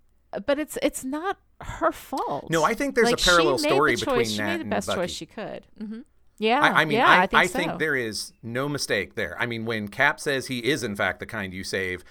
but 0.45 0.59
it's 0.59 0.77
it's 0.81 1.03
not 1.03 1.37
her 1.61 1.91
fault. 1.91 2.49
No, 2.49 2.63
I 2.63 2.73
think 2.73 2.95
there's 2.95 3.09
a 3.09 3.11
Like, 3.11 3.19
she 3.19 3.29
parallel 3.29 3.53
made 3.53 3.63
the 3.63 3.69
story 3.69 3.95
choice- 3.97 4.31
she 4.31 4.41
made 4.41 4.61
the 4.61 4.65
best 4.65 4.91
choice 4.91 5.11
she 5.11 5.25
could. 5.25 5.65
Hmm 5.77 6.01
yeah 6.41 6.59
I, 6.61 6.81
I 6.81 6.85
mean, 6.85 6.97
yeah, 6.97 7.09
I, 7.09 7.27
I 7.43 7.47
think, 7.47 7.71
so. 7.71 7.77
there 7.77 7.95
is 7.95 8.33
no 8.43 8.67
mistake 8.67 9.15
there. 9.15 9.35
I 9.39 9.45
mean, 9.45 9.65
when 9.65 9.87
Cap 9.87 10.19
says 10.19 10.47
he 10.47 10.59
is, 10.59 10.83
in 10.83 10.95
fact, 10.95 11.19
the 11.19 11.25
kind 11.25 11.53
you 11.53 11.63
save, 11.63 12.03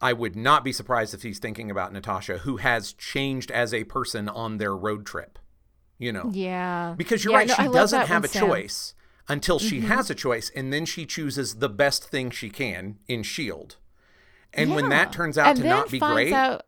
I 0.00 0.12
would 0.12 0.36
not 0.36 0.62
be 0.64 0.72
surprised 0.72 1.14
if 1.14 1.22
he's 1.22 1.38
thinking 1.38 1.70
about 1.70 1.92
Natasha, 1.92 2.38
who 2.38 2.58
has 2.58 2.92
changed 2.92 3.50
as 3.50 3.72
a 3.74 3.84
person 3.84 4.28
on 4.28 4.58
their 4.58 4.74
road 4.76 5.04
trip. 5.06 5.38
You 5.98 6.12
know? 6.12 6.30
yeah 6.34 6.94
Because 6.96 7.24
you're 7.24 7.32
Yeah, 7.32 7.38
right, 7.38 7.48
no, 7.48 7.54
she 7.54 7.68
doesn't 7.68 8.06
have 8.08 8.24
a 8.24 8.28
Sam. 8.28 8.42
Mm-hmm. 8.42 8.50
choice 8.52 8.94
until 9.28 9.58
she 9.58 9.80
has 9.80 10.10
a 10.10 10.14
choice, 10.14 10.50
and 10.54 10.72
then 10.72 10.84
she 10.86 11.04
chooses 11.06 11.54
the 11.56 11.68
best 11.70 12.04
thing 12.04 12.30
she 12.30 12.48
can 12.50 12.98
in 13.08 13.20
S.H.I.E.L.D. 13.20 13.74
And 14.54 14.74
when 14.74 14.88
that 14.90 15.10
turns 15.12 15.36
out 15.36 15.48
And 15.48 15.58
to 15.58 15.64
not 15.68 15.90
be 15.90 15.98
great, 15.98 16.32
out- 16.32 16.62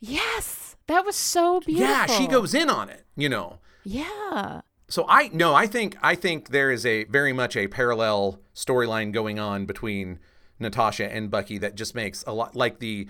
yes, 0.00 0.76
that 0.86 1.04
was 1.04 1.16
so 1.16 1.60
beautiful. 1.60 1.86
yeah, 1.88 2.06
she 2.06 2.26
goes 2.26 2.54
in 2.54 2.68
on 2.70 2.88
it, 2.88 3.04
you 3.16 3.28
know? 3.28 3.58
Yeah, 3.84 4.62
So 4.88 5.04
I 5.08 5.28
no, 5.32 5.54
I 5.54 5.66
think 5.66 5.96
I 6.02 6.14
think 6.14 6.50
there 6.50 6.70
is 6.70 6.86
a 6.86 7.04
very 7.04 7.32
much 7.32 7.56
a 7.56 7.66
parallel 7.66 8.40
storyline 8.54 9.12
going 9.12 9.38
on 9.38 9.66
between 9.66 10.18
Natasha 10.58 11.12
and 11.12 11.30
Bucky 11.30 11.58
that 11.58 11.74
just 11.74 11.94
makes 11.94 12.22
a 12.26 12.32
lot 12.32 12.54
like 12.54 12.78
the 12.78 13.08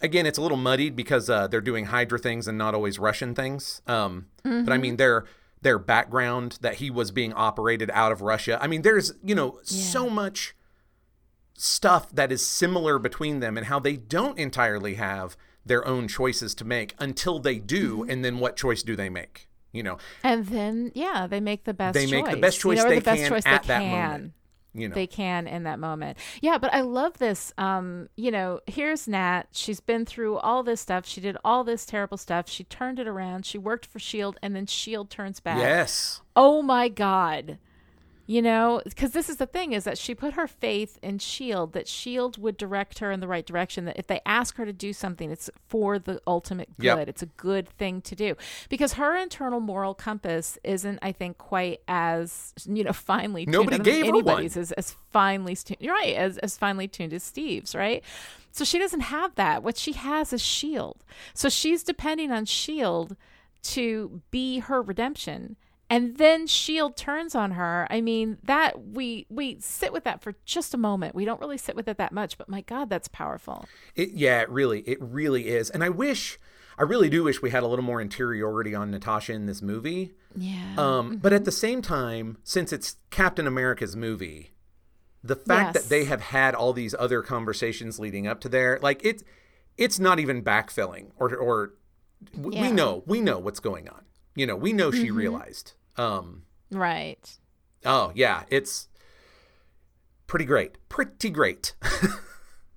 again 0.00 0.26
it's 0.26 0.38
a 0.38 0.42
little 0.42 0.58
muddied 0.58 0.94
because 0.94 1.30
uh, 1.30 1.46
they're 1.46 1.60
doing 1.62 1.86
Hydra 1.86 2.18
things 2.18 2.46
and 2.46 2.58
not 2.58 2.74
always 2.74 2.98
Russian 2.98 3.34
things. 3.34 3.80
Um, 3.86 4.26
But 4.64 4.72
I 4.72 4.78
mean 4.78 4.96
their 4.96 5.24
their 5.62 5.78
background 5.78 6.58
that 6.60 6.74
he 6.74 6.90
was 6.90 7.10
being 7.10 7.32
operated 7.32 7.90
out 7.94 8.12
of 8.12 8.20
Russia. 8.20 8.58
I 8.60 8.66
mean 8.66 8.82
there's 8.82 9.12
you 9.24 9.34
know 9.34 9.58
so 9.62 10.10
much 10.10 10.54
stuff 11.54 12.14
that 12.14 12.30
is 12.30 12.46
similar 12.46 12.98
between 12.98 13.40
them 13.40 13.56
and 13.56 13.66
how 13.66 13.78
they 13.78 13.96
don't 13.96 14.38
entirely 14.38 14.94
have 14.96 15.34
their 15.64 15.86
own 15.86 16.06
choices 16.06 16.54
to 16.54 16.64
make 16.66 16.94
until 16.98 17.38
they 17.38 17.58
do 17.58 18.04
and 18.06 18.22
then 18.22 18.38
what 18.38 18.56
choice 18.56 18.82
do 18.82 18.94
they 18.94 19.08
make 19.08 19.45
you 19.76 19.82
know 19.82 19.98
and 20.24 20.46
then 20.46 20.90
yeah, 20.94 21.26
they 21.26 21.40
make 21.40 21.64
the 21.64 21.74
best. 21.74 21.94
They 21.94 22.06
make 22.06 22.24
the 22.24 22.32
choice, 22.32 22.40
best 22.40 22.60
choice 22.60 22.78
you 22.78 22.84
know, 22.84 22.88
they 22.90 22.98
the 22.98 23.04
best 23.04 23.20
can 23.22 23.28
choice 23.28 23.46
at 23.46 23.62
they 23.62 23.68
that 23.68 23.80
can. 23.80 23.90
moment. 24.10 24.32
you 24.74 24.88
know 24.88 24.94
They 24.94 25.06
can 25.06 25.46
in 25.46 25.62
that 25.64 25.78
moment. 25.78 26.18
Yeah, 26.40 26.58
but 26.58 26.72
I 26.74 26.80
love 26.82 27.18
this. 27.18 27.52
Um, 27.56 28.08
you 28.16 28.30
know, 28.30 28.60
here's 28.66 29.06
Nat. 29.08 29.44
She's 29.52 29.80
been 29.80 30.04
through 30.04 30.36
all 30.38 30.62
this 30.62 30.80
stuff. 30.80 31.06
She 31.06 31.20
did 31.20 31.36
all 31.44 31.64
this 31.64 31.86
terrible 31.86 32.16
stuff. 32.18 32.48
She 32.48 32.64
turned 32.64 32.98
it 32.98 33.06
around. 33.08 33.46
She 33.46 33.58
worked 33.58 33.86
for 33.86 33.98
Shield, 33.98 34.38
and 34.42 34.54
then 34.54 34.66
Shield 34.66 35.08
turns 35.10 35.40
back. 35.40 35.58
yes 35.58 36.20
oh 36.34 36.60
my 36.62 36.88
god 36.88 37.58
you 38.26 38.42
know 38.42 38.82
because 38.84 39.12
this 39.12 39.28
is 39.28 39.36
the 39.36 39.46
thing 39.46 39.72
is 39.72 39.84
that 39.84 39.96
she 39.96 40.14
put 40.14 40.34
her 40.34 40.46
faith 40.46 40.98
in 41.02 41.18
shield 41.18 41.72
that 41.72 41.88
shield 41.88 42.38
would 42.38 42.56
direct 42.56 42.98
her 42.98 43.10
in 43.10 43.20
the 43.20 43.28
right 43.28 43.46
direction 43.46 43.84
that 43.84 43.96
if 43.98 44.06
they 44.06 44.20
ask 44.26 44.56
her 44.56 44.64
to 44.66 44.72
do 44.72 44.92
something 44.92 45.30
it's 45.30 45.48
for 45.68 45.98
the 45.98 46.20
ultimate 46.26 46.68
good. 46.78 46.84
Yep. 46.84 47.08
it's 47.08 47.22
a 47.22 47.26
good 47.26 47.68
thing 47.68 48.00
to 48.02 48.14
do. 48.14 48.34
Because 48.68 48.94
her 48.94 49.16
internal 49.16 49.60
moral 49.60 49.94
compass 49.94 50.58
isn't 50.64 50.98
i 51.02 51.12
think 51.12 51.38
quite 51.38 51.80
as 51.88 52.52
you 52.66 52.84
know 52.84 52.92
finely 52.92 53.44
tuned. 53.44 53.52
Nobody 53.52 53.78
gave 53.78 54.06
her 54.06 54.12
one. 54.12 54.14
anybody's 54.16 54.56
as, 54.56 54.72
as 54.72 54.96
finely 55.12 55.54
tuned 55.56 55.78
you're 55.80 55.94
right 55.94 56.14
as, 56.14 56.38
as 56.38 56.56
finely 56.56 56.88
tuned 56.88 57.12
as 57.12 57.22
steve's 57.22 57.74
right? 57.74 58.02
So 58.52 58.64
she 58.64 58.78
doesn't 58.78 59.00
have 59.00 59.34
that. 59.34 59.62
What 59.62 59.76
she 59.76 59.92
has 59.92 60.32
is 60.32 60.42
shield 60.42 61.04
so 61.34 61.48
she's 61.48 61.82
depending 61.82 62.32
on 62.32 62.44
shield 62.44 63.16
to 63.62 64.22
be 64.30 64.60
her 64.60 64.80
redemption 64.80 65.56
and 65.88 66.16
then 66.18 66.46
shield 66.46 66.96
turns 66.96 67.34
on 67.34 67.52
her 67.52 67.86
i 67.90 68.00
mean 68.00 68.38
that 68.44 68.88
we 68.88 69.26
we 69.28 69.56
sit 69.60 69.92
with 69.92 70.04
that 70.04 70.20
for 70.20 70.34
just 70.44 70.74
a 70.74 70.76
moment 70.76 71.14
we 71.14 71.24
don't 71.24 71.40
really 71.40 71.58
sit 71.58 71.76
with 71.76 71.86
it 71.88 71.96
that 71.98 72.12
much 72.12 72.36
but 72.38 72.48
my 72.48 72.60
god 72.62 72.88
that's 72.90 73.08
powerful 73.08 73.66
It, 73.94 74.10
yeah, 74.10 74.40
it 74.42 74.48
really, 74.50 74.80
it 74.80 74.98
really 75.00 75.48
is. 75.48 75.70
And 75.70 75.82
I 75.84 75.88
wish, 75.88 76.38
I 76.78 76.82
really 76.82 77.08
do 77.08 77.22
wish 77.24 77.40
we 77.40 77.50
had 77.50 77.62
a 77.62 77.66
little 77.66 77.84
more 77.84 78.00
interiority 78.00 78.74
on 78.74 78.90
Natasha 78.90 79.32
in 79.32 79.46
this 79.46 79.62
movie. 79.62 80.12
yeah 80.36 80.74
Um, 80.76 81.16
But 81.18 81.32
at 81.32 81.44
the 81.44 81.52
same 81.52 81.80
time, 81.82 82.36
since 82.44 82.72
it's 82.72 82.96
Captain 83.10 83.46
America's 83.46 83.96
movie, 83.96 84.52
the 85.24 85.36
fact 85.36 85.74
Yes. 85.74 85.84
that 85.84 85.88
they 85.88 86.04
have 86.04 86.20
had 86.20 86.54
all 86.54 86.72
these 86.72 86.94
other 86.98 87.22
conversations 87.22 87.98
leading 87.98 88.26
up 88.26 88.40
to 88.40 88.48
there, 88.48 88.78
like 88.82 89.00
it's, 89.04 89.22
it's 89.78 89.98
not 89.98 90.18
even 90.18 90.42
backfilling, 90.42 91.10
or 91.16 91.34
or 91.36 91.74
w- 92.34 92.60
we 92.60 92.70
know, 92.72 93.02
we 93.06 93.20
know 93.20 93.38
what's 93.38 93.60
going 93.60 93.88
on. 93.88 94.02
You 94.36 94.46
know, 94.46 94.54
we 94.54 94.72
know 94.72 94.90
she 94.92 95.10
realized. 95.10 95.72
Um, 95.96 96.42
right 96.70 97.38
oh 97.84 98.12
yeah, 98.14 98.42
it's 98.50 98.88
pretty 100.26 100.44
great, 100.44 100.76
pretty 100.88 101.30
great. 101.30 101.74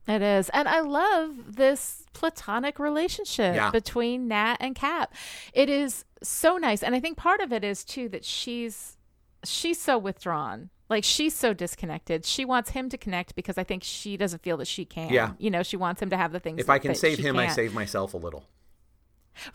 It 0.08 0.24
is. 0.24 0.50
And 0.50 0.68
I 0.68 0.80
love 0.80 1.56
this 1.56 2.04
platonic 2.14 2.80
relationship 2.80 3.56
Yeah. 3.56 3.70
between 3.70 4.28
Nat 4.28 4.58
and 4.60 4.74
Cap. 4.74 5.14
It 5.54 5.70
is 5.70 6.04
so 6.24 6.58
nice. 6.58 6.82
And 6.82 6.96
I 6.96 7.00
think 7.00 7.16
part 7.16 7.42
of 7.42 7.54
it 7.54 7.64
is 7.64 7.86
too 7.86 8.10
that 8.10 8.26
she's 8.26 8.98
she's 9.44 9.80
so 9.80 10.00
withdrawn. 10.00 10.72
Like 10.90 11.04
she's 11.04 11.36
so 11.36 11.54
disconnected. 11.54 12.26
She 12.26 12.44
wants 12.44 12.72
him 12.72 12.90
to 12.90 12.98
connect 12.98 13.36
because 13.36 13.60
I 13.60 13.64
think 13.64 13.84
she 13.84 14.18
doesn't 14.18 14.42
feel 14.42 14.58
that 14.58 14.68
she 14.68 14.84
can. 14.84 15.14
Yeah. 15.14 15.34
You 15.38 15.52
know, 15.52 15.62
she 15.62 15.78
wants 15.78 16.02
him 16.02 16.10
to 16.10 16.18
have 16.18 16.32
the 16.32 16.40
things 16.40 16.60
if 16.60 16.72
I 16.72 16.80
can 16.80 16.96
save 16.96 17.20
him, 17.20 17.38
I 17.38 17.46
can't. 17.46 17.56
save 17.56 17.76
myself 17.76 18.16
a 18.16 18.18
little. 18.18 18.46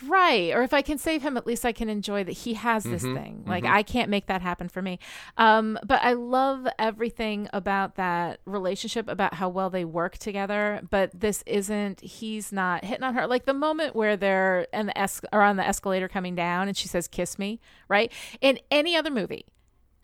Right. 0.07 0.53
Or 0.55 0.62
if 0.62 0.72
I 0.72 0.83
can 0.83 0.99
save 0.99 1.22
him, 1.22 1.37
at 1.37 1.47
least 1.47 1.64
I 1.64 1.72
can 1.72 1.89
enjoy 1.89 2.25
that 2.25 2.33
he 2.33 2.55
has 2.55 2.85
this 2.85 3.03
Mm-hmm. 3.03 3.14
thing. 3.14 3.45
Like 3.47 3.64
I 3.64 3.83
can't 3.83 4.09
make 4.09 4.27
that 4.27 4.41
happen 4.41 4.68
for 4.68 4.81
me. 4.81 4.99
Um, 5.37 5.79
but 5.85 6.03
I 6.03 6.14
love 6.14 6.66
everything 6.79 7.49
about 7.53 7.97
that 7.97 8.41
relationship, 8.47 9.09
about 9.09 9.35
how 9.35 9.49
well 9.49 9.68
they 9.70 9.85
work 9.85 10.16
together. 10.18 10.81
But 10.91 11.11
this 11.18 11.43
isn't, 11.47 12.01
he's 12.01 12.51
not 12.53 12.85
hitting 12.85 13.03
on 13.05 13.14
her. 13.14 13.27
Like 13.27 13.45
the 13.45 13.55
moment 13.55 13.95
where 13.95 14.16
they're 14.16 14.66
in 14.72 14.87
the 14.87 14.99
es- 14.99 15.20
or 15.33 15.43
on 15.43 15.57
the 15.57 15.66
escalator 15.66 16.09
coming 16.09 16.35
down 16.35 16.68
and 16.68 16.77
she 16.77 16.89
says, 16.89 17.07
kiss 17.07 17.39
me, 17.39 17.61
right? 17.89 18.11
In 18.41 18.59
any 18.70 18.97
other 18.97 19.11
movie, 19.11 19.45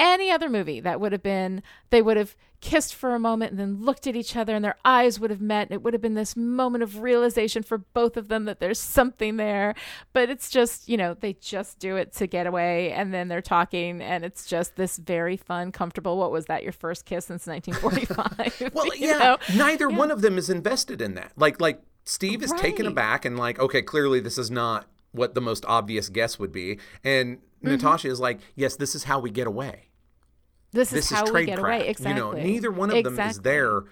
any 0.00 0.30
other 0.30 0.48
movie 0.48 0.80
that 0.80 0.98
would 0.98 1.12
have 1.12 1.22
been 1.22 1.62
they 1.90 2.00
would 2.00 2.16
have 2.16 2.34
kissed 2.62 2.94
for 2.94 3.14
a 3.14 3.18
moment 3.18 3.50
and 3.52 3.60
then 3.60 3.82
looked 3.84 4.06
at 4.06 4.14
each 4.16 4.34
other 4.36 4.54
and 4.54 4.64
their 4.64 4.76
eyes 4.84 5.18
would 5.20 5.30
have 5.30 5.40
met 5.40 5.68
and 5.68 5.72
it 5.72 5.82
would 5.82 5.92
have 5.94 6.00
been 6.02 6.14
this 6.14 6.36
moment 6.36 6.82
of 6.82 7.00
realization 7.00 7.62
for 7.62 7.78
both 7.78 8.16
of 8.16 8.28
them 8.28 8.44
that 8.46 8.60
there's 8.60 8.78
something 8.78 9.36
there. 9.36 9.74
But 10.12 10.28
it's 10.30 10.50
just 10.50 10.88
you 10.88 10.96
know 10.96 11.14
they 11.14 11.34
just 11.34 11.78
do 11.78 11.96
it 11.96 12.12
to 12.14 12.26
get 12.26 12.46
away 12.46 12.92
and 12.92 13.12
then 13.14 13.28
they're 13.28 13.42
talking 13.42 14.00
and 14.00 14.24
it's 14.24 14.46
just 14.46 14.76
this 14.76 14.96
very 14.96 15.36
fun 15.36 15.70
comfortable 15.70 16.16
what 16.18 16.32
was 16.32 16.46
that 16.46 16.62
your 16.62 16.72
first 16.72 17.04
kiss 17.04 17.26
since 17.26 17.46
1945 17.46 18.72
well 18.74 18.86
you 18.96 19.08
yeah 19.08 19.18
know? 19.18 19.36
neither 19.56 19.88
one 19.88 20.10
of 20.10 20.22
them 20.22 20.38
is 20.38 20.48
invested 20.50 21.00
in 21.02 21.14
that. 21.14 21.32
Like 21.36 21.60
like 21.60 21.82
steve 22.06 22.42
is 22.42 22.52
taken 22.52 22.86
aback 22.86 23.24
and 23.26 23.38
like 23.38 23.58
okay 23.58 23.82
clearly 23.82 24.20
this 24.20 24.38
is 24.38 24.50
not 24.50 24.86
what 25.12 25.34
the 25.34 25.40
most 25.40 25.64
obvious 25.66 26.08
guess 26.08 26.38
would 26.38 26.52
be. 26.52 26.78
And 27.04 27.38
Mm-hmm. 27.62 27.72
natasha 27.72 28.08
is 28.08 28.18
like 28.18 28.40
yes 28.56 28.76
this 28.76 28.94
is 28.94 29.04
how 29.04 29.18
we 29.18 29.28
get 29.30 29.46
away 29.46 29.89
this 30.72 30.88
is 30.88 31.08
this 31.08 31.12
is 31.12 31.16
how 31.18 31.32
we 31.32 31.46
get 31.46 31.58
craft. 31.58 31.82
away 31.82 31.88
exactly 31.88 32.14
You 32.14 32.20
know, 32.20 32.32
neither 32.32 32.70
one 32.70 32.90
of 32.90 33.02
them 33.04 33.18
is 33.20 33.40
there, 33.40 33.82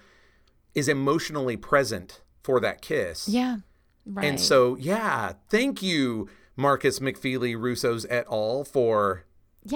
is 0.75 0.87
emotionally 0.87 1.57
present 1.57 2.21
for 2.43 2.59
that 2.59 2.81
kiss. 2.81 3.27
yeah 3.27 3.57
right 4.05 4.25
And 4.25 4.39
so, 4.39 4.75
yeah, 4.77 5.33
thank 5.49 5.81
you, 5.81 6.29
Marcus 6.55 6.99
McFeely 6.99 7.55
Russo's 7.55 8.05
et 8.09 8.25
al. 8.31 8.63
for 8.63 9.25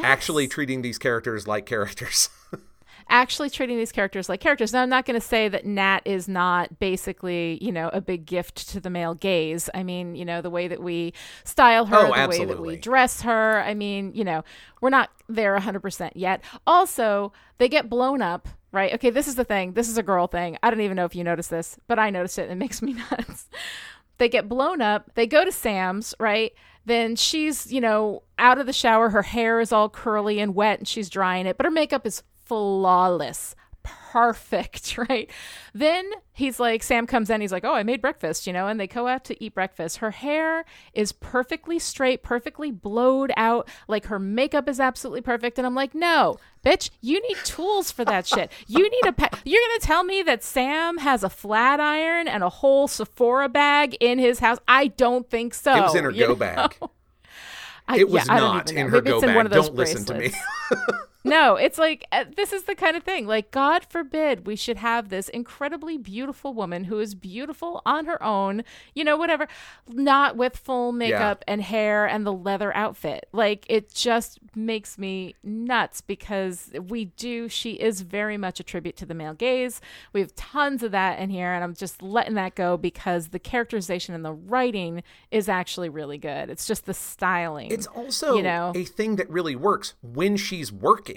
actually 0.04 0.47
treating 0.47 0.82
these 0.82 0.97
characters 0.97 1.47
like 1.47 1.66
characters. 1.66 2.30
actually 3.10 3.49
treating 3.49 3.78
these 3.78 3.91
characters 3.91 4.30
like 4.30 4.39
characters. 4.39 4.74
Now, 4.74 4.82
I'm 4.82 4.89
not 4.89 5.06
going 5.06 5.20
to 5.20 5.26
say 5.26 5.47
that 5.49 5.66
Nat 5.66 6.01
is 6.06 6.28
not 6.28 6.80
basically, 6.80 7.60
you 7.62 7.72
know, 7.72 7.89
a 7.93 8.01
big 8.01 8.26
gift 8.26 8.70
to 8.70 8.80
the 8.80 8.89
male 8.89 9.14
gaze. 9.14 9.70
I 9.74 9.84
mean, 9.84 10.16
you 10.16 10.26
know, 10.26 10.41
the 10.41 10.49
way 10.49 10.68
that 10.68 10.82
we 10.82 11.14
style 11.43 11.86
her, 11.86 11.97
Oh, 11.97 12.22
the 12.22 12.28
way 12.28 12.45
that 12.45 12.60
we 12.60 12.76
dress 12.76 13.22
her. 13.22 13.62
I 13.62 13.74
mean, 13.74 14.14
you 14.14 14.24
know, 14.24 14.43
we're 14.82 14.89
not 14.89 15.10
there 15.28 15.58
100% 15.58 16.12
yet. 16.16 16.43
Also, 16.66 17.34
they 17.58 17.70
get 17.70 17.89
blown 17.89 18.22
up. 18.22 18.47
Right. 18.72 18.91
Okay. 18.95 19.12
This 19.12 19.28
is 19.28 19.36
the 19.36 19.43
thing. 19.43 19.74
This 19.74 19.88
is 19.88 19.99
a 19.99 20.04
girl 20.04 20.26
thing. 20.26 20.58
I 20.64 20.72
don't 20.72 20.82
even 20.82 20.95
know 20.95 21.06
if 21.06 21.16
you 21.16 21.24
noticed 21.24 21.51
this, 21.51 21.78
but 21.88 21.99
I 21.99 22.10
noticed 22.10 22.39
it 22.39 22.43
and 22.43 22.54
it 22.54 22.56
makes 22.56 22.82
me 22.82 22.93
nuts. 23.12 23.47
They 24.18 24.30
get 24.30 24.49
blown 24.49 24.82
up. 24.82 25.12
They 25.14 25.28
go 25.28 25.45
to 25.45 25.51
Sam's, 25.51 26.16
right? 26.20 26.54
Then 26.86 27.16
she's, 27.16 27.72
you 27.72 27.80
know, 27.80 28.24
out 28.38 28.58
of 28.58 28.66
the 28.66 28.74
shower. 28.74 29.10
Her 29.10 29.22
hair 29.22 29.60
is 29.60 29.72
all 29.72 29.89
curly 29.89 30.39
and 30.39 30.56
wet 30.56 30.80
and 30.80 30.88
she's 30.88 31.10
drying 31.10 31.45
it, 31.45 31.56
but 31.58 31.66
her 31.66 31.72
makeup 31.72 32.06
is 32.06 32.24
flawless. 32.54 33.56
Perfect, 33.82 34.97
right? 35.10 35.30
Then 35.74 36.10
he's 36.32 36.60
like, 36.60 36.84
Sam 36.84 37.08
comes 37.08 37.30
in, 37.30 37.41
he's 37.41 37.51
like, 37.51 37.66
Oh, 37.66 37.74
I 37.74 37.82
made 37.84 37.99
breakfast, 37.99 38.45
you 38.47 38.54
know, 38.54 38.68
and 38.68 38.80
they 38.80 38.88
go 38.88 39.08
out 39.08 39.26
to 39.26 39.43
eat 39.43 39.56
breakfast. 39.56 39.97
Her 39.97 40.12
hair 40.12 40.64
is 40.93 41.12
perfectly 41.12 41.80
straight, 41.80 42.22
perfectly 42.24 42.70
blowed 42.72 43.34
out, 43.36 43.68
like 43.88 44.06
her 44.06 44.20
makeup 44.20 44.70
is 44.70 44.80
absolutely 44.80 45.22
perfect. 45.22 45.58
And 45.58 45.66
I'm 45.68 45.74
like, 45.76 45.93
No, 45.95 46.38
bitch, 46.66 46.91
you 47.01 47.22
need 47.28 47.38
tools 47.43 47.91
for 47.91 48.06
that 48.06 48.26
shit. 48.28 48.51
You 48.68 48.84
need 48.89 49.06
a, 49.08 49.12
pa- 49.14 49.38
you're 49.45 49.62
gonna 49.70 49.80
tell 49.80 50.04
me 50.04 50.22
that 50.24 50.43
Sam 50.43 50.99
has 50.99 51.24
a 51.24 51.30
flat 51.30 51.80
iron 51.82 52.28
and 52.28 52.43
a 52.43 52.49
whole 52.49 52.88
Sephora 52.88 53.49
bag 53.49 53.97
in 53.99 54.20
his 54.20 54.39
house? 54.39 54.60
I 54.68 54.88
don't 54.88 55.28
think 55.30 55.54
so. 55.56 55.76
it 55.76 55.82
was 55.82 55.95
in 55.95 56.04
her 56.06 56.12
go 56.12 56.28
know? 56.30 56.36
bag. 56.36 56.78
I, 57.88 57.97
It 57.97 58.10
was 58.10 58.26
yeah, 58.28 58.36
not 58.36 58.70
in 58.72 58.76
know. 58.78 58.84
her 58.91 59.01
Maybe 59.01 59.10
go 59.10 59.20
bag. 59.22 59.36
one 59.36 59.45
of 59.45 59.51
those 59.51 59.68
Don't 59.68 59.76
listen 59.76 60.06
to 60.06 60.14
me. 60.14 60.32
No, 61.26 61.55
it's 61.55 61.78
like 61.78 62.05
uh, 62.11 62.26
this 62.36 62.51
is 62.51 62.63
the 62.63 62.76
kind 62.76 62.97
of 62.97 63.03
thing. 63.03 63.26
Like, 63.26 63.49
God 63.51 63.86
forbid 63.88 64.45
we 64.45 64.55
should 64.55 64.78
have 64.78 65.09
this 65.09 65.30
incredibly 65.30 65.97
beautiful 65.97 66.53
woman 66.53 66.86
who 66.86 66.99
is 66.99 67.15
beautiful 67.15 67.82
on 67.86 68.05
her 68.05 68.21
own, 68.21 68.63
you 68.93 69.03
know, 69.03 69.15
whatever, 69.15 69.47
not 69.88 70.36
with 70.36 70.57
full 70.57 70.91
makeup 70.91 71.43
and 71.47 71.61
hair 71.61 72.05
and 72.05 72.26
the 72.26 72.34
leather 72.34 72.76
outfit. 72.76 73.28
Like, 73.32 73.65
it 73.69 73.93
just 73.93 74.39
makes 74.53 74.97
me 74.97 75.36
nuts 75.43 76.01
because 76.01 76.71
we 76.89 77.05
do, 77.05 77.47
she 77.47 77.74
is 77.74 78.01
very 78.01 78.38
much 78.38 78.59
a 78.59 78.63
tribute 78.63 78.97
to 78.97 79.05
the 79.05 79.13
male 79.13 79.34
gaze. 79.34 79.80
We 80.11 80.19
have 80.19 80.36
tons 80.36 80.84
of 80.84 80.91
that 80.91 81.19
in 81.19 81.30
here, 81.30 81.53
and 81.53 81.63
I'm 81.63 81.74
just 81.74 82.01
letting 82.01 82.36
that 82.36 82.55
go 82.55 82.76
because 82.76 83.30
the 83.30 83.39
characterization 83.39 84.13
and 84.13 84.26
the 84.26 84.34
writing 84.34 85.03
is 85.32 85.47
actually 85.47 85.89
really 85.89 86.17
good. 86.17 86.49
It's 86.49 86.67
just 86.67 86.86
the 86.86 86.93
styling. 86.93 87.71
It's 87.71 87.88
also 87.88 88.36
You 88.36 88.43
know? 88.43 88.74
a 88.76 88.84
thing 88.84 89.15
that 89.15 89.30
really 89.30 89.55
works 89.55 89.93
when 90.01 90.36
she's 90.36 90.71
working. 90.71 91.12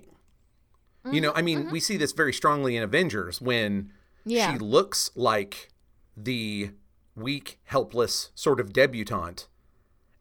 You 1.13 1.21
know, 1.21 1.31
I 1.31 1.37
Mm-hmm, 1.37 1.45
mean, 1.45 1.71
we 1.71 1.81
see 1.81 1.97
this 1.97 2.13
very 2.13 2.33
strongly 2.33 2.77
in 2.77 2.83
Avengers 2.83 3.41
when 3.41 3.93
Yeah. 4.25 4.53
she 4.53 4.59
looks 4.59 5.11
like 5.15 5.69
the 6.17 6.71
weak, 7.15 7.59
helpless 7.65 8.31
sort 8.35 8.61
of 8.61 8.73
debutante, 8.73 9.47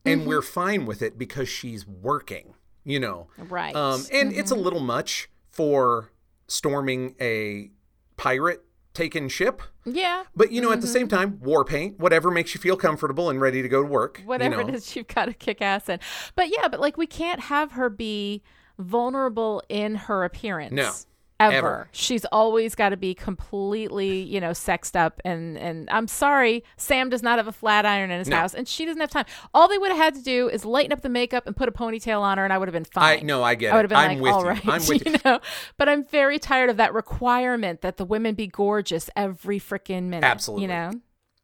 and 0.05 0.21
Mm-hmm. 0.21 0.29
we're 0.29 0.41
fine 0.41 0.85
with 0.85 1.01
it 1.01 1.17
because 1.17 1.49
she's 1.49 1.85
working. 1.87 2.53
You 2.83 2.99
know, 2.99 3.27
Right. 3.37 3.75
Um, 3.75 4.05
and 4.13 4.31
it's 4.31 4.51
a 4.51 4.55
little 4.55 4.79
much 4.79 5.27
for 5.49 6.11
storming 6.47 7.15
a 7.19 7.71
pirate 8.17 8.63
taken 8.93 9.27
ship. 9.27 9.61
yeah. 9.85 10.23
But 10.35 10.51
you 10.51 10.61
know, 10.61 10.71
at 10.71 10.81
the 10.81 10.87
Mm-hmm. 10.87 10.93
same 10.93 11.07
time, 11.07 11.39
war 11.41 11.65
paint, 11.65 11.99
whatever 11.99 12.29
makes 12.29 12.53
you 12.53 12.61
feel 12.61 12.77
comfortable 12.77 13.29
and 13.31 13.41
ready 13.41 13.61
to 13.63 13.67
go 13.67 13.81
to 13.81 13.87
work. 13.87 14.19
you 14.19 14.25
whatever 14.27 14.57
know. 14.57 14.67
it 14.69 14.75
is 14.75 14.95
you've 14.95 15.07
got 15.07 15.25
to 15.25 15.33
kick 15.33 15.61
ass 15.61 15.89
in. 15.89 15.99
But 16.35 16.49
yeah, 16.49 16.67
but 16.67 16.79
like 16.79 16.95
we 16.95 17.07
can't 17.07 17.39
have 17.41 17.71
her 17.73 17.89
be 17.89 18.43
vulnerable 18.77 19.61
in 19.69 19.95
her 19.95 20.23
appearance. 20.23 20.71
No, 20.73 20.91
Ever. 21.37 21.55
ever. 21.57 21.89
She's 21.91 22.23
always 22.25 22.75
got 22.75 22.89
to 22.89 22.97
be 22.97 23.13
completely, 23.13 24.21
you 24.21 24.39
know, 24.39 24.53
sexed 24.53 24.95
up 24.95 25.19
and 25.25 25.57
and 25.57 25.89
I'm 25.89 26.07
sorry, 26.07 26.63
Sam 26.77 27.09
does 27.09 27.21
not 27.21 27.39
have 27.39 27.47
a 27.47 27.51
flat 27.51 27.85
iron 27.85 28.09
in 28.09 28.19
his 28.19 28.29
No. 28.29 28.37
house 28.37 28.53
and 28.53 28.65
she 28.67 28.85
doesn't 28.85 29.01
have 29.01 29.09
time. 29.09 29.25
All 29.53 29.67
they 29.67 29.77
would 29.77 29.89
have 29.91 29.97
had 29.97 30.15
to 30.15 30.21
do 30.23 30.47
is 30.47 30.63
lighten 30.63 30.93
up 30.93 31.01
the 31.01 31.09
makeup 31.09 31.45
and 31.45 31.53
put 31.53 31.67
a 31.67 31.73
ponytail 31.73 32.21
on 32.21 32.37
her 32.37 32.45
and 32.45 32.53
I 32.53 32.57
would 32.57 32.69
have 32.69 32.73
been 32.73 32.85
fine. 32.85 33.19
I 33.19 33.21
no, 33.21 33.43
I 33.43 33.55
get 33.55 33.73
I 33.73 33.75
it. 33.75 33.75
would 33.79 33.83
have 33.83 33.89
been 33.89 33.97
I'm 33.97 34.17
like, 34.19 34.21
with 34.23 34.31
all 34.33 34.41
you. 34.43 34.47
right, 34.49 34.67
I'm 34.67 34.81
with 34.87 35.05
you. 35.05 35.11
you 35.11 35.17
know. 35.25 35.39
But 35.77 35.89
I'm 35.89 36.05
very 36.05 36.39
tired 36.39 36.69
of 36.69 36.77
that 36.77 36.93
requirement 36.93 37.81
that 37.81 37.97
the 37.97 38.05
women 38.05 38.35
be 38.35 38.47
gorgeous 38.47 39.09
every 39.17 39.59
freaking 39.59 40.03
minute. 40.03 40.23
Absolutely. 40.25 40.61
You 40.63 40.67
know? 40.69 40.91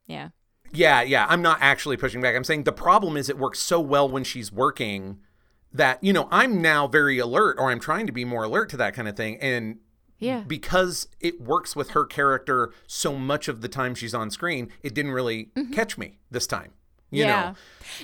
Yeah. 0.08 0.30
Yeah, 0.72 1.02
yeah. 1.02 1.26
I'm 1.28 1.42
not 1.42 1.58
actually 1.60 1.98
pushing 1.98 2.22
back. 2.22 2.34
I'm 2.34 2.46
saying 2.46 2.64
the 2.64 2.72
problem 2.72 3.18
is 3.18 3.28
it 3.28 3.38
works 3.38 3.60
so 3.60 3.82
well 3.82 4.08
when 4.08 4.24
she's 4.24 4.54
working 4.54 5.20
that, 5.74 6.04
you 6.04 6.14
know, 6.14 6.28
I'm 6.32 6.62
now 6.62 6.88
very 6.88 7.20
alert 7.20 7.58
or 7.60 7.72
I'm 7.72 7.80
trying 7.80 8.08
to 8.08 8.14
be 8.14 8.26
more 8.26 8.44
alert 8.44 8.70
to 8.70 8.78
that 8.78 8.94
kind 8.94 9.08
of 9.08 9.16
thing. 9.16 9.38
And 9.40 9.80
Yeah. 10.20 10.44
because 10.46 11.08
it 11.20 11.42
works 11.42 11.76
with 11.76 11.92
her 11.92 12.06
character 12.06 12.72
so 12.88 13.18
much 13.18 13.48
of 13.48 13.62
the 13.62 13.68
time 13.68 13.96
she's 13.96 14.14
on 14.14 14.30
screen, 14.30 14.70
it 14.84 14.94
didn't 14.94 15.12
really 15.12 15.52
mm-hmm. 15.56 15.74
catch 15.74 15.98
me 15.98 16.20
this 16.30 16.46
time. 16.46 16.74
You 17.12 17.26
yeah. 17.26 17.54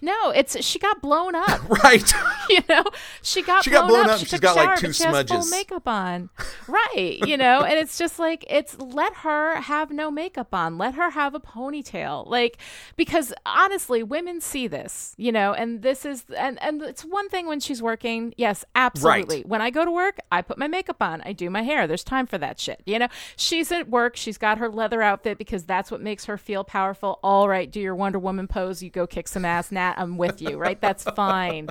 No, 0.02 0.32
it's 0.32 0.62
she 0.64 0.80
got 0.80 1.02
blown 1.02 1.34
up. 1.34 1.62
Right. 1.84 2.12
you 2.50 2.60
know, 2.70 2.84
she 3.22 3.42
got 3.42 3.64
She 3.64 3.70
blown 3.70 3.82
got 3.84 3.88
blown 3.90 4.06
up. 4.06 4.12
up 4.14 4.20
She 4.20 4.26
took 4.26 4.42
got, 4.42 4.58
a 4.58 4.64
like, 4.64 4.80
two 4.80 4.88
has 4.88 4.98
full 4.98 5.12
smudges. 5.12 5.52
makeup 5.52 5.88
on, 5.88 6.30
right? 6.68 7.20
You 7.26 7.38
know, 7.38 7.62
and 7.62 7.78
it's 7.78 7.98
just 7.98 8.20
like 8.20 8.46
it's 8.50 8.78
let 8.80 9.14
her 9.18 9.56
have 9.62 9.92
no 9.92 10.10
makeup 10.12 10.54
on. 10.54 10.78
Let 10.78 10.96
her 10.96 11.12
have 11.12 11.36
a 11.36 11.40
ponytail, 11.40 12.28
like 12.28 12.58
because 12.96 13.34
honestly, 13.46 14.04
women 14.04 14.42
see 14.42 14.68
this, 14.68 15.14
you 15.18 15.32
know, 15.32 15.54
and 15.54 15.82
this 15.82 16.06
is 16.06 16.26
and 16.38 16.62
and 16.62 16.82
it's 16.82 17.04
one 17.06 17.30
thing 17.30 17.48
when 17.48 17.60
she's 17.60 17.82
working. 17.82 18.34
Yes, 18.38 18.66
absolutely. 18.76 19.44
When 19.44 19.62
I 19.62 19.70
go 19.70 19.86
to 19.86 19.92
work, 19.92 20.18
I 20.32 20.42
put 20.42 20.58
my 20.58 20.68
makeup 20.68 21.02
on. 21.02 21.22
I 21.26 21.32
do 21.34 21.50
my 21.50 21.62
hair. 21.62 21.88
There's 21.88 22.04
time 22.04 22.28
for 22.28 22.38
that 22.38 22.60
shit. 22.60 22.82
You 22.86 23.00
know, 23.00 23.08
she's 23.36 23.72
at 23.72 23.90
work. 23.90 24.16
She's 24.16 24.38
got 24.38 24.58
her 24.58 24.70
leather 24.70 25.02
outfit 25.02 25.38
because 25.38 25.64
that's 25.64 25.92
what 25.92 26.02
makes 26.02 26.26
her 26.26 26.38
feel 26.38 26.64
powerful. 26.64 27.20
All 27.24 27.48
right, 27.48 27.70
do 27.70 27.80
your 27.80 27.96
Wonder 27.96 28.20
Woman 28.20 28.48
pose. 28.48 28.82
You 28.84 28.90
go 28.98 29.08
kick 29.08 29.28
some 29.28 29.46
ass, 29.46 29.72
Nat. 29.72 29.96
I'm 29.98 30.18
with 30.18 30.42
you. 30.42 30.58
Right, 30.58 30.80
that's 30.80 31.04
fine. 31.16 31.70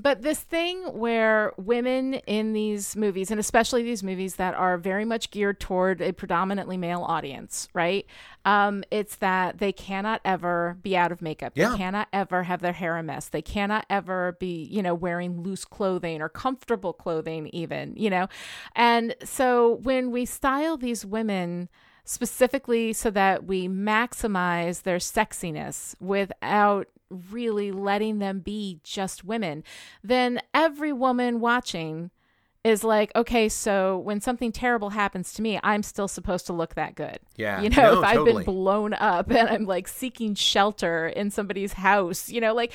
But 0.00 0.22
this 0.22 0.38
thing 0.38 0.78
where 0.96 1.52
women 1.56 2.14
in 2.14 2.52
these 2.52 2.94
movies, 2.94 3.32
and 3.32 3.40
especially 3.40 3.82
these 3.82 4.04
movies 4.04 4.36
that 4.36 4.54
are 4.54 4.78
very 4.78 5.04
much 5.04 5.32
geared 5.32 5.58
toward 5.58 6.00
a 6.00 6.12
predominantly 6.12 6.76
male 6.76 7.02
audience, 7.02 7.68
right? 7.74 8.06
Um, 8.44 8.84
it's 8.92 9.16
that 9.16 9.58
they 9.58 9.72
cannot 9.72 10.20
ever 10.24 10.78
be 10.82 10.96
out 10.96 11.10
of 11.10 11.20
makeup. 11.20 11.54
Yeah. 11.56 11.70
They 11.70 11.78
cannot 11.78 12.06
ever 12.12 12.44
have 12.44 12.60
their 12.62 12.74
hair 12.74 12.96
a 12.96 13.02
mess. 13.02 13.28
They 13.28 13.42
cannot 13.42 13.86
ever 13.90 14.36
be, 14.38 14.68
you 14.70 14.82
know, 14.82 14.94
wearing 14.94 15.42
loose 15.42 15.64
clothing 15.64 16.22
or 16.22 16.28
comfortable 16.28 16.92
clothing, 16.92 17.48
even, 17.48 17.96
you 17.96 18.08
know? 18.08 18.28
And 18.76 19.16
so 19.24 19.80
when 19.82 20.12
we 20.12 20.26
style 20.26 20.76
these 20.76 21.04
women, 21.04 21.68
specifically 22.08 22.94
so 22.94 23.10
that 23.10 23.44
we 23.44 23.68
maximize 23.68 24.82
their 24.82 24.96
sexiness 24.96 25.94
without 26.00 26.88
really 27.10 27.70
letting 27.70 28.18
them 28.18 28.40
be 28.40 28.80
just 28.82 29.24
women, 29.24 29.62
then 30.02 30.40
every 30.54 30.90
woman 30.90 31.38
watching 31.38 32.10
is 32.64 32.82
like, 32.82 33.12
okay, 33.14 33.46
so 33.46 33.98
when 33.98 34.22
something 34.22 34.52
terrible 34.52 34.88
happens 34.88 35.34
to 35.34 35.42
me, 35.42 35.60
I'm 35.62 35.82
still 35.82 36.08
supposed 36.08 36.46
to 36.46 36.54
look 36.54 36.76
that 36.76 36.94
good. 36.94 37.18
Yeah. 37.36 37.60
You 37.60 37.68
know, 37.68 37.94
No, 37.94 38.00
if 38.00 38.06
I've 38.06 38.24
been 38.24 38.42
blown 38.42 38.94
up 38.94 39.30
and 39.30 39.46
I'm 39.46 39.66
like 39.66 39.86
seeking 39.86 40.34
shelter 40.34 41.08
in 41.08 41.30
somebody's 41.30 41.74
house, 41.74 42.30
you 42.30 42.40
know, 42.40 42.54
like, 42.54 42.72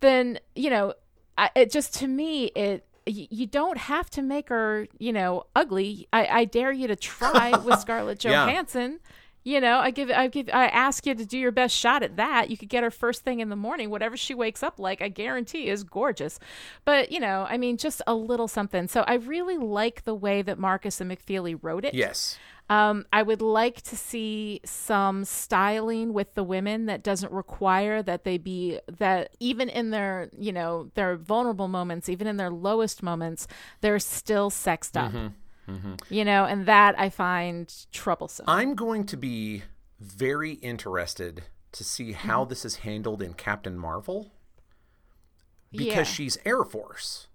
then, 0.00 0.38
you 0.54 0.68
know, 0.68 0.92
I, 1.38 1.48
it 1.56 1.70
just 1.70 1.94
to 1.94 2.06
me, 2.06 2.46
it, 2.48 2.86
you 3.06 3.46
don't 3.46 3.78
have 3.78 4.10
to 4.10 4.22
make 4.22 4.48
her, 4.48 4.86
you 4.98 5.12
know, 5.12 5.44
ugly. 5.54 6.08
I, 6.12 6.26
I 6.26 6.44
dare 6.44 6.72
you 6.72 6.88
to 6.88 6.96
try 6.96 7.56
with 7.64 7.78
Scarlett 7.80 8.22
Yeah. 8.24 8.46
Johansson. 8.46 9.00
You 9.44 9.60
know, 9.60 9.78
I 9.78 9.92
give 9.92 10.10
I 10.10 10.26
give 10.26 10.50
I 10.52 10.66
ask 10.66 11.06
you 11.06 11.14
to 11.14 11.24
do 11.24 11.38
your 11.38 11.52
best 11.52 11.72
shot 11.76 12.02
at 12.02 12.16
that. 12.16 12.50
You 12.50 12.56
could 12.56 12.68
get 12.68 12.82
her 12.82 12.90
first 12.90 13.22
thing 13.22 13.38
in 13.38 13.48
the 13.48 13.54
morning, 13.54 13.90
whatever 13.90 14.16
she 14.16 14.34
wakes 14.34 14.60
up 14.64 14.80
like, 14.80 15.00
I 15.00 15.08
guarantee 15.08 15.68
is 15.68 15.84
gorgeous. 15.84 16.40
But, 16.84 17.12
you 17.12 17.20
know, 17.20 17.46
I 17.48 17.56
mean, 17.56 17.76
just 17.76 18.02
a 18.08 18.14
little 18.14 18.48
something. 18.48 18.88
So 18.88 19.02
I 19.06 19.14
really 19.14 19.56
like 19.56 20.02
the 20.02 20.16
way 20.16 20.42
that 20.42 20.58
Markus 20.58 21.00
and 21.00 21.08
McFeely 21.12 21.56
wrote 21.62 21.84
it. 21.84 21.94
Yes. 21.94 22.36
Um, 22.68 23.06
I 23.12 23.22
would 23.22 23.40
like 23.42 23.82
to 23.82 23.96
see 23.96 24.60
some 24.64 25.24
styling 25.24 26.12
with 26.12 26.34
the 26.34 26.42
women 26.42 26.86
that 26.86 27.04
doesn't 27.04 27.32
require 27.32 28.02
that 28.02 28.24
they 28.24 28.38
be 28.38 28.80
that 28.98 29.36
even 29.38 29.68
in 29.68 29.90
their 29.90 30.30
you 30.36 30.52
know 30.52 30.90
their 30.94 31.16
vulnerable 31.16 31.68
moments, 31.68 32.08
even 32.08 32.26
in 32.26 32.36
their 32.36 32.50
lowest 32.50 33.02
moments, 33.02 33.46
they're 33.82 34.00
still 34.00 34.50
sexed 34.50 34.96
up. 34.96 35.12
Mm-hmm. 35.12 35.72
Mm-hmm. 35.72 35.94
You 36.10 36.24
know, 36.24 36.44
and 36.44 36.66
that 36.66 36.98
I 36.98 37.08
find 37.08 37.72
troublesome. 37.92 38.46
I'm 38.48 38.74
going 38.74 39.04
to 39.06 39.16
be 39.16 39.62
very 40.00 40.52
interested 40.52 41.44
to 41.72 41.84
see 41.84 42.12
how 42.12 42.42
mm-hmm. 42.42 42.50
this 42.50 42.64
is 42.64 42.76
handled 42.76 43.22
in 43.22 43.34
Captain 43.34 43.76
Marvel 43.78 44.32
because 45.72 45.96
Yeah. 45.96 46.02
she's 46.04 46.38
Air 46.44 46.64
Force. 46.64 47.28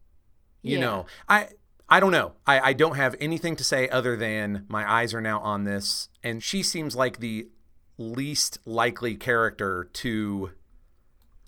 You 0.61 0.77
Yeah. 0.77 0.81
know, 0.81 1.05
I 1.27 1.49
I 1.91 1.99
don't 1.99 2.13
know. 2.13 2.31
I, 2.47 2.59
I 2.69 2.73
don't 2.73 2.95
have 2.95 3.17
anything 3.19 3.57
to 3.57 3.65
say 3.65 3.89
other 3.89 4.15
than 4.15 4.65
my 4.69 4.89
eyes 4.89 5.13
are 5.13 5.19
now 5.19 5.39
on 5.41 5.65
this, 5.65 6.07
and 6.23 6.41
she 6.41 6.63
seems 6.63 6.95
like 6.95 7.19
the 7.19 7.49
least 7.97 8.59
likely 8.65 9.15
character 9.15 9.89
to, 9.93 10.51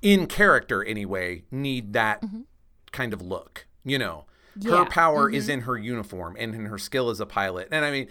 in 0.02 0.28
character 0.28 0.84
anyway, 0.84 1.44
need 1.50 1.94
that 1.94 2.22
mm-hmm. 2.22 2.42
kind 2.92 3.14
of 3.14 3.22
look. 3.22 3.68
You 3.86 3.98
know, 3.98 4.26
her 4.66 4.70
Yeah. 4.70 4.86
power 4.90 5.30
is 5.30 5.46
mm-hmm. 5.46 5.54
in 5.54 5.62
her 5.62 5.78
uniform 5.78 6.36
and 6.38 6.54
in 6.54 6.66
her 6.66 6.78
skill 6.78 7.10
as 7.10 7.22
a 7.22 7.26
pilot. 7.26 7.70
And 7.72 7.86
I 7.86 7.92
mean, 7.92 8.08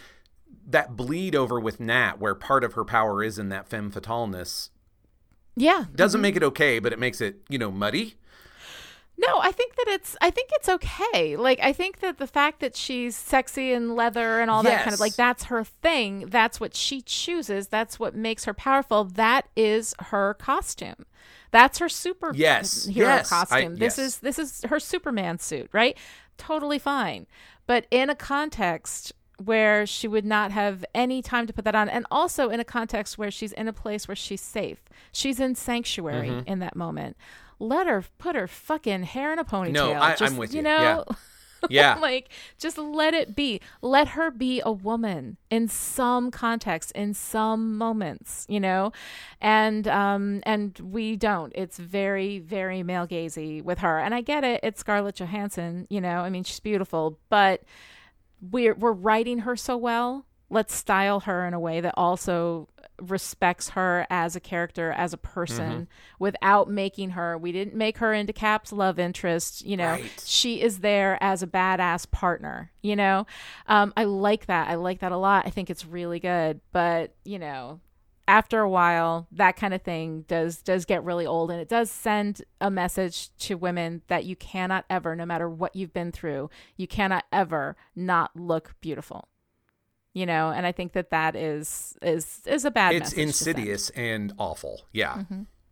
that 0.66 0.96
bleed 0.96 1.34
over 1.34 1.60
with 1.60 1.80
Nat, 1.80 2.18
where 2.18 2.34
part 2.34 2.64
of 2.64 2.72
her 2.72 2.84
power 2.84 3.22
is 3.22 3.38
in 3.38 3.50
that 3.50 3.68
femme 3.68 3.90
fataleness, 3.90 4.70
yeah, 5.54 5.84
doesn't 5.94 6.16
mm-hmm. 6.18 6.22
make 6.22 6.36
it 6.36 6.42
okay, 6.42 6.78
but 6.78 6.94
it 6.94 6.98
makes 6.98 7.20
it, 7.20 7.42
you 7.50 7.58
know, 7.58 7.70
muddy. 7.70 8.16
No, 9.18 9.38
I 9.40 9.52
think 9.52 9.76
that 9.76 9.86
it's 9.88 10.16
I 10.20 10.30
think 10.30 10.50
it's 10.54 10.68
okay. 10.68 11.36
Like 11.36 11.60
I 11.62 11.72
think 11.72 12.00
that 12.00 12.18
the 12.18 12.26
fact 12.26 12.60
that 12.60 12.74
she's 12.74 13.14
sexy 13.16 13.72
and 13.72 13.94
leather 13.94 14.40
and 14.40 14.50
all 14.50 14.62
that 14.64 14.82
kind 14.82 14.94
of 14.94 15.00
like 15.00 15.14
that's 15.14 15.44
her 15.44 15.62
thing. 15.64 16.26
That's 16.28 16.58
what 16.58 16.74
she 16.74 17.02
chooses. 17.02 17.68
That's 17.68 18.00
what 18.00 18.14
makes 18.16 18.44
her 18.46 18.54
powerful. 18.54 19.04
That 19.04 19.46
is 19.54 19.94
her 20.00 20.34
costume. 20.34 21.06
That's 21.52 21.78
her 21.78 21.88
super 21.88 22.32
Yes, 22.34 22.86
hero 22.86 23.08
yes, 23.08 23.30
I- 23.30 23.44
costume. 23.44 23.76
this 23.76 23.98
yes. 23.98 24.06
is 24.06 24.18
this 24.18 24.38
is 24.38 24.62
her 24.68 24.80
Superman 24.80 25.38
suit, 25.38 25.68
right? 25.72 25.96
Totally 26.38 26.78
fine. 26.80 27.26
But 27.66 27.86
in 27.92 28.10
a 28.10 28.16
context 28.16 29.12
where 29.42 29.86
she 29.86 30.06
would 30.08 30.24
not 30.24 30.52
have 30.52 30.84
any 30.94 31.20
time 31.20 31.46
to 31.46 31.52
put 31.52 31.64
that 31.64 31.74
on 31.74 31.88
and 31.88 32.06
also 32.10 32.48
in 32.48 32.60
a 32.60 32.64
context 32.64 33.18
where 33.18 33.30
she's 33.30 33.52
in 33.52 33.66
a 33.68 33.72
place 33.72 34.06
where 34.08 34.14
she's 34.16 34.40
safe. 34.40 34.78
She's 35.12 35.38
in 35.40 35.54
sanctuary 35.54 36.28
Mm-hmm. 36.28 36.48
in 36.48 36.58
that 36.60 36.74
moment. 36.76 37.16
Let 37.62 37.86
her 37.86 38.04
put 38.18 38.34
her 38.34 38.46
fucking 38.48 39.04
hair 39.04 39.32
in 39.32 39.38
a 39.38 39.44
ponytail. 39.44 39.72
No, 39.72 39.92
I- 39.92 40.16
I'm 40.20 40.36
with 40.36 40.52
you. 40.52 40.58
you. 40.58 40.62
know, 40.64 41.04
Yeah. 41.70 41.94
like 42.00 42.28
just 42.58 42.76
let 42.76 43.14
it 43.14 43.36
be. 43.36 43.60
Let 43.82 44.08
her 44.08 44.32
be 44.32 44.60
a 44.66 44.72
woman 44.72 45.36
in 45.48 45.68
some 45.68 46.32
context, 46.32 46.90
in 46.92 47.14
some 47.14 47.78
moments, 47.78 48.44
you 48.48 48.58
know, 48.58 48.90
and 49.40 49.86
um 49.86 50.40
and 50.44 50.76
we 50.82 51.14
don't. 51.16 51.52
It's 51.54 51.78
very 51.78 52.40
very 52.40 52.82
male 52.82 53.06
gazy 53.06 53.62
with 53.62 53.78
her, 53.78 54.00
and 54.00 54.12
I 54.12 54.22
get 54.22 54.42
it. 54.42 54.58
It's 54.64 54.80
Scarlett 54.80 55.14
Johansson, 55.20 55.86
you 55.88 56.00
know. 56.00 56.18
I 56.22 56.30
mean, 56.30 56.42
she's 56.42 56.58
beautiful, 56.58 57.20
but 57.28 57.62
we're 58.40 58.74
we're 58.74 58.90
writing 58.92 59.38
her 59.40 59.54
so 59.54 59.76
well. 59.76 60.26
Let's 60.50 60.74
style 60.74 61.20
her 61.20 61.46
in 61.46 61.54
a 61.54 61.60
way 61.60 61.80
that 61.80 61.94
also 61.96 62.68
respects 63.00 63.70
her 63.70 64.06
as 64.10 64.36
a 64.36 64.40
character, 64.40 64.92
as 64.92 65.12
a 65.12 65.16
person, 65.16 65.88
without 66.18 66.70
making 66.70 67.10
her. 67.10 67.36
We 67.36 67.50
didn't 67.52 67.74
make 67.74 67.98
her 67.98 68.12
into 68.12 68.32
Cap's 68.32 68.72
love 68.72 68.98
interest. 68.98 69.64
You 69.64 69.76
know, 69.76 69.92
Right. 69.92 70.22
she 70.24 70.60
is 70.60 70.80
there 70.80 71.18
as 71.20 71.42
a 71.42 71.46
badass 71.46 72.10
partner. 72.10 72.70
You 72.82 72.96
know, 72.96 73.26
um, 73.66 73.92
I 73.96 74.04
like 74.04 74.46
that. 74.46 74.68
I 74.68 74.74
like 74.74 75.00
that 75.00 75.12
a 75.12 75.16
lot. 75.16 75.46
I 75.46 75.50
think 75.50 75.70
it's 75.70 75.84
really 75.86 76.20
good. 76.20 76.60
But 76.72 77.14
you 77.24 77.38
know, 77.38 77.80
after 78.28 78.60
a 78.60 78.70
while, 78.70 79.26
that 79.32 79.56
kind 79.56 79.74
of 79.74 79.82
thing 79.82 80.24
does 80.28 80.62
does 80.62 80.84
get 80.84 81.02
really 81.02 81.26
old, 81.26 81.50
and 81.50 81.60
it 81.60 81.68
does 81.68 81.90
send 81.90 82.42
a 82.60 82.70
message 82.70 83.34
to 83.38 83.56
women 83.56 84.02
that 84.06 84.24
you 84.24 84.36
cannot 84.36 84.84
ever, 84.88 85.16
no 85.16 85.26
matter 85.26 85.48
what 85.48 85.74
you've 85.74 85.92
been 85.92 86.12
through, 86.12 86.48
you 86.76 86.86
cannot 86.86 87.24
ever 87.32 87.76
not 87.96 88.30
look 88.36 88.74
beautiful. 88.80 89.28
You 90.14 90.26
know, 90.26 90.50
and 90.50 90.66
I 90.66 90.72
think 90.72 90.92
that 90.92 91.10
that 91.10 91.34
is 91.36 91.96
is 92.02 92.40
is 92.46 92.64
a 92.64 92.70
bad. 92.70 92.94
It's 92.94 93.16
message 93.16 93.26
to 93.28 93.32
send. 93.44 93.56
insidious 93.58 93.90
and 93.90 94.32
awful. 94.38 94.82
Yeah. 94.92 95.22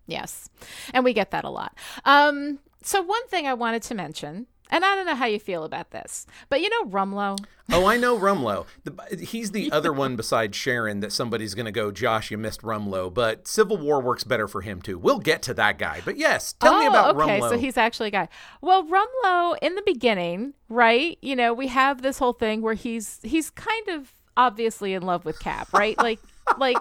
Yes. 0.07 0.49
And 0.95 1.05
we 1.05 1.12
get 1.12 1.30
that 1.30 1.45
a 1.45 1.51
lot. 1.51 1.76
Um, 2.05 2.59
so 2.82 3.03
one 3.03 3.26
thing 3.28 3.47
I 3.47 3.55
wanted 3.55 3.82
to 3.82 3.95
mention, 3.95 4.47
and 4.70 4.84
I 4.84 4.97
don't 4.97 5.07
know 5.07 5.14
how 5.14 5.26
you 5.26 5.38
feel 5.38 5.62
about 5.64 5.91
this, 5.91 6.26
but 6.49 6.61
you 6.62 6.68
know 6.70 6.91
Rumlow? 6.91 7.38
Oh, 7.72 7.84
I 7.86 7.97
know 7.99 8.18
Rumlow. 8.18 8.66
The, 8.82 9.16
he's 9.24 9.53
the 9.53 9.70
other 9.72 9.93
one 9.93 10.16
besides 10.16 10.57
Sharon 10.57 10.99
that 11.01 11.12
somebody's 11.12 11.55
going 11.55 11.66
to 11.66 11.70
go, 11.72 11.93
Josh, 11.93 12.30
you 12.32 12.38
missed 12.38 12.62
Rumlow. 12.62 13.12
But 13.14 13.47
Civil 13.47 13.76
War 13.76 14.01
works 14.01 14.24
better 14.24 14.49
for 14.49 14.62
him, 14.62 14.80
too. 14.82 14.99
We'll 14.99 15.20
get 15.20 15.43
to 15.43 15.55
that 15.55 15.78
guy. 15.78 16.01
But 16.05 16.16
yes, 16.16 16.55
tell 16.55 16.78
me 16.80 16.86
Oh, 16.86 16.88
about 16.88 17.14
okay, 17.14 17.20
Rumlow. 17.38 17.47
Okay, 17.47 17.57
so 17.57 17.59
he's 17.59 17.76
actually 17.76 18.09
a 18.09 18.12
guy. 18.12 18.28
Well, 18.61 18.84
Rumlow 18.84 19.59
in 19.62 19.74
the 19.76 19.82
beginning, 19.86 20.55
right? 20.68 21.18
You 21.22 21.36
know, 21.36 21.53
we 21.55 21.68
have 21.68 22.03
this 22.03 22.18
whole 22.18 22.32
thing 22.32 22.62
where 22.62 22.74
he's 22.74 23.20
he's 23.22 23.51
kind 23.51 23.88
of 23.88 24.12
obviously 24.47 24.95
in 24.95 25.03
love 25.03 25.24
with 25.24 25.38
Cap, 25.38 25.68
right? 25.72 25.97
like 25.99 26.18
like 26.59 26.78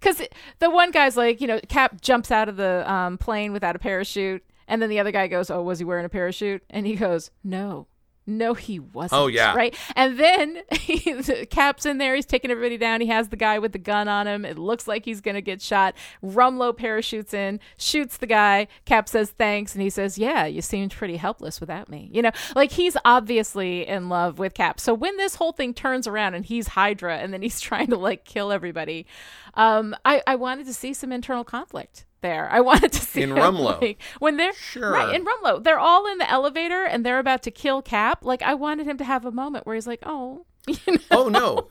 cuz 0.00 0.22
the 0.58 0.70
one 0.70 0.90
guy's 0.90 1.16
like, 1.16 1.40
you 1.40 1.46
know, 1.46 1.60
Cap 1.68 2.00
jumps 2.00 2.30
out 2.30 2.48
of 2.48 2.56
the 2.56 2.90
um, 2.90 3.18
plane 3.18 3.52
without 3.52 3.74
a 3.74 3.78
parachute 3.78 4.44
and 4.70 4.80
then 4.80 4.88
the 4.88 5.00
other 5.00 5.10
guy 5.10 5.26
goes, 5.26 5.50
"Oh, 5.50 5.62
was 5.62 5.80
he 5.80 5.84
wearing 5.84 6.04
a 6.04 6.08
parachute?" 6.08 6.62
And 6.70 6.86
he 6.86 6.94
goes, 6.94 7.32
"No." 7.42 7.88
No, 8.30 8.54
he 8.54 8.78
wasn't. 8.78 9.20
Oh, 9.20 9.26
yeah. 9.26 9.54
Right. 9.54 9.76
And 9.96 10.18
then 10.18 10.62
he, 10.72 11.12
the 11.12 11.46
Cap's 11.46 11.84
in 11.84 11.98
there. 11.98 12.14
He's 12.14 12.26
taking 12.26 12.50
everybody 12.50 12.78
down. 12.78 13.00
He 13.00 13.08
has 13.08 13.28
the 13.28 13.36
guy 13.36 13.58
with 13.58 13.72
the 13.72 13.78
gun 13.78 14.06
on 14.08 14.26
him. 14.26 14.44
It 14.44 14.56
looks 14.56 14.86
like 14.86 15.04
he's 15.04 15.20
going 15.20 15.34
to 15.34 15.40
get 15.40 15.60
shot. 15.60 15.94
Rumlow 16.24 16.76
parachutes 16.76 17.34
in, 17.34 17.58
shoots 17.76 18.18
the 18.18 18.26
guy. 18.26 18.68
Cap 18.84 19.08
says 19.08 19.30
thanks. 19.30 19.74
And 19.74 19.82
he 19.82 19.90
says, 19.90 20.16
Yeah, 20.16 20.46
you 20.46 20.62
seemed 20.62 20.92
pretty 20.92 21.16
helpless 21.16 21.60
without 21.60 21.88
me. 21.88 22.08
You 22.12 22.22
know, 22.22 22.30
like 22.54 22.70
he's 22.70 22.96
obviously 23.04 23.86
in 23.86 24.08
love 24.08 24.38
with 24.38 24.54
Cap. 24.54 24.78
So 24.78 24.94
when 24.94 25.16
this 25.16 25.34
whole 25.34 25.52
thing 25.52 25.74
turns 25.74 26.06
around 26.06 26.34
and 26.34 26.44
he's 26.44 26.68
Hydra 26.68 27.18
and 27.18 27.34
then 27.34 27.42
he's 27.42 27.60
trying 27.60 27.88
to 27.88 27.96
like 27.96 28.24
kill 28.24 28.52
everybody, 28.52 29.06
um, 29.54 29.96
I, 30.04 30.22
I 30.26 30.36
wanted 30.36 30.66
to 30.66 30.74
see 30.74 30.94
some 30.94 31.10
internal 31.10 31.44
conflict 31.44 32.06
there. 32.20 32.48
I 32.50 32.60
wanted 32.70 32.92
to 32.92 33.00
see 33.00 33.22
In 33.22 33.30
Rumlow. 33.30 33.80
like, 33.80 34.00
when 34.18 34.36
they're 34.36 34.52
Sure. 34.54 34.90
right 34.92 35.14
in 35.14 35.24
Rumlow, 35.24 35.62
they're 35.62 35.78
all 35.78 36.06
in 36.10 36.18
the 36.18 36.30
elevator 36.30 36.84
and 36.84 37.04
they're 37.04 37.18
about 37.18 37.42
to 37.44 37.50
kill 37.50 37.82
Cap. 37.82 38.24
Like 38.24 38.42
I 38.42 38.54
wanted 38.54 38.86
him 38.86 38.98
to 38.98 39.04
have 39.04 39.24
a 39.24 39.30
moment 39.32 39.66
where 39.66 39.74
he's 39.74 39.86
like, 39.86 40.02
"Oh, 40.04 40.44
you 40.66 40.76
know? 40.88 40.98
oh 41.10 41.28
no 41.28 41.68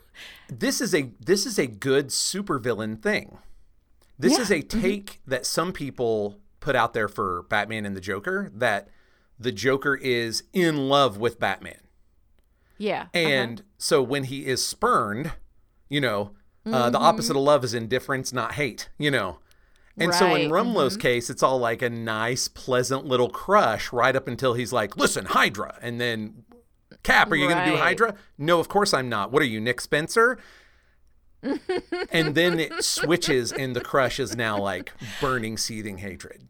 this 0.50 0.82
is 0.82 0.96
a 0.96 1.12
this 1.24 1.46
is 1.46 1.60
a 1.60 1.68
good 1.68 2.08
supervillain 2.08 3.00
thing 3.02 3.38
this 4.18 4.34
Yeah. 4.34 4.42
is 4.42 4.52
a 4.52 4.62
take 4.64 5.22
that 5.28 5.46
some 5.46 5.72
people 5.72 6.40
put 6.60 6.76
out 6.76 6.94
there 6.96 7.08
for 7.08 7.44
batman 7.50 7.86
and 7.86 7.96
the 7.96 8.02
joker 8.02 8.52
that 8.56 8.90
the 9.40 9.52
joker 9.52 9.96
is 9.96 10.44
in 10.54 10.90
love 10.90 11.18
with 11.20 11.40
batman 11.40 11.80
yeah." 12.80 13.02
uh-huh. 13.04 13.10
and 13.20 13.64
so 13.78 14.02
when 14.02 14.24
he 14.26 14.48
is 14.48 14.66
spurned 14.66 15.34
you 15.88 16.02
know 16.02 16.32
uh, 16.66 16.90
the 16.90 16.98
opposite 17.00 17.36
of 17.36 17.42
love 17.44 17.64
is 17.64 17.74
indifference 17.76 18.34
not 18.34 18.54
hate 18.54 18.90
you 18.98 19.12
know 19.12 19.38
and 20.00 20.14
so 20.14 20.34
in 20.36 20.52
Right, 20.52 20.66
Rumlow's 20.66 20.98
case, 20.98 21.30
it's 21.30 21.44
all 21.44 21.60
like 21.60 21.82
a 21.82 21.90
nice, 21.90 22.48
pleasant 22.48 23.06
little 23.06 23.30
crush 23.30 23.92
right 23.94 24.16
up 24.16 24.28
until 24.28 24.54
he's 24.54 24.72
like, 24.74 24.98
listen, 24.98 25.26
Hydra. 25.26 25.78
And 25.82 26.00
then, 26.00 26.44
Cap, 27.04 27.32
are 27.32 27.36
you 27.36 27.48
going 27.50 27.64
to 27.66 27.72
do 27.72 27.78
Hydra? 27.78 28.16
No, 28.38 28.60
of 28.60 28.68
course 28.70 28.94
I'm 28.94 29.10
not. 29.10 29.32
What 29.32 29.42
are 29.42 29.46
you, 29.46 29.60
Nick 29.60 29.82
Spencer? 29.82 30.38
and 32.12 32.36
then 32.36 32.60
it 32.60 32.84
switches, 32.84 33.52
and 33.54 33.76
the 33.76 33.82
crush 33.82 34.20
is 34.20 34.36
now 34.36 34.58
like 34.60 34.92
burning, 35.22 35.58
seething 35.58 36.00
hatred. 36.00 36.44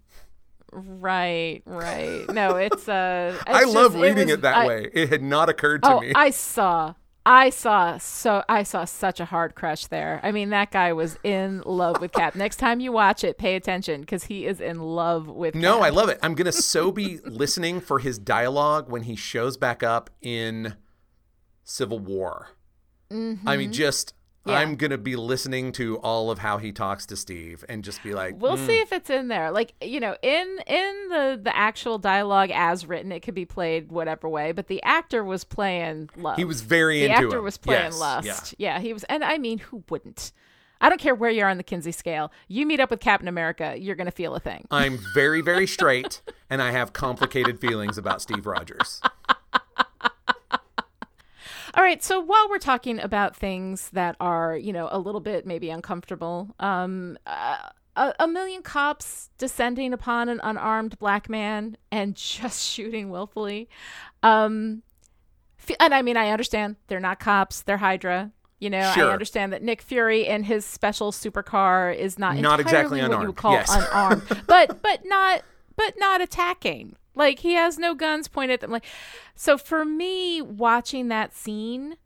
Right, 0.72 1.62
right. 1.66 2.26
No, 2.32 2.56
it's 2.56 2.88
uh 2.88 3.36
it's 3.42 3.44
I 3.48 3.64
love 3.66 3.94
just- 3.94 4.04
reading 4.04 4.30
it, 4.30 4.34
was- 4.34 4.42
that 4.42 4.56
I- 4.58 4.68
way. 4.68 4.90
It 4.94 5.10
had 5.10 5.22
not 5.24 5.50
occurred 5.50 5.84
to 5.84 5.94
Oh, 5.94 6.00
me. 6.02 6.12
I 6.16 6.30
saw. 6.32 6.94
I 7.26 7.50
saw 7.50 7.98
so 7.98 8.44
I 8.50 8.64
saw 8.64 8.86
such 8.86 9.20
a 9.20 9.26
hard 9.26 9.56
crush 9.56 9.88
there. 9.88 10.20
I 10.24 10.32
mean, 10.32 10.50
that 10.50 10.72
guy 10.72 10.94
was 10.94 11.18
in 11.24 11.62
love 11.66 12.02
with 12.02 12.12
Cap. 12.12 12.36
Next 12.36 12.58
time 12.58 12.80
you 12.80 12.92
watch 12.92 13.24
it, 13.24 13.38
pay 13.38 13.56
attention 13.56 14.02
because 14.02 14.26
he 14.26 14.46
is 14.46 14.62
in 14.62 14.80
love 14.80 15.28
with. 15.28 15.54
No, 15.54 15.78
Cap. 15.78 15.84
I 15.84 15.90
love 15.90 16.10
it. 16.10 16.20
I'm 16.24 16.34
gonna 16.34 16.52
so 16.52 16.92
be 16.92 17.20
listening 17.26 17.82
for 17.82 18.00
his 18.00 18.18
dialogue 18.18 18.90
when 18.90 19.04
he 19.04 19.16
shows 19.16 19.58
back 19.58 19.84
up 19.84 20.10
in 20.22 20.76
Civil 21.64 22.00
War. 22.00 22.50
I 23.12 23.58
mean, 23.58 23.72
just 23.72 24.12
Mm-hmm. 24.12 24.19
Yeah. 24.50 24.60
I'm 24.60 24.76
gonna 24.76 24.98
be 24.98 25.16
listening 25.16 25.72
to 25.74 25.98
all 26.00 26.32
of 26.32 26.40
how 26.40 26.58
he 26.58 26.72
talks 26.72 27.06
to 27.08 27.16
Steve 27.16 27.64
and 27.70 27.84
just 27.84 28.02
be 28.04 28.14
like, 28.14 28.36
We'll 28.38 28.58
"Mm, 28.58 28.66
see 28.66 28.80
if 28.80 28.92
it's 28.92 29.10
in 29.10 29.28
there. 29.28 29.52
Like 29.52 29.74
you 29.82 30.00
know, 30.00 30.16
in 30.22 30.60
in 30.68 31.08
the 31.10 31.40
the 31.42 31.56
actual 31.56 31.98
dialogue 31.98 32.52
as 32.54 32.86
written, 32.86 33.12
it 33.12 33.22
could 33.22 33.36
be 33.36 33.46
played 33.46 33.92
whatever 33.92 34.28
way. 34.30 34.52
But 34.52 34.68
the 34.68 34.82
actor 34.84 35.24
was 35.24 35.44
playing 35.44 36.10
love. 36.18 36.38
He 36.38 36.46
was 36.46 36.62
very 36.62 37.00
the 37.00 37.06
into 37.06 37.16
actor 37.16 37.38
him. 37.38 37.44
was 37.44 37.58
playing 37.58 37.84
Yes, 37.86 38.00
lust. 38.00 38.56
yeah. 38.58 38.76
Yeah. 38.76 38.80
he 38.80 38.94
was, 38.94 39.04
and 39.06 39.24
I 39.24 39.38
mean, 39.38 39.60
who 39.60 39.84
wouldn't? 39.90 40.32
I 40.82 40.88
don't 40.88 41.02
care 41.02 41.14
where 41.14 41.30
you 41.30 41.44
are 41.44 41.50
on 41.50 41.58
the 41.58 41.64
Kinsey 41.64 41.92
scale. 41.92 42.32
You 42.48 42.66
meet 42.66 42.80
up 42.80 42.90
with 42.90 43.02
Captain 43.02 43.28
America, 43.28 43.76
you're 43.78 43.98
going 43.98 44.06
to 44.06 44.12
feel 44.14 44.34
a 44.34 44.40
thing. 44.40 44.66
I'm 44.72 44.98
very, 45.14 45.42
very 45.42 45.68
straight, 45.68 46.22
and 46.50 46.62
I 46.62 46.72
have 46.72 46.94
complicated 46.94 47.60
feelings 47.60 47.98
about 47.98 48.22
Steve 48.22 48.46
Rogers. 48.46 49.02
All 51.74 51.84
right, 51.84 52.04
so 52.04 52.20
while 52.20 52.50
we're 52.50 52.58
talking 52.58 53.00
about 53.00 53.36
things 53.36 53.90
that 53.92 54.16
are, 54.20 54.58
you 54.58 54.74
know, 54.74 54.90
a 54.92 55.00
little 55.00 55.22
bit 55.22 55.46
maybe 55.46 55.70
uncomfortable, 55.70 56.56
um, 56.60 57.18
uh, 57.26 57.58
a, 57.96 58.14
a, 58.20 58.28
million 58.28 58.62
cops 58.62 59.30
descending 59.38 59.94
upon 59.94 60.30
an 60.30 60.40
unarmed 60.44 60.98
black 61.00 61.30
man 61.30 61.78
and 61.92 62.16
just 62.16 62.66
shooting 62.68 63.10
willfully. 63.10 63.70
Um, 64.24 64.84
and 65.80 65.94
I 65.94 66.02
mean, 66.02 66.18
I 66.18 66.30
understand 66.32 66.78
they're 66.88 67.00
not 67.00 67.20
cops; 67.20 67.62
they're 67.62 67.78
Hydra. 67.78 68.32
You 68.60 68.70
know, 68.70 68.92
sure. 68.94 69.10
I 69.10 69.14
understand 69.14 69.54
that 69.54 69.62
Nick 69.62 69.82
Fury 69.82 70.28
in 70.28 70.44
his 70.44 70.66
special 70.66 71.12
supercar 71.12 71.96
is 71.96 72.18
not 72.18 72.38
not 72.38 72.60
exactly 72.60 73.00
unarmed. 73.00 73.14
what 73.14 73.22
you 73.22 73.28
would 73.28 73.36
call 73.36 73.54
yes. 73.54 73.70
unarmed, 73.72 74.24
but 74.48 74.82
but 74.82 75.02
not 75.06 75.44
but 75.76 75.94
not 75.98 76.22
attacking. 76.22 76.96
Like 77.20 77.40
he 77.40 77.54
has 77.54 77.78
no 77.78 77.94
guns 77.94 78.30
pointed 78.30 78.56
at 78.56 78.60
them. 78.62 78.72
Like 78.72 78.86
so 79.36 79.58
for 79.58 79.84
me, 79.84 80.42
watching 80.42 81.10
that 81.10 81.36
scene, 81.36 81.98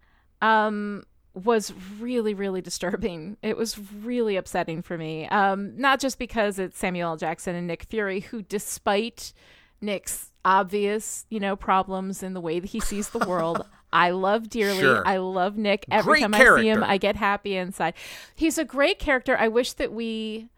um, 0.42 1.04
was 1.36 1.72
really 2.00 2.34
really 2.34 2.62
disturbing. 2.62 3.38
It 3.44 3.56
was 3.56 3.78
really 3.78 4.36
upsetting 4.36 4.82
for 4.82 4.98
me. 4.98 5.28
Um, 5.28 5.78
not 5.78 6.00
just 6.00 6.18
because 6.18 6.58
it's 6.58 6.80
Samuel 6.80 7.12
L. 7.12 7.18
Jackson 7.18 7.56
and 7.56 7.68
Nick 7.68 7.84
Fury, 7.84 8.22
who 8.22 8.42
despite 8.42 9.34
Nick's 9.80 10.32
obvious, 10.44 11.28
you 11.30 11.40
know, 11.40 11.56
problems 11.56 12.24
in 12.24 12.34
the 12.34 12.42
way 12.42 12.60
that 12.60 12.72
he 12.72 12.80
sees 12.80 13.10
the 13.10 13.20
world. 13.20 13.66
I 13.94 14.10
love 14.10 14.50
dearly. 14.50 14.80
Sure. 14.80 15.08
I 15.08 15.18
love 15.18 15.56
Nick. 15.56 15.86
Every 15.92 16.14
great 16.14 16.22
time 16.22 16.32
character. 16.32 16.58
I 16.58 16.62
see 16.62 16.70
him, 16.70 16.84
I 16.84 16.98
get 16.98 17.16
happy 17.16 17.56
inside. 17.56 17.94
He's 18.34 18.58
a 18.58 18.66
great 18.66 18.98
character. 18.98 19.38
I 19.38 19.48
wish 19.48 19.74
that 19.74 19.94
we 19.94 20.50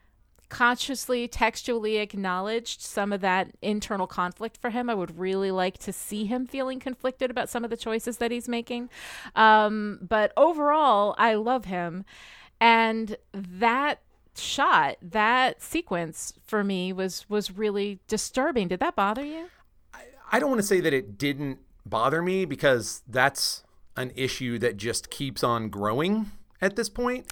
consciously 0.49 1.27
textually 1.27 1.97
acknowledged 1.97 2.81
some 2.81 3.11
of 3.11 3.21
that 3.21 3.49
internal 3.61 4.07
conflict 4.07 4.57
for 4.57 4.69
him. 4.69 4.89
I 4.89 4.93
would 4.93 5.17
really 5.17 5.51
like 5.51 5.77
to 5.79 5.93
see 5.93 6.25
him 6.25 6.45
feeling 6.45 6.79
conflicted 6.79 7.31
about 7.31 7.49
some 7.49 7.63
of 7.63 7.69
the 7.69 7.77
choices 7.77 8.17
that 8.17 8.31
he's 8.31 8.47
making. 8.47 8.89
Um, 9.35 9.99
but 10.01 10.31
overall 10.37 11.15
i 11.17 11.33
love 11.33 11.65
him. 11.65 12.05
And 12.61 13.17
that 13.33 14.01
shot 14.37 14.97
that 15.01 15.61
sequence 15.61 16.33
for 16.45 16.63
me 16.63 16.91
was 16.91 17.29
was 17.29 17.51
really 17.51 17.99
disturbing. 18.07 18.67
Did 18.67 18.79
that 18.81 18.95
bother 18.95 19.23
you? 19.23 19.49
I, 19.93 20.01
I 20.33 20.39
don't 20.39 20.49
want 20.49 20.59
to 20.61 20.67
say 20.67 20.81
that 20.81 20.93
it 20.93 21.17
didn't 21.17 21.59
bother 21.85 22.21
me 22.21 22.45
because 22.45 23.01
that's 23.07 23.63
an 23.97 24.11
issue 24.15 24.59
that 24.59 24.77
just 24.77 25.09
keeps 25.09 25.43
on 25.43 25.69
growing 25.69 26.31
at 26.61 26.75
this 26.75 26.89
point 26.89 27.31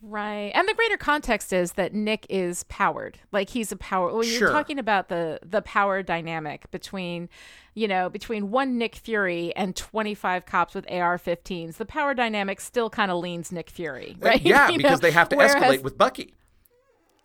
Right. 0.00 0.52
And 0.54 0.68
the 0.68 0.74
greater 0.74 0.96
context 0.96 1.52
is 1.52 1.72
that 1.72 1.92
Nick 1.92 2.24
is 2.28 2.62
powered. 2.64 3.18
Like 3.32 3.50
he's 3.50 3.72
a 3.72 3.76
power 3.76 4.12
when 4.14 4.24
Sure. 4.24 4.38
you're 4.40 4.50
talking 4.50 4.78
about 4.78 5.08
the 5.08 5.40
the 5.44 5.60
power 5.62 6.02
dynamic 6.02 6.70
between 6.70 7.28
you 7.74 7.86
know, 7.86 8.08
between 8.08 8.50
one 8.50 8.76
Nick 8.76 8.96
Fury 8.96 9.54
and 9.54 9.76
25 9.76 10.44
cops 10.46 10.74
with 10.74 10.84
AR-15s, 10.90 11.76
the 11.76 11.84
power 11.86 12.12
dynamic 12.12 12.60
still 12.60 12.90
kind 12.90 13.08
of 13.12 13.18
leans 13.18 13.52
Nick 13.52 13.70
Fury, 13.70 14.16
uh, 14.20 14.26
right? 14.26 14.40
Yeah, 14.44 14.68
You 14.68 14.78
because 14.78 15.00
know? 15.00 15.06
they 15.08 15.12
have 15.12 15.28
to 15.28 15.36
Whereas- 15.36 15.54
escalate 15.54 15.82
with 15.84 15.96
Bucky. 15.96 16.34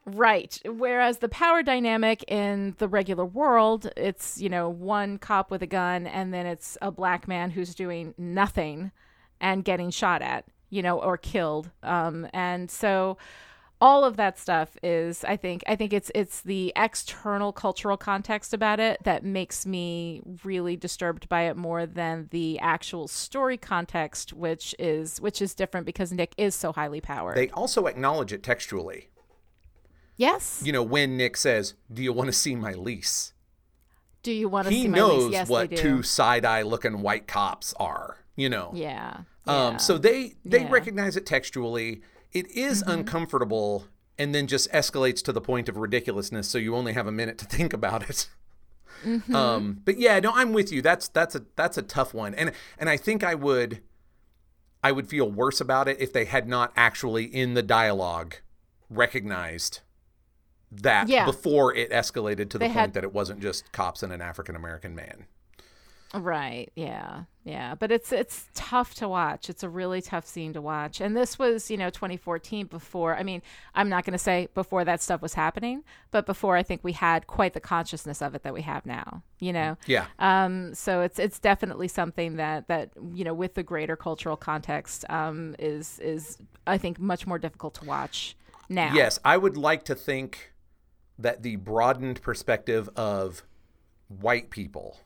Right. 0.05 0.59
Whereas 0.65 1.19
the 1.19 1.29
power 1.29 1.63
dynamic 1.63 2.23
in 2.27 2.75
the 2.77 2.87
regular 2.89 3.25
world, 3.25 3.89
it's, 3.95 4.39
you 4.39 4.49
know, 4.49 4.69
one 4.69 5.17
cop 5.17 5.49
with 5.49 5.63
a 5.63 5.67
gun 5.67 6.05
and 6.05 6.33
then 6.33 6.45
it's 6.45 6.77
a 6.81 6.91
black 6.91 7.27
man 7.27 7.49
who's 7.51 7.73
doing 7.73 8.13
nothing 8.17 8.91
and 9.39 9.63
getting 9.63 9.89
shot 9.91 10.21
at, 10.21 10.45
you 10.73 10.81
know, 10.81 10.99
or 10.99 11.17
killed. 11.17 11.69
Um, 11.83 12.27
and 12.33 12.69
so 12.71 13.17
all 13.79 14.05
of 14.05 14.15
that 14.15 14.39
stuff 14.39 14.77
is 14.81 15.23
I 15.25 15.35
think 15.35 15.61
I 15.67 15.75
think 15.75 15.91
it's 15.91 16.09
it's 16.15 16.41
the 16.41 16.71
external 16.75 17.51
cultural 17.51 17.97
context 17.97 18.53
about 18.53 18.79
it 18.79 19.03
that 19.03 19.23
makes 19.25 19.65
me 19.65 20.21
really 20.43 20.75
disturbed 20.77 21.27
by 21.27 21.43
it 21.43 21.57
more 21.57 21.85
than 21.85 22.27
the 22.31 22.59
actual 22.59 23.07
story 23.09 23.57
context 23.57 24.31
which 24.31 24.73
is 24.79 25.19
which 25.19 25.41
is 25.41 25.53
different 25.53 25.85
because 25.85 26.13
Nick 26.13 26.33
is 26.37 26.55
so 26.55 26.71
highly 26.71 27.01
powered. 27.01 27.35
They 27.35 27.49
also 27.49 27.87
acknowledge 27.87 28.31
it 28.31 28.41
textually. 28.41 29.09
yes. 30.15 30.61
You 30.63 30.71
know, 30.71 30.83
when 30.83 31.17
Nick 31.17 31.35
says, 31.37 31.73
"Do 31.91 32.01
you 32.01 32.13
want 32.13 32.27
to 32.27 32.33
see 32.33 32.55
my 32.55 32.73
lease?" 32.73 33.33
Do 34.23 34.31
you 34.31 34.47
want 34.47 34.67
to 34.67 34.73
He 34.73 34.83
see 34.83 34.87
my 34.87 35.01
lease? 35.01 35.07
knows 35.09 35.31
Yes, 35.33 35.49
what 35.49 35.75
two 35.75 36.01
side-eye 36.01 36.61
looking 36.61 37.01
white 37.01 37.27
cops 37.27 37.73
are. 37.77 38.17
You 38.37 38.49
know. 38.49 38.71
Yeah. 38.73 39.23
Um, 39.45 39.73
yeah. 39.73 39.77
so 39.77 39.97
they 39.97 40.35
they 40.45 40.61
Yeah. 40.61 40.71
recognize 40.71 41.15
it 41.17 41.25
textually. 41.25 42.01
It 42.31 42.49
is 42.51 42.81
Mm-hmm. 42.81 42.91
uncomfortable 42.91 43.87
and 44.17 44.33
then 44.33 44.47
just 44.47 44.71
escalates 44.71 45.21
to 45.23 45.31
the 45.33 45.41
point 45.41 45.67
of 45.69 45.75
ridiculousness. 45.77 46.47
So 46.47 46.57
you 46.57 46.75
only 46.75 46.93
have 46.93 47.07
a 47.07 47.11
minute 47.11 47.37
to 47.39 47.45
think 47.57 47.73
about 47.73 48.09
it. 48.09 48.29
Mm-hmm. 49.05 49.35
Um, 49.35 49.81
but 49.83 49.97
yeah, 49.97 50.19
no, 50.19 50.31
I'm 50.33 50.53
with 50.53 50.71
you. 50.71 50.81
That's 50.81 51.07
that's 51.09 51.35
a 51.35 51.43
that's 51.55 51.77
a 51.77 51.81
tough 51.81 52.13
one, 52.13 52.33
and 52.35 52.51
and 52.77 52.89
I 52.89 52.95
think 52.97 53.23
I 53.23 53.35
would 53.35 53.81
I 54.83 54.91
would 54.91 55.07
feel 55.09 55.29
worse 55.31 55.59
about 55.61 55.87
it 55.87 55.99
if 55.99 56.13
they 56.13 56.25
had 56.25 56.47
not 56.47 56.71
actually 56.75 57.23
in 57.25 57.53
the 57.53 57.63
dialogue 57.63 58.35
recognized 58.89 59.79
that 60.71 61.07
Yeah. 61.07 61.25
before 61.25 61.73
it 61.75 61.91
escalated 61.91 62.49
to 62.51 62.57
the 62.57 62.59
They 62.59 62.65
point 62.67 62.77
had- 62.79 62.93
that 62.93 63.03
it 63.03 63.13
wasn't 63.13 63.39
just 63.41 63.71
cops 63.71 64.03
and 64.03 64.11
an 64.13 64.21
African 64.21 64.55
American 64.55 64.95
man. 64.95 65.25
Right. 66.13 66.71
Yeah. 66.75 67.23
Yeah. 67.43 67.73
But 67.73 67.91
it's 67.91 68.11
it's 68.11 68.47
tough 68.53 68.93
to 68.95 69.09
watch. 69.09 69.49
It's 69.49 69.63
a 69.63 69.69
really 69.69 70.01
tough 70.01 70.27
scene 70.27 70.53
to 70.53 70.61
watch. 70.61 71.01
And 71.01 71.17
this 71.17 71.39
was, 71.39 71.71
you 71.71 71.77
know, 71.77 71.89
2014 71.89 72.67
before. 72.67 73.15
I 73.15 73.23
mean, 73.23 73.41
I'm 73.73 73.89
not 73.89 74.05
going 74.05 74.13
to 74.13 74.19
say 74.19 74.47
before 74.53 74.85
that 74.85 75.01
stuff 75.01 75.21
was 75.21 75.33
happening, 75.33 75.83
but 76.11 76.25
before 76.27 76.55
I 76.55 76.61
think 76.61 76.83
we 76.83 76.91
had 76.91 77.25
quite 77.25 77.53
the 77.53 77.59
consciousness 77.59 78.21
of 78.21 78.35
it 78.35 78.43
that 78.43 78.53
we 78.53 78.61
have 78.61 78.85
now. 78.85 79.23
You 79.39 79.53
know. 79.53 79.77
Yeah. 79.87 80.05
Um. 80.19 80.75
So 80.75 81.01
it's 81.01 81.17
it's 81.17 81.39
definitely 81.39 81.87
something 81.87 82.35
that 82.35 82.67
that 82.67 82.91
you 83.11 83.23
know 83.23 83.33
with 83.33 83.55
the 83.55 83.63
greater 83.63 83.95
cultural 83.95 84.37
context 84.37 85.05
um 85.09 85.55
is 85.57 85.99
is 85.99 86.37
I 86.67 86.77
think 86.77 86.99
much 86.99 87.25
more 87.25 87.39
difficult 87.39 87.73
to 87.75 87.85
watch 87.85 88.37
now. 88.69 88.93
Yes, 88.93 89.19
I 89.25 89.37
would 89.37 89.57
like 89.57 89.83
to 89.85 89.95
think 89.95 90.53
that 91.17 91.41
the 91.41 91.55
broadened 91.55 92.21
perspective 92.21 92.87
of 92.95 93.43
white 94.07 94.49
people 94.49 94.99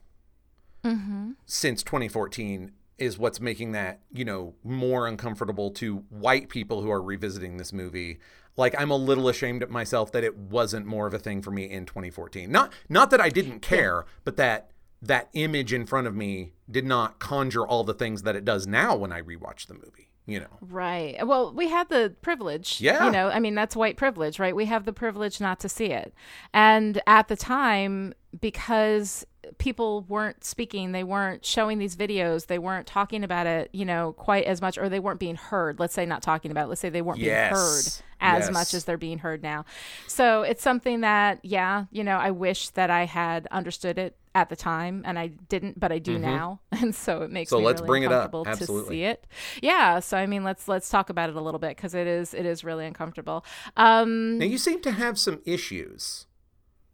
Mm-hmm. 0.83 1.31
since 1.45 1.83
2014 1.83 2.71
is 2.97 3.17
what's 3.17 3.39
making 3.39 3.73
that, 3.73 3.99
you 4.11 4.25
know, 4.25 4.55
more 4.63 5.07
uncomfortable 5.07 5.69
to 5.71 5.97
white 6.09 6.49
people 6.49 6.81
who 6.81 6.91
are 6.91 7.01
revisiting 7.01 7.57
this 7.57 7.71
movie. 7.71 8.19
Like 8.55 8.73
I'm 8.79 8.89
a 8.89 8.95
little 8.95 9.29
ashamed 9.29 9.61
of 9.61 9.69
myself 9.69 10.11
that 10.13 10.23
it 10.23 10.35
wasn't 10.35 10.85
more 10.85 11.05
of 11.05 11.13
a 11.13 11.19
thing 11.19 11.41
for 11.41 11.51
me 11.51 11.69
in 11.69 11.85
2014. 11.85 12.51
Not 12.51 12.73
not 12.89 13.11
that 13.11 13.21
I 13.21 13.29
didn't 13.29 13.59
care, 13.59 14.05
but 14.23 14.37
that 14.37 14.71
that 15.01 15.29
image 15.33 15.73
in 15.73 15.85
front 15.85 16.07
of 16.07 16.15
me 16.15 16.53
did 16.69 16.85
not 16.85 17.19
conjure 17.19 17.67
all 17.67 17.83
the 17.83 17.93
things 17.93 18.23
that 18.23 18.35
it 18.35 18.45
does 18.45 18.65
now 18.65 18.95
when 18.95 19.11
I 19.11 19.21
rewatch 19.21 19.67
the 19.67 19.75
movie, 19.75 20.11
you 20.27 20.39
know. 20.41 20.57
Right. 20.61 21.25
Well, 21.25 21.53
we 21.53 21.69
had 21.69 21.89
the 21.89 22.13
privilege. 22.21 22.79
Yeah. 22.79 23.05
You 23.05 23.11
know, 23.11 23.29
I 23.29 23.39
mean, 23.39 23.55
that's 23.55 23.75
white 23.75 23.97
privilege, 23.97 24.37
right? 24.37 24.55
We 24.55 24.65
have 24.65 24.85
the 24.85 24.93
privilege 24.93 25.41
not 25.41 25.59
to 25.61 25.69
see 25.69 25.85
it. 25.85 26.13
And 26.53 27.01
at 27.07 27.29
the 27.29 27.35
time, 27.35 28.13
because 28.39 29.25
people 29.57 30.01
weren't 30.09 30.43
speaking, 30.43 30.91
they 30.91 31.05
weren't 31.05 31.45
showing 31.45 31.79
these 31.79 31.95
videos, 31.95 32.47
they 32.47 32.59
weren't 32.59 32.85
talking 32.85 33.23
about 33.23 33.47
it, 33.47 33.69
you 33.71 33.85
know, 33.85 34.11
quite 34.13 34.43
as 34.43 34.61
much, 34.61 34.77
or 34.77 34.89
they 34.89 34.99
weren't 34.99 35.19
being 35.19 35.37
heard. 35.37 35.79
Let's 35.79 35.93
say 35.93 36.05
not 36.05 36.21
talking 36.21 36.51
about 36.51 36.65
it. 36.65 36.67
Let's 36.67 36.81
say 36.81 36.89
they 36.89 37.01
weren't 37.01 37.19
Yes. 37.19 37.49
being 37.49 37.59
heard 37.59 37.85
as 38.19 38.45
Yes. 38.45 38.51
much 38.51 38.73
as 38.73 38.83
they're 38.83 38.97
being 38.97 39.19
heard 39.19 39.41
now. 39.41 39.63
So 40.07 40.41
it's 40.41 40.61
something 40.61 41.01
that, 41.01 41.39
yeah, 41.43 41.85
you 41.91 42.03
know, 42.03 42.17
I 42.17 42.31
wish 42.31 42.69
that 42.69 42.89
I 42.89 43.05
had 43.05 43.47
understood 43.49 43.97
it 43.97 44.17
at 44.37 44.49
the 44.49 44.55
time 44.55 45.01
and 45.05 45.17
I 45.17 45.27
didn't, 45.27 45.79
but 45.79 45.91
I 45.91 45.99
do 45.99 46.17
now. 46.19 46.59
And 46.71 46.93
so 46.93 47.21
it 47.23 47.31
makes 47.31 47.49
Mm-hmm. 47.51 47.55
So 47.55 47.59
me 47.59 47.65
let's 47.65 47.81
really 47.81 47.87
bring 47.87 48.03
it 48.03 48.11
up. 48.11 48.33
uncomfortable 48.33 48.83
to 48.83 48.87
see 48.89 49.03
it. 49.03 49.25
Yeah. 49.61 49.99
So 49.99 50.15
I 50.17 50.25
mean 50.27 50.43
let's 50.43 50.67
let's 50.67 50.89
talk 50.89 51.09
about 51.09 51.29
it 51.29 51.35
a 51.35 51.41
little 51.41 51.59
bit 51.59 51.75
because 51.75 51.93
it 51.95 52.07
is 52.07 52.33
it 52.33 52.45
is 52.45 52.63
really 52.63 52.85
uncomfortable. 52.85 53.43
Um 53.75 54.37
Now 54.37 54.45
you 54.45 54.57
seem 54.57 54.79
to 54.81 54.91
have 54.91 55.17
some 55.17 55.41
issues 55.45 56.27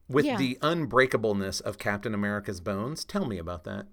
with 0.07 0.25
Yeah. 0.25 0.37
the 0.37 0.57
unbreakableness 0.61 1.61
of 1.61 1.77
Captain 1.77 2.13
America's 2.13 2.61
bones. 2.61 3.03
Tell 3.03 3.25
me 3.25 3.37
about 3.37 3.63
that. 3.65 3.87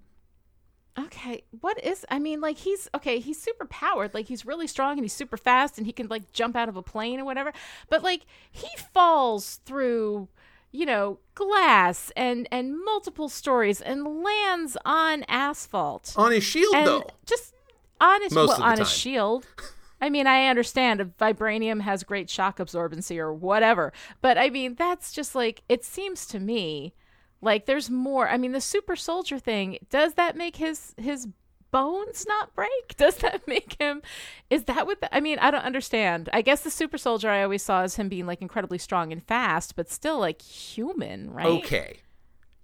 Okay, 0.99 1.43
what 1.61 1.81
is? 1.83 2.05
I 2.09 2.19
mean, 2.19 2.41
like 2.41 2.57
he's 2.57 2.89
okay. 2.93 3.19
He's 3.19 3.41
super 3.41 3.65
powered. 3.65 4.13
Like 4.13 4.27
he's 4.27 4.45
really 4.45 4.67
strong 4.67 4.93
and 4.97 5.01
he's 5.05 5.13
super 5.13 5.37
fast 5.37 5.77
and 5.77 5.87
he 5.87 5.93
can 5.93 6.07
like 6.07 6.33
jump 6.33 6.55
out 6.55 6.67
of 6.67 6.75
a 6.75 6.83
plane 6.83 7.17
or 7.19 7.23
whatever. 7.25 7.53
But 7.89 8.03
like 8.03 8.25
he 8.51 8.67
falls 8.93 9.61
through, 9.65 10.27
you 10.71 10.85
know, 10.85 11.19
glass 11.35 12.11
and 12.15 12.47
and 12.51 12.77
multiple 12.83 13.29
stories 13.29 13.81
and 13.81 14.23
lands 14.23 14.77
on 14.85 15.23
asphalt 15.27 16.13
On 16.17 16.31
his 16.31 16.43
shield, 16.43 16.73
and 16.75 16.87
though. 16.87 17.07
just 17.25 17.53
on 17.99 18.21
his 18.21 18.33
Most 18.33 18.47
well 18.59 18.63
on 18.63 18.77
his 18.77 18.87
time. 18.87 18.97
shield. 18.97 19.45
I 20.03 20.09
mean, 20.09 20.25
I 20.25 20.47
understand 20.47 20.99
if 20.99 21.09
vibranium 21.19 21.81
has 21.81 22.03
great 22.03 22.27
shock 22.29 22.57
absorbency 22.57 23.17
or 23.19 23.31
whatever, 23.31 23.93
but 24.19 24.35
I 24.37 24.49
mean, 24.49 24.73
that's 24.73 25.13
just 25.13 25.35
like 25.35 25.61
it 25.69 25.85
seems 25.85 26.25
to 26.27 26.39
me 26.39 26.93
like 27.41 27.65
there's 27.65 27.89
more. 27.89 28.27
I 28.29 28.37
mean, 28.37 28.51
the 28.51 28.61
super 28.61 28.95
soldier 28.95 29.37
thing 29.39 29.77
does 29.89 30.13
that 30.15 30.35
make 30.35 30.55
his 30.55 30.95
his 30.97 31.27
bones 31.71 32.25
not 32.27 32.53
break? 32.55 32.69
Does 32.97 33.15
that 33.17 33.47
make 33.47 33.75
him? 33.79 34.01
Is 34.49 34.65
that 34.65 34.85
what? 34.85 35.01
The, 35.01 35.13
I 35.15 35.19
mean, 35.19 35.39
I 35.39 35.49
don't 35.51 35.63
understand. 35.63 36.29
I 36.33 36.41
guess 36.41 36.61
the 36.61 36.71
super 36.71 36.97
soldier 36.97 37.29
I 37.29 37.43
always 37.43 37.63
saw 37.63 37.81
as 37.81 37.95
him 37.95 38.09
being 38.09 38.25
like 38.27 38.41
incredibly 38.41 38.77
strong 38.77 39.11
and 39.11 39.23
fast, 39.25 39.75
but 39.75 39.89
still 39.89 40.19
like 40.19 40.41
human, 40.41 41.31
right? 41.31 41.45
Okay. 41.47 41.97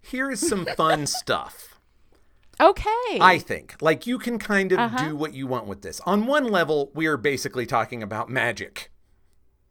Here 0.01 0.29
is 0.31 0.47
some 0.47 0.65
fun 0.77 1.05
stuff. 1.07 1.79
Okay. 2.59 3.19
I 3.21 3.37
think. 3.39 3.75
Like 3.81 4.07
you 4.07 4.17
can 4.17 4.39
kind 4.39 4.71
of 4.71 4.79
Uh-huh. 4.79 5.09
do 5.09 5.15
what 5.15 5.33
you 5.33 5.47
want 5.47 5.67
with 5.67 5.81
this. 5.81 5.99
On 6.05 6.25
one 6.25 6.45
level, 6.45 6.91
we 6.93 7.05
are 7.05 7.17
basically 7.17 7.65
talking 7.65 8.01
about 8.01 8.29
magic, 8.29 8.91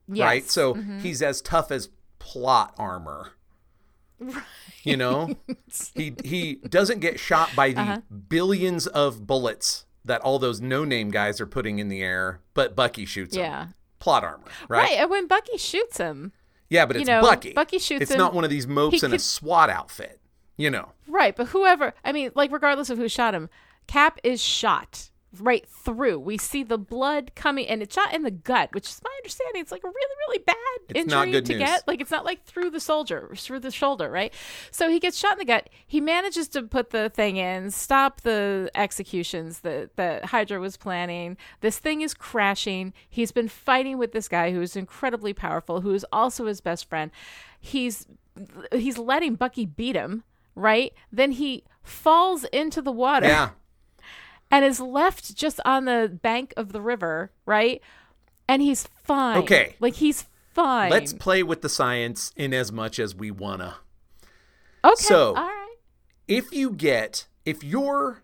yes. 0.08 0.24
right? 0.24 0.50
So 0.50 0.74
he's 0.74 1.20
as 1.22 1.40
tough 1.42 1.70
as 1.70 1.88
plot 2.18 2.74
armor. 2.78 3.32
You 4.82 4.96
know? 4.96 5.36
he 5.94 6.14
he 6.24 6.54
doesn't 6.68 7.00
get 7.00 7.18
shot 7.20 7.50
by 7.56 7.72
the 7.72 7.80
Uh-huh. 7.80 8.00
billions 8.28 8.86
of 8.86 9.26
bullets 9.26 9.84
that 10.04 10.20
all 10.20 10.38
those 10.38 10.60
no-name 10.60 11.10
guys 11.10 11.40
are 11.40 11.46
putting 11.46 11.78
in 11.80 11.88
the 11.88 12.00
air, 12.02 12.40
but 12.54 12.76
Bucky 12.76 13.04
shoots 13.04 13.34
him. 13.34 13.42
Yeah. 13.42 13.66
Plot 13.98 14.22
armor, 14.24 14.44
Right. 14.68 14.78
right? 14.90 14.98
And 14.98 15.10
when 15.10 15.26
Bucky 15.26 15.58
shoots 15.58 15.98
him, 15.98 16.32
Yeah, 16.70 16.86
but 16.86 16.96
You 16.96 17.00
it's 17.02 17.08
know, 17.08 17.20
Bucky. 17.22 17.52
Bucky 17.52 17.78
shoots 17.78 18.02
It's 18.02 18.12
him. 18.12 18.18
not 18.18 18.32
one 18.34 18.44
of 18.44 18.50
these 18.50 18.66
mopes 18.66 19.00
He 19.00 19.06
in 19.06 19.12
a 19.12 19.18
SWAT 19.18 19.68
outfit. 19.70 20.20
You 20.56 20.70
know. 20.70 20.92
right? 21.08 21.34
But 21.36 21.48
whoever, 21.48 21.92
I 22.04 22.12
mean, 22.12 22.30
like 22.34 22.50
regardless 22.52 22.88
of 22.88 22.96
who 22.98 23.08
shot 23.08 23.34
him, 23.34 23.50
Cap 23.86 24.18
is 24.24 24.40
shot 24.40 25.10
right 25.40 25.66
through. 25.68 26.18
We 26.20 26.38
see 26.38 26.62
the 26.62 26.78
blood 26.78 27.32
coming, 27.34 27.66
and 27.68 27.82
it's 27.82 27.94
shot 27.94 28.14
in 28.14 28.22
the 28.22 28.30
gut, 28.30 28.70
which 28.72 28.88
is 28.88 29.00
my 29.04 29.10
understanding. 29.18 29.60
It's 29.62 29.72
like 29.72 29.84
a 29.84 29.88
really, 29.88 30.14
really 30.28 30.38
bad 30.46 30.56
It's 30.90 31.00
injury 31.00 31.32
to 31.42 31.52
news. 31.52 31.58
get. 31.58 31.88
Like 31.88 32.00
it's 32.00 32.10
not 32.10 32.24
like 32.24 32.44
through 32.44 32.70
the 32.70 32.80
soldier, 32.80 33.30
through 33.36 33.60
the 33.60 33.70
shoulder, 33.70 34.10
right? 34.10 34.32
So 34.70 34.88
he 34.88 34.98
gets 34.98 35.18
shot 35.18 35.32
in 35.32 35.38
the 35.38 35.44
gut. 35.44 35.68
He 35.86 36.00
manages 36.00 36.48
to 36.48 36.62
put 36.62 36.90
the 36.90 37.10
thing 37.10 37.36
in, 37.36 37.70
stop 37.70 38.22
the 38.22 38.70
executions 38.74 39.60
that 39.60 39.96
that 39.96 40.26
Hydra 40.26 40.60
was 40.60 40.76
planning. 40.76 41.36
This 41.60 41.78
thing 41.78 42.00
is 42.00 42.14
crashing. 42.14 42.92
He's 43.08 43.32
been 43.32 43.48
fighting 43.48 43.98
with 43.98 44.12
this 44.12 44.28
guy 44.28 44.52
who 44.52 44.62
is 44.62 44.76
incredibly 44.76 45.32
powerful, 45.34 45.80
who 45.82 45.92
is 45.92 46.06
also 46.12 46.46
his 46.46 46.60
best 46.60 46.88
friend. 46.88 47.10
He's 47.60 48.06
he's 48.72 48.98
letting 48.98 49.34
Bucky 49.34 49.66
beat 49.66 49.96
him, 49.96 50.22
right? 50.54 50.92
Then 51.10 51.32
he 51.32 51.64
falls 51.82 52.44
into 52.44 52.82
the 52.82 52.92
water 52.92 53.26
Yeah. 53.26 53.50
And 54.50 54.64
is 54.64 54.80
left 54.80 55.34
just 55.34 55.60
on 55.64 55.84
the 55.86 56.18
bank 56.22 56.54
of 56.56 56.72
the 56.72 56.80
river, 56.80 57.30
right? 57.44 57.80
And 58.48 58.62
he's 58.62 58.88
fine. 59.04 59.38
Okay. 59.38 59.76
Like 59.80 59.94
he's 59.94 60.26
fine. 60.54 60.90
Let's 60.90 61.12
play 61.12 61.42
with 61.42 61.62
the 61.62 61.68
science 61.68 62.32
in 62.36 62.54
as 62.54 62.70
much 62.72 62.98
as 62.98 63.14
we 63.14 63.30
wanna. 63.30 63.76
Okay. 64.84 64.94
so- 64.96 65.28
all 65.34 65.44
right. 65.44 65.62
If 66.28 66.52
you 66.52 66.70
get 66.72 67.26
if 67.44 67.62
your 67.62 68.22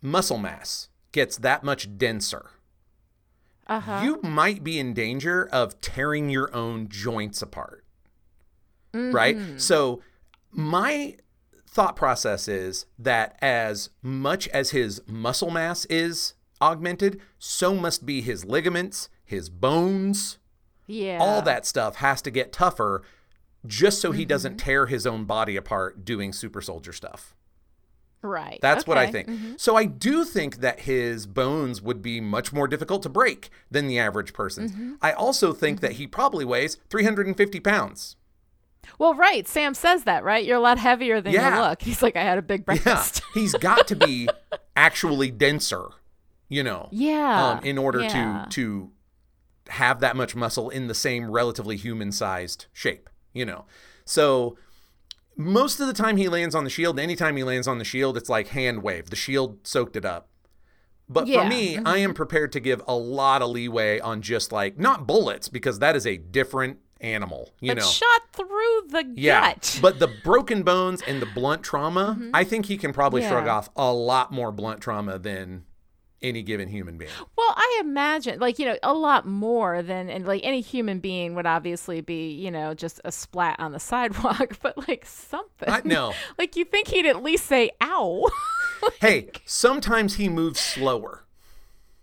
muscle 0.00 0.38
mass 0.38 0.88
gets 1.10 1.36
that 1.38 1.64
much 1.64 1.96
denser, 1.98 2.50
Uh-huh. 3.66 4.00
you 4.04 4.20
might 4.22 4.62
be 4.62 4.78
in 4.78 4.94
danger 4.94 5.48
of 5.50 5.80
tearing 5.80 6.30
your 6.30 6.54
own 6.54 6.88
joints 6.88 7.42
apart. 7.42 7.84
Right? 8.94 9.36
So 9.60 10.00
my 10.52 11.16
thought 11.76 11.94
process 11.94 12.48
is 12.48 12.86
that 12.98 13.38
as 13.42 13.90
much 14.02 14.48
as 14.48 14.70
his 14.70 15.02
muscle 15.06 15.50
mass 15.50 15.84
is 15.90 16.32
augmented, 16.62 17.20
so 17.38 17.74
must 17.74 18.06
be 18.06 18.22
his 18.22 18.46
ligaments, 18.46 19.10
his 19.22 19.50
bones, 19.50 20.38
yeah. 20.86 21.18
all 21.20 21.42
that 21.42 21.66
stuff 21.66 21.96
has 21.96 22.22
to 22.22 22.30
get 22.30 22.50
tougher 22.50 23.02
just 23.66 24.00
so 24.00 24.12
he 24.12 24.24
doesn't 24.24 24.56
tear 24.56 24.86
his 24.86 25.06
own 25.06 25.24
body 25.26 25.54
apart 25.54 26.02
doing 26.02 26.32
super 26.32 26.62
soldier 26.62 26.94
stuff. 26.94 27.34
Right. 28.22 28.58
That's 28.62 28.86
what 28.86 28.96
I 28.96 29.08
Okay. 29.08 29.24
Mm-hmm. 29.24 29.44
think. 29.48 29.60
So 29.60 29.76
I 29.76 29.84
do 29.84 30.24
think 30.24 30.60
that 30.60 30.80
his 30.80 31.26
bones 31.26 31.82
would 31.82 32.00
be 32.00 32.22
much 32.22 32.54
more 32.54 32.66
difficult 32.66 33.02
to 33.02 33.10
break 33.10 33.50
than 33.70 33.86
the 33.86 33.98
average 33.98 34.32
person's. 34.32 34.72
Mm-hmm. 34.72 34.94
I 35.02 35.12
also 35.12 35.52
think 35.52 35.80
that 35.80 35.92
he 35.92 36.06
probably 36.06 36.46
weighs 36.46 36.78
350 36.88 37.60
pounds. 37.60 38.16
Well, 38.98 39.14
right. 39.14 39.46
Sam 39.46 39.74
says 39.74 40.04
that, 40.04 40.24
right? 40.24 40.44
You're 40.44 40.56
a 40.56 40.60
lot 40.60 40.78
heavier 40.78 41.20
than 41.20 41.32
Yeah. 41.32 41.56
you 41.56 41.62
look. 41.62 41.82
He's 41.88 42.02
like, 42.02 42.16
I 42.16 42.22
had 42.22 42.38
a 42.38 42.42
big 42.42 42.64
breakfast. 42.64 43.22
Yeah, 43.34 43.40
he's 43.42 43.54
got 43.54 43.86
to 43.88 43.96
be 43.96 44.28
actually 44.76 45.30
denser, 45.30 45.88
you 46.48 46.62
know, 46.62 46.88
Yeah. 46.92 47.50
um, 47.58 47.64
in 47.64 47.78
order 47.78 48.02
yeah. 48.02 48.46
to 48.48 48.50
to 48.50 48.90
have 49.68 50.00
that 50.00 50.14
much 50.16 50.36
muscle 50.36 50.70
in 50.70 50.86
the 50.86 50.94
same 50.94 51.30
relatively 51.30 51.76
human-sized 51.76 52.66
shape, 52.72 53.10
you 53.32 53.44
know. 53.44 53.64
So 54.04 54.56
most 55.36 55.80
of 55.80 55.86
the 55.88 55.92
time 55.92 56.16
he 56.16 56.28
lands 56.28 56.54
on 56.54 56.64
the 56.64 56.70
shield, 56.70 56.98
anytime 57.00 57.36
he 57.36 57.42
lands 57.42 57.66
on 57.66 57.78
the 57.78 57.84
shield, 57.84 58.16
it's 58.16 58.28
like 58.28 58.48
hand 58.48 58.82
wave. 58.82 59.10
The 59.10 59.16
shield 59.16 59.66
soaked 59.66 59.96
it 59.96 60.04
up. 60.04 60.28
But 61.08 61.26
Yeah. 61.26 61.42
for 61.42 61.48
me, 61.48 61.78
I 61.78 61.98
am 61.98 62.14
prepared 62.14 62.52
to 62.52 62.60
give 62.60 62.82
a 62.86 62.94
lot 62.96 63.42
of 63.42 63.50
leeway 63.50 63.98
on 64.00 64.22
just 64.22 64.50
like 64.52 64.78
not 64.78 65.06
bullets 65.06 65.48
because 65.48 65.78
that 65.80 65.94
is 65.96 66.06
a 66.06 66.16
different 66.16 66.78
animal, 67.00 67.50
you 67.60 67.70
but 67.70 67.78
know. 67.78 67.86
shot 67.86 68.22
through 68.32 68.82
the 68.88 69.04
Yeah, 69.16 69.52
gut. 69.54 69.78
but 69.82 69.98
the 69.98 70.08
broken 70.24 70.62
bones 70.62 71.02
and 71.06 71.20
the 71.20 71.26
blunt 71.26 71.62
trauma, 71.62 72.18
I 72.34 72.44
think 72.44 72.66
he 72.66 72.76
can 72.76 72.92
probably 72.92 73.20
Mm-hmm. 73.22 73.32
Yeah. 73.32 73.38
shrug 73.38 73.48
off 73.48 73.68
a 73.76 73.92
lot 73.92 74.32
more 74.32 74.50
blunt 74.52 74.80
trauma 74.80 75.18
than 75.18 75.64
any 76.22 76.42
given 76.42 76.68
human 76.68 76.96
being. 76.96 77.10
Well, 77.36 77.52
I 77.54 77.78
imagine, 77.82 78.40
like, 78.40 78.58
you 78.58 78.64
know, 78.64 78.76
a 78.82 78.94
lot 78.94 79.26
more 79.26 79.82
than, 79.82 80.08
and 80.08 80.26
like 80.26 80.40
any 80.44 80.62
human 80.62 80.98
being 80.98 81.34
would 81.34 81.44
obviously 81.46 82.00
be, 82.00 82.30
you 82.30 82.50
know, 82.50 82.72
just 82.72 83.00
a 83.04 83.12
splat 83.12 83.60
on 83.60 83.72
the 83.72 83.78
sidewalk, 83.78 84.58
but 84.62 84.88
like 84.88 85.04
something. 85.04 85.68
I 85.68 85.82
know. 85.84 86.14
Like, 86.38 86.56
you 86.56 86.64
think 86.64 86.88
he'd 86.88 87.06
at 87.06 87.22
least 87.22 87.46
say, 87.46 87.70
ow. 87.82 88.26
Hey, 89.00 89.30
sometimes 89.46 90.14
he 90.16 90.28
moves 90.28 90.60
slower. 90.60 91.24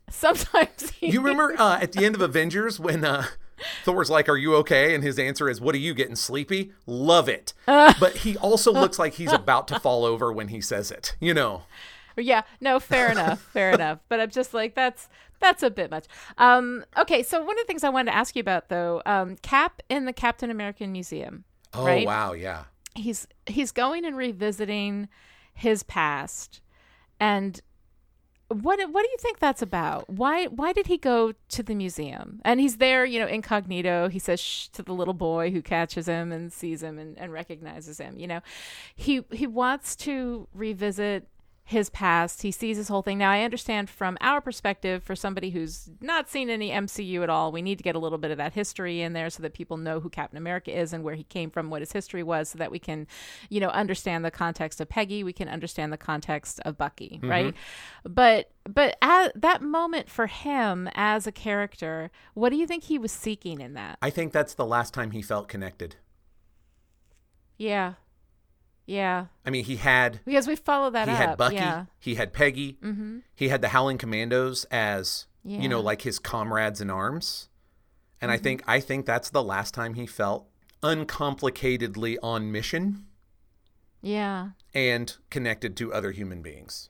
Sometimes 0.09 0.89
he. 0.91 1.11
You 1.11 1.21
remember 1.21 1.55
uh, 1.59 1.79
at 1.81 1.91
the 1.93 2.03
end 2.05 2.15
of 2.15 2.21
Avengers 2.21 2.79
when 2.79 3.03
uh, 3.05 3.25
Thor's 3.83 4.09
like, 4.09 4.27
"Are 4.29 4.37
you 4.37 4.55
okay?" 4.57 4.93
and 4.95 5.03
his 5.03 5.17
answer 5.19 5.49
is, 5.49 5.59
"What 5.61 5.75
are 5.75 5.79
you 5.79 5.93
getting 5.93 6.15
sleepy?" 6.15 6.73
Love 6.85 7.27
it. 7.29 7.53
But 7.67 8.17
he 8.17 8.37
also 8.37 8.71
looks 8.71 8.99
like 8.99 9.13
he's 9.13 9.31
about 9.33 9.67
to 9.69 9.79
fall 9.79 10.05
over 10.05 10.31
when 10.31 10.49
he 10.49 10.61
says 10.61 10.91
it. 10.91 11.15
You 11.19 11.33
know. 11.33 11.63
Yeah, 12.15 12.43
no, 12.61 12.79
fair 12.79 13.11
enough, 13.11 13.41
fair 13.41 13.71
enough. 13.71 13.99
But 14.09 14.19
I'm 14.19 14.29
just 14.29 14.53
like 14.53 14.75
that's 14.75 15.09
that's 15.39 15.63
a 15.63 15.69
bit 15.69 15.89
much. 15.91 16.05
Um, 16.37 16.85
okay, 16.97 17.23
so 17.23 17.39
one 17.39 17.57
of 17.57 17.63
the 17.63 17.65
things 17.67 17.83
I 17.83 17.89
wanted 17.89 18.11
to 18.11 18.17
ask 18.17 18.35
you 18.35 18.39
about 18.41 18.69
though, 18.69 19.01
um, 19.05 19.35
Cap 19.37 19.81
in 19.89 20.05
the 20.05 20.13
Captain 20.13 20.49
American 20.51 20.91
Museum. 20.91 21.43
Oh 21.73 21.85
Right? 21.85 22.05
wow, 22.05 22.33
yeah. 22.33 22.65
He's 22.95 23.27
he's 23.47 23.71
going 23.71 24.05
and 24.05 24.15
revisiting 24.15 25.09
his 25.55 25.81
past, 25.83 26.61
and 27.19 27.59
what 28.53 28.79
what 28.91 29.03
do 29.03 29.09
you 29.09 29.17
think 29.19 29.39
that's 29.39 29.61
about? 29.61 30.09
Why 30.09 30.45
why 30.45 30.73
did 30.73 30.87
he 30.87 30.97
go 30.97 31.33
to 31.49 31.63
the 31.63 31.75
museum? 31.75 32.41
And 32.45 32.59
he's 32.59 32.77
there, 32.77 33.05
you 33.05 33.19
know, 33.19 33.27
incognito. 33.27 34.09
He 34.09 34.19
says 34.19 34.39
shh 34.39 34.67
to 34.69 34.83
the 34.83 34.93
little 34.93 35.13
boy 35.13 35.51
who 35.51 35.61
catches 35.61 36.07
him 36.07 36.31
and 36.31 36.51
sees 36.51 36.81
him 36.83 36.97
and, 36.99 37.17
and 37.17 37.31
recognizes 37.31 37.99
him. 37.99 38.17
You 38.17 38.27
know, 38.27 38.41
he 38.95 39.23
he 39.31 39.47
wants 39.47 39.95
to 39.97 40.47
revisit 40.53 41.27
his 41.65 41.89
past. 41.89 42.41
He 42.41 42.51
sees 42.51 42.77
this 42.77 42.89
whole 42.89 43.01
thing. 43.01 43.17
Now, 43.17 43.31
I 43.31 43.43
understand 43.43 43.89
from 43.89 44.17
our 44.19 44.41
perspective, 44.41 45.01
for 45.01 45.15
somebody 45.15 45.51
who's 45.51 45.89
not 46.01 46.29
seen 46.29 46.49
any 46.49 46.71
MCU 46.71 47.23
at 47.23 47.29
all, 47.29 47.51
we 47.51 47.61
need 47.61 47.77
to 47.77 47.83
get 47.83 47.95
a 47.95 47.99
little 47.99 48.17
bit 48.17 48.31
of 48.31 48.37
that 48.37 48.53
history 48.53 49.01
in 49.01 49.13
there 49.13 49.29
so 49.29 49.41
that 49.43 49.53
people 49.53 49.77
know 49.77 50.01
who 50.01 50.09
Captain 50.09 50.37
America 50.37 50.77
is 50.77 50.91
and 50.91 51.03
where 51.03 51.15
he 51.15 51.23
came 51.23 51.49
from, 51.49 51.69
what 51.69 51.81
his 51.81 51.93
history 51.93 52.21
was, 52.21 52.49
so 52.49 52.57
that 52.57 52.69
we 52.69 52.79
can, 52.79 53.07
you 53.49 53.61
know, 53.61 53.69
understand 53.69 54.25
the 54.25 54.31
context 54.31 54.81
of 54.81 54.89
Peggy. 54.89 55.23
We 55.23 55.31
can 55.31 55.47
understand 55.47 55.93
the 55.93 55.97
context 55.97 56.59
of 56.65 56.77
Bucky, 56.77 57.19
mm-hmm. 57.21 57.29
right? 57.29 57.55
But 58.03 58.51
but 58.65 58.97
at 59.01 59.39
that 59.39 59.61
moment 59.61 60.09
for 60.09 60.27
him 60.27 60.89
as 60.95 61.27
a 61.27 61.31
character, 61.31 62.11
what 62.33 62.49
do 62.49 62.57
you 62.57 62.67
think 62.67 62.85
he 62.85 62.97
was 62.97 63.11
seeking 63.11 63.61
in 63.61 63.73
that? 63.73 63.97
I 64.01 64.09
think 64.09 64.33
that's 64.33 64.53
the 64.53 64.65
last 64.65 64.93
time 64.93 65.11
he 65.11 65.21
felt 65.21 65.47
connected. 65.47 65.95
Yeah, 67.57 67.93
yeah, 68.85 69.25
I 69.45 69.49
mean, 69.49 69.63
he 69.65 69.77
had 69.77 70.19
because 70.25 70.47
we 70.47 70.55
follow 70.55 70.89
that 70.91 71.07
he 71.07 71.13
up. 71.13 71.19
had 71.19 71.37
Bucky, 71.37 71.55
Yeah. 71.55 71.85
he 71.99 72.15
had 72.15 72.33
Peggy, 72.33 72.77
Mm-hmm. 72.83 73.19
he 73.35 73.49
had 73.49 73.61
the 73.61 73.69
Howling 73.69 73.97
Commandos 73.97 74.65
as 74.71 75.27
you 75.45 75.67
know 75.69 75.81
like 75.81 76.01
his 76.03 76.19
comrades 76.19 76.79
in 76.81 76.89
arms, 76.89 77.49
and 78.21 78.31
I 78.31 78.35
Mm-hmm. 78.35 78.43
think 78.43 78.63
I 78.67 78.79
think 78.79 79.05
that's 79.05 79.29
the 79.29 79.43
last 79.43 79.73
time 79.73 79.93
he 79.95 80.05
felt 80.05 80.47
uncomplicatedly 80.81 82.17
on 82.21 82.51
mission 82.51 83.05
Yeah. 84.01 84.49
and 84.73 85.15
connected 85.29 85.75
to 85.77 85.93
other 85.93 86.11
human 86.11 86.41
beings. 86.41 86.89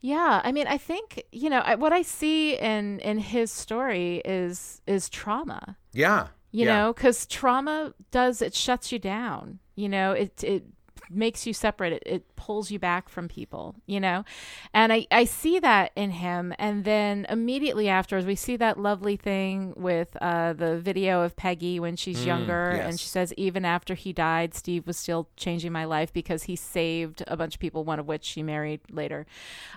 Yeah, 0.00 0.40
I 0.44 0.52
mean, 0.52 0.66
I 0.66 0.76
think 0.78 1.22
you 1.32 1.48
know 1.48 1.60
I, 1.60 1.76
what 1.76 1.92
I 1.92 2.02
see 2.02 2.56
in 2.56 2.98
in 3.00 3.18
his 3.18 3.50
story 3.50 4.20
is 4.24 4.82
is 4.86 5.08
trauma. 5.08 5.76
Yeah, 5.92 6.28
You 6.50 6.66
yeah. 6.66 6.74
know, 6.76 6.92
because 6.92 7.26
trauma 7.26 7.94
does 8.10 8.42
it 8.42 8.54
shuts 8.54 8.90
you 8.92 8.98
down. 8.98 9.60
You 9.74 9.88
know, 9.88 10.12
it 10.12 10.42
it 10.44 10.64
makes 11.10 11.46
you 11.46 11.52
separate. 11.52 11.92
It, 11.94 12.02
it 12.06 12.36
pulls 12.36 12.70
you 12.70 12.78
back 12.78 13.08
from 13.08 13.28
people, 13.28 13.74
you 13.86 14.00
know? 14.00 14.24
And 14.72 14.92
I, 14.92 15.06
I 15.10 15.24
see 15.24 15.58
that 15.58 15.92
in 15.94 16.10
him. 16.10 16.54
And 16.58 16.84
then 16.84 17.26
immediately 17.28 17.88
afterwards, 17.88 18.26
we 18.26 18.34
see 18.34 18.56
that 18.56 18.78
lovely 18.78 19.16
thing 19.16 19.74
with 19.76 20.16
uh, 20.22 20.54
the 20.54 20.78
video 20.78 21.22
of 21.22 21.36
Peggy 21.36 21.78
when 21.78 21.96
she's 21.96 22.18
Mm, 22.20 22.26
younger. 22.26 22.76
yes. 22.76 22.86
And 22.88 22.98
she 23.00 23.08
says, 23.08 23.34
even 23.36 23.64
after 23.64 23.94
he 23.94 24.12
died, 24.12 24.54
Steve 24.54 24.86
was 24.86 24.96
still 24.96 25.28
changing 25.36 25.72
my 25.72 25.84
life 25.84 26.12
because 26.12 26.44
he 26.44 26.56
saved 26.56 27.22
a 27.26 27.36
bunch 27.36 27.54
of 27.56 27.60
people, 27.60 27.84
one 27.84 27.98
of 27.98 28.06
which 28.06 28.24
she 28.24 28.42
married 28.42 28.80
later. 28.90 29.26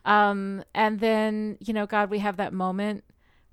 Um, 0.05 0.63
and 0.73 0.99
then, 0.99 1.57
you 1.59 1.73
know, 1.73 1.85
God, 1.85 2.09
we 2.09 2.19
have 2.19 2.37
that 2.37 2.53
moment 2.53 3.03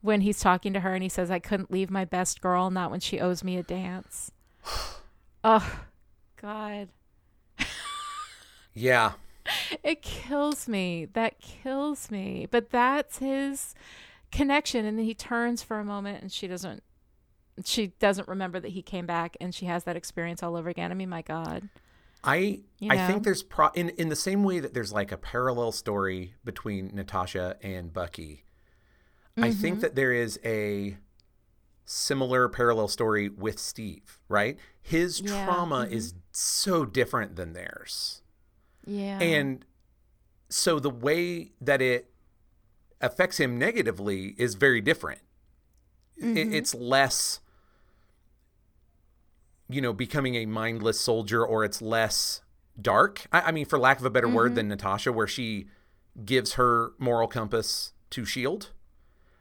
when 0.02 0.20
he's 0.20 0.40
talking 0.40 0.72
to 0.72 0.80
her 0.80 0.94
and 0.94 1.02
he 1.02 1.08
says, 1.08 1.30
I 1.30 1.38
couldn't 1.38 1.70
leave 1.70 1.90
my 1.90 2.04
best 2.04 2.40
girl, 2.40 2.70
not 2.70 2.90
when 2.90 3.00
she 3.00 3.18
owes 3.20 3.42
me 3.42 3.56
a 3.56 3.62
dance. 3.62 4.30
oh, 5.44 5.80
God. 6.42 6.88
Yeah. 8.74 9.12
It 9.82 10.02
kills 10.02 10.68
me. 10.68 11.06
That 11.12 11.38
kills 11.40 12.10
me. 12.10 12.46
But 12.50 12.70
that's 12.70 13.18
his 13.18 13.74
connection. 14.30 14.84
And 14.86 14.98
then 14.98 15.04
he 15.04 15.14
turns 15.14 15.62
for 15.62 15.78
a 15.78 15.84
moment 15.84 16.22
and 16.22 16.32
she 16.32 16.46
doesn't. 16.46 16.82
She 17.64 17.88
doesn't 17.98 18.28
remember 18.28 18.60
that 18.60 18.70
he 18.70 18.80
came 18.80 19.04
back, 19.04 19.36
and 19.38 19.54
she 19.54 19.66
has 19.66 19.84
that 19.84 19.94
experience 19.94 20.42
all 20.42 20.56
over 20.56 20.70
again. 20.70 20.90
I 20.90 20.94
mean, 20.94 21.10
my 21.10 21.20
God. 21.20 21.68
I 22.24 22.60
You 22.78 22.90
I 22.90 23.06
think 23.06 23.24
there's 23.24 23.42
pro 23.42 23.68
in 23.74 23.90
in 23.90 24.08
the 24.08 24.16
same 24.16 24.42
way 24.42 24.58
that 24.58 24.72
there's 24.72 24.90
like 24.90 25.12
a 25.12 25.18
parallel 25.18 25.70
story 25.70 26.34
between 26.44 26.92
Natasha 26.94 27.56
and 27.62 27.92
Bucky. 27.92 28.44
I 29.36 29.48
Mm-hmm. 29.48 29.60
think 29.60 29.80
that 29.80 29.94
there 29.96 30.12
is 30.14 30.40
a 30.44 30.96
similar 31.84 32.48
parallel 32.48 32.88
story 32.88 33.28
with 33.28 33.58
Steve, 33.58 34.18
right? 34.28 34.58
His 34.80 35.20
Yeah, 35.20 35.30
mm-hmm. 35.30 35.44
trauma 35.44 35.86
is 35.90 36.14
so 36.30 36.84
different 36.84 37.36
than 37.36 37.52
theirs. 37.52 38.22
Yeah. 38.86 39.18
And 39.20 39.64
so 40.48 40.78
the 40.78 40.90
way 40.90 41.52
that 41.60 41.80
it 41.82 42.10
affects 43.00 43.38
him 43.38 43.58
negatively 43.58 44.34
is 44.38 44.54
very 44.54 44.80
different. 44.80 45.20
Mm-hmm. 46.22 46.52
it's 46.52 46.72
less, 46.74 47.40
you 49.68 49.80
know, 49.80 49.92
becoming 49.92 50.36
a 50.36 50.46
mindless 50.46 51.00
soldier, 51.00 51.44
or 51.44 51.64
it's 51.64 51.82
less 51.82 52.42
dark. 52.80 53.26
I, 53.32 53.40
I 53.40 53.52
mean, 53.52 53.66
for 53.66 53.78
lack 53.78 53.98
of 53.98 54.04
a 54.04 54.10
better 54.10 54.26
Mm-hmm. 54.28 54.36
word 54.36 54.54
than 54.54 54.68
Natasha, 54.68 55.12
where 55.12 55.26
she 55.26 55.66
gives 56.24 56.52
her 56.54 56.92
moral 56.98 57.26
compass 57.26 57.92
to 58.10 58.24
Shield. 58.24 58.70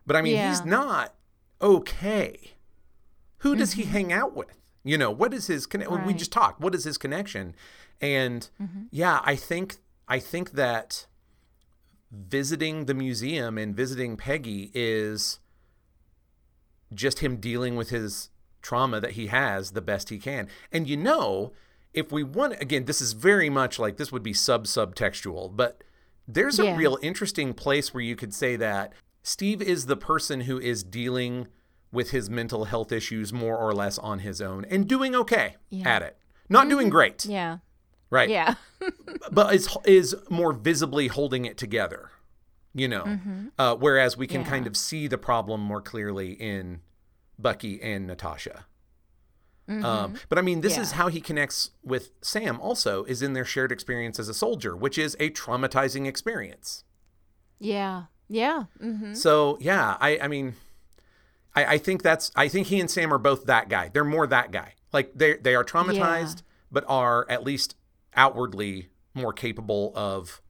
But 0.08 0.16
I 0.16 0.22
mean, 0.22 0.38
he's 0.48 0.66
not 0.66 1.14
okay. 1.62 2.54
Who 3.40 3.56
does 3.56 3.74
he 3.74 3.84
hang 3.84 4.14
out 4.14 4.36
with? 4.36 4.58
You 4.84 4.98
know, 4.98 5.12
what 5.12 5.34
is 5.34 5.48
his 5.48 5.66
connection? 5.66 5.94
We 5.94 6.00
Mm-hmm. 6.00 6.18
Just 6.18 6.32
talked. 6.32 6.60
What 6.60 6.76
is 6.76 6.84
his 6.84 6.98
connection? 6.98 7.56
And 8.00 8.50
yeah, 8.92 9.22
I 9.24 9.36
think 9.36 9.78
I 10.08 10.20
think 10.20 10.52
that 10.52 11.06
visiting 12.12 12.86
the 12.86 12.94
museum 12.94 13.58
and 13.58 13.76
visiting 13.76 14.18
Peggy 14.18 14.72
is 14.74 15.40
just 16.94 17.20
him 17.20 17.38
dealing 17.38 17.76
with 17.76 17.90
his 17.90 18.30
trauma 18.62 19.00
that 19.00 19.12
he 19.12 19.28
has 19.28 19.72
the 19.72 19.82
best 19.82 20.10
he 20.10 20.18
can. 20.18 20.48
And 20.72 20.88
you 20.88 20.98
know, 20.98 21.54
if 21.94 22.12
we 22.12 22.24
want 22.24 22.60
again, 22.62 22.86
this 22.86 23.02
is 23.02 23.14
very 23.14 23.50
much 23.50 23.80
like 23.80 23.98
this 23.98 24.12
would 24.12 24.24
be 24.24 24.34
sub 24.34 24.66
subtextual, 24.66 25.56
but 25.56 25.84
there's 26.28 26.60
a 26.60 26.76
real 26.76 26.98
interesting 27.02 27.54
place 27.54 27.94
where 27.94 28.04
you 28.04 28.16
could 28.16 28.34
say 28.34 28.56
that 28.56 28.94
Steve 29.24 29.62
is 29.62 29.86
the 29.86 29.98
person 29.98 30.42
who 30.42 30.60
is 30.60 30.84
dealing 30.84 31.48
with 31.92 32.12
his 32.12 32.30
mental 32.30 32.66
health 32.66 32.92
issues 32.92 33.32
more 33.34 33.58
or 33.58 33.74
less 33.74 33.98
on 34.00 34.20
his 34.20 34.42
own 34.42 34.66
and 34.70 34.88
doing 34.88 35.14
okay 35.16 35.58
Yeah. 35.70 35.90
at 35.90 36.02
it. 36.02 36.18
Not 36.50 36.70
doing 36.70 36.90
great, 36.90 37.26
yeah. 37.26 37.58
right? 38.10 38.30
Yeah. 38.30 38.56
but 39.32 39.54
is 39.54 39.70
is 39.86 40.16
more 40.30 40.54
visibly 40.54 41.08
holding 41.08 41.46
it 41.46 41.58
together 41.58 42.10
you 42.74 42.88
know 42.88 43.20
uh, 43.60 43.76
whereas 43.76 44.18
we 44.18 44.26
can 44.26 44.42
Mm-hmm. 44.42 44.46
Yeah. 44.46 44.50
kind 44.56 44.68
of 44.68 44.76
see 44.78 45.08
the 45.08 45.18
problem 45.18 45.60
more 45.62 45.82
clearly 45.82 46.32
in 46.32 46.80
bucky 47.38 47.82
and 47.82 48.08
natasha 48.08 48.66
um, 49.68 50.16
but 50.30 50.38
i 50.38 50.42
mean 50.42 50.62
this 50.62 50.78
is 50.78 50.90
Mm-hmm. 50.90 50.98
How 50.98 51.08
he 51.10 51.22
connects 51.22 51.72
with 51.84 52.12
sam 52.22 52.60
also 52.60 53.04
is 53.04 53.22
in 53.22 53.34
their 53.34 53.46
shared 53.46 53.72
experience 53.72 54.20
as 54.20 54.28
a 54.30 54.34
soldier 54.34 54.76
which 54.76 54.98
is 54.98 55.16
a 55.20 55.30
traumatizing 55.30 56.08
experience 56.08 56.84
yeah. 57.60 58.06
Yeah. 58.34 58.64
Mm-hmm. 58.82 59.14
so 59.14 59.58
yeah 59.60 59.98
i 60.00 60.18
i 60.20 60.28
mean 60.28 60.54
I, 61.54 61.66
I 61.66 61.78
think 61.78 62.02
that's 62.02 62.32
i 62.36 62.48
think 62.48 62.68
he 62.68 62.80
and 62.80 62.90
sam 62.90 63.14
are 63.14 63.18
both 63.18 63.46
that 63.46 63.68
guy 63.68 63.90
they're 63.94 64.06
more 64.06 64.26
that 64.28 64.52
guy 64.52 64.76
like 64.94 65.12
they 65.14 65.34
they 65.36 65.54
are 65.54 65.66
traumatized 65.66 66.42
but 66.72 66.86
are 66.88 67.26
at 67.30 67.44
least 67.44 67.76
outwardly 68.16 68.88
more 69.14 69.34
capable 69.34 69.92
of 69.96 70.42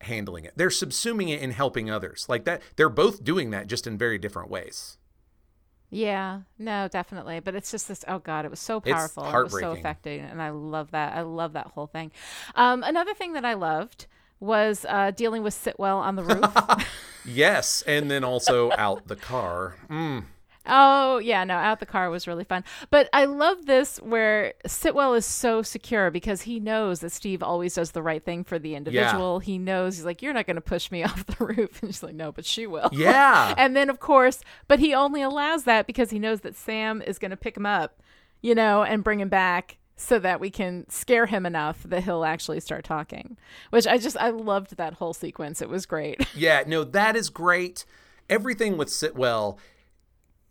handling 0.00 0.44
it 0.44 0.54
they're 0.56 0.68
subsuming 0.68 1.28
it 1.28 1.40
and 1.40 1.52
helping 1.52 1.88
others 1.88 2.26
like 2.28 2.44
that 2.44 2.60
they're 2.74 2.88
both 2.88 3.22
doing 3.22 3.50
that 3.50 3.68
just 3.68 3.86
in 3.86 3.96
very 3.96 4.18
different 4.18 4.50
ways 4.50 4.98
Yeah, 5.90 6.40
no, 6.58 6.88
definitely. 6.88 7.40
But 7.40 7.54
it's 7.54 7.70
just 7.70 7.86
this. 7.86 8.02
Oh 8.08 8.18
God, 8.18 8.46
it 8.46 8.50
was 8.50 8.60
so 8.60 8.78
It's 8.78 8.90
powerful. 8.90 9.24
It 9.28 9.44
was 9.44 9.52
so 9.60 9.72
affecting, 9.72 10.20
and 10.22 10.40
I 10.40 10.48
love 10.48 10.90
that. 10.92 11.12
I 11.14 11.20
love 11.20 11.52
that 11.52 11.66
whole 11.74 11.86
thing. 11.86 12.10
Um, 12.54 12.82
another 12.82 13.12
thing 13.12 13.34
that 13.34 13.44
I 13.44 13.52
loved 13.52 14.06
was 14.42 14.84
uh, 14.88 15.12
dealing 15.12 15.42
with 15.42 15.54
Sitwell 15.54 15.98
on 15.98 16.16
the 16.16 16.24
roof. 16.24 16.88
yes 17.24 17.82
and 17.86 18.10
then 18.10 18.24
also 18.24 18.72
out 18.72 19.06
the 19.06 19.14
car 19.14 19.76
mm. 19.88 20.24
oh 20.66 21.18
yeah, 21.18 21.44
no, 21.44 21.54
out 21.54 21.80
the 21.80 21.86
car 21.86 22.10
was 22.10 22.26
really 22.26 22.44
fun. 22.44 22.64
But 22.90 23.08
I 23.12 23.24
love 23.24 23.66
this 23.66 23.98
where 23.98 24.54
Sitwell 24.66 25.16
is 25.16 25.24
so 25.26 25.62
secure 25.62 26.10
because 26.10 26.42
he 26.42 26.60
knows 26.60 27.00
that 27.00 27.12
Steve 27.12 27.42
always 27.42 27.74
does 27.74 27.92
the 27.92 28.02
right 28.02 28.24
thing 28.24 28.44
for 28.44 28.58
the 28.58 28.74
individual. 28.74 29.38
He 29.38 29.58
knows 29.58 29.96
he's 29.96 30.04
like, 30.04 30.22
you're 30.22 30.32
not 30.32 30.46
going 30.46 30.56
to 30.56 30.60
push 30.60 30.90
me 30.90 31.02
off 31.04 31.26
the 31.26 31.44
roof, 31.44 31.82
and 31.82 31.92
she's 31.92 32.02
like, 32.02 32.14
no, 32.14 32.32
but 32.32 32.44
she 32.44 32.66
will. 32.66 32.90
yeah 32.92 33.54
And 33.58 33.76
then, 33.76 33.90
of 33.90 34.00
course, 34.00 34.40
but 34.68 34.78
he 34.78 34.94
only 34.94 35.22
allows 35.22 35.64
that 35.64 35.86
because 35.86 36.10
he 36.10 36.18
knows 36.18 36.40
that 36.40 36.56
Sam 36.56 37.02
is 37.02 37.18
going 37.18 37.30
to 37.30 37.36
pick 37.36 37.56
him 37.56 37.66
up, 37.66 38.00
you 38.40 38.54
know, 38.54 38.82
and 38.82 39.04
bring 39.04 39.20
him 39.20 39.28
back 39.28 39.78
so 39.96 40.18
that 40.18 40.40
we 40.40 40.50
can 40.50 40.88
scare 40.88 41.26
him 41.26 41.46
enough 41.46 41.82
that 41.84 42.04
he'll 42.04 42.24
actually 42.24 42.60
start 42.60 42.84
talking. 42.84 43.36
Which 43.70 43.86
I 43.86 43.98
just, 43.98 44.16
I 44.16 44.30
loved 44.30 44.76
that 44.76 44.94
whole 44.94 45.12
sequence. 45.14 45.62
It 45.62 45.68
was 45.68 45.86
great. 45.86 46.26
Yeah, 46.34 46.64
no, 46.66 46.82
that 46.84 47.14
is 47.16 47.28
great. 47.30 47.84
Everything 48.28 48.76
with 48.76 48.88
Sitwell 48.88 49.58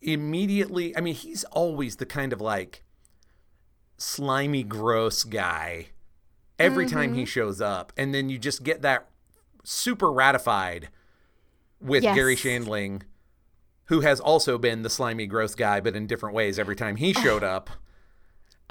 immediately, 0.01 0.95
I 0.95 1.01
mean, 1.01 1.15
he's 1.15 1.43
always 1.45 1.97
the 1.97 2.05
kind 2.05 2.33
of 2.33 2.41
like 2.41 2.83
slimy, 3.97 4.63
gross 4.63 5.23
guy 5.23 5.87
every 6.59 6.85
time 6.87 7.09
Mm-hmm. 7.11 7.19
he 7.19 7.25
shows 7.25 7.61
up. 7.61 7.91
And 7.97 8.13
then 8.13 8.29
you 8.29 8.37
just 8.37 8.63
get 8.63 8.81
that 8.83 9.07
super 9.63 10.11
ratified 10.11 10.89
with 11.79 12.03
Yes. 12.03 12.15
Garry 12.15 12.35
Shandling, 12.35 13.01
who 13.85 14.01
has 14.01 14.19
also 14.19 14.57
been 14.57 14.83
the 14.83 14.89
slimy, 14.89 15.25
gross 15.27 15.55
guy, 15.55 15.81
but 15.81 15.95
in 15.95 16.07
different 16.07 16.35
ways 16.35 16.57
every 16.59 16.75
time 16.75 16.95
he 16.97 17.13
showed 17.13 17.43
up. 17.43 17.69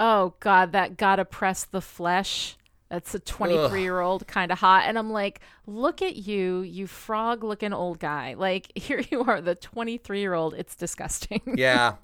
Oh, 0.01 0.33
God, 0.41 0.73
that 0.73 0.97
gotta 0.97 1.23
press 1.23 1.63
the 1.63 1.79
flesh. 1.79 2.57
That's 2.89 3.15
a 3.15 3.19
23 3.19 3.83
year 3.83 4.01
old 4.01 4.27
kind 4.27 4.51
of 4.51 4.59
hot. 4.59 4.83
And 4.85 4.97
I'm 4.99 5.11
like, 5.11 5.39
look 5.65 6.01
at 6.01 6.17
you, 6.17 6.59
you 6.61 6.87
frog 6.87 7.41
looking 7.41 7.71
old 7.71 7.99
guy. 7.99 8.33
Like, 8.33 8.69
here 8.75 9.01
you 9.09 9.23
are, 9.23 9.39
the 9.39 9.55
23 9.55 10.19
year 10.19 10.33
old. 10.33 10.53
It's 10.55 10.75
disgusting. 10.75 11.41
Yeah. 11.55 11.95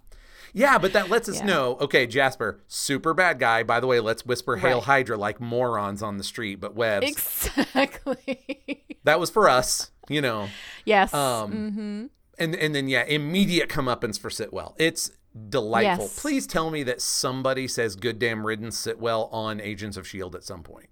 Yeah, 0.53 0.78
but 0.78 0.94
that 0.94 1.10
lets 1.10 1.28
us 1.28 1.40
Yeah. 1.40 1.45
know, 1.45 1.78
okay, 1.82 2.07
Jasper, 2.07 2.61
super 2.68 3.14
bad 3.14 3.38
guy. 3.38 3.64
By 3.64 3.82
the 3.82 3.86
way, 3.88 3.99
let's 3.99 4.26
whisper 4.26 4.56
Hail 4.56 4.78
Right. 4.78 4.84
Hydra 4.86 5.18
like 5.18 5.41
morons 5.41 6.02
on 6.02 6.18
the 6.18 6.24
street, 6.24 6.61
but 6.61 6.74
Webs. 6.74 7.06
exactly. 7.06 8.86
that 9.03 9.19
was 9.19 9.30
for 9.30 9.49
us, 9.49 9.91
you 10.07 10.22
know. 10.22 10.48
yes. 10.86 11.14
Um, 11.14 11.52
mm-hmm. 11.52 12.06
And 12.40 12.56
and 12.56 12.74
then 12.74 12.88
yeah, 12.88 13.03
immediate 13.03 13.68
comeuppance 13.68 14.18
for 14.19 14.30
Sitwell. 14.30 14.74
It's 14.78 15.11
delightful. 15.50 16.06
Yes. 16.06 16.20
Please 16.20 16.48
tell 16.48 16.70
me 16.70 16.84
that 16.84 17.02
somebody 17.02 17.68
says 17.68 17.96
"good 17.96 18.20
damn 18.20 18.46
riddance" 18.46 18.78
Sitwell" 18.78 19.30
on 19.32 19.60
Agents 19.60 19.98
of 19.98 20.08
Shield 20.08 20.36
at 20.36 20.44
some 20.44 20.64
point. 20.64 20.90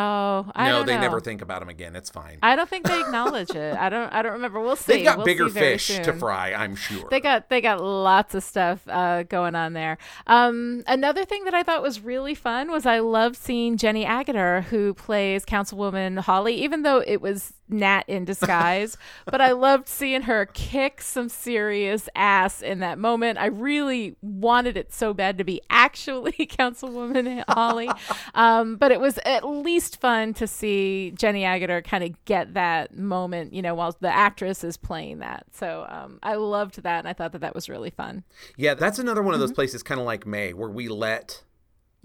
Oh, 0.00 0.48
I 0.54 0.68
no, 0.68 0.84
they 0.84 0.94
know. 0.94 1.00
never 1.00 1.20
think 1.20 1.42
about 1.42 1.60
him 1.60 1.68
again. 1.68 1.96
It's 1.96 2.08
fine. 2.08 2.38
I 2.40 2.54
don't 2.54 2.68
think 2.68 2.86
they 2.86 3.00
acknowledge 3.00 3.50
it. 3.50 3.76
I 3.76 3.88
don't. 3.88 4.12
I 4.12 4.22
don't 4.22 4.34
remember. 4.34 4.60
We'll 4.60 4.76
see. 4.76 4.92
They've 4.92 5.04
got 5.04 5.16
We'll 5.16 5.26
bigger 5.26 5.48
fish 5.48 5.88
to 5.88 6.12
fry, 6.12 6.52
I'm 6.54 6.76
sure. 6.76 7.08
They 7.10 7.18
got 7.18 7.48
they 7.48 7.60
got 7.60 7.82
lots 7.82 8.32
of 8.36 8.44
stuff 8.44 8.80
uh, 8.86 9.24
going 9.24 9.56
on 9.56 9.72
there. 9.72 9.98
Um, 10.28 10.84
another 10.86 11.24
thing 11.24 11.42
that 11.44 11.54
I 11.54 11.64
thought 11.64 11.82
was 11.82 12.00
really 12.00 12.36
fun 12.36 12.70
was 12.70 12.86
I 12.86 13.00
loved 13.00 13.34
seeing 13.34 13.76
Jenny 13.76 14.04
Agutter, 14.04 14.62
who 14.64 14.94
plays 14.94 15.44
Councilwoman 15.44 16.20
Hawley, 16.20 16.54
even 16.54 16.82
though 16.82 17.02
it 17.04 17.20
was 17.20 17.54
Nat 17.68 18.02
in 18.08 18.24
disguise. 18.24 18.96
but 19.26 19.40
I 19.40 19.52
loved 19.52 19.88
seeing 19.88 20.22
her 20.22 20.46
kick 20.46 21.00
some 21.02 21.28
serious 21.28 22.08
ass 22.14 22.62
in 22.62 22.78
that 22.80 22.98
moment. 22.98 23.38
I 23.38 23.46
really 23.46 24.16
wanted 24.22 24.76
it 24.76 24.92
so 24.92 25.12
bad 25.14 25.38
to 25.38 25.44
be 25.44 25.60
actually 25.70 26.32
Councilwoman 26.58 27.44
Hawley, 27.48 27.90
um, 28.34 28.76
but 28.76 28.92
it 28.92 29.00
was 29.00 29.18
at 29.24 29.44
least 29.46 30.00
fun 30.00 30.34
to 30.34 30.46
see 30.46 31.12
Jenny 31.16 31.42
Agutter 31.42 31.82
kind 31.84 32.04
of 32.04 32.24
get 32.24 32.54
that 32.54 32.96
moment, 32.96 33.52
you 33.52 33.62
know, 33.62 33.74
while 33.74 33.96
the 34.00 34.14
actress 34.14 34.64
is 34.64 34.76
playing 34.76 35.18
that. 35.20 35.44
So 35.52 35.86
um, 35.88 36.18
I 36.22 36.34
loved 36.34 36.82
that, 36.82 36.98
and 37.00 37.08
I 37.08 37.12
thought 37.12 37.32
that 37.32 37.40
that 37.40 37.54
was 37.54 37.68
really 37.68 37.90
fun. 37.90 38.24
yeah, 38.56 38.74
that's 38.74 38.98
another 38.98 39.22
one 39.22 39.34
of 39.34 39.38
Mm-hmm. 39.38 39.46
those 39.48 39.52
places, 39.54 39.82
kind 39.82 40.00
of 40.00 40.06
like 40.06 40.26
May, 40.26 40.52
where 40.52 40.68
we 40.68 40.88
let 40.88 41.42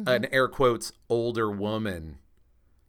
an 0.05 0.25
air 0.25 0.47
quotes 0.47 0.91
older 1.09 1.49
woman 1.49 2.17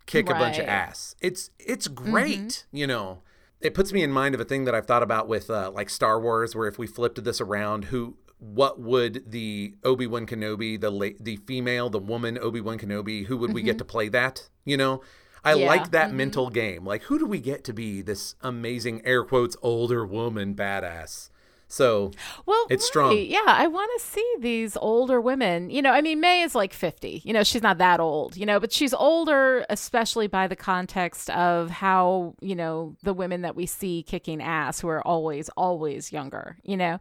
kick 0.07 0.29
a 0.29 0.35
bunch 0.35 0.59
of 0.59 0.67
ass. 0.67 1.15
It's 1.21 1.51
it's 1.59 1.89
mm-hmm. 1.89 2.11
great, 2.11 2.67
you 2.73 2.87
know. 2.87 3.23
It 3.61 3.73
puts 3.73 3.93
me 3.93 4.03
in 4.03 4.11
mind 4.11 4.35
of 4.35 4.41
a 4.41 4.45
thing 4.45 4.65
that 4.65 4.75
I've 4.75 4.87
thought 4.87 5.03
about 5.03 5.27
with 5.27 5.49
uh, 5.49 5.71
like 5.71 5.89
Star 5.89 6.21
Wars, 6.21 6.55
where 6.55 6.69
if 6.69 6.79
we 6.79 6.87
flipped 6.87 7.23
this 7.25 7.41
around, 7.41 7.87
who 7.87 8.17
what 8.39 8.79
would 8.79 9.31
the 9.31 9.75
Obi 9.85 10.07
Wan 10.07 10.27
Kenobi, 10.27 10.79
the 10.79 10.91
la- 10.91 11.17
the 11.19 11.37
female, 11.37 11.89
the 11.89 11.99
woman 11.99 12.39
Obi 12.39 12.61
Wan 12.61 12.79
Kenobi, 12.79 13.27
who 13.27 13.37
would 13.39 13.55
we 13.55 13.63
get 13.63 13.73
mm-hmm. 13.73 13.79
to 13.79 13.85
play 13.85 14.09
that? 14.09 14.51
You 14.65 14.77
know, 14.77 15.03
I 15.45 15.55
Yeah, 15.55 15.67
like 15.67 15.91
that 15.93 16.09
mm-hmm. 16.09 16.17
mental 16.17 16.51
game. 16.51 16.85
Like, 16.85 17.05
who 17.05 17.19
do 17.19 17.27
we 17.27 17.41
get 17.41 17.65
to 17.65 17.73
be 17.73 18.03
this 18.03 18.35
amazing 18.43 19.05
air 19.07 19.25
quotes 19.25 19.57
older 19.63 20.05
woman 20.05 20.55
badass? 20.55 21.31
So 21.75 22.13
Well, 22.47 22.67
It's 22.71 22.87
strong. 22.87 23.19
Yeah, 23.19 23.41
I 23.47 23.67
want 23.67 23.91
to 23.99 24.07
see 24.07 24.35
these 24.39 24.77
older 24.77 25.21
women. 25.21 25.71
You 25.71 25.83
know, 25.83 25.91
I 25.91 26.03
mean, 26.03 26.21
May 26.21 26.43
is 26.43 26.55
like 26.55 26.73
50. 26.73 27.23
You 27.25 27.33
know, 27.33 27.43
she's 27.43 27.63
not 27.63 27.79
that 27.79 27.99
old, 27.99 28.37
you 28.37 28.47
know, 28.47 28.61
but 28.61 28.73
she's 28.73 28.95
older, 28.95 29.67
especially 29.69 30.29
by 30.29 30.47
the 30.47 30.55
context 30.55 31.31
of 31.31 31.71
how, 31.71 32.37
you 32.41 32.55
know, 32.55 32.95
the 33.03 33.13
women 33.13 33.43
that 33.43 33.57
we 33.57 33.67
see 33.67 34.05
kicking 34.05 34.41
ass 34.41 34.79
who 34.79 34.87
are 34.87 35.05
always, 35.05 35.49
always 35.57 36.13
younger, 36.13 36.59
you 36.63 36.77
know? 36.77 37.01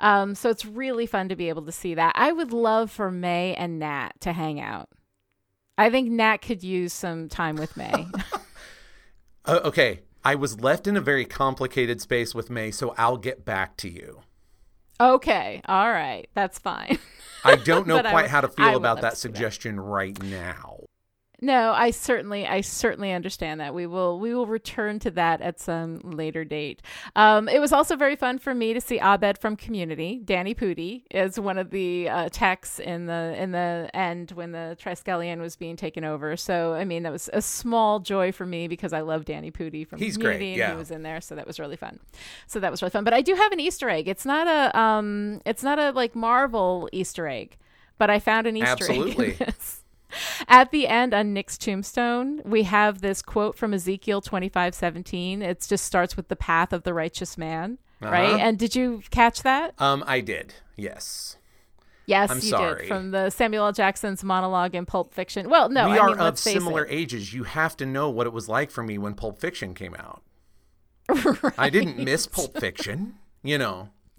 Um, 0.00 0.34
so 0.34 0.48
it's 0.48 0.64
really 0.64 1.04
fun 1.04 1.28
to 1.28 1.36
be 1.36 1.50
able 1.50 1.66
to 1.66 1.72
see 1.72 1.92
that. 1.94 2.14
I 2.16 2.32
would 2.32 2.50
love 2.50 2.90
for 2.90 3.10
May 3.10 3.54
and 3.56 3.78
Nat 3.78 4.12
to 4.20 4.32
hang 4.32 4.58
out. 4.58 4.88
I 5.76 5.90
think 5.90 6.10
Nat 6.10 6.38
could 6.38 6.62
use 6.62 6.94
some 6.94 7.28
time 7.28 7.56
with 7.56 7.76
May. 7.76 8.06
Uh, 9.46 9.60
okay, 9.64 10.00
I 10.24 10.34
was 10.36 10.60
left 10.60 10.86
in 10.86 10.96
a 10.96 11.00
very 11.00 11.24
complicated 11.26 12.00
space 12.00 12.34
with 12.34 12.48
May, 12.50 12.70
so 12.70 12.94
I'll 12.96 13.18
get 13.18 13.44
back 13.44 13.76
to 13.78 13.88
you. 13.90 14.22
okay. 15.00 15.60
All 15.66 15.90
right. 15.90 16.28
That's 16.34 16.58
fine. 16.58 16.98
I 17.44 17.56
don't 17.56 17.86
know 17.86 17.96
But 17.96 18.06
I 18.06 18.10
quite 18.10 18.30
how 18.30 18.40
to 18.40 18.48
feel 18.48 18.76
about 18.76 19.00
that 19.02 19.16
see 19.18 19.28
that. 19.28 19.34
suggestion 19.36 19.78
right 19.80 20.20
now. 20.22 20.73
No, 21.40 21.72
I 21.72 21.90
certainly, 21.90 22.46
I 22.46 22.60
certainly 22.60 23.12
understand 23.12 23.60
that. 23.60 23.74
We 23.74 23.86
will, 23.86 24.18
we 24.18 24.34
will 24.34 24.46
return 24.46 24.98
to 25.00 25.10
that 25.12 25.40
at 25.40 25.60
some 25.60 26.00
later 26.02 26.44
date. 26.44 26.80
Um, 27.16 27.48
it 27.48 27.60
was 27.60 27.72
also 27.72 27.96
very 27.96 28.16
fun 28.16 28.38
for 28.38 28.54
me 28.54 28.72
to 28.72 28.80
see 28.80 28.98
Abed 28.98 29.38
from 29.38 29.56
Community. 29.56 30.20
Danny 30.24 30.54
Pudi 30.54 31.02
is 31.10 31.38
one 31.38 31.58
of 31.58 31.70
the 31.70 32.08
uh, 32.08 32.28
techs 32.30 32.78
in 32.78 33.06
the 33.06 33.34
in 33.36 33.52
the 33.52 33.90
end 33.92 34.30
when 34.32 34.52
the 34.52 34.76
Triskelion 34.80 35.40
was 35.40 35.56
being 35.56 35.76
taken 35.76 36.04
over. 36.04 36.36
So, 36.36 36.74
I 36.74 36.84
mean, 36.84 37.02
that 37.02 37.12
was 37.12 37.28
a 37.32 37.42
small 37.42 38.00
joy 38.00 38.32
for 38.32 38.46
me 38.46 38.68
because 38.68 38.92
I 38.92 39.00
love 39.00 39.24
Danny 39.24 39.50
Pudi 39.50 39.86
from 39.86 39.98
He's 39.98 40.16
great, 40.16 40.34
Community, 40.34 40.62
and 40.62 40.72
he 40.72 40.78
was 40.78 40.90
in 40.90 41.02
there, 41.02 41.20
so 41.20 41.34
that 41.34 41.46
was 41.46 41.60
really 41.60 41.76
fun. 41.76 41.98
So 42.46 42.60
that 42.60 42.70
was 42.70 42.80
really 42.80 42.90
fun. 42.90 43.04
But 43.04 43.14
I 43.14 43.22
do 43.22 43.34
have 43.34 43.52
an 43.52 43.60
Easter 43.60 43.88
egg. 43.88 44.08
It's 44.08 44.24
not 44.24 44.46
a, 44.46 44.78
um, 44.78 45.40
it's 45.44 45.62
not 45.62 45.78
a 45.78 45.90
like 45.90 46.14
Marvel 46.14 46.88
Easter 46.92 47.28
egg, 47.28 47.56
but 47.98 48.08
I 48.08 48.18
found 48.18 48.46
an 48.46 48.56
Easter 48.56 48.70
Absolutely. 48.70 49.32
egg. 49.32 49.38
This. 49.38 49.83
At 50.48 50.70
the 50.70 50.86
end 50.86 51.14
on 51.14 51.32
Nick's 51.32 51.58
tombstone, 51.58 52.40
we 52.44 52.64
have 52.64 53.00
this 53.00 53.22
quote 53.22 53.56
from 53.56 53.74
Ezekiel 53.74 54.20
twenty 54.20 54.48
five 54.48 54.74
seventeen. 54.74 55.42
It 55.42 55.64
just 55.68 55.84
starts 55.84 56.16
with 56.16 56.28
the 56.28 56.36
path 56.36 56.72
of 56.72 56.82
the 56.84 56.94
righteous 56.94 57.36
man, 57.36 57.78
right? 58.00 58.26
Uh-huh. 58.26 58.38
And 58.38 58.58
did 58.58 58.74
you 58.74 59.02
catch 59.10 59.42
that? 59.42 59.74
Um, 59.78 60.04
I 60.06 60.20
did. 60.20 60.54
Yes. 60.76 61.36
Yes, 62.06 62.30
I'm 62.30 62.36
you 62.36 62.42
sorry. 62.42 62.82
did 62.82 62.88
from 62.88 63.12
the 63.12 63.30
Samuel 63.30 63.66
L. 63.66 63.72
Jackson's 63.72 64.22
monologue 64.22 64.74
in 64.74 64.84
Pulp 64.84 65.14
Fiction. 65.14 65.48
Well, 65.48 65.70
no, 65.70 65.88
we 65.88 65.94
I 65.94 65.98
are 65.98 66.10
mean, 66.10 66.20
of 66.20 66.38
similar 66.38 66.84
it. 66.84 66.92
ages. 66.92 67.32
You 67.32 67.44
have 67.44 67.76
to 67.78 67.86
know 67.86 68.10
what 68.10 68.26
it 68.26 68.32
was 68.32 68.48
like 68.48 68.70
for 68.70 68.82
me 68.82 68.98
when 68.98 69.14
Pulp 69.14 69.38
Fiction 69.38 69.74
came 69.74 69.94
out. 69.94 70.22
I 71.58 71.70
didn't 71.70 71.98
miss 71.98 72.26
Pulp 72.26 72.58
Fiction, 72.58 73.14
you 73.42 73.56
know. 73.58 73.88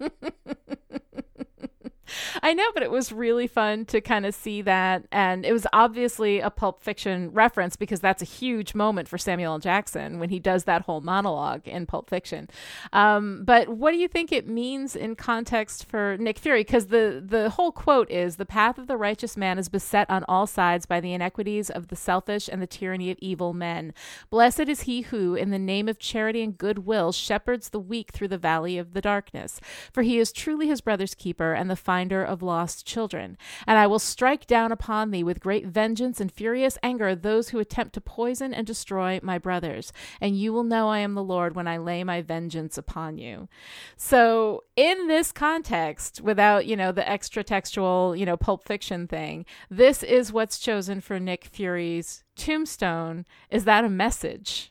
I 2.42 2.54
know, 2.54 2.70
but 2.74 2.82
it 2.82 2.90
was 2.90 3.12
really 3.12 3.46
fun 3.46 3.84
to 3.86 4.00
kind 4.00 4.26
of 4.26 4.34
see 4.34 4.62
that. 4.62 5.04
And 5.10 5.44
it 5.44 5.52
was 5.52 5.66
obviously 5.72 6.40
a 6.40 6.50
Pulp 6.50 6.82
Fiction 6.82 7.30
reference 7.32 7.76
because 7.76 8.00
that's 8.00 8.22
a 8.22 8.26
huge 8.26 8.74
moment 8.74 9.08
for 9.08 9.18
Samuel 9.18 9.54
L. 9.54 9.58
Jackson 9.58 10.18
when 10.18 10.30
he 10.30 10.38
does 10.38 10.64
that 10.64 10.82
whole 10.82 11.00
monologue 11.00 11.66
in 11.66 11.86
Pulp 11.86 12.10
Fiction. 12.10 12.48
Um, 12.92 13.44
but 13.44 13.68
what 13.68 13.92
do 13.92 13.98
you 13.98 14.08
think 14.08 14.32
it 14.32 14.48
means 14.48 14.96
in 14.96 15.16
context 15.16 15.86
for 15.86 16.16
Nick 16.18 16.38
Fury? 16.38 16.60
Because 16.60 16.86
the, 16.86 17.22
the 17.24 17.50
whole 17.50 17.72
quote 17.72 18.10
is 18.10 18.36
The 18.36 18.46
path 18.46 18.78
of 18.78 18.86
the 18.86 18.96
righteous 18.96 19.36
man 19.36 19.58
is 19.58 19.68
beset 19.68 20.08
on 20.10 20.24
all 20.28 20.46
sides 20.46 20.86
by 20.86 21.00
the 21.00 21.12
inequities 21.12 21.70
of 21.70 21.88
the 21.88 21.96
selfish 21.96 22.48
and 22.48 22.60
the 22.60 22.66
tyranny 22.66 23.10
of 23.10 23.18
evil 23.20 23.52
men. 23.52 23.92
Blessed 24.30 24.68
is 24.68 24.82
he 24.82 25.02
who, 25.02 25.34
in 25.34 25.50
the 25.50 25.58
name 25.58 25.88
of 25.88 25.98
charity 25.98 26.42
and 26.42 26.56
goodwill, 26.56 27.12
shepherds 27.12 27.70
the 27.70 27.80
weak 27.80 28.12
through 28.12 28.28
the 28.28 28.38
valley 28.38 28.78
of 28.78 28.92
the 28.92 29.00
darkness. 29.00 29.60
For 29.92 30.02
he 30.02 30.18
is 30.18 30.32
truly 30.32 30.68
his 30.68 30.80
brother's 30.80 31.14
keeper 31.14 31.52
and 31.52 31.70
the 31.70 31.76
finder 31.96 32.22
of 32.22 32.42
lost 32.42 32.86
children. 32.86 33.38
And 33.66 33.78
I 33.78 33.86
will 33.86 33.98
strike 33.98 34.46
down 34.46 34.70
upon 34.70 35.10
thee 35.10 35.24
with 35.24 35.40
great 35.40 35.64
vengeance 35.66 36.20
and 36.20 36.30
furious 36.30 36.76
anger 36.82 37.14
those 37.14 37.48
who 37.48 37.58
attempt 37.58 37.94
to 37.94 38.02
poison 38.02 38.52
and 38.52 38.66
destroy 38.66 39.18
my 39.22 39.38
brothers. 39.38 39.94
And 40.20 40.38
you 40.38 40.52
will 40.52 40.62
know 40.62 40.90
I 40.90 40.98
am 40.98 41.14
the 41.14 41.22
Lord 41.22 41.56
when 41.56 41.66
I 41.66 41.78
lay 41.78 42.04
my 42.04 42.20
vengeance 42.20 42.76
upon 42.76 43.16
you. 43.16 43.48
So, 43.96 44.64
in 44.76 45.08
this 45.08 45.32
context, 45.32 46.20
without, 46.20 46.66
you 46.66 46.76
know, 46.76 46.92
the 46.92 47.08
extra 47.08 47.42
textual, 47.42 48.14
you 48.14 48.26
know, 48.26 48.36
pulp 48.36 48.66
fiction 48.66 49.08
thing, 49.08 49.46
this 49.70 50.02
is 50.02 50.34
what's 50.34 50.58
chosen 50.58 51.00
for 51.00 51.18
Nick 51.18 51.46
Fury's 51.46 52.24
tombstone. 52.36 53.24
Is 53.48 53.64
that 53.64 53.86
a 53.86 53.88
message? 53.88 54.70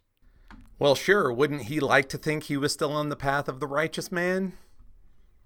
Well, 0.77 0.93
sure. 0.93 1.33
Wouldn't 1.33 1.63
he 1.63 1.79
like 1.79 2.07
to 2.09 2.19
think 2.19 2.43
he 2.43 2.57
was 2.57 2.71
still 2.71 2.91
on 2.91 3.09
the 3.09 3.15
path 3.15 3.47
of 3.47 3.59
the 3.59 3.67
righteous 3.67 4.11
man? 4.11 4.53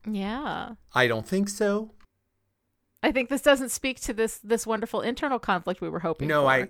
Yeah. 0.07 0.71
I 0.93 1.07
don't 1.07 1.27
think 1.27 1.49
so. 1.49 1.91
I 3.01 3.11
think 3.11 3.29
this 3.29 3.41
doesn't 3.41 3.69
speak 3.69 3.99
to 4.01 4.13
this 4.13 4.39
this 4.39 4.67
wonderful 4.67 5.01
internal 5.01 5.39
conflict 5.39 5.79
we 5.81 5.89
were 5.89 5.99
hoping 5.99 6.27
No, 6.27 6.43
for. 6.43 6.49
I 6.49 6.67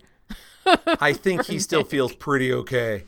I 0.99 1.13
think 1.13 1.45
he 1.45 1.57
still 1.67 1.83
feels 1.83 2.13
pretty 2.13 2.53
okay. 2.53 3.03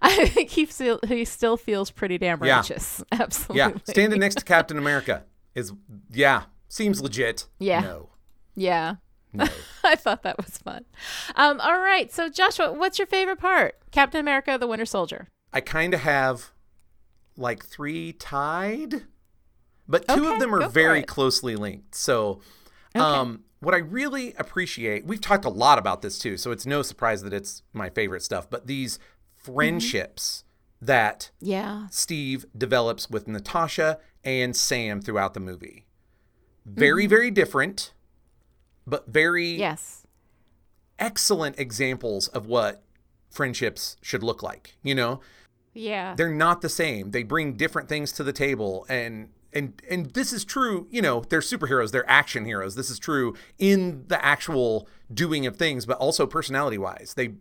I 0.00 0.26
think 0.26 0.50
he 0.50 0.66
still 0.66 1.00
he 1.06 1.24
still 1.24 1.56
feels 1.56 1.90
pretty 1.90 2.18
damn 2.18 2.38
righteous. 2.38 3.02
Yeah. 3.12 3.18
Absolutely. 3.22 3.58
Yeah, 3.58 3.72
standing 3.84 4.20
next 4.20 4.36
to 4.36 4.44
Captain 4.44 4.78
America 4.78 5.24
is 5.54 5.72
yeah, 6.10 6.44
seems 6.68 7.02
legit. 7.02 7.46
Yeah. 7.58 7.80
No. 7.80 8.08
Yeah. 8.54 8.96
No. 9.32 9.46
I 9.82 9.96
thought 9.96 10.22
that 10.22 10.36
was 10.36 10.58
fun. 10.58 10.84
Um, 11.36 11.58
all 11.60 11.78
right. 11.78 12.12
So 12.12 12.28
Joshua, 12.28 12.72
what's 12.72 12.98
your 12.98 13.06
favorite 13.06 13.38
part? 13.40 13.74
Captain 13.90 14.20
America, 14.20 14.56
the 14.58 14.66
Winter 14.66 14.84
Soldier. 14.86 15.28
I 15.52 15.60
kind 15.60 15.92
of 15.94 16.00
have 16.00 16.52
like 17.36 17.64
three 17.64 18.12
tied, 18.12 19.04
but 19.92 20.08
two 20.08 20.14
Okay, 20.24 20.32
of 20.34 20.40
them 20.40 20.54
are 20.54 20.68
very 20.68 21.02
closely 21.02 21.54
linked. 21.54 21.94
So, 21.94 22.40
um, 22.94 23.44
what 23.60 23.74
I 23.74 23.78
really 23.78 24.32
appreciate, 24.34 25.04
we've 25.04 25.20
talked 25.20 25.44
a 25.44 25.48
lot 25.50 25.78
about 25.78 26.02
this 26.02 26.18
too, 26.18 26.36
so 26.36 26.50
it's 26.50 26.66
no 26.66 26.82
surprise 26.82 27.22
that 27.22 27.32
it's 27.32 27.62
my 27.72 27.90
favorite 27.90 28.22
stuff, 28.22 28.48
but 28.50 28.66
these 28.66 28.98
friendships 29.36 30.44
that 30.80 31.30
Yeah. 31.40 31.86
Steve 31.90 32.44
develops 32.56 33.08
with 33.10 33.28
Natasha 33.28 33.98
and 34.24 34.56
Sam 34.56 35.00
throughout 35.00 35.34
the 35.34 35.40
movie. 35.40 35.86
Mm-hmm. 36.68 36.80
Very, 36.80 37.06
very 37.06 37.30
different, 37.30 37.92
but 38.86 39.06
very 39.08 39.48
Yes. 39.50 40.06
excellent 40.98 41.58
examples 41.58 42.28
of 42.28 42.46
what 42.46 42.82
friendships 43.30 43.96
should 44.02 44.22
look 44.22 44.42
like. 44.42 44.76
You 44.82 44.94
know, 44.94 45.20
Yeah. 45.74 46.14
they're 46.16 46.34
not 46.34 46.60
the 46.62 46.68
same. 46.68 47.10
They 47.10 47.22
bring 47.22 47.54
different 47.54 47.88
things 47.88 48.10
to 48.12 48.24
the 48.24 48.32
table 48.32 48.86
and 48.88 49.28
and 49.52 49.80
and 49.88 50.06
this 50.12 50.32
is 50.32 50.44
true, 50.44 50.86
you 50.90 51.02
know, 51.02 51.20
they're 51.28 51.40
superheroes, 51.40 51.90
they're 51.90 52.08
action 52.10 52.44
heroes. 52.44 52.74
This 52.74 52.90
is 52.90 52.98
true 52.98 53.34
in 53.58 54.04
the 54.08 54.24
actual 54.24 54.88
doing 55.12 55.46
of 55.46 55.56
things, 55.56 55.86
but 55.86 55.98
also 55.98 56.26
personality-wise. 56.26 57.14
They 57.16 57.34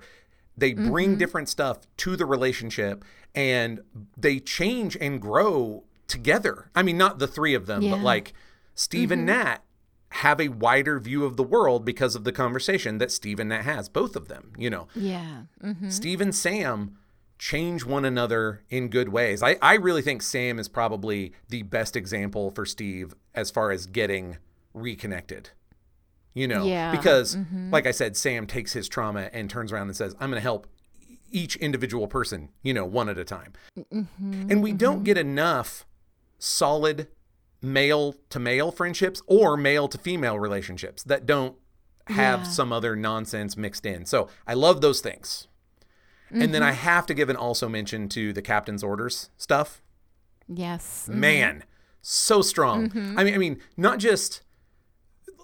they 0.58 0.74
bring 0.74 1.18
different 1.18 1.50
stuff 1.50 1.80
to 1.98 2.16
the 2.16 2.26
relationship 2.26 3.04
and 3.34 3.82
they 4.18 4.40
change 4.40 4.98
and 5.00 5.22
grow 5.22 5.86
together. 6.08 6.70
I 6.76 6.84
mean, 6.84 6.98
not 6.98 7.20
the 7.20 7.28
three 7.28 7.54
of 7.54 7.66
them, 7.66 7.90
but 7.90 8.02
like 8.02 8.34
Steve 8.76 9.12
and 9.12 9.26
Nat 9.26 9.60
have 10.16 10.42
a 10.42 10.50
wider 10.50 11.00
view 11.00 11.24
of 11.24 11.38
the 11.38 11.44
world 11.44 11.86
because 11.86 12.16
of 12.16 12.26
the 12.26 12.34
conversation 12.34 12.98
that 12.98 13.12
Steve 13.12 13.40
and 13.40 13.50
Nat 13.50 13.62
has, 13.62 13.88
both 13.88 14.18
of 14.18 14.28
them, 14.28 14.52
you 14.58 14.70
know. 14.70 14.88
yeah. 14.94 15.44
hmm 15.62 15.90
Steve 15.90 16.20
and 16.20 16.36
Sam 16.36 16.98
change 17.42 17.84
one 17.84 18.06
another 18.06 18.62
in 18.70 18.88
good 18.88 19.10
ways. 19.10 19.42
I, 19.42 19.58
I 19.64 19.74
really 19.74 20.04
think 20.04 20.22
Sam 20.22 20.60
is 20.60 20.68
probably 20.68 21.34
the 21.50 21.64
best 21.64 21.96
example 21.96 22.52
for 22.52 22.68
Steve 22.68 23.16
as 23.34 23.50
far 23.50 23.72
as 23.72 23.88
getting 23.88 24.38
reconnected. 24.76 25.50
You 26.36 26.48
know, 26.48 26.64
Yeah. 26.64 26.92
because 26.92 27.36
mm-hmm. 27.36 27.72
like 27.72 27.88
I 27.88 27.92
said, 27.92 28.16
Sam 28.16 28.46
takes 28.46 28.74
his 28.74 28.88
trauma 28.88 29.32
and 29.34 29.50
turns 29.50 29.72
around 29.72 29.88
and 29.88 29.98
says, 29.98 30.14
I'm 30.20 30.30
going 30.30 30.38
to 30.40 30.44
help 30.44 30.68
each 31.32 31.56
individual 31.56 32.08
person, 32.08 32.50
you 32.62 32.76
know, 32.76 32.86
one 32.86 33.10
at 33.10 33.18
a 33.18 33.26
time. 33.26 33.54
Mm-hmm. 33.76 34.52
And 34.52 34.62
we 34.62 34.72
don't 34.72 34.98
mm-hmm. 34.98 35.04
get 35.06 35.18
enough 35.18 35.88
solid 36.38 37.08
male 37.60 38.14
to 38.30 38.40
male 38.40 38.72
friendships 38.72 39.20
or 39.26 39.58
male 39.58 39.88
to 39.88 39.98
female 39.98 40.38
relationships 40.38 41.02
that 41.06 41.26
don't 41.26 41.56
have 42.06 42.42
Yeah. 42.42 42.50
some 42.50 42.72
other 42.72 42.96
nonsense 42.96 43.58
mixed 43.58 43.88
in. 43.88 44.06
So 44.06 44.30
I 44.46 44.54
love 44.54 44.82
those 44.82 45.02
things. 45.02 45.48
And 46.34 46.54
then 46.54 46.64
I 46.64 46.72
mm-hmm. 46.72 46.82
have 46.82 47.06
to 47.08 47.14
give 47.14 47.30
an 47.30 47.36
also 47.36 47.68
mention 47.68 48.08
to 48.10 48.34
the 48.34 48.42
captain's 48.42 48.84
orders 48.84 49.30
stuff. 49.38 49.82
Yes. 50.48 51.08
Mm-hmm. 51.10 51.20
Man, 51.20 51.64
so 52.02 52.42
strong. 52.42 52.90
Mm-hmm. 52.90 53.20
I 53.20 53.24
mean, 53.24 53.34
I 53.34 53.38
mean, 53.38 53.60
not 53.78 54.00
just 54.00 54.42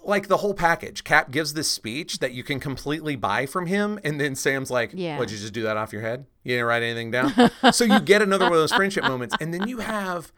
like 0.08 0.28
the 0.28 0.38
whole 0.38 0.54
package. 0.54 1.04
Cap 1.04 1.30
gives 1.30 1.54
this 1.54 1.70
speech 1.70 2.18
that 2.18 2.32
you 2.32 2.42
can 2.42 2.58
completely 2.58 3.14
buy 3.14 3.46
from 3.46 3.66
him, 3.66 3.98
and 4.02 4.20
then 4.20 4.34
Sam's 4.34 4.70
like, 4.70 4.90
Yeah. 4.94 5.18
"Would 5.18 5.30
you 5.30 5.38
just 5.38 5.52
do 5.52 5.62
that 5.62 5.76
off 5.76 5.92
your 5.92 6.02
head? 6.02 6.26
You 6.42 6.54
didn't 6.54 6.66
write 6.66 6.82
anything 6.82 7.10
down." 7.10 7.32
so 7.72 7.84
you 7.84 8.00
get 8.00 8.22
another 8.22 8.46
one 8.46 8.54
of 8.54 8.58
those 8.58 8.72
friendship 8.72 9.04
moments, 9.04 9.36
and 9.40 9.52
then 9.52 9.68
you 9.68 9.78
have 9.78 10.32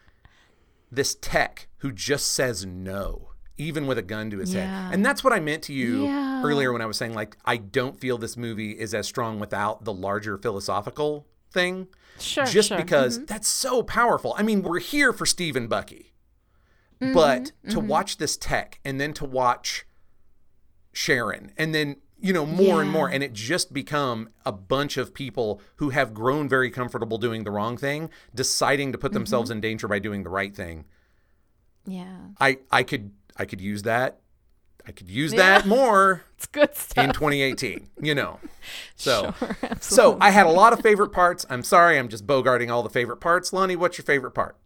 this 0.90 1.14
tech 1.14 1.68
who 1.78 1.93
just 1.93 2.32
says 2.32 2.66
no, 2.66 3.30
even 3.61 3.87
with 3.87 3.99
a 3.99 4.03
gun 4.03 4.31
to 4.31 4.39
his 4.39 4.55
Yeah. 4.55 4.87
head, 4.87 4.95
and 4.95 5.05
that's 5.05 5.23
what 5.23 5.32
I 5.32 5.41
meant 5.41 5.62
to 5.65 5.73
you 5.73 6.05
Yeah. 6.05 6.43
earlier 6.43 6.73
when 6.73 6.82
I 6.82 6.87
was 6.87 6.97
saying 6.97 7.15
like 7.15 7.37
I 7.45 7.59
don't 7.59 7.99
feel 8.01 8.19
this 8.19 8.37
movie 8.37 8.73
is 8.73 8.95
as 8.95 9.07
strong 9.07 9.39
without 9.39 9.85
the 9.85 9.93
larger 9.93 10.39
philosophical 10.39 11.27
thing 11.53 11.89
Sure. 12.19 12.47
just 12.47 12.69
sure. 12.69 12.78
because 12.78 13.16
mm-hmm. 13.16 13.27
that's 13.27 13.49
so 13.49 13.82
powerful. 13.82 14.35
I 14.37 14.43
mean, 14.43 14.62
we're 14.62 14.81
here 14.81 15.12
for 15.12 15.27
Steve 15.27 15.57
and 15.57 15.69
Bucky, 15.69 16.15
mm-hmm, 17.01 17.12
but 17.12 17.53
to 17.69 17.77
mm-hmm. 17.77 17.89
watch 17.89 18.16
this 18.16 18.37
tech 18.37 18.81
and 18.85 19.01
then 19.01 19.12
to 19.15 19.24
watch 19.24 19.87
Sharon 20.93 21.53
and 21.57 21.74
then 21.74 21.97
you 22.23 22.32
know 22.32 22.45
more 22.45 22.82
and 22.82 22.91
more, 22.91 23.09
and 23.09 23.23
it 23.23 23.32
just 23.32 23.73
become 23.73 24.28
a 24.45 24.53
bunch 24.53 24.97
of 24.97 25.15
people 25.15 25.61
who 25.77 25.91
have 25.91 26.12
grown 26.12 26.49
very 26.49 26.70
comfortable 26.70 27.16
doing 27.19 27.45
the 27.45 27.51
wrong 27.51 27.77
thing, 27.77 28.11
deciding 28.35 28.93
to 28.93 28.99
put 28.99 29.12
themselves 29.12 29.51
in 29.51 29.61
danger 29.61 29.89
by 29.89 29.99
doing 29.99 30.23
the 30.23 30.28
right 30.28 30.55
thing. 30.55 30.85
Yeah. 31.87 32.19
I 32.39 32.59
I 32.70 32.82
could 32.82 33.12
I 33.40 33.46
could 33.46 33.60
use 33.60 33.82
that. 33.84 34.20
I 34.86 34.92
could 34.92 35.08
use 35.08 35.32
Yeah. 35.32 35.38
that 35.60 35.66
more 35.66 36.22
It's 36.36 36.46
good 36.46 36.74
stuff. 36.76 37.02
in 37.04 37.12
2018. 37.12 37.88
You 38.02 38.14
know, 38.14 38.38
so. 38.96 39.34
Sure, 39.38 39.56
So. 39.80 40.18
I 40.20 40.30
had 40.30 40.46
a 40.46 40.50
lot 40.50 40.72
of 40.72 40.80
favorite 40.80 41.10
parts. 41.10 41.44
I'm 41.50 41.62
sorry, 41.62 41.98
I'm 41.98 42.08
just 42.08 42.26
bogarting 42.26 42.70
all 42.70 42.82
the 42.82 42.90
favorite 42.90 43.18
parts. 43.18 43.52
Lonnie, 43.52 43.76
what's 43.76 43.98
your 43.98 44.04
favorite 44.04 44.32
part? 44.32 44.56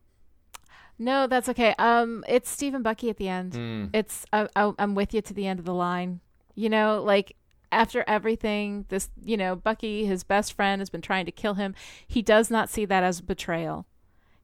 No, 0.98 1.26
that's 1.26 1.48
okay. 1.48 1.74
Um, 1.78 2.24
it's 2.28 2.48
Steve 2.50 2.74
and 2.74 2.84
Bucky 2.84 3.10
at 3.10 3.16
the 3.16 3.28
end. 3.28 3.52
Mm. 3.52 3.90
It's 3.92 4.24
I, 4.32 4.48
I, 4.54 4.72
I'm 4.78 4.94
with 4.94 5.12
you 5.14 5.20
to 5.22 5.34
the 5.34 5.46
end 5.46 5.58
of 5.58 5.64
the 5.64 5.74
line. 5.74 6.20
You 6.54 6.68
know, 6.68 7.02
like 7.02 7.34
after 7.72 8.04
everything, 8.06 8.84
this 8.88 9.10
you 9.20 9.36
know 9.36 9.56
Bucky, 9.56 10.06
his 10.06 10.22
best 10.22 10.52
friend, 10.52 10.80
has 10.80 10.90
been 10.90 11.00
trying 11.00 11.26
to 11.26 11.32
kill 11.32 11.54
him. 11.54 11.74
He 12.06 12.22
does 12.22 12.48
not 12.50 12.70
see 12.70 12.84
that 12.84 13.02
as 13.02 13.20
betrayal. 13.20 13.86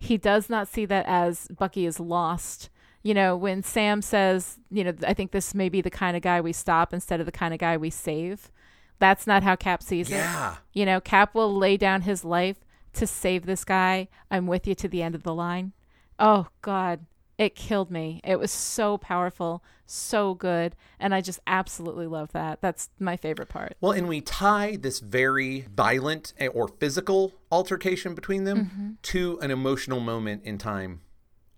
He 0.01 0.17
does 0.17 0.49
not 0.51 0.67
see 0.67 0.85
that 0.87 1.05
as 1.07 1.47
Bucky 1.57 1.87
is 1.87 2.01
lost. 2.01 2.69
You 3.03 3.15
know, 3.15 3.37
when 3.37 3.63
Sam 3.63 4.03
says, 4.03 4.59
you 4.71 4.85
know, 4.85 4.93
I 5.07 5.15
think 5.15 5.31
this 5.33 5.55
may 5.55 5.69
be 5.69 5.81
the 5.81 5.91
kind 5.91 6.17
of 6.17 6.23
guy 6.23 6.41
we 6.41 6.53
stop 6.53 6.93
instead 6.93 7.19
of 7.21 7.27
the 7.27 7.33
kind 7.33 7.55
of 7.55 7.61
guy 7.61 7.77
we 7.77 7.91
save. 7.91 8.51
That's 8.99 9.27
not 9.27 9.43
how 9.43 9.57
Cap 9.57 9.83
sees 9.83 10.09
it. 10.11 10.17
Yeah. 10.17 10.57
You 10.75 10.85
know, 10.85 11.01
Cap 11.01 11.35
will 11.35 11.55
lay 11.57 11.77
down 11.79 12.03
his 12.03 12.25
life 12.25 12.59
to 12.93 13.07
save 13.07 13.47
this 13.47 13.65
guy. 13.65 14.09
I'm 14.31 14.47
with 14.47 14.67
you 14.67 14.75
to 14.75 14.89
the 14.89 15.03
end 15.03 15.15
of 15.15 15.23
the 15.23 15.35
line. 15.35 15.73
Oh, 16.19 16.49
God. 16.61 17.07
It 17.39 17.55
killed 17.55 17.91
me. 17.91 18.21
It 18.23 18.39
was 18.39 18.51
so 18.53 18.99
powerful, 18.99 19.65
so 19.87 20.35
good. 20.35 20.77
And 20.99 21.15
I 21.15 21.23
just 21.23 21.41
absolutely 21.47 22.07
love 22.07 22.33
that. 22.33 22.61
That's 22.61 22.91
my 22.99 23.17
favorite 23.17 23.49
part. 23.49 23.79
Well, 23.81 23.93
and 23.93 24.07
we 24.09 24.21
tie 24.21 24.77
this 24.77 25.01
very 25.01 25.65
violent 25.75 26.35
eh, 26.37 26.49
or 26.49 26.69
physical 26.69 27.33
altercation 27.51 28.15
between 28.15 28.45
them 28.45 28.59
Mm-hmm. 28.67 28.91
to 29.05 29.39
an 29.41 29.51
emotional 29.51 30.01
moment 30.01 30.43
in 30.45 30.59
time. 30.59 31.01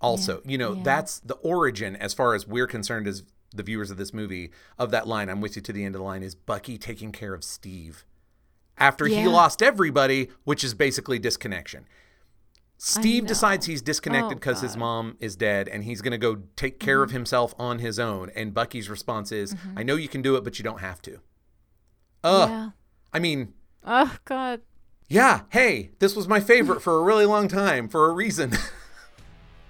Also, 0.03 0.43
you 0.45 0.59
know, 0.59 0.75
yeah. 0.75 0.83
that's 0.83 1.21
the 1.21 1.35
origin, 1.37 1.97
as 1.97 2.13
far 2.13 2.35
as 2.35 2.47
we're 2.47 2.67
concerned, 2.67 3.07
as 3.07 3.23
the 3.55 3.63
viewers 3.63 3.91
of 3.91 3.97
this 3.99 4.13
movie, 4.13 4.51
of 4.79 4.91
that 4.91 5.07
line. 5.07 5.29
I'm 5.29 5.41
with 5.41 5.57
you 5.57 5.63
to 5.63 5.73
the 5.73 5.85
end 5.85 5.95
of 5.95 6.01
the 6.01 6.05
line. 6.05 6.23
Is 6.23 6.35
Bucky 6.35 6.77
taking 6.79 7.13
care 7.13 7.35
of 7.35 7.45
Steve 7.45 8.05
after 8.79 9.07
he 9.07 9.27
lost 9.27 9.63
everybody, 9.63 10.29
which 10.45 10.65
is 10.65 10.75
basically 10.75 11.19
disconnection. 11.19 11.87
Steve 12.79 13.27
decides 13.27 13.67
he's 13.67 13.81
disconnected 13.81 14.33
Oh, 14.33 14.35
because 14.35 14.61
his 14.61 14.73
Mm-hmm. 14.73 14.81
mom 14.81 15.17
is 15.21 15.37
dead 15.37 15.69
and 15.69 15.85
he's 15.85 16.03
going 16.03 16.11
to 16.13 16.19
go 16.19 16.39
take 16.57 16.81
care 16.81 17.05
of 17.05 17.13
himself 17.13 17.55
on 17.57 17.79
his 17.79 18.01
own. 18.01 18.31
And 18.35 18.53
Bucky's 18.53 18.91
response 18.91 19.31
is, 19.31 19.55
I 19.77 19.85
know 19.85 19.95
you 19.95 20.09
can 20.09 20.21
do 20.21 20.35
it, 20.35 20.43
but 20.43 20.59
you 20.59 20.65
don't 20.65 20.81
have 20.81 21.01
to. 21.03 21.21
Ugh. 22.25 22.49
yeah. 22.51 22.71
I 23.13 23.19
mean, 23.21 23.53
Oh, 23.87 24.17
God. 24.25 24.63
yeah, 25.09 25.43
hey, 25.51 25.91
this 26.01 26.17
was 26.17 26.27
my 26.27 26.41
favorite 26.41 26.83
for 26.83 26.99
a 26.99 27.03
really 27.05 27.27
long 27.27 27.47
time 27.47 27.89
for 27.89 28.09
a 28.09 28.13
reason. 28.13 28.53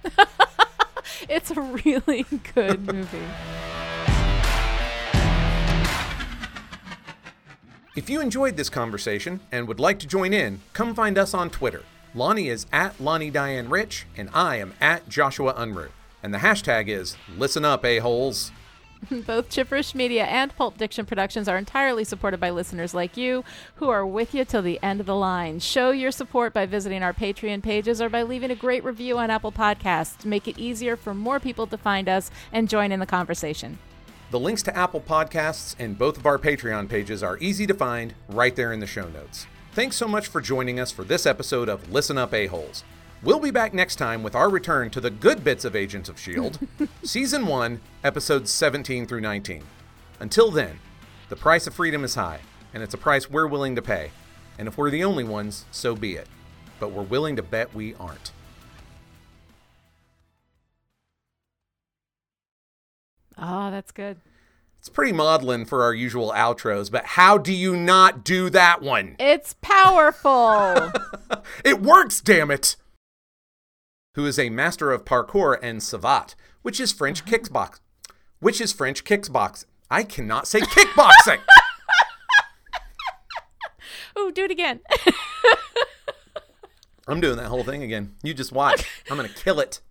It's 1.29 1.51
a 1.51 1.61
really 1.61 2.25
good 2.53 2.85
movie. 2.85 3.17
if 7.95 8.09
you 8.09 8.19
enjoyed 8.21 8.57
this 8.57 8.69
conversation 8.69 9.39
and 9.51 9.67
would 9.67 9.79
like 9.79 9.99
to 9.99 10.07
join 10.07 10.33
in, 10.33 10.61
come 10.73 10.95
find 10.95 11.17
us 11.17 11.33
on 11.33 11.49
Twitter. 11.49 11.83
Lonnie 12.15 12.49
is 12.49 12.65
at 12.71 12.99
Lonnie 12.99 13.29
Diane 13.29 13.69
Rich, 13.69 14.05
and 14.17 14.29
I 14.33 14.57
am 14.57 14.73
at 14.81 15.07
Joshua 15.09 15.53
Unruh. 15.53 15.89
And 16.21 16.33
the 16.33 16.39
hashtag 16.39 16.87
is 16.87 17.15
listen 17.37 17.65
up, 17.65 17.85
a-holes. 17.85 18.51
Both 19.25 19.49
Chipperish 19.49 19.95
Media 19.95 20.25
and 20.25 20.55
Pulp 20.55 20.77
Diction 20.77 21.05
Productions 21.05 21.47
are 21.47 21.57
entirely 21.57 22.03
supported 22.03 22.39
by 22.39 22.49
listeners 22.49 22.93
like 22.93 23.17
you 23.17 23.43
who 23.75 23.89
are 23.89 24.05
with 24.05 24.33
you 24.33 24.45
till 24.45 24.61
the 24.61 24.79
end 24.81 24.99
of 24.99 25.05
the 25.05 25.15
line. 25.15 25.59
Show 25.59 25.91
your 25.91 26.11
support 26.11 26.53
by 26.53 26.65
visiting 26.65 27.03
our 27.03 27.13
Patreon 27.13 27.63
pages 27.63 28.01
or 28.01 28.09
by 28.09 28.23
leaving 28.23 28.51
a 28.51 28.55
great 28.55 28.83
review 28.83 29.17
on 29.17 29.29
Apple 29.29 29.51
Podcasts 29.51 30.17
to 30.19 30.27
make 30.27 30.47
it 30.47 30.57
easier 30.57 30.95
for 30.95 31.13
more 31.13 31.39
people 31.39 31.67
to 31.67 31.77
find 31.77 32.07
us 32.07 32.31
and 32.51 32.69
join 32.69 32.91
in 32.91 32.99
the 32.99 33.05
conversation. 33.05 33.79
The 34.31 34.39
links 34.39 34.63
to 34.63 34.75
Apple 34.75 35.01
Podcasts 35.01 35.75
and 35.77 35.97
both 35.97 36.17
of 36.17 36.25
our 36.25 36.39
Patreon 36.39 36.89
pages 36.89 37.21
are 37.21 37.37
easy 37.39 37.67
to 37.67 37.73
find 37.73 38.15
right 38.29 38.55
there 38.55 38.71
in 38.73 38.79
the 38.79 38.87
show 38.87 39.09
notes. 39.09 39.47
Thanks 39.73 39.95
so 39.95 40.07
much 40.07 40.27
for 40.27 40.39
joining 40.39 40.79
us 40.79 40.91
for 40.91 41.03
this 41.03 41.25
episode 41.25 41.67
of 41.67 41.91
Listen 41.91 42.17
Up 42.17 42.33
A-Holes. 42.33 42.83
We'll 43.23 43.39
be 43.39 43.51
back 43.51 43.73
next 43.73 43.95
time 43.95 44.21
with 44.21 44.35
our 44.35 44.49
return 44.49 44.89
to 44.89 44.99
the 44.99 45.09
good 45.09 45.45
bits 45.45 45.63
of 45.63 45.77
Agents 45.77 46.09
of 46.09 46.17
S.H.I.E.L.D., 46.17 46.89
Season 47.03 47.47
1, 47.47 47.79
Episodes 48.03 48.51
17 48.51 49.05
through 49.05 49.21
19. 49.21 49.63
Until 50.19 50.51
then, 50.51 50.77
the 51.29 51.37
price 51.37 51.65
of 51.65 51.73
freedom 51.73 52.03
is 52.03 52.15
high, 52.15 52.41
and 52.73 52.83
it's 52.83 52.93
a 52.93 52.97
price 52.97 53.29
we're 53.29 53.47
willing 53.47 53.77
to 53.77 53.81
pay. 53.81 54.11
And 54.59 54.67
if 54.67 54.77
we're 54.77 54.89
the 54.89 55.05
only 55.05 55.23
ones, 55.23 55.63
so 55.71 55.95
be 55.95 56.15
it. 56.15 56.27
But 56.81 56.91
we're 56.91 57.03
willing 57.03 57.37
to 57.37 57.41
bet 57.41 57.73
we 57.73 57.95
aren't. 57.95 58.33
Oh, 63.37 63.71
that's 63.71 63.93
good. 63.93 64.17
It's 64.79 64.89
pretty 64.89 65.13
maudlin 65.13 65.63
for 65.63 65.83
our 65.83 65.93
usual 65.93 66.33
outros, 66.35 66.91
but 66.91 67.05
how 67.05 67.37
do 67.37 67.53
you 67.53 67.77
not 67.77 68.25
do 68.25 68.49
that 68.49 68.81
one? 68.81 69.15
It's 69.17 69.55
powerful. 69.61 70.91
It 71.65 71.81
works, 71.81 72.21
damn 72.21 72.51
it! 72.51 72.77
Who 74.15 74.25
is 74.27 74.37
a 74.37 74.49
master 74.49 74.91
of 74.91 75.05
parkour 75.05 75.57
and 75.61 75.81
savate, 75.81 76.35
which 76.61 76.79
is 76.79 76.91
French 76.91 77.25
kickbox, 77.25 77.79
which 78.39 78.61
is 78.61 78.71
French 78.71 79.03
kickbox. 79.03 79.65
I 79.89 80.03
cannot 80.03 80.47
say 80.47 80.59
kickboxing. 80.59 81.39
Ooh, 84.19 84.31
do 84.31 84.43
it 84.43 84.51
again. 84.51 84.81
I'm 87.07 87.19
doing 87.19 87.37
that 87.37 87.47
whole 87.47 87.63
thing 87.63 87.81
again. 87.81 88.13
You 88.21 88.35
just 88.35 88.51
watch. 88.51 88.87
I'm 89.09 89.17
gonna 89.17 89.29
kill 89.29 89.59
it. 89.59 89.81